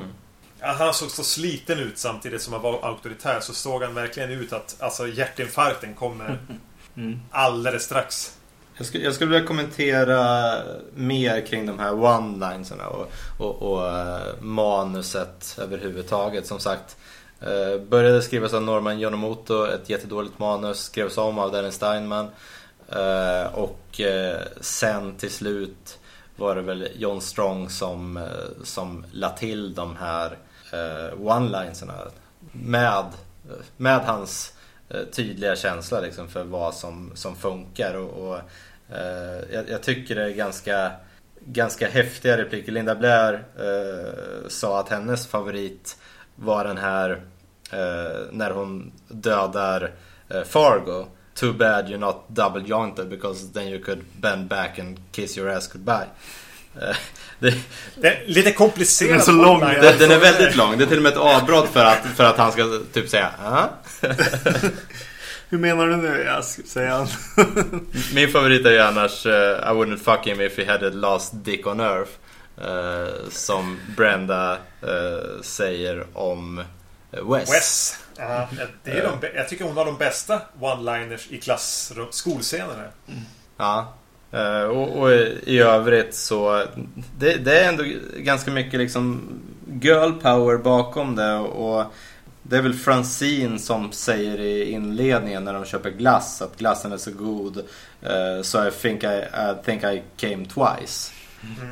Ja, 0.61 0.73
Han 0.73 0.95
såg 0.95 1.11
så 1.11 1.25
sliten 1.25 1.79
ut 1.79 1.99
samtidigt 1.99 2.43
som 2.43 2.53
han 2.53 2.63
var 2.63 2.89
auktoritär. 2.89 3.41
Så 3.41 3.55
såg 3.55 3.83
han 3.83 3.95
verkligen 3.95 4.31
ut 4.31 4.53
att 4.53 4.77
alltså, 4.79 5.09
hjärtinfarkten 5.09 5.95
kommer 5.95 6.39
Mm. 6.97 7.21
alldeles 7.31 7.83
strax. 7.85 8.37
Jag 8.77 8.87
skulle, 8.87 9.05
jag 9.05 9.15
skulle 9.15 9.31
vilja 9.31 9.47
kommentera 9.47 10.53
mer 10.95 11.47
kring 11.47 11.67
de 11.67 11.79
här 11.79 11.93
one-linerna 11.93 12.87
och, 12.87 13.13
och, 13.39 13.73
och 13.73 13.89
eh, 13.89 14.41
manuset 14.41 15.59
överhuvudtaget. 15.63 16.47
Som 16.47 16.61
sagt, 16.61 16.97
eh, 17.41 17.81
började 17.89 18.23
skrivas 18.23 18.55
av 18.55 18.63
Norman 18.63 19.01
Yonemoto, 19.01 19.65
ett 19.65 19.91
jättedåligt 19.91 20.39
manus. 20.39 20.79
Skrevs 20.79 21.19
om 21.19 21.39
av 21.39 21.53
Darren 21.53 21.73
Steinman. 21.73 22.29
Eh, 22.89 23.55
och 23.55 24.01
eh, 24.01 24.41
sen 24.61 25.17
till 25.17 25.31
slut 25.31 25.99
var 26.37 26.57
det 26.57 26.63
väl 26.63 26.89
John 26.97 27.21
Strong 27.21 27.71
som, 27.71 28.17
eh, 28.17 28.23
som 28.65 29.05
la 29.13 29.31
till 29.31 29.75
de 29.75 29.97
här 29.97 30.39
eh, 30.73 31.21
one-linerna 31.21 31.95
med, 32.53 33.05
med 33.77 34.01
hans 34.01 34.54
Eh, 34.89 35.03
tydliga 35.05 35.57
känsla 35.57 36.01
liksom 36.01 36.29
för 36.29 36.45
vad 36.45 36.75
som, 36.75 37.13
som 37.15 37.37
funkar. 37.37 37.95
Och, 37.95 38.29
och 38.29 38.37
eh, 38.97 39.41
jag, 39.53 39.69
jag 39.69 39.83
tycker 39.83 40.15
det 40.15 40.25
är 40.25 40.31
ganska, 40.31 40.93
ganska 41.41 41.89
häftiga 41.89 42.37
repliker. 42.37 42.73
Linda 42.73 42.95
Blair 42.95 43.45
eh, 43.59 44.49
sa 44.49 44.81
att 44.81 44.89
hennes 44.89 45.27
favorit 45.27 45.97
var 46.37 46.65
den 46.65 46.79
här 46.79 47.11
eh, 47.73 48.21
när 48.31 48.51
hon 48.51 48.93
dödar 49.09 49.93
eh, 50.29 50.43
Fargo. 50.43 51.07
Too 51.35 51.53
bad 51.53 51.89
you're 51.89 51.99
not 51.99 52.25
double 52.29 52.63
jointed 52.63 53.09
because 53.09 53.53
then 53.53 53.69
you 53.69 53.83
could 53.85 54.05
bend 54.21 54.49
back 54.49 54.79
and 54.79 55.01
kiss 55.13 55.39
your 55.39 55.51
ass 55.51 55.73
goodbye. 55.73 56.07
Eh, 56.83 56.97
det, 57.39 57.55
Det 57.95 58.09
är 58.09 58.23
lite 58.27 58.53
komplicerat. 58.53 59.11
Den 59.11 59.21
är 59.21 59.25
så 59.25 59.33
lång, 59.33 59.61
den, 59.61 59.99
den 59.99 60.11
är 60.11 60.19
väldigt 60.19 60.57
lång. 60.57 60.79
Det 60.79 60.85
är 60.85 60.89
till 60.89 60.97
och 60.97 61.03
med 61.03 61.13
ett 61.13 61.19
avbrott 61.19 61.69
för 61.73 61.85
att, 61.85 62.07
för 62.17 62.25
att 62.25 62.37
han 62.37 62.53
ska 62.53 62.81
typ 62.93 63.09
säga 63.09 63.31
ah? 63.45 63.69
Hur 65.49 65.59
menar 65.59 65.87
du 65.87 65.97
nu? 65.97 66.25
Jag 66.27 66.45
ska 66.45 66.63
säga 66.63 66.95
han. 66.97 67.09
Min 68.15 68.29
favorit 68.29 68.67
är 68.67 68.71
ju 68.71 68.81
annars 68.81 69.27
uh, 69.27 69.33
I 69.33 69.71
wouldn't 69.71 70.05
fuck 70.05 70.27
him 70.27 70.41
if 70.41 70.59
he 70.59 70.73
had 70.73 70.83
a 70.83 70.91
last 70.93 71.33
dick 71.45 71.67
on 71.67 71.81
earth. 71.81 72.11
Eh, 72.57 73.29
som 73.31 73.81
Brenda 73.97 74.53
eh, 74.83 75.43
säger 75.43 76.07
om 76.13 76.65
Wes. 77.11 77.53
Wes. 77.53 77.99
Ja, 78.17 78.49
det 78.85 78.91
är 78.91 79.03
de, 79.21 79.29
jag 79.35 79.49
tycker 79.49 79.65
hon 79.65 79.77
har 79.77 79.85
de 79.85 79.97
bästa 79.97 80.41
one-liners 80.61 81.27
i 81.29 81.41
klassrum, 81.41 82.07
skolscenerna. 82.11 82.85
Ja. 83.57 83.95
Eh, 84.35 84.63
och, 84.63 84.99
och 84.99 85.13
i 85.47 85.59
övrigt 85.59 86.15
så 86.15 86.65
det, 87.19 87.37
det 87.37 87.59
är 87.59 87.69
ändå 87.69 87.85
ganska 88.17 88.51
mycket 88.51 88.81
liksom 88.81 89.29
girl 89.81 90.13
power 90.13 90.57
bakom 90.57 91.17
det 91.17 91.35
och 91.35 91.85
det 92.43 92.57
är 92.57 92.63
väl 92.63 92.75
Francine 92.75 93.59
som 93.59 93.93
säger 93.93 94.41
i 94.41 94.71
inledningen 94.71 95.45
när 95.45 95.53
de 95.53 95.65
köper 95.65 95.91
glass 95.91 96.43
att 96.43 96.59
glassen 96.59 96.93
är 96.93 96.97
så 96.97 97.11
god 97.11 97.59
eh, 98.03 98.43
så 98.43 98.69
I 98.69 98.71
think 98.71 99.05
I, 99.05 99.07
I 99.07 99.65
think 99.65 99.85
I 99.85 100.03
came 100.17 100.47
twice. 100.47 101.13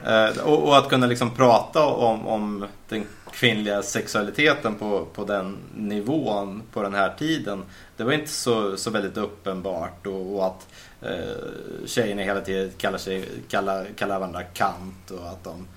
Eh, 0.06 0.38
och, 0.44 0.68
och 0.68 0.78
att 0.78 0.88
kunna 0.88 1.06
liksom 1.06 1.30
prata 1.30 1.86
om, 1.86 2.26
om 2.26 2.66
den 2.88 3.06
kvinnliga 3.32 3.82
sexualiteten 3.82 4.74
på, 4.74 5.06
på 5.14 5.24
den 5.24 5.56
nivån 5.74 6.62
på 6.72 6.82
den 6.82 6.94
här 6.94 7.14
tiden. 7.18 7.64
Det 7.96 8.04
var 8.04 8.12
inte 8.12 8.30
så, 8.30 8.76
så 8.76 8.90
väldigt 8.90 9.16
uppenbart 9.16 10.06
och, 10.06 10.36
och 10.36 10.46
att 10.46 10.68
eh, 11.04 11.86
tjejerna 11.86 12.22
hela 12.22 12.40
tiden 12.40 12.70
kallar, 12.78 12.98
sig, 12.98 13.28
kallar, 13.48 13.86
kallar 13.98 14.18
varandra 14.18 14.42
kant 14.42 15.10
och 15.10 15.28
att 15.28 15.44
de... 15.44 15.68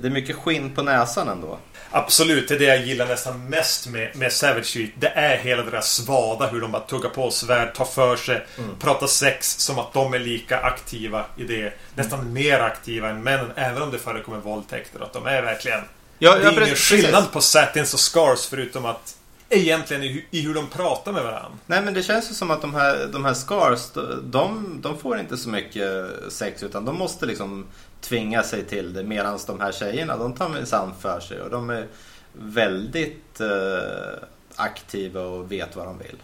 Det, 0.00 0.08
är 0.08 0.10
mycket 0.10 0.36
skinn 0.36 0.74
på 0.74 0.82
näsan 0.82 1.28
ändå. 1.28 1.58
Absolut, 1.90 2.48
det 2.48 2.54
är 2.54 2.58
det 2.58 2.64
jag 2.64 2.86
gillar 2.86 3.06
nästan 3.06 3.48
mest 3.48 3.86
med, 3.88 4.16
med 4.16 4.32
Savage 4.32 4.66
Street. 4.66 4.90
Det 4.98 5.08
är 5.08 5.38
hela 5.38 5.62
där 5.62 5.80
svada, 5.80 6.46
hur 6.46 6.60
de 6.60 6.72
bara 6.72 6.82
tuggar 6.82 7.10
på 7.10 7.30
svärd, 7.30 7.74
tar 7.74 7.84
för 7.84 8.16
sig, 8.16 8.46
pratar 8.80 9.06
sex 9.06 9.56
som 9.58 9.78
att 9.78 9.92
de 9.92 10.14
är 10.14 10.18
lika 10.18 10.60
aktiva 10.60 11.26
i 11.36 11.44
det. 11.44 11.72
Nästan 11.94 12.32
mer 12.32 12.60
aktiva 12.60 13.10
än 13.10 13.22
männen, 13.22 13.50
även 13.54 13.82
om 13.82 13.90
det 13.90 13.98
förekommer 13.98 14.38
våldtäkter. 14.38 15.00
Att 15.00 15.12
de 15.12 15.26
är 15.26 15.42
verkligen... 15.42 15.80
Ja, 16.18 16.34
det 16.34 16.40
är 16.40 16.52
ja, 16.52 16.62
ingen 16.64 16.76
skillnad 16.76 17.32
på 17.32 17.40
Satins 17.40 17.94
och 17.94 18.00
Scars 18.00 18.46
förutom 18.46 18.86
att... 18.86 19.16
Egentligen 19.54 20.02
i, 20.02 20.24
i 20.30 20.40
hur 20.40 20.54
de 20.54 20.66
pratar 20.66 21.12
med 21.12 21.22
varandra. 21.22 21.58
Nej 21.66 21.82
men 21.82 21.94
det 21.94 22.02
känns 22.02 22.30
ju 22.30 22.34
som 22.34 22.50
att 22.50 22.60
de 22.60 22.74
här, 22.74 23.08
de 23.12 23.24
här 23.24 23.34
scars, 23.34 23.80
de, 24.22 24.78
de 24.82 24.98
får 24.98 25.18
inte 25.18 25.36
så 25.36 25.48
mycket 25.48 26.06
sex 26.28 26.62
utan 26.62 26.84
de 26.84 26.96
måste 26.96 27.26
liksom 27.26 27.66
tvinga 28.00 28.42
sig 28.42 28.64
till 28.64 28.92
det. 28.92 29.02
Medan 29.02 29.38
de 29.46 29.60
här 29.60 29.72
tjejerna, 29.72 30.16
de 30.16 30.34
tar 30.34 30.48
minsann 30.48 30.92
för 31.00 31.20
sig 31.20 31.40
och 31.40 31.50
de 31.50 31.70
är 31.70 31.86
väldigt 32.32 33.40
eh, 33.40 34.22
aktiva 34.56 35.20
och 35.20 35.52
vet 35.52 35.76
vad 35.76 35.86
de 35.86 35.98
vill. 35.98 36.16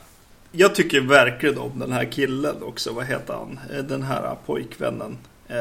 Jag 0.53 0.75
tycker 0.75 1.01
verkligen 1.01 1.59
om 1.59 1.79
den 1.79 1.93
här 1.93 2.13
killen 2.13 2.63
också. 2.63 2.93
Vad 2.93 3.07
heter 3.07 3.35
han? 3.35 3.61
Eh, 3.73 3.85
Den 3.85 4.03
här 4.03 4.37
pojkvännen. 4.47 5.19
Eh, 5.49 5.57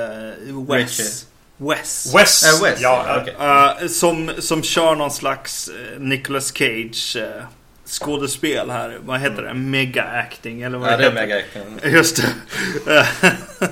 Wes. 0.67 0.99
Richie. 0.99 1.29
Wes. 1.57 2.15
Wes! 2.15 2.43
Äh, 2.43 2.63
Wes, 2.63 2.81
ja, 2.81 3.05
ja, 3.07 3.21
okej. 3.21 3.35
Eh, 3.83 3.87
som, 3.87 4.31
som 4.39 4.63
kör 4.63 4.95
någon 4.95 5.11
slags 5.11 5.69
eh, 5.69 5.99
Nicolas 5.99 6.53
Cage 6.57 7.15
eh, 7.17 7.43
skådespel 7.89 8.69
här. 8.69 8.97
Vad 9.01 9.19
heter 9.19 9.41
det? 9.41 9.53
Mega 9.53 10.03
acting 10.03 10.61
eller 10.61 10.77
vad 10.77 10.93
Ja, 10.93 10.97
det 10.97 11.05
är 11.05 11.11
heter 11.11 11.27
mega 11.27 11.37
action. 11.37 11.79
Just 11.93 12.21
det. 12.85 13.07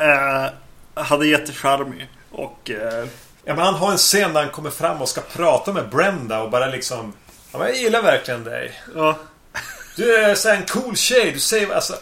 Eh, 0.00 0.46
hade 0.94 1.26
jättecharmig. 1.26 2.08
Och 2.30 2.70
eh, 2.70 3.06
Ja, 3.44 3.54
men 3.54 3.64
han 3.64 3.74
har 3.74 3.90
en 3.92 3.96
scen 3.98 4.32
där 4.32 4.42
han 4.42 4.50
kommer 4.50 4.70
fram 4.70 5.02
och 5.02 5.08
ska 5.08 5.20
prata 5.20 5.72
med 5.72 5.88
Brenda 5.88 6.42
och 6.42 6.50
bara 6.50 6.66
liksom... 6.66 7.12
Ja, 7.52 7.58
men 7.58 7.66
jag 7.68 7.76
gillar 7.76 8.02
verkligen 8.02 8.44
dig. 8.44 8.80
ja, 8.94 9.18
Du 9.96 10.16
är 10.16 10.34
så 10.34 10.48
en 10.48 10.62
cool 10.66 10.96
tjej. 10.96 11.32
Du 11.32 11.40
säger 11.40 11.74
alltså... 11.74 11.94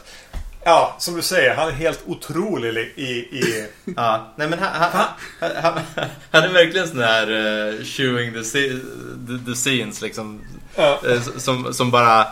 Ja, 0.64 0.96
som 0.98 1.14
du 1.14 1.22
säger. 1.22 1.54
Han 1.54 1.68
är 1.68 1.72
helt 1.72 2.00
otrolig 2.06 2.92
i... 2.96 3.10
i 3.10 3.66
Ja, 3.96 4.32
nej 4.36 4.48
men 4.48 4.58
han, 4.58 4.90
han, 4.92 5.06
han, 5.40 5.52
han, 5.62 5.82
han 6.30 6.42
är 6.42 6.48
verkligen 6.52 6.88
sån 6.88 7.00
här 7.02 7.30
uh, 7.30 7.84
chewing 7.84 8.32
the, 8.32 8.42
the, 8.42 9.44
the 9.46 9.54
scenes 9.54 10.00
liksom. 10.02 10.44
Ja. 10.76 11.00
Eh, 11.08 11.20
som, 11.20 11.74
som 11.74 11.90
bara... 11.90 12.26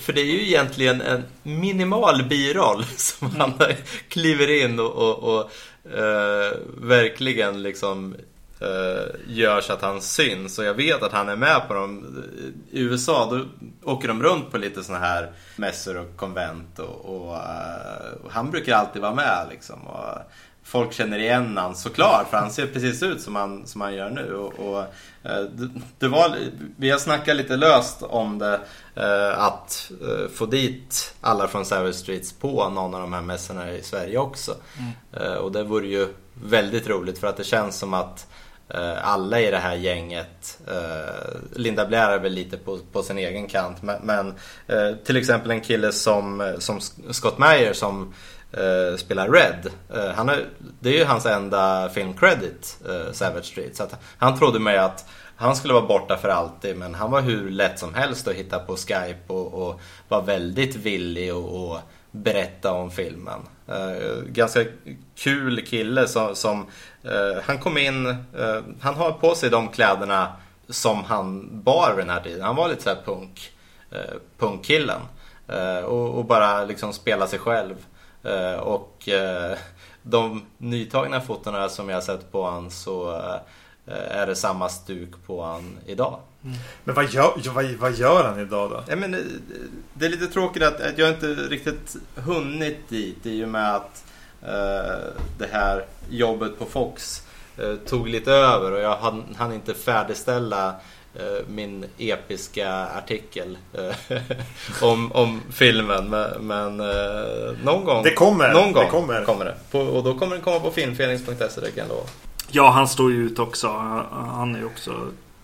För 0.00 0.12
det 0.12 0.20
är 0.20 0.24
ju 0.24 0.46
egentligen 0.46 1.00
en 1.00 1.24
minimal 1.42 2.22
biroll 2.22 2.84
som 2.96 3.30
han 3.30 3.52
kliver 4.08 4.64
in 4.64 4.80
och, 4.80 4.92
och, 4.92 5.18
och 5.18 5.50
eh, 5.98 6.56
verkligen 6.76 7.62
liksom 7.62 8.14
eh, 8.60 9.14
gör 9.26 9.60
så 9.60 9.72
att 9.72 9.82
han 9.82 10.00
syns. 10.00 10.58
Och 10.58 10.64
jag 10.64 10.74
vet 10.74 11.02
att 11.02 11.12
han 11.12 11.28
är 11.28 11.36
med 11.36 11.68
på 11.68 11.74
dem. 11.74 12.22
I 12.70 12.80
USA 12.80 13.28
då 13.30 13.44
åker 13.92 14.08
de 14.08 14.22
runt 14.22 14.50
på 14.50 14.58
lite 14.58 14.84
sådana 14.84 15.04
här 15.04 15.32
mässor 15.56 15.96
och 15.96 16.16
konvent. 16.16 16.78
Och, 16.78 17.04
och, 17.04 17.40
och 18.24 18.32
han 18.32 18.50
brukar 18.50 18.76
alltid 18.76 19.02
vara 19.02 19.14
med 19.14 19.46
liksom. 19.50 19.86
Och, 19.86 20.18
folk 20.64 20.92
känner 20.92 21.18
igen 21.18 21.56
han 21.56 21.74
såklart 21.74 22.30
för 22.30 22.36
han 22.36 22.50
ser 22.50 22.66
precis 22.66 23.02
ut 23.02 23.20
som 23.20 23.36
han, 23.36 23.66
som 23.66 23.80
han 23.80 23.94
gör 23.94 24.10
nu. 24.10 24.34
Och, 24.34 24.52
och 24.68 24.80
eh, 25.22 25.42
det, 25.42 25.70
det, 25.98 26.08
var, 26.08 26.36
vi 26.76 26.90
har 26.90 26.98
snackat 26.98 27.36
lite 27.36 27.56
löst 27.56 28.02
om 28.02 28.38
det 28.38 28.60
eh, 28.94 29.38
att 29.38 29.92
eh, 30.02 30.30
få 30.34 30.46
dit 30.46 31.14
alla 31.20 31.48
från 31.48 31.64
Savage 31.64 31.94
Streets 31.94 32.32
på 32.32 32.68
någon 32.68 32.94
av 32.94 33.00
de 33.00 33.12
här 33.12 33.20
mässorna 33.20 33.72
i 33.72 33.82
Sverige 33.82 34.18
också. 34.18 34.54
Mm. 34.78 35.38
Och 35.38 35.52
det 35.52 35.62
vore 35.64 35.86
ju 35.86 36.08
väldigt 36.34 36.88
roligt 36.88 37.18
för 37.18 37.26
att 37.26 37.36
det 37.36 37.44
känns 37.44 37.78
som 37.78 37.94
att 37.94 38.26
alla 39.02 39.40
i 39.40 39.50
det 39.50 39.58
här 39.58 39.74
gänget, 39.74 40.60
Linda 41.52 41.86
Blair 41.86 42.08
är 42.08 42.18
väl 42.18 42.32
lite 42.32 42.56
på, 42.56 42.78
på 42.92 43.02
sin 43.02 43.18
egen 43.18 43.46
kant 43.46 43.82
men, 43.82 44.02
men 44.02 44.34
till 45.04 45.16
exempel 45.16 45.50
en 45.50 45.60
kille 45.60 45.92
som, 45.92 46.56
som 46.58 46.80
Scott 47.10 47.38
Meyer 47.38 47.72
som 47.72 48.14
uh, 48.58 48.96
spelar 48.96 49.28
Red. 49.28 49.70
Uh, 49.94 50.10
han 50.14 50.28
är, 50.28 50.46
det 50.80 50.88
är 50.88 50.98
ju 50.98 51.04
hans 51.04 51.26
enda 51.26 51.88
filmcredit, 51.88 52.76
uh, 52.88 53.12
Savage 53.12 53.44
Street. 53.44 53.76
Så 53.76 53.86
han 54.18 54.38
trodde 54.38 54.58
mig 54.58 54.78
att 54.78 55.08
han 55.36 55.56
skulle 55.56 55.74
vara 55.74 55.86
borta 55.86 56.16
för 56.16 56.28
alltid 56.28 56.76
men 56.76 56.94
han 56.94 57.10
var 57.10 57.20
hur 57.20 57.50
lätt 57.50 57.78
som 57.78 57.94
helst 57.94 58.28
att 58.28 58.34
hitta 58.34 58.58
på 58.58 58.76
Skype 58.76 59.32
och, 59.32 59.54
och 59.54 59.80
var 60.08 60.22
väldigt 60.22 60.76
villig 60.76 61.30
att 61.30 61.82
berätta 62.12 62.72
om 62.72 62.90
filmen. 62.90 63.40
Uh, 63.68 64.24
ganska 64.26 64.64
kul 65.16 65.66
kille 65.66 66.08
som, 66.08 66.36
som 66.36 66.66
uh, 67.04 67.42
han 67.44 67.58
kom 67.58 67.78
in, 67.78 68.06
uh, 68.06 68.60
han 68.80 68.94
har 68.94 69.12
på 69.12 69.34
sig 69.34 69.50
de 69.50 69.68
kläderna 69.68 70.32
som 70.68 71.04
han 71.04 71.48
bar 71.62 71.92
vid 71.96 72.04
den 72.04 72.14
här 72.14 72.22
tiden. 72.22 72.42
Han 72.42 72.56
var 72.56 72.68
lite 72.68 72.82
såhär 72.82 73.02
punk, 73.04 73.52
punkkillen. 74.38 75.00
Och, 75.84 76.18
och, 76.18 76.24
bara 76.24 76.64
liksom 76.64 76.92
spela 76.92 77.26
sig 77.26 77.38
själv. 77.38 77.74
Eh, 78.24 78.58
och 78.58 79.08
eh, 79.08 79.58
de 80.02 80.42
nytagna 80.58 81.20
fotona 81.20 81.68
som 81.68 81.88
jag 81.88 81.96
har 81.96 82.02
sett 82.02 82.32
på 82.32 82.50
han 82.50 82.70
så 82.70 83.16
eh, 83.16 83.40
är 84.20 84.26
det 84.26 84.36
samma 84.36 84.68
stuk 84.68 85.10
på 85.26 85.42
han 85.42 85.78
idag. 85.86 86.18
Mm. 86.44 86.56
Men 86.84 86.94
vad 86.94 87.10
gör, 87.10 87.52
vad, 87.54 87.64
vad 87.64 87.92
gör 87.94 88.24
han 88.24 88.40
idag 88.40 88.70
då? 88.70 88.84
Ja, 88.88 88.96
men, 88.96 89.40
det 89.94 90.06
är 90.06 90.10
lite 90.10 90.26
tråkigt 90.26 90.62
att, 90.62 90.80
att 90.80 90.98
jag 90.98 91.08
inte 91.08 91.26
riktigt 91.26 91.96
hunnit 92.14 92.88
dit 92.88 93.26
i 93.26 93.44
och 93.44 93.48
med 93.48 93.74
att 93.74 94.04
uh, 94.42 95.12
det 95.38 95.48
här 95.52 95.84
jobbet 96.10 96.58
på 96.58 96.64
Fox 96.64 97.26
uh, 97.60 97.76
tog 97.76 98.08
lite 98.08 98.32
över 98.32 98.72
och 98.72 98.80
jag 98.80 98.96
hann, 98.96 99.34
hann 99.38 99.52
inte 99.52 99.74
färdigställa 99.74 100.74
Eh, 100.74 101.01
min 101.48 101.84
episka 101.98 102.72
artikel 102.72 103.58
eh, 103.72 104.16
om, 104.82 105.12
om 105.12 105.42
filmen. 105.50 106.10
Men, 106.10 106.46
men 106.46 106.80
eh, 106.80 107.56
någon 107.64 107.84
gång, 107.84 108.02
det 108.02 108.14
kommer, 108.14 108.52
någon 108.52 108.72
gång 108.72 108.84
det 108.84 108.90
kommer. 108.90 109.24
kommer 109.24 109.44
det. 109.44 109.56
På, 109.70 109.80
och 109.80 110.04
då 110.04 110.18
kommer 110.18 110.34
den 110.34 110.44
komma 110.44 110.60
på 110.60 110.70
filmfeelings.se, 110.70 111.60
det 111.60 111.70
kan 111.70 111.76
jag 111.76 111.88
lova. 111.88 112.08
Ja, 112.50 112.70
han 112.70 112.88
står 112.88 113.12
ju 113.12 113.26
ut 113.26 113.38
också. 113.38 113.68
Han 114.10 114.54
är 114.54 114.58
ju 114.58 114.66
också 114.66 114.92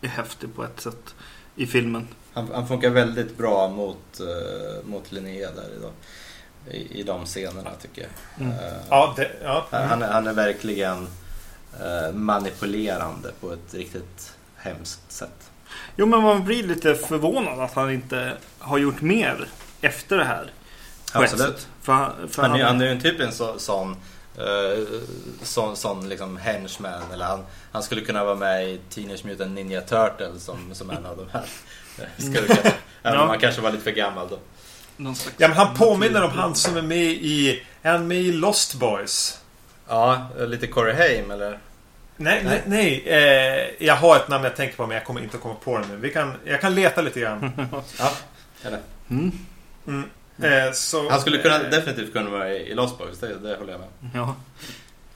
häftig 0.02 0.54
på 0.56 0.64
ett 0.64 0.80
sätt 0.80 1.14
i 1.56 1.66
filmen. 1.66 2.08
Han, 2.32 2.48
han 2.54 2.68
funkar 2.68 2.90
väldigt 2.90 3.36
bra 3.38 3.68
mot, 3.68 4.20
mot 4.84 5.12
Linnea 5.12 5.50
där 5.50 5.76
idag. 5.78 5.90
I, 6.70 7.00
I 7.00 7.02
de 7.02 7.26
scenerna 7.26 7.70
tycker 7.82 8.02
jag. 8.02 8.46
Mm. 8.46 8.58
Uh, 8.58 8.74
ja, 8.90 9.14
det, 9.16 9.30
ja. 9.42 9.66
Han, 9.70 10.02
han, 10.02 10.26
är 10.26 10.32
verkligen 10.32 11.08
uh, 11.80 12.12
manipulerande 12.12 13.32
på 13.40 13.52
ett 13.52 13.74
riktigt 13.74 14.32
hemskt 14.56 15.12
sätt. 15.12 15.50
Jo, 15.96 16.06
men 16.06 16.22
man 16.22 16.44
blir 16.44 16.62
lite 16.62 16.94
förvånad 16.94 17.60
att 17.60 17.74
han 17.74 17.90
inte 17.90 18.36
har 18.58 18.78
gjort 18.78 19.00
mer 19.00 19.48
efter 19.80 20.16
det 20.16 20.24
här. 20.24 20.50
Absolut. 21.12 21.68
För, 21.82 22.14
för 22.30 22.42
han, 22.42 22.50
han, 22.50 22.60
han 22.60 22.80
är 22.80 22.84
ju 22.84 22.90
en 22.90 23.00
typ 23.00 23.20
en 23.20 23.32
så, 23.32 23.58
sån 23.58 23.96
uh, 24.38 25.00
sån, 25.42 25.76
sån 25.76 26.08
liksom 26.08 26.36
henchman. 26.36 27.02
Eller 27.12 27.24
han, 27.24 27.44
han 27.72 27.82
skulle 27.82 28.00
kunna 28.00 28.24
vara 28.24 28.34
med 28.34 28.68
i 28.68 28.80
Teenage 28.90 29.24
Mutant 29.24 29.54
Ninja 29.54 29.80
Turtles 29.80 30.44
som, 30.44 30.74
som 30.74 30.90
en 30.90 31.06
av 31.06 31.16
de 31.16 31.26
här 31.32 31.44
skurkarna. 32.16 32.70
Även 33.02 33.20
om 33.20 33.28
han 33.28 33.38
kanske 33.38 33.60
var 33.60 33.70
lite 33.70 33.84
för 33.84 33.90
gammal 33.90 34.28
då. 34.28 34.38
Ja, 35.36 35.48
men 35.48 35.52
han 35.52 35.74
påminner 35.74 36.24
om 36.24 36.30
han 36.30 36.54
som 36.54 36.76
är 36.76 36.82
med 36.82 37.06
i... 37.06 37.62
Är 37.82 37.92
han 37.92 38.08
med 38.08 38.18
i 38.18 38.32
Lost 38.32 38.74
Boys? 38.74 39.40
Ja, 39.88 40.26
lite 40.38 40.66
Corey 40.66 40.94
Haim 40.94 41.30
eller? 41.30 41.58
Nej, 42.20 42.42
nej. 42.44 42.62
nej 42.66 43.02
eh, 43.06 43.86
jag 43.86 43.96
har 43.96 44.16
ett 44.16 44.28
namn 44.28 44.44
jag 44.44 44.56
tänker 44.56 44.76
på 44.76 44.86
men 44.86 44.96
jag 44.96 45.04
kommer 45.04 45.20
inte 45.20 45.36
att 45.36 45.42
komma 45.42 45.54
på 45.54 45.78
det 45.78 45.86
nu. 45.88 45.96
Vi 45.96 46.10
kan, 46.10 46.34
jag 46.44 46.60
kan 46.60 46.74
leta 46.74 47.02
lite 47.02 47.20
grann. 47.20 47.52
ja, 47.98 48.12
eller? 48.62 48.80
Mm. 49.10 49.32
Mm. 49.86 50.04
Eh, 50.42 50.72
så, 50.72 51.10
Han 51.10 51.20
skulle 51.20 51.38
kunna, 51.38 51.64
eh, 51.64 51.70
definitivt 51.70 52.12
kunna 52.12 52.30
vara 52.30 52.54
i 52.54 52.74
Lost 52.74 52.98
Boys, 52.98 53.18
det, 53.18 53.38
det 53.38 53.56
håller 53.56 53.72
jag 53.72 53.80
med 53.80 53.88
ja. 54.14 54.36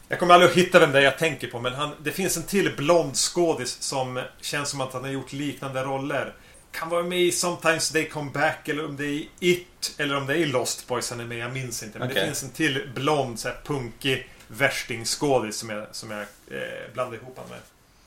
Jag 0.09 0.19
kommer 0.19 0.35
aldrig 0.35 0.51
att 0.51 0.57
hitta 0.57 0.79
vem 0.79 0.93
det 0.93 0.99
är 0.99 1.03
jag 1.03 1.19
tänker 1.19 1.49
på 1.49 1.61
men 1.61 1.73
han, 1.73 1.91
det 2.03 2.11
finns 2.11 2.37
en 2.37 2.43
till 2.43 2.77
blond 2.77 3.17
skådis 3.17 3.83
som 3.83 4.23
känns 4.41 4.69
som 4.69 4.81
att 4.81 4.93
han 4.93 5.05
har 5.05 5.11
gjort 5.11 5.33
liknande 5.33 5.83
roller. 5.83 6.35
Kan 6.73 6.89
vara 6.89 7.03
med 7.03 7.21
i 7.21 7.33
Sometimes 7.33 7.91
They 7.91 8.09
Come 8.09 8.31
Back 8.31 8.69
eller 8.69 8.85
om 8.85 8.97
det 8.97 9.05
är 9.05 9.09
i 9.09 9.29
It 9.41 9.95
eller 9.99 10.17
om 10.17 10.27
det 10.27 10.33
är 10.33 10.39
i 10.39 10.47
Lost 10.47 10.89
Boys 10.89 11.11
han 11.11 11.21
är 11.21 11.25
med. 11.25 11.39
Jag 11.39 11.53
minns 11.53 11.83
inte. 11.83 11.99
Men 11.99 12.09
okay. 12.09 12.21
det 12.21 12.27
finns 12.27 12.43
en 12.43 12.51
till 12.51 12.91
blond, 12.95 13.39
så 13.39 13.49
här, 13.49 13.57
punkig 13.65 14.29
värstingskådis 14.59 15.57
som 15.57 15.71
jag, 15.71 15.87
som 15.93 16.11
jag 16.11 16.21
eh, 16.21 16.93
blandar 16.93 17.17
ihop 17.17 17.37
honom 17.37 17.51
med. 17.51 17.61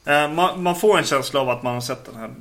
Eh, 0.05 0.34
man, 0.34 0.63
man, 0.63 0.76
får 0.76 0.97
en 0.97 1.03
känsla 1.03 1.39
av 1.39 1.49
att 1.49 1.63
man 1.63 1.73
har 1.73 1.81
sett 1.81 2.05
den 2.05 2.15
här 2.15 2.31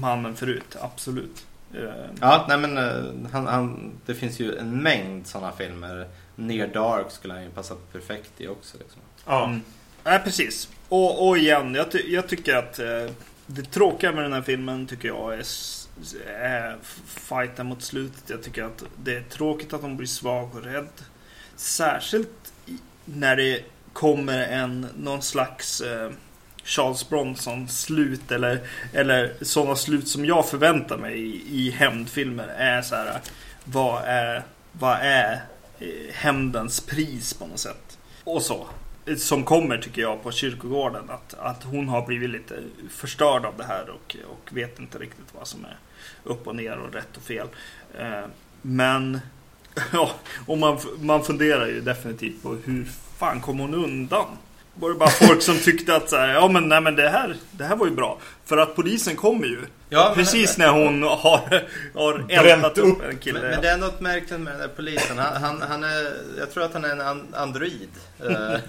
mannen 0.00 0.36
förut, 0.36 0.76
absolut. 0.80 1.46
Eh. 1.74 2.10
Ja, 2.20 2.46
nej 2.48 2.58
men 2.58 2.78
eh, 2.78 3.30
han, 3.32 3.46
han, 3.46 3.92
det 4.06 4.14
finns 4.14 4.40
ju 4.40 4.56
en 4.56 4.82
mängd 4.82 5.26
sådana 5.26 5.52
filmer. 5.52 6.08
Near 6.36 6.66
Dark 6.66 7.10
skulle 7.10 7.34
han 7.34 7.42
ju 7.42 7.50
passa 7.50 7.74
perfekt 7.92 8.40
i 8.40 8.48
också. 8.48 8.78
Liksom. 8.78 9.00
Ja, 9.26 9.44
mm. 9.44 9.60
nej, 10.04 10.20
precis. 10.24 10.68
Och, 10.88 11.28
och 11.28 11.38
igen, 11.38 11.74
jag, 11.74 11.90
ty 11.90 12.14
jag 12.14 12.28
tycker 12.28 12.56
att 12.56 12.78
eh, 12.78 13.14
det 13.46 13.62
tråkiga 13.62 14.12
med 14.12 14.24
den 14.24 14.32
här 14.32 14.42
filmen 14.42 14.86
tycker 14.86 15.08
jag 15.08 15.34
är, 15.34 15.44
är 16.28 16.76
fighten 17.06 17.66
mot 17.66 17.82
slutet. 17.82 18.30
Jag 18.30 18.42
tycker 18.42 18.64
att 18.64 18.84
det 18.96 19.16
är 19.16 19.22
tråkigt 19.22 19.72
att 19.72 19.82
hon 19.82 19.96
blir 19.96 20.08
svag 20.08 20.56
och 20.56 20.64
rädd. 20.64 20.88
Särskilt 21.56 22.47
när 23.14 23.36
det 23.36 23.64
kommer 23.92 24.38
en 24.38 24.86
någon 24.96 25.22
slags 25.22 25.80
eh, 25.80 26.10
Charles 26.64 27.08
Bronson-slut 27.08 28.32
eller, 28.32 28.60
eller 28.92 29.34
sådana 29.42 29.76
slut 29.76 30.08
som 30.08 30.24
jag 30.24 30.48
förväntar 30.48 30.96
mig 30.96 31.18
i, 31.18 31.42
i 31.66 31.70
hämndfilmer 31.70 32.48
är 32.48 32.82
så 32.82 32.94
här. 32.94 33.20
Vad 33.64 34.02
är, 34.04 34.42
vad 34.72 34.98
är 35.00 35.42
eh, 35.78 36.14
hämndens 36.14 36.80
pris 36.80 37.34
på 37.34 37.46
något 37.46 37.58
sätt? 37.58 37.98
Och 38.24 38.42
så. 38.42 38.66
Som 39.16 39.44
kommer 39.44 39.78
tycker 39.78 40.02
jag 40.02 40.22
på 40.22 40.32
kyrkogården 40.32 41.10
att, 41.10 41.34
att 41.38 41.64
hon 41.64 41.88
har 41.88 42.06
blivit 42.06 42.30
lite 42.30 42.54
förstörd 42.90 43.44
av 43.44 43.56
det 43.56 43.64
här 43.64 43.90
och, 43.90 44.16
och 44.26 44.56
vet 44.56 44.78
inte 44.78 44.98
riktigt 44.98 45.34
vad 45.38 45.46
som 45.46 45.64
är 45.64 45.76
upp 46.24 46.46
och 46.46 46.56
ner 46.56 46.78
och 46.78 46.92
rätt 46.94 47.16
och 47.16 47.22
fel. 47.22 47.46
Eh, 47.98 48.24
men 48.62 49.20
ja, 49.92 50.10
och 50.46 50.58
man, 50.58 50.78
man 51.00 51.24
funderar 51.24 51.66
ju 51.66 51.80
definitivt 51.80 52.42
på 52.42 52.56
hur 52.64 52.86
fan 53.18 53.40
kom 53.40 53.58
hon 53.58 53.74
undan? 53.74 54.26
Var 54.80 54.88
det 54.88 54.94
bara 54.94 55.10
folk 55.10 55.42
som 55.42 55.58
tyckte 55.58 55.96
att 55.96 56.10
så 56.10 56.16
här, 56.16 56.28
ja 56.28 56.48
men 56.48 56.68
nej 56.68 56.80
men 56.80 56.96
det 56.96 57.08
här, 57.08 57.36
det 57.50 57.64
här 57.64 57.76
var 57.76 57.86
ju 57.86 57.92
bra. 57.92 58.18
För 58.44 58.56
att 58.56 58.76
polisen 58.76 59.16
kommer 59.16 59.46
ju. 59.46 59.58
Ja, 59.88 60.12
precis 60.14 60.58
men, 60.58 60.66
när 60.66 60.84
hon 60.84 61.02
har, 61.02 61.64
har 61.94 62.26
eldat 62.28 62.78
upp 62.78 63.02
en 63.10 63.18
kille. 63.18 63.40
Men, 63.40 63.50
men, 63.50 63.60
det 63.60 63.70
är 63.70 63.78
något 63.78 64.00
märkligt 64.00 64.40
med 64.40 64.52
den 64.52 64.60
där 64.60 64.68
polisen. 64.68 65.18
Han, 65.18 65.42
han, 65.42 65.62
han, 65.62 65.84
är, 65.84 66.12
jag 66.38 66.50
tror 66.50 66.64
att 66.64 66.72
han 66.72 66.84
är 66.84 66.88
en 66.88 67.34
android. 67.34 67.88
Eh, 68.20 68.28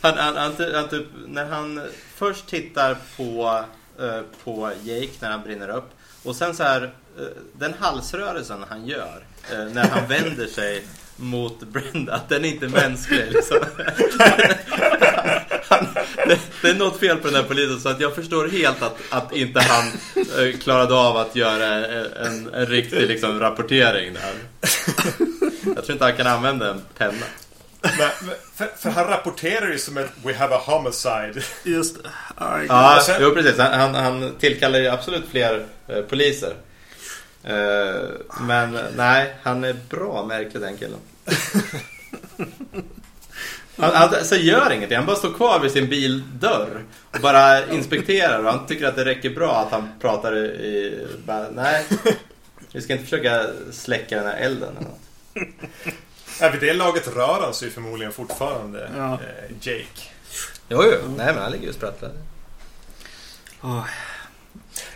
han, 0.00 0.18
han, 0.18 0.36
han, 0.36 0.54
han, 0.74 0.88
typ, 0.88 1.06
när 1.26 1.44
han 1.44 1.80
först 2.14 2.46
tittar 2.46 2.96
på, 3.16 3.64
uh, 4.00 4.20
på 4.44 4.70
Jake 4.82 5.12
när 5.20 5.30
han 5.30 5.42
brinner 5.42 5.68
upp. 5.68 5.90
Och 6.24 6.36
sen 6.36 6.54
så 6.54 6.62
här, 6.62 6.82
eh, 7.18 7.24
den 7.52 7.74
halsrörelsen 7.80 8.64
han 8.68 8.86
gör 8.86 9.24
eh, 9.52 9.64
när 9.72 9.88
han 9.88 10.08
vänder 10.08 10.46
sig 10.46 10.82
mot 11.16 11.60
Brenda, 11.60 12.12
att 12.14 12.28
den 12.28 12.44
är 12.44 12.48
inte 12.48 12.68
mänsklig 12.68 13.32
liksom. 13.32 13.56
han, 15.68 15.86
det, 16.26 16.38
det, 16.62 16.70
är 16.70 16.74
något 16.74 17.00
fel 17.00 17.16
på 17.16 17.26
den 17.26 17.36
här 17.36 17.42
polisen 17.42 17.80
så 17.80 17.88
att 17.88 18.00
jag 18.00 18.14
förstår 18.14 18.48
helt 18.48 18.82
att, 18.82 18.96
att 19.10 19.32
inte 19.32 19.60
han 19.60 19.84
eh, 20.16 20.58
klarade 20.58 20.94
av 20.94 21.16
att 21.16 21.36
göra 21.36 21.86
en, 21.86 22.54
en 22.54 22.66
riktig 22.66 23.08
liksom, 23.08 23.40
rapportering 23.40 24.14
där. 24.14 24.34
Jag 25.74 25.84
tror 25.84 25.92
inte 25.92 26.04
han 26.04 26.16
kan 26.16 26.26
använda 26.26 26.70
en 26.70 26.80
penna. 26.98 27.26
Men, 27.98 28.10
för, 28.54 28.70
för, 28.76 28.90
han 28.90 29.06
rapporterar 29.06 29.68
ju 29.68 29.78
som 29.78 29.96
ett 29.96 30.10
We 30.24 30.34
have 30.34 30.54
a 30.54 30.60
homicide. 30.66 31.42
Just 31.64 31.96
Ja, 32.68 33.00
sen... 33.06 33.16
jo 33.20 33.30
precis. 33.30 33.58
Han, 33.58 33.94
han, 33.94 34.34
tillkallar 34.40 34.78
ju 34.78 34.88
absolut 34.88 35.24
fler 35.30 35.66
eh, 35.88 36.00
poliser. 36.00 36.54
Uh, 37.50 38.10
men 38.40 38.78
nej, 38.96 39.34
han 39.42 39.64
är 39.64 39.76
bra 39.90 40.24
märklig 40.24 40.62
den 40.62 40.76
killen. 40.76 40.98
Han, 43.76 43.94
han 43.94 44.14
alltså, 44.14 44.36
gör 44.36 44.72
ingenting, 44.72 44.96
han 44.96 45.06
bara 45.06 45.16
står 45.16 45.32
kvar 45.32 45.60
vid 45.60 45.70
sin 45.70 45.88
bildörr 45.88 46.84
och 47.10 47.20
bara 47.20 47.66
inspekterar 47.66 48.38
och 48.38 48.52
han 48.52 48.66
tycker 48.66 48.86
att 48.86 48.96
det 48.96 49.04
räcker 49.04 49.30
bra 49.30 49.56
att 49.56 49.72
han 49.72 49.88
pratar 50.00 50.36
i... 50.36 51.06
Bara, 51.26 51.50
nej, 51.50 51.84
vi 52.72 52.80
ska 52.80 52.92
inte 52.92 53.04
försöka 53.04 53.46
släcka 53.72 54.16
den 54.16 54.26
här 54.26 54.36
elden. 54.36 54.76
Eller 54.76 54.88
något. 54.88 55.00
Ja, 56.40 56.48
vid 56.50 56.60
det 56.60 56.72
laget 56.72 57.08
rör 57.08 57.40
han 57.40 57.54
sig 57.54 57.70
förmodligen 57.70 58.12
fortfarande, 58.12 58.90
Ja. 58.96 59.12
eh, 59.12 59.50
Jake. 59.60 60.02
Jo, 60.68 60.84
jo, 60.84 60.98
nej 61.16 61.26
men 61.34 61.42
han 61.42 61.52
ligger 61.52 61.64
ju 61.64 61.70
och 61.70 61.74
sprattlar. 61.76 62.10
Åh, 63.62 63.84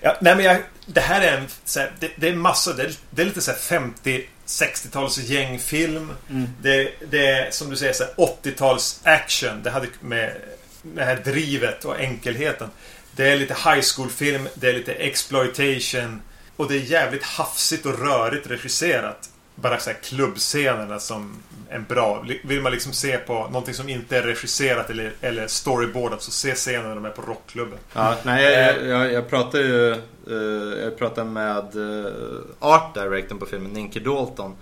Ja, 0.01 0.17
nej 0.21 0.37
men 0.37 0.45
jag, 0.45 0.63
det 0.87 1.01
här 1.01 1.21
är 1.21 1.37
en... 1.37 1.47
Så 1.65 1.81
här, 1.81 1.93
det, 2.01 2.11
det 2.17 2.29
är 2.29 2.35
massor. 2.35 2.75
Det 2.75 2.83
är, 2.83 2.95
det 3.11 3.23
är 3.23 3.27
lite 3.27 3.41
så 3.41 3.51
här 3.51 3.59
50 3.59 4.27
60-tals 4.47 5.19
gängfilm. 5.19 6.13
Mm. 6.31 6.49
Det, 6.63 6.93
det 7.11 7.27
är 7.27 7.51
som 7.51 7.71
du 7.71 7.77
säger 7.77 7.93
så 7.93 8.05
här 8.05 8.13
80-tals 8.17 9.01
action. 9.03 9.63
Det 9.63 9.71
hade 9.71 9.87
med 10.01 10.37
det 10.83 11.05
här 11.05 11.17
drivet 11.17 11.85
och 11.85 12.01
enkelheten. 12.01 12.71
Det 13.13 13.29
är 13.29 13.37
lite 13.37 13.55
high 13.55 13.81
school-film. 13.97 14.49
Det 14.55 14.69
är 14.69 14.73
lite 14.75 14.93
exploitation. 14.93 16.23
Och 16.57 16.69
det 16.69 16.75
är 16.77 16.81
jävligt 16.81 17.23
hafsigt 17.23 17.87
och 17.87 17.99
rörigt 17.99 18.47
regisserat. 18.51 19.31
Bara 19.61 19.79
så 19.79 19.91
här 19.91 19.99
klubbscenerna 20.03 20.99
som 20.99 21.37
en 21.69 21.85
bra... 21.85 22.25
Vill 22.45 22.63
man 22.63 22.73
liksom 22.73 22.93
se 22.93 23.19
på 23.19 23.35
någonting 23.35 23.75
som 23.75 23.89
inte 23.89 24.19
är 24.19 24.23
regisserat 24.23 24.91
eller, 24.91 25.13
eller 25.21 25.47
storyboardat 25.47 26.23
så 26.23 26.31
se 26.31 26.55
scenerna 26.55 26.89
när 26.89 26.95
de 26.95 27.05
är 27.05 27.11
på 27.11 27.23
rockklubben. 27.23 27.79
Ja, 27.95 28.17
nej, 28.23 28.45
jag, 28.45 28.87
jag, 28.87 29.13
jag 29.13 29.29
pratade 29.31 29.65
ju 29.65 29.93
eh, 29.93 30.83
jag 30.83 30.99
pratade 30.99 31.31
med 31.31 31.77
uh, 31.77 32.07
art 32.59 32.95
directorn 32.95 33.39
på 33.39 33.47
filmen, 33.47 33.73
Ninky 33.73 34.01
Dalton 34.01 34.57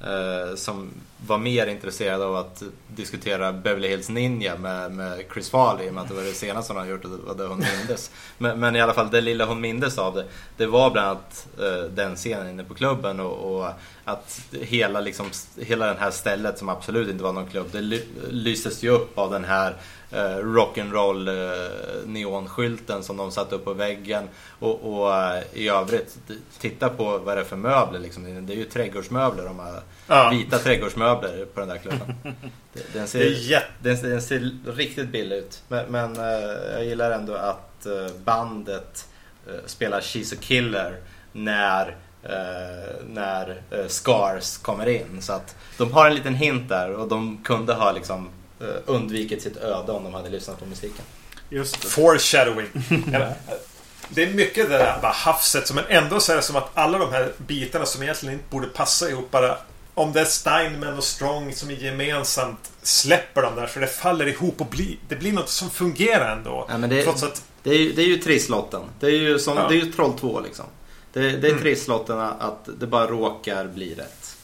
eh, 0.00 0.54
som 0.54 0.90
var 1.26 1.38
mer 1.38 1.66
intresserad 1.66 2.22
av 2.22 2.36
att 2.36 2.62
diskutera 2.88 3.52
Beverly 3.52 3.88
Hills 3.88 4.08
Ninja 4.08 4.56
med, 4.56 4.92
med 4.92 5.24
Chris 5.32 5.50
Farley 5.50 5.86
i 5.86 5.90
och 5.90 5.94
med 5.94 6.02
att 6.02 6.08
det 6.08 6.14
var 6.14 6.22
det 6.22 6.32
senaste 6.32 6.72
hon 6.72 6.80
hade 6.80 6.92
gjort 6.92 7.04
och 7.04 7.10
det 7.10 7.26
var 7.26 7.34
det 7.34 7.46
hon 7.46 7.64
mindes. 7.78 8.10
Men, 8.38 8.60
men 8.60 8.76
i 8.76 8.80
alla 8.80 8.92
fall 8.92 9.10
det 9.10 9.20
lilla 9.20 9.44
hon 9.44 9.60
mindes 9.60 9.98
av 9.98 10.14
det, 10.14 10.24
det 10.56 10.66
var 10.66 10.90
bland 10.90 11.08
annat 11.08 11.48
eh, 11.58 11.90
den 11.90 12.16
scenen 12.16 12.50
inne 12.50 12.64
på 12.64 12.74
klubben 12.74 13.20
och, 13.20 13.56
och 13.56 13.68
att 14.04 14.40
hela, 14.60 15.00
liksom, 15.00 15.26
hela 15.56 15.86
det 15.86 16.00
här 16.00 16.10
stället 16.10 16.58
som 16.58 16.68
absolut 16.68 17.08
inte 17.08 17.24
var 17.24 17.32
någon 17.32 17.46
klubb, 17.46 17.66
det 17.72 17.80
lystes 18.30 18.82
ju 18.82 18.88
upp 18.88 19.18
av 19.18 19.30
den 19.30 19.44
här 19.44 19.76
eh, 20.12 20.36
rock'n'roll 20.38 21.28
eh, 21.28 22.06
neonskylten 22.06 23.02
som 23.02 23.16
de 23.16 23.30
satte 23.30 23.54
upp 23.54 23.64
på 23.64 23.72
väggen. 23.72 24.28
Och, 24.58 24.94
och 24.94 25.14
eh, 25.16 25.42
i 25.52 25.68
övrigt, 25.68 26.18
titta 26.58 26.88
på 26.88 27.18
vad 27.18 27.36
det 27.36 27.40
är 27.40 27.44
för 27.44 27.56
möbler 27.56 28.00
liksom. 28.00 28.46
Det 28.46 28.52
är 28.52 28.56
ju 28.56 28.64
trädgårdsmöbler, 28.64 29.44
de 29.44 29.58
här 29.58 29.80
Ja. 30.06 30.30
vita 30.30 30.58
trädgårdsmöbler 30.58 31.44
på 31.54 31.60
den 31.60 31.68
där 31.68 31.78
klubben. 31.78 32.14
Den 32.92 33.08
ser, 33.08 33.64
den, 33.82 34.02
den 34.02 34.22
ser 34.22 34.50
riktigt 34.76 35.08
billig 35.08 35.36
ut. 35.36 35.62
Men, 35.68 35.86
men 35.88 36.16
eh, 36.16 36.72
jag 36.72 36.84
gillar 36.84 37.10
ändå 37.10 37.34
att 37.34 37.86
eh, 37.86 38.06
bandet 38.24 39.08
eh, 39.46 39.54
spelar 39.66 40.00
She's 40.00 40.34
a 40.34 40.36
Killer 40.40 40.96
när 41.32 41.96
eh, 42.22 42.94
när 43.08 43.62
eh, 43.70 43.86
Scars 43.86 44.58
kommer 44.58 44.88
in. 44.88 45.22
Så 45.22 45.32
att 45.32 45.56
de 45.78 45.92
har 45.92 46.06
en 46.06 46.14
liten 46.14 46.34
hint 46.34 46.68
där 46.68 46.90
och 46.94 47.08
de 47.08 47.40
kunde 47.44 47.74
ha 47.74 47.92
liksom 47.92 48.28
undvikit 48.86 49.42
sitt 49.42 49.56
öde 49.56 49.92
om 49.92 50.04
de 50.04 50.14
hade 50.14 50.28
lyssnat 50.30 50.58
på 50.60 50.66
musiken. 50.66 51.04
Just 51.50 51.82
det. 51.82 51.88
Foreshadowing. 51.88 52.66
Det 54.12 54.22
är 54.22 54.34
mycket 54.34 54.68
det 54.70 54.78
där 54.78 54.98
bara 55.02 55.12
hafset, 55.12 55.74
men 55.74 55.84
ändå 55.88 56.20
så 56.20 56.32
är 56.32 56.36
det 56.36 56.42
som 56.42 56.56
att 56.56 56.70
alla 56.74 56.98
de 56.98 57.12
här 57.12 57.32
bitarna 57.36 57.86
som 57.86 58.02
egentligen 58.02 58.32
inte 58.34 58.44
borde 58.50 58.66
passa 58.66 59.10
ihop 59.10 59.30
bara 59.30 59.58
om 59.94 60.12
det 60.12 60.20
är 60.20 60.24
Steinman 60.24 60.94
och 60.98 61.04
Strong 61.04 61.52
som 61.54 61.70
gemensamt 61.70 62.70
släpper 62.82 63.42
dem 63.42 63.54
där 63.56 63.66
så 63.66 63.78
det 63.80 63.86
faller 63.86 64.26
ihop 64.26 64.60
och 64.60 64.66
blir, 64.66 64.96
det 65.08 65.16
blir 65.16 65.32
något 65.32 65.48
som 65.48 65.70
fungerar 65.70 66.36
ändå. 66.36 66.66
Ja, 66.68 66.78
men 66.78 66.90
det- 66.90 67.02
Trots 67.04 67.22
att 67.22 67.42
Det 67.62 67.70
är 67.70 67.78
ju, 67.78 67.92
det 67.92 68.02
är 68.02 68.06
ju 68.06 68.16
trisslotten. 68.18 68.82
Det 69.00 69.06
är 69.06 69.10
ju, 69.10 69.38
som, 69.38 69.56
Ja. 69.56 69.68
det 69.68 69.74
är 69.74 69.84
ju 69.84 69.92
Troll 69.92 70.18
2 70.18 70.40
liksom. 70.40 70.64
Det, 71.12 71.20
det 71.20 71.46
är 71.48 71.50
Mm. 71.50 71.62
trisslotten 71.62 72.18
att 72.20 72.68
det 72.80 72.86
bara 72.86 73.06
råkar 73.06 73.64
bli 73.66 73.94
rätt. 73.94 74.36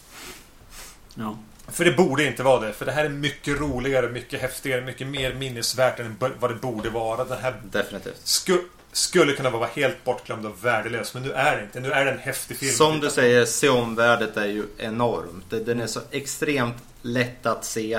Ja. 1.14 1.36
För 1.68 1.84
det 1.84 1.93
borde 1.93 2.24
inte 2.26 2.43
vara 2.43 2.60
det. 2.60 2.72
För 2.72 2.86
det 2.86 2.93
här 2.93 3.05
är 3.05 3.09
mycket 3.09 3.60
roligare, 3.60 4.09
mycket 4.09 4.40
häftigare, 4.40 4.80
mycket 4.80 5.06
mer 5.06 5.34
minnesvärt 5.34 6.01
än 6.01 6.16
vad 6.40 6.51
det 6.51 6.55
borde 6.55 6.90
vara. 6.90 7.24
Den 7.24 7.38
här 7.38 7.55
Definitivt. 7.70 8.20
sku, 8.24 8.59
skulle 8.93 9.32
kunna 9.32 9.51
vara 9.51 9.66
helt 9.66 10.05
bortglömd 10.05 10.47
och 10.47 10.64
värdelös. 10.64 11.14
Men 11.14 11.22
nu 11.22 11.32
är 11.32 11.56
det 11.56 11.62
inte. 11.62 11.80
Nu 11.80 11.93
är 11.93 12.05
det 12.05 12.10
en 12.10 12.18
häftig 12.18 12.56
film. 12.56 12.72
Som 12.72 13.01
du 13.01 13.10
säger, 13.10 13.44
se 13.44 13.68
omvärdet 13.68 14.36
är 14.36 14.47
ju 14.47 14.64
enormt. 14.78 15.51
Den 15.51 15.80
är 15.80 15.86
så 15.86 16.01
extremt 16.10 16.82
lätt 17.02 17.47
att 17.47 17.64
se. 17.64 17.98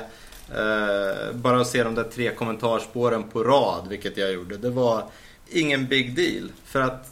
Eh, 0.56 1.34
bara 1.34 1.61
att 1.61 1.68
se 1.68 1.84
de 1.84 1.95
där 1.95 2.03
tre 2.03 2.35
kommentarspåren 2.35 3.23
på 3.23 3.44
rad, 3.44 3.88
vilket 3.89 4.18
jag 4.18 4.34
gjorde, 4.34 4.57
det 4.57 4.69
var 4.69 5.03
ingen 5.49 5.88
big 5.88 6.15
deal. 6.15 6.52
För 6.65 6.81
att, 6.81 7.10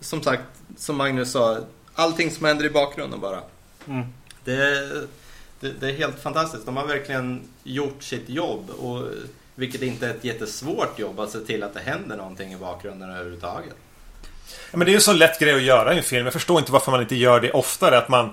som 0.00 0.22
sagt, 0.22 0.42
som 0.76 0.96
Magnus 0.96 1.30
sa, 1.30 1.58
allting 1.94 2.30
som 2.30 2.46
händer 2.46 2.64
i 2.64 2.70
bakgrunden 2.70 3.20
bara. 3.20 3.40
Mm. 3.88 4.06
Det, 4.44 4.90
det, 5.62 5.72
det 5.80 5.86
är 5.90 5.92
helt 5.92 6.22
fantastiskt. 6.22 6.66
De 6.66 6.76
har 6.76 6.86
verkligen 6.86 7.48
gjort 7.62 8.02
sitt 8.02 8.28
jobb. 8.28 8.70
Och, 8.70 9.08
vilket 9.54 9.82
inte 9.82 10.06
är 10.06 10.10
ett 10.10 10.24
jättesvårt 10.24 10.98
jobb 10.98 11.20
att 11.20 11.30
se 11.30 11.38
till 11.38 11.62
att 11.62 11.74
det 11.74 11.80
händer 11.80 12.16
någonting 12.16 12.52
i 12.52 12.56
bakgrunden 12.56 13.10
överhuvudtaget. 13.10 13.74
Ja, 14.70 14.78
men 14.78 14.80
det 14.80 14.90
är 14.90 14.92
ju 14.92 14.96
en 14.96 15.02
så 15.02 15.12
lätt 15.12 15.40
grej 15.40 15.54
att 15.54 15.62
göra 15.62 15.94
i 15.94 15.96
en 15.96 16.02
film. 16.02 16.26
Jag 16.26 16.32
förstår 16.32 16.58
inte 16.58 16.72
varför 16.72 16.90
man 16.90 17.00
inte 17.00 17.16
gör 17.16 17.40
det 17.40 17.50
oftare. 17.50 17.98
Att 17.98 18.08
man, 18.08 18.32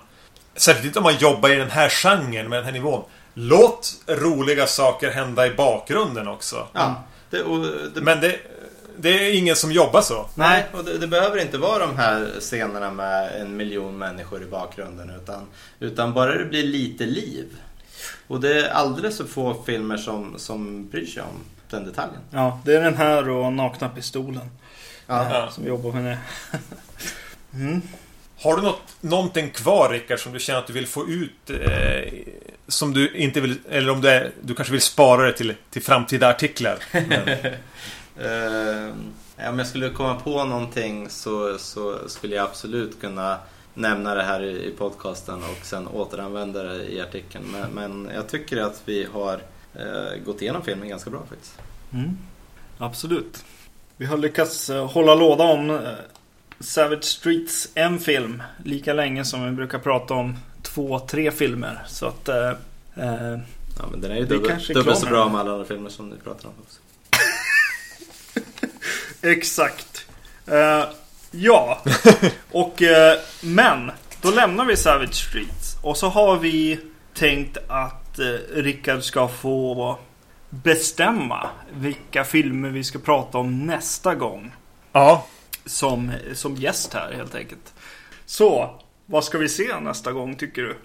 särskilt 0.56 0.98
om 0.98 1.04
man 1.04 1.18
jobbar 1.18 1.50
i 1.50 1.56
den 1.56 1.70
här 1.70 1.90
genren 1.90 2.50
med 2.50 2.60
den 2.60 2.66
här 2.66 2.72
nivån. 2.72 3.04
Låt 3.34 3.94
roliga 4.08 4.68
saker 4.68 5.12
hända 5.12 5.48
i 5.48 5.50
bakgrunden 5.50 6.28
också. 6.28 6.68
Ja, 6.74 7.04
det, 7.30 7.44
det, 7.96 8.02
Men 8.02 8.22
det, 8.22 8.40
det 9.02 9.10
är 9.10 9.38
ingen 9.38 9.56
som 9.56 9.72
jobbar 9.72 10.02
så. 10.02 10.30
Nej, 10.36 10.66
och 10.74 10.84
det, 10.86 10.98
det 10.98 11.08
behöver 11.08 11.38
inte 11.42 11.58
vara 11.58 11.80
de 11.88 11.98
här 11.98 12.28
scenerna 12.40 12.92
med 12.92 13.42
en 13.42 13.58
miljon 13.58 13.98
människor 13.98 14.42
i 14.44 14.46
bakgrunden. 14.46 15.10
Utan, 15.24 15.48
utan 15.80 16.14
bara 16.14 16.36
det 16.38 16.46
blir 16.46 16.64
lite 16.64 17.06
liv. 17.06 17.46
Och 18.28 18.40
det 18.42 18.60
är 18.66 18.70
alldeles 18.70 19.18
för 19.18 19.24
få 19.26 19.64
filmer 19.66 19.98
som, 19.98 20.34
som 20.40 20.88
bryr 20.90 21.06
sig 21.06 21.24
om 21.24 21.40
den 21.70 21.86
detaljen. 21.86 22.22
ja, 22.32 22.62
det 22.66 22.76
är 22.76 22.82
den 22.82 22.96
här 22.98 23.30
och 23.30 23.54
Nakna 23.54 23.90
Pistolen 23.90 24.50
Ja. 25.08 25.28
Ja. 25.34 25.52
som 25.52 25.68
jobbar 25.68 25.92
med 25.92 26.04
det. 26.06 26.18
Mm. 27.54 27.82
Har 28.42 28.56
du 28.56 28.62
något, 28.62 28.82
någonting 29.02 29.50
kvar 29.50 29.90
Rickard 29.90 30.20
som 30.20 30.34
du 30.34 30.40
känner 30.40 30.60
att 30.60 30.68
du 30.68 30.74
vill 30.74 30.88
få 30.88 31.08
ut? 31.10 31.50
Eh, 31.50 32.14
som 32.68 32.94
du 32.94 33.12
inte 33.16 33.42
vill... 33.42 33.56
Eller 33.70 33.92
om 33.92 34.02
du, 34.02 34.10
är, 34.10 34.32
du 34.42 34.56
kanske 34.56 34.72
vill 34.72 34.82
spara 34.82 35.26
det 35.26 35.34
till, 35.34 35.54
till 35.70 35.82
framtida 35.84 36.28
artiklar. 36.30 36.78
Men, 36.92 37.30
Eh, 38.20 39.50
om 39.50 39.60
jag 39.60 39.68
skulle 39.68 39.90
komma 39.90 40.16
på 40.16 40.44
någonting 40.44 41.10
så, 41.10 41.58
så 41.58 42.10
skulle 42.10 42.36
jag 42.36 42.46
absolut 42.46 43.02
kunna 43.02 43.38
nämna 43.74 44.16
det 44.16 44.24
här 44.24 44.44
i, 44.44 44.68
i 44.68 44.72
podcasten 44.78 45.36
och 45.36 45.66
sen 45.66 45.88
återanvända 45.88 46.64
det 46.64 46.92
i 46.92 47.02
artikeln. 47.02 47.44
Men, 47.52 47.72
men 47.72 48.12
jag 48.16 48.28
tycker 48.28 48.58
att 48.58 48.82
vi 48.86 49.08
har 49.14 49.34
eh, 49.74 50.24
gått 50.26 50.42
igenom 50.42 50.62
filmen 50.62 50.90
ganska 50.90 51.10
bra 51.10 51.22
faktiskt. 51.30 51.60
Mm. 51.94 52.18
Absolut. 52.78 53.46
Vi 53.98 54.06
har 54.06 54.18
lyckats 54.18 54.70
eh, 54.70 54.88
hålla 54.88 55.16
låda 55.16 55.44
om 55.44 55.70
eh, 55.70 55.78
Savage 56.60 57.04
Streets 57.04 57.70
en 57.76 58.00
film 58.00 58.44
lika 58.66 58.94
länge 58.94 59.26
som 59.26 59.46
vi 59.46 59.52
brukar 59.52 59.80
prata 59.80 60.14
om 60.14 60.38
två, 60.62 61.00
tre 61.00 61.32
filmer. 61.32 61.84
Så 61.88 62.06
att... 62.06 62.30
Eh, 62.30 62.50
eh, 62.96 63.40
Ja, 63.80 63.86
men 63.92 64.02
den 64.02 64.12
är 64.12 64.16
ju 64.16 64.22
Vi 64.22 64.28
dubbel, 64.28 64.50
kanske 64.50 64.74
är 64.74 64.76
dubbelt 64.76 64.98
så 64.98 65.06
bra 65.06 65.30
med 65.30 65.42
alla 65.42 65.52
andra 65.52 65.66
filmer 65.66 65.90
som 65.90 66.10
ni 66.10 66.16
pratar 66.18 66.48
om 66.48 66.54
också. 66.62 66.80
Exakt. 69.22 70.06
Eh, 70.48 70.84
ja. 71.32 71.84
Och 72.52 72.82
eh, 72.82 73.20
men. 73.42 73.92
Då 74.22 74.32
lämnar 74.32 74.66
vi 74.66 74.78
Savage 74.78 75.14
Streets. 75.14 75.78
Och 75.82 75.98
så 75.98 76.08
har 76.08 76.38
vi 76.38 76.80
tänkt 77.14 77.58
att 77.68 78.20
eh, 78.20 78.26
Rickard 78.54 79.04
ska 79.04 79.28
få 79.28 79.98
bestämma 80.50 81.50
vilka 81.74 82.24
filmer 82.24 82.70
vi 82.70 82.84
ska 82.84 83.00
prata 83.00 83.38
om 83.38 83.66
nästa 83.66 84.16
gång. 84.16 84.56
ja. 84.92 85.26
som, 85.66 86.12
som 86.34 86.56
gäst 86.56 86.94
här 86.94 87.14
helt 87.14 87.36
enkelt. 87.36 87.74
Så, 88.26 88.80
vad 89.06 89.24
ska 89.24 89.38
vi 89.38 89.50
se 89.50 89.80
nästa 89.80 90.12
gång 90.12 90.36
tycker 90.36 90.62
du? 90.62 90.76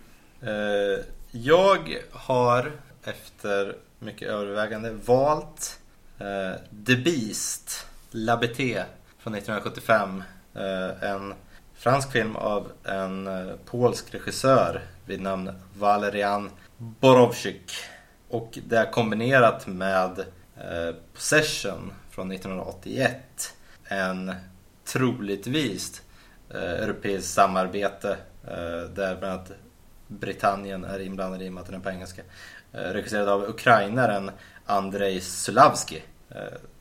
Eh, 0.51 1.05
jag 1.31 1.98
har 2.12 2.73
efter 3.05 3.77
mycket 3.98 4.28
övervägande 4.28 4.90
valt 4.90 5.78
eh, 6.19 6.85
The 6.86 6.97
Beast, 6.97 7.86
Labeté 8.16 8.85
från 9.19 9.35
1975. 9.35 10.23
Eh, 10.55 11.11
en 11.11 11.35
fransk 11.74 12.12
film 12.12 12.36
av 12.36 12.73
en 12.85 13.27
eh, 13.27 13.55
polsk 13.66 14.15
regissör 14.15 14.82
vid 15.07 15.20
namn 15.20 15.51
Valerian 15.78 16.51
Borowczyk. 16.78 17.73
Och 18.28 18.59
det 18.66 18.77
är 18.77 18.91
kombinerat 18.91 19.66
med 19.66 20.19
eh, 20.57 20.95
Possession 21.15 21.93
från 22.11 22.32
1981. 22.32 23.55
En 23.85 24.35
troligtvis 24.85 26.03
europeiskt 26.51 27.35
samarbete 27.35 28.16
där 28.95 29.16
bland 29.16 29.24
annat 29.24 29.53
Britannien 30.07 30.85
är 30.85 31.01
inblandad 31.01 31.43
i 31.43 31.49
och 31.49 31.53
med 31.53 31.61
att 31.61 31.66
den 31.66 31.81
är 31.81 31.85
på 31.85 31.91
engelska. 31.91 32.23
Regisserad 32.73 33.28
av 33.28 33.45
ukrainaren 33.45 34.31
Andrei 34.66 35.20
Sulavski. 35.20 36.03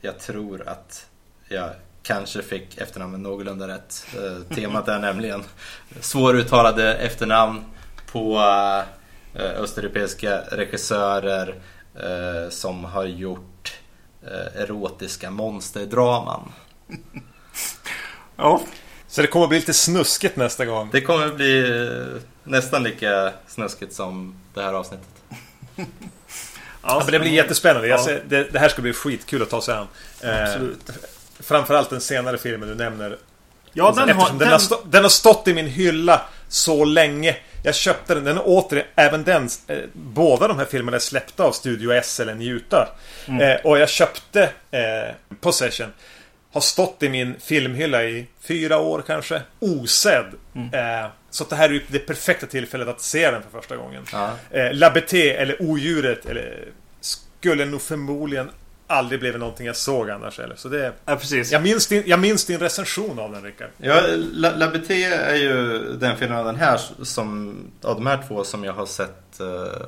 Jag 0.00 0.18
tror 0.18 0.68
att 0.68 1.10
jag 1.48 1.70
kanske 2.02 2.42
fick 2.42 2.78
efternamnet 2.78 3.20
någorlunda 3.20 3.68
rätt. 3.68 4.06
Eh, 4.16 4.56
temat 4.56 4.88
är 4.88 4.98
nämligen 4.98 5.44
svåruttalade 6.00 6.94
efternamn 6.94 7.64
på 8.12 8.38
eh, 9.34 9.42
östeuropeiska 9.42 10.40
regissörer 10.50 11.54
eh, 11.94 12.50
som 12.50 12.84
har 12.84 13.04
gjort 13.04 13.78
eh, 14.26 14.60
erotiska 14.62 15.30
monsterdraman. 15.30 16.52
Ja, 18.36 18.60
Så 19.08 19.22
det 19.22 19.26
kommer 19.28 19.44
att 19.44 19.48
bli 19.48 19.58
lite 19.58 19.74
snuskigt 19.74 20.36
nästa 20.36 20.64
gång. 20.64 20.88
Det 20.92 21.00
kommer 21.00 21.28
bli 21.28 21.88
nästan 22.44 22.82
lika 22.82 23.32
snuskigt 23.46 23.92
som 23.94 24.40
det 24.54 24.62
här 24.62 24.72
avsnittet. 24.72 25.08
Ja, 26.82 27.02
men 27.04 27.12
det 27.12 27.20
blir 27.20 27.30
jättespännande. 27.30 27.88
Jag 27.88 28.00
Ja. 28.00 28.04
ser, 28.04 28.22
det, 28.28 28.44
det 28.52 28.58
här 28.58 28.68
ska 28.68 28.82
bli 28.82 28.92
skitkul 28.92 29.42
att 29.42 29.50
ta 29.50 29.60
sig 29.62 29.74
an. 29.74 29.86
Eh, 30.20 30.42
Absolut. 30.42 30.90
Framförallt 31.44 31.90
den 31.90 32.00
senare 32.00 32.38
filmen 32.38 32.68
du 32.68 32.74
nämner. 32.74 33.18
Ja, 33.72 33.94
den 33.96 34.16
har, 34.16 34.28
den, 34.28 34.38
den, 34.38 34.48
har 34.48 34.58
stå, 34.58 34.80
den 34.84 35.02
har 35.02 35.10
stått 35.10 35.48
i 35.48 35.54
min 35.54 35.66
hylla 35.66 36.22
så 36.48 36.84
länge. 36.84 37.36
Jag 37.62 37.74
köpte 37.74 38.14
den. 38.14 38.24
Den 38.24 38.38
åter, 38.38 38.86
även 38.96 39.24
den, 39.24 39.48
eh, 39.66 39.78
båda 39.92 40.48
de 40.48 40.58
här 40.58 40.64
filmerna 40.64 40.96
är 40.96 41.00
släppta 41.00 41.44
av 41.44 41.52
Studio 41.52 41.92
S 41.92 42.20
eller 42.20 42.34
Njuta. 42.34 42.88
Eh, 43.26 43.60
och 43.64 43.78
jag 43.78 43.88
köpte 43.88 44.42
eh, 44.70 45.36
Possession. 45.40 45.92
Har 46.52 46.60
stått 46.60 47.02
i 47.02 47.08
min 47.08 47.34
filmhylla 47.40 48.04
i 48.04 48.26
fyra 48.40 48.78
år 48.78 49.04
kanske. 49.06 49.42
Osedd. 49.60 50.26
Eh, 50.72 51.10
så 51.30 51.44
det 51.44 51.56
här 51.56 51.68
är 51.68 51.72
ju 51.72 51.82
det 51.88 51.98
perfekta 51.98 52.46
tillfället 52.46 52.88
att 52.88 53.00
se 53.00 53.30
den 53.30 53.42
för 53.42 53.60
första 53.60 53.76
gången. 53.76 54.04
Ja. 54.12 54.30
Eh, 54.50 54.72
Labete 54.72 55.30
eller 55.30 55.62
Odjuret 55.62 56.26
eller, 56.26 56.68
skulle 57.00 57.64
nog 57.64 57.82
förmodligen 57.82 58.50
aldrig 58.94 59.20
blivit 59.20 59.40
någonting 59.40 59.66
jag 59.66 59.76
såg 59.76 60.10
annars. 60.10 60.38
Eller. 60.38 60.56
Så 60.56 60.68
det, 60.68 60.92
ja, 61.04 61.16
precis. 61.16 61.52
jag, 61.52 61.62
minns 61.62 61.86
din, 61.86 62.02
jag 62.06 62.20
minns 62.20 62.46
din 62.46 62.58
recension 62.58 63.18
av 63.18 63.32
den 63.32 63.42
Rickard. 63.42 63.70
Ja, 63.76 64.00
La, 64.32 64.50
La 64.56 64.66
är 64.66 65.34
ju 65.34 65.78
den 66.00 66.16
filmen 66.16 66.38
av 66.38 66.44
den 66.44 66.56
här 66.56 66.80
som, 67.02 67.56
av 67.82 67.94
de 67.94 68.06
här 68.06 68.24
två 68.28 68.44
som 68.44 68.64
jag 68.64 68.72
har 68.72 68.86
sett 68.86 69.40
eh, 69.40 69.86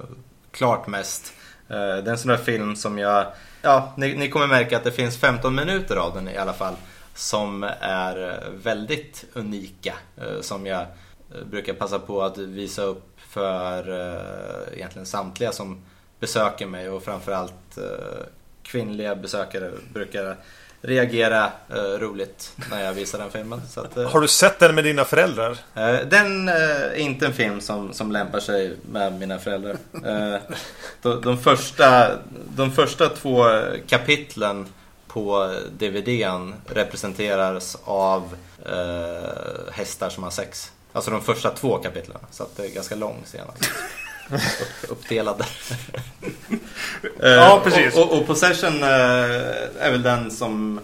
klart 0.50 0.86
mest. 0.86 1.32
Eh, 1.68 1.76
det 1.76 1.84
är 1.84 2.08
en 2.08 2.18
sån 2.18 2.28
där 2.28 2.36
film 2.36 2.76
som 2.76 2.98
jag, 2.98 3.26
ja, 3.62 3.94
ni, 3.96 4.14
ni 4.16 4.28
kommer 4.28 4.46
märka 4.46 4.76
att 4.76 4.84
det 4.84 4.92
finns 4.92 5.16
15 5.16 5.54
minuter 5.54 5.96
av 5.96 6.14
den 6.14 6.28
i 6.28 6.36
alla 6.36 6.52
fall. 6.52 6.74
Som 7.14 7.62
är 7.80 8.30
eh, 8.30 8.50
väldigt 8.62 9.24
unika. 9.32 9.94
Eh, 10.16 10.40
som 10.40 10.66
jag 10.66 10.80
eh, 10.80 11.44
brukar 11.50 11.72
passa 11.72 11.98
på 11.98 12.22
att 12.22 12.38
visa 12.38 12.82
upp 12.82 13.20
för 13.28 13.90
eh, 13.90 14.76
egentligen 14.76 15.06
samtliga 15.06 15.52
som 15.52 15.82
besöker 16.20 16.66
mig 16.66 16.88
och 16.88 17.02
framförallt 17.02 17.78
kvinnliga 18.66 19.14
besökare 19.16 19.70
brukar 19.92 20.36
reagera 20.80 21.44
eh, 21.70 21.98
roligt 21.98 22.52
när 22.70 22.84
jag 22.84 22.92
visar 22.92 23.18
den 23.18 23.30
filmen. 23.30 23.60
Att, 23.76 23.96
eh, 23.96 24.10
Har 24.10 24.20
du 24.20 24.28
sett 24.28 24.58
den 24.58 24.74
med 24.74 24.84
dina 24.84 25.04
föräldrar? 25.04 25.58
Eh, 25.74 25.96
Den 26.10 26.48
eh, 26.48 26.54
är 26.54 26.94
inte 26.98 27.26
en 27.26 27.32
film 27.32 27.60
som, 27.60 27.92
som 27.92 28.12
lämpar 28.12 28.40
sig 28.40 28.76
med 28.92 29.12
mina 29.12 29.38
föräldrar. 29.38 29.76
Eh, 30.04 30.40
de, 31.02 31.20
de, 31.22 31.38
första, 31.38 32.10
de 32.56 32.72
första 32.72 33.08
två 33.08 33.44
kapitlen 33.86 34.66
på 35.06 35.54
DVDn 35.78 36.54
representeras 36.66 37.76
av 37.84 38.36
eh, 38.66 39.72
hästar 39.72 40.08
som 40.10 40.22
har 40.22 40.30
sex. 40.30 40.72
Alltså 40.92 41.10
de 41.10 41.22
första 41.22 41.50
två 41.50 41.76
kapitlen. 41.78 42.18
Så 42.30 42.46
det 42.56 42.64
är 42.64 42.68
ganska 42.70 42.94
lång 42.94 43.22
scen. 43.24 43.46
Alltså. 44.32 44.64
Upp, 44.84 44.90
uppdelad. 44.90 45.44
Eh, 47.22 47.30
Ja, 47.30 47.60
precis. 47.64 47.96
Och, 47.96 48.02
och, 48.12 48.18
och 48.18 48.26
Possession 48.26 48.82
eh, 48.82 48.88
är 49.80 49.90
väl 49.90 50.02
den 50.02 50.30
som 50.30 50.80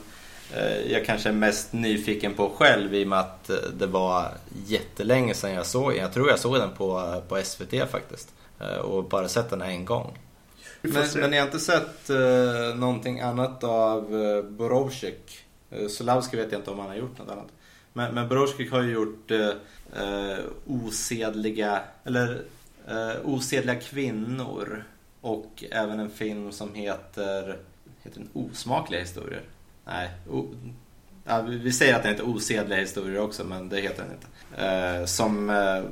eh, 0.55 0.93
jag 0.93 1.06
kanske 1.06 1.28
är 1.28 1.32
mest 1.32 1.73
nyfiken 1.73 2.35
på 2.35 2.51
själv 2.56 2.94
i 2.94 3.05
och 3.05 3.09
med 3.09 3.20
att 3.20 3.51
det 3.78 3.86
var 3.86 4.28
jättelänge 4.66 5.35
sedan 5.35 5.52
jag 5.52 5.66
såg 5.66 5.97
Jag 5.97 6.12
tror 6.12 6.28
jag 6.28 6.39
såg 6.39 6.55
den 6.55 6.70
på, 6.70 7.23
på 7.28 7.43
SVT 7.44 7.90
faktiskt. 7.90 8.28
Och 8.82 9.05
bara 9.05 9.28
sett 9.28 9.51
den 9.51 9.62
en 9.62 9.85
gång. 9.85 10.19
Men, 10.82 11.06
men 11.14 11.32
jag 11.32 11.40
har 11.40 11.47
inte 11.47 11.59
sett 11.60 12.10
eh, 12.10 12.77
någonting 12.77 13.20
annat 13.20 13.64
av 13.64 14.23
eh, 14.23 14.43
Borowczyk. 14.43 15.44
Eh, 15.70 15.89
Solavski 15.89 16.36
vet 16.36 16.52
jag 16.52 16.60
inte 16.60 16.70
om 16.70 16.78
han 16.78 16.89
har 16.89 16.97
gjort 16.97 17.19
något 17.19 17.31
annat. 17.31 17.48
Men, 17.93 18.14
men 18.14 18.28
Borowczyk 18.28 18.70
har 18.70 18.82
ju 18.82 18.93
gjort 18.93 19.31
eh, 19.31 19.48
eh, 20.02 20.39
osedliga, 20.66 21.81
eller 22.05 22.43
eh, 22.88 23.12
osedliga 23.24 23.80
kvinnor. 23.80 24.84
Och 25.20 25.64
även 25.70 26.00
en 26.00 26.10
film 26.10 26.52
som 26.52 26.74
heter, 26.74 27.59
heter 28.02 28.20
den 28.20 28.28
Osmakliga 28.32 29.00
historier? 29.00 29.42
Nej, 29.84 30.10
o, 30.30 30.46
ja, 31.24 31.40
vi, 31.42 31.72
säger 31.72 31.96
att 31.96 32.02
den 32.02 32.12
heter 32.12 32.28
Osedliga 32.28 32.78
historier 32.78 33.20
också, 33.20 33.44
men 33.44 33.68
det 33.68 33.80
heter 33.80 34.02
den 34.02 34.12
inte. 34.12 34.26
Eh, 34.66 35.04
som 35.04 35.50
eh, 35.50 35.82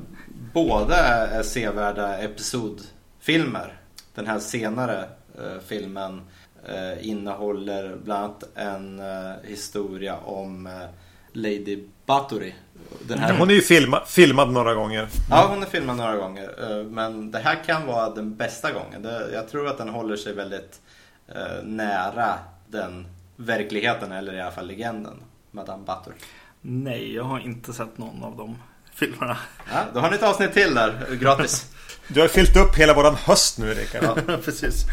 båda 0.54 0.96
är 1.26 1.42
sevärda 1.42 2.18
episodfilmer. 2.18 3.80
Den 4.14 4.26
här 4.26 4.38
senare 4.38 5.08
eh, 5.38 5.60
filmen 5.66 6.22
eh, 6.68 7.08
innehåller 7.08 7.96
bland 8.04 8.24
annat 8.24 8.44
en 8.54 9.00
eh, 9.00 9.32
historia 9.44 10.16
om 10.16 10.66
eh, 10.66 10.88
Lady 11.32 11.84
Bathory. 12.06 12.54
Den 13.00 13.18
här, 13.18 13.38
Hon 13.38 13.50
är 13.50 13.54
ju 13.54 13.60
filma, 13.62 14.04
filmad 14.06 14.52
några 14.52 14.74
gånger. 14.74 15.08
Ja, 15.30 15.46
hon 15.48 15.62
är 15.62 15.66
filmad 15.66 15.96
några 15.96 16.16
gånger. 16.16 16.54
eh, 16.78 16.84
Men 16.84 17.30
det 17.30 17.38
här 17.38 17.64
kan 17.66 17.86
vara 17.86 18.10
den 18.10 18.36
bästa 18.36 18.72
gången. 18.72 19.06
Jag 19.32 19.48
tror 19.48 19.66
att 19.68 19.78
den 19.78 19.88
håller 19.88 20.16
sig 20.16 20.32
väldigt 20.34 20.80
eh, 21.28 21.62
nära 21.64 22.34
den 22.68 23.06
verkligheten, 23.36 24.12
eller 24.12 24.34
i 24.34 24.40
alla 24.40 24.50
fall 24.50 24.66
legenden. 24.66 25.14
Madame 25.50 25.84
Bathory. 25.84 26.16
Nej, 26.60 27.14
jag 27.14 27.24
har 27.24 27.38
inte 27.40 27.72
sett 27.72 27.98
någon 27.98 28.24
av 28.24 28.36
de 28.36 28.58
filmerna. 28.94 29.36
Ja, 29.72 29.84
då 29.94 30.00
har 30.00 30.10
ni 30.10 30.16
ett 30.16 30.22
avsnitt 30.22 30.52
till 30.52 30.74
där, 30.74 31.06
gratis. 31.20 31.66
Du 32.08 32.20
har 32.20 32.28
fyllt 32.28 32.56
upp 32.56 32.76
hela 32.76 32.94
våran 32.94 33.14
höst 33.14 33.58
nu 33.58 33.74
Rickard. 33.74 34.04
Ja. 34.28 34.36
precis. 34.44 34.84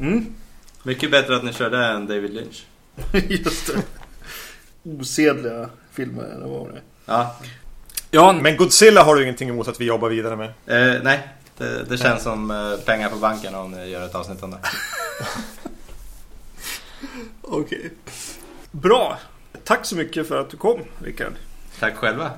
Mm, 0.00 0.34
Mycket 0.82 1.10
bättre 1.10 1.36
att 1.36 1.44
ni 1.44 1.52
kör 1.52 1.70
det 1.70 1.86
än 1.86 2.06
David 2.06 2.34
Lynch. 2.34 2.66
just 3.30 3.66
det. 3.74 3.82
Osedliga 4.90 5.68
filmer, 5.92 6.22
eller 6.24 6.46
vad 6.46 6.60
var 6.60 6.72
det? 6.72 6.80
Ja, 7.06 7.36
Ja, 8.10 8.32
Men 8.32 8.56
Godzilla 8.56 9.02
har 9.02 9.14
du 9.14 9.22
ingenting 9.22 9.48
emot 9.48 9.68
att 9.68 9.80
vi 9.80 9.84
jobbar 9.84 10.08
vidare 10.08 10.36
med? 10.36 10.48
eh, 10.48 11.02
nej. 11.02 11.28
Det, 11.58 11.84
det 11.84 11.98
känns 11.98 12.22
som 12.22 12.50
eh, 12.50 12.84
pengar 12.84 13.08
på 13.08 13.16
banken 13.16 13.54
om 13.54 13.70
ni 13.70 13.88
gör 13.88 14.06
ett 14.06 14.14
avsnitt 14.14 14.42
om 14.42 14.50
det. 14.50 14.58
okej. 17.42 17.90
Bra. 18.70 19.18
Tack 19.64 19.86
så 19.86 19.96
mycket 19.96 20.28
för 20.28 20.40
att 20.40 20.50
du 20.50 20.56
kom, 20.56 20.80
Rickard. 21.04 21.32
Tack 21.80 21.96
själva. 21.96 22.30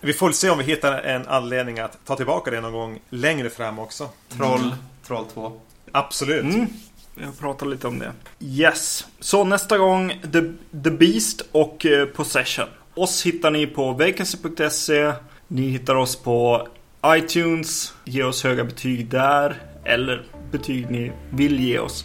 Vi 0.00 0.12
får 0.12 0.32
se 0.32 0.50
om 0.50 0.58
vi 0.58 0.64
hittar 0.64 0.92
en 1.02 1.26
anledning 1.28 1.78
att 1.78 1.98
ta 2.04 2.16
tillbaka 2.16 2.50
det 2.50 2.60
någon 2.60 2.72
gång 2.72 3.00
längre 3.10 3.50
fram 3.50 3.78
också. 3.78 4.08
Troll, 4.36 4.74
Troll 5.06 5.24
2. 5.34 5.60
Absolut. 5.92 6.44
Mm. 6.54 6.66
Jag 7.14 7.38
pratar 7.38 7.66
lite 7.66 7.86
om 7.86 7.98
det. 7.98 8.12
Yes. 8.40 9.06
Så 9.20 9.44
nästa 9.44 9.78
gång 9.78 10.20
The, 10.32 10.40
The 10.84 10.90
Beast 10.90 11.42
och 11.52 11.86
eh, 11.86 12.06
Possession. 12.06 12.68
Oss 12.98 13.26
hittar 13.26 13.50
ni 13.50 13.66
på 13.66 13.92
vacancy.se. 13.92 15.12
Ni 15.48 15.68
hittar 15.68 15.94
oss 15.94 16.16
på 16.16 16.68
iTunes. 17.06 17.94
Ge 18.04 18.22
oss 18.22 18.44
höga 18.44 18.64
betyg 18.64 19.06
där. 19.06 19.62
Eller 19.84 20.22
betyg 20.50 20.90
ni 20.90 21.12
vill 21.30 21.60
ge 21.60 21.78
oss. 21.78 22.04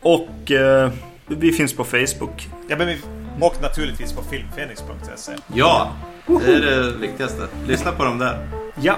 Och 0.00 0.50
eh, 0.50 0.92
vi 1.26 1.52
finns 1.52 1.72
på 1.76 1.84
Facebook. 1.84 2.48
Ja, 2.68 2.76
men 2.76 2.86
vi, 2.86 2.98
och 3.40 3.62
naturligtvis 3.62 4.12
på 4.12 4.22
filmfenix.se. 4.22 5.32
Ja, 5.54 5.92
det 6.26 6.52
är 6.52 6.60
det 6.60 6.92
viktigaste. 6.92 7.48
Lyssna 7.66 7.92
på 7.92 8.04
dem 8.04 8.18
där. 8.18 8.48
Ja, 8.80 8.96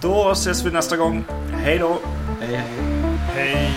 då 0.00 0.30
ses 0.32 0.66
vi 0.66 0.70
nästa 0.70 0.96
gång. 0.96 1.24
Hej 1.52 1.78
då! 1.78 1.98
Hej 2.40 2.56
hej. 2.56 2.64
Hej! 3.34 3.70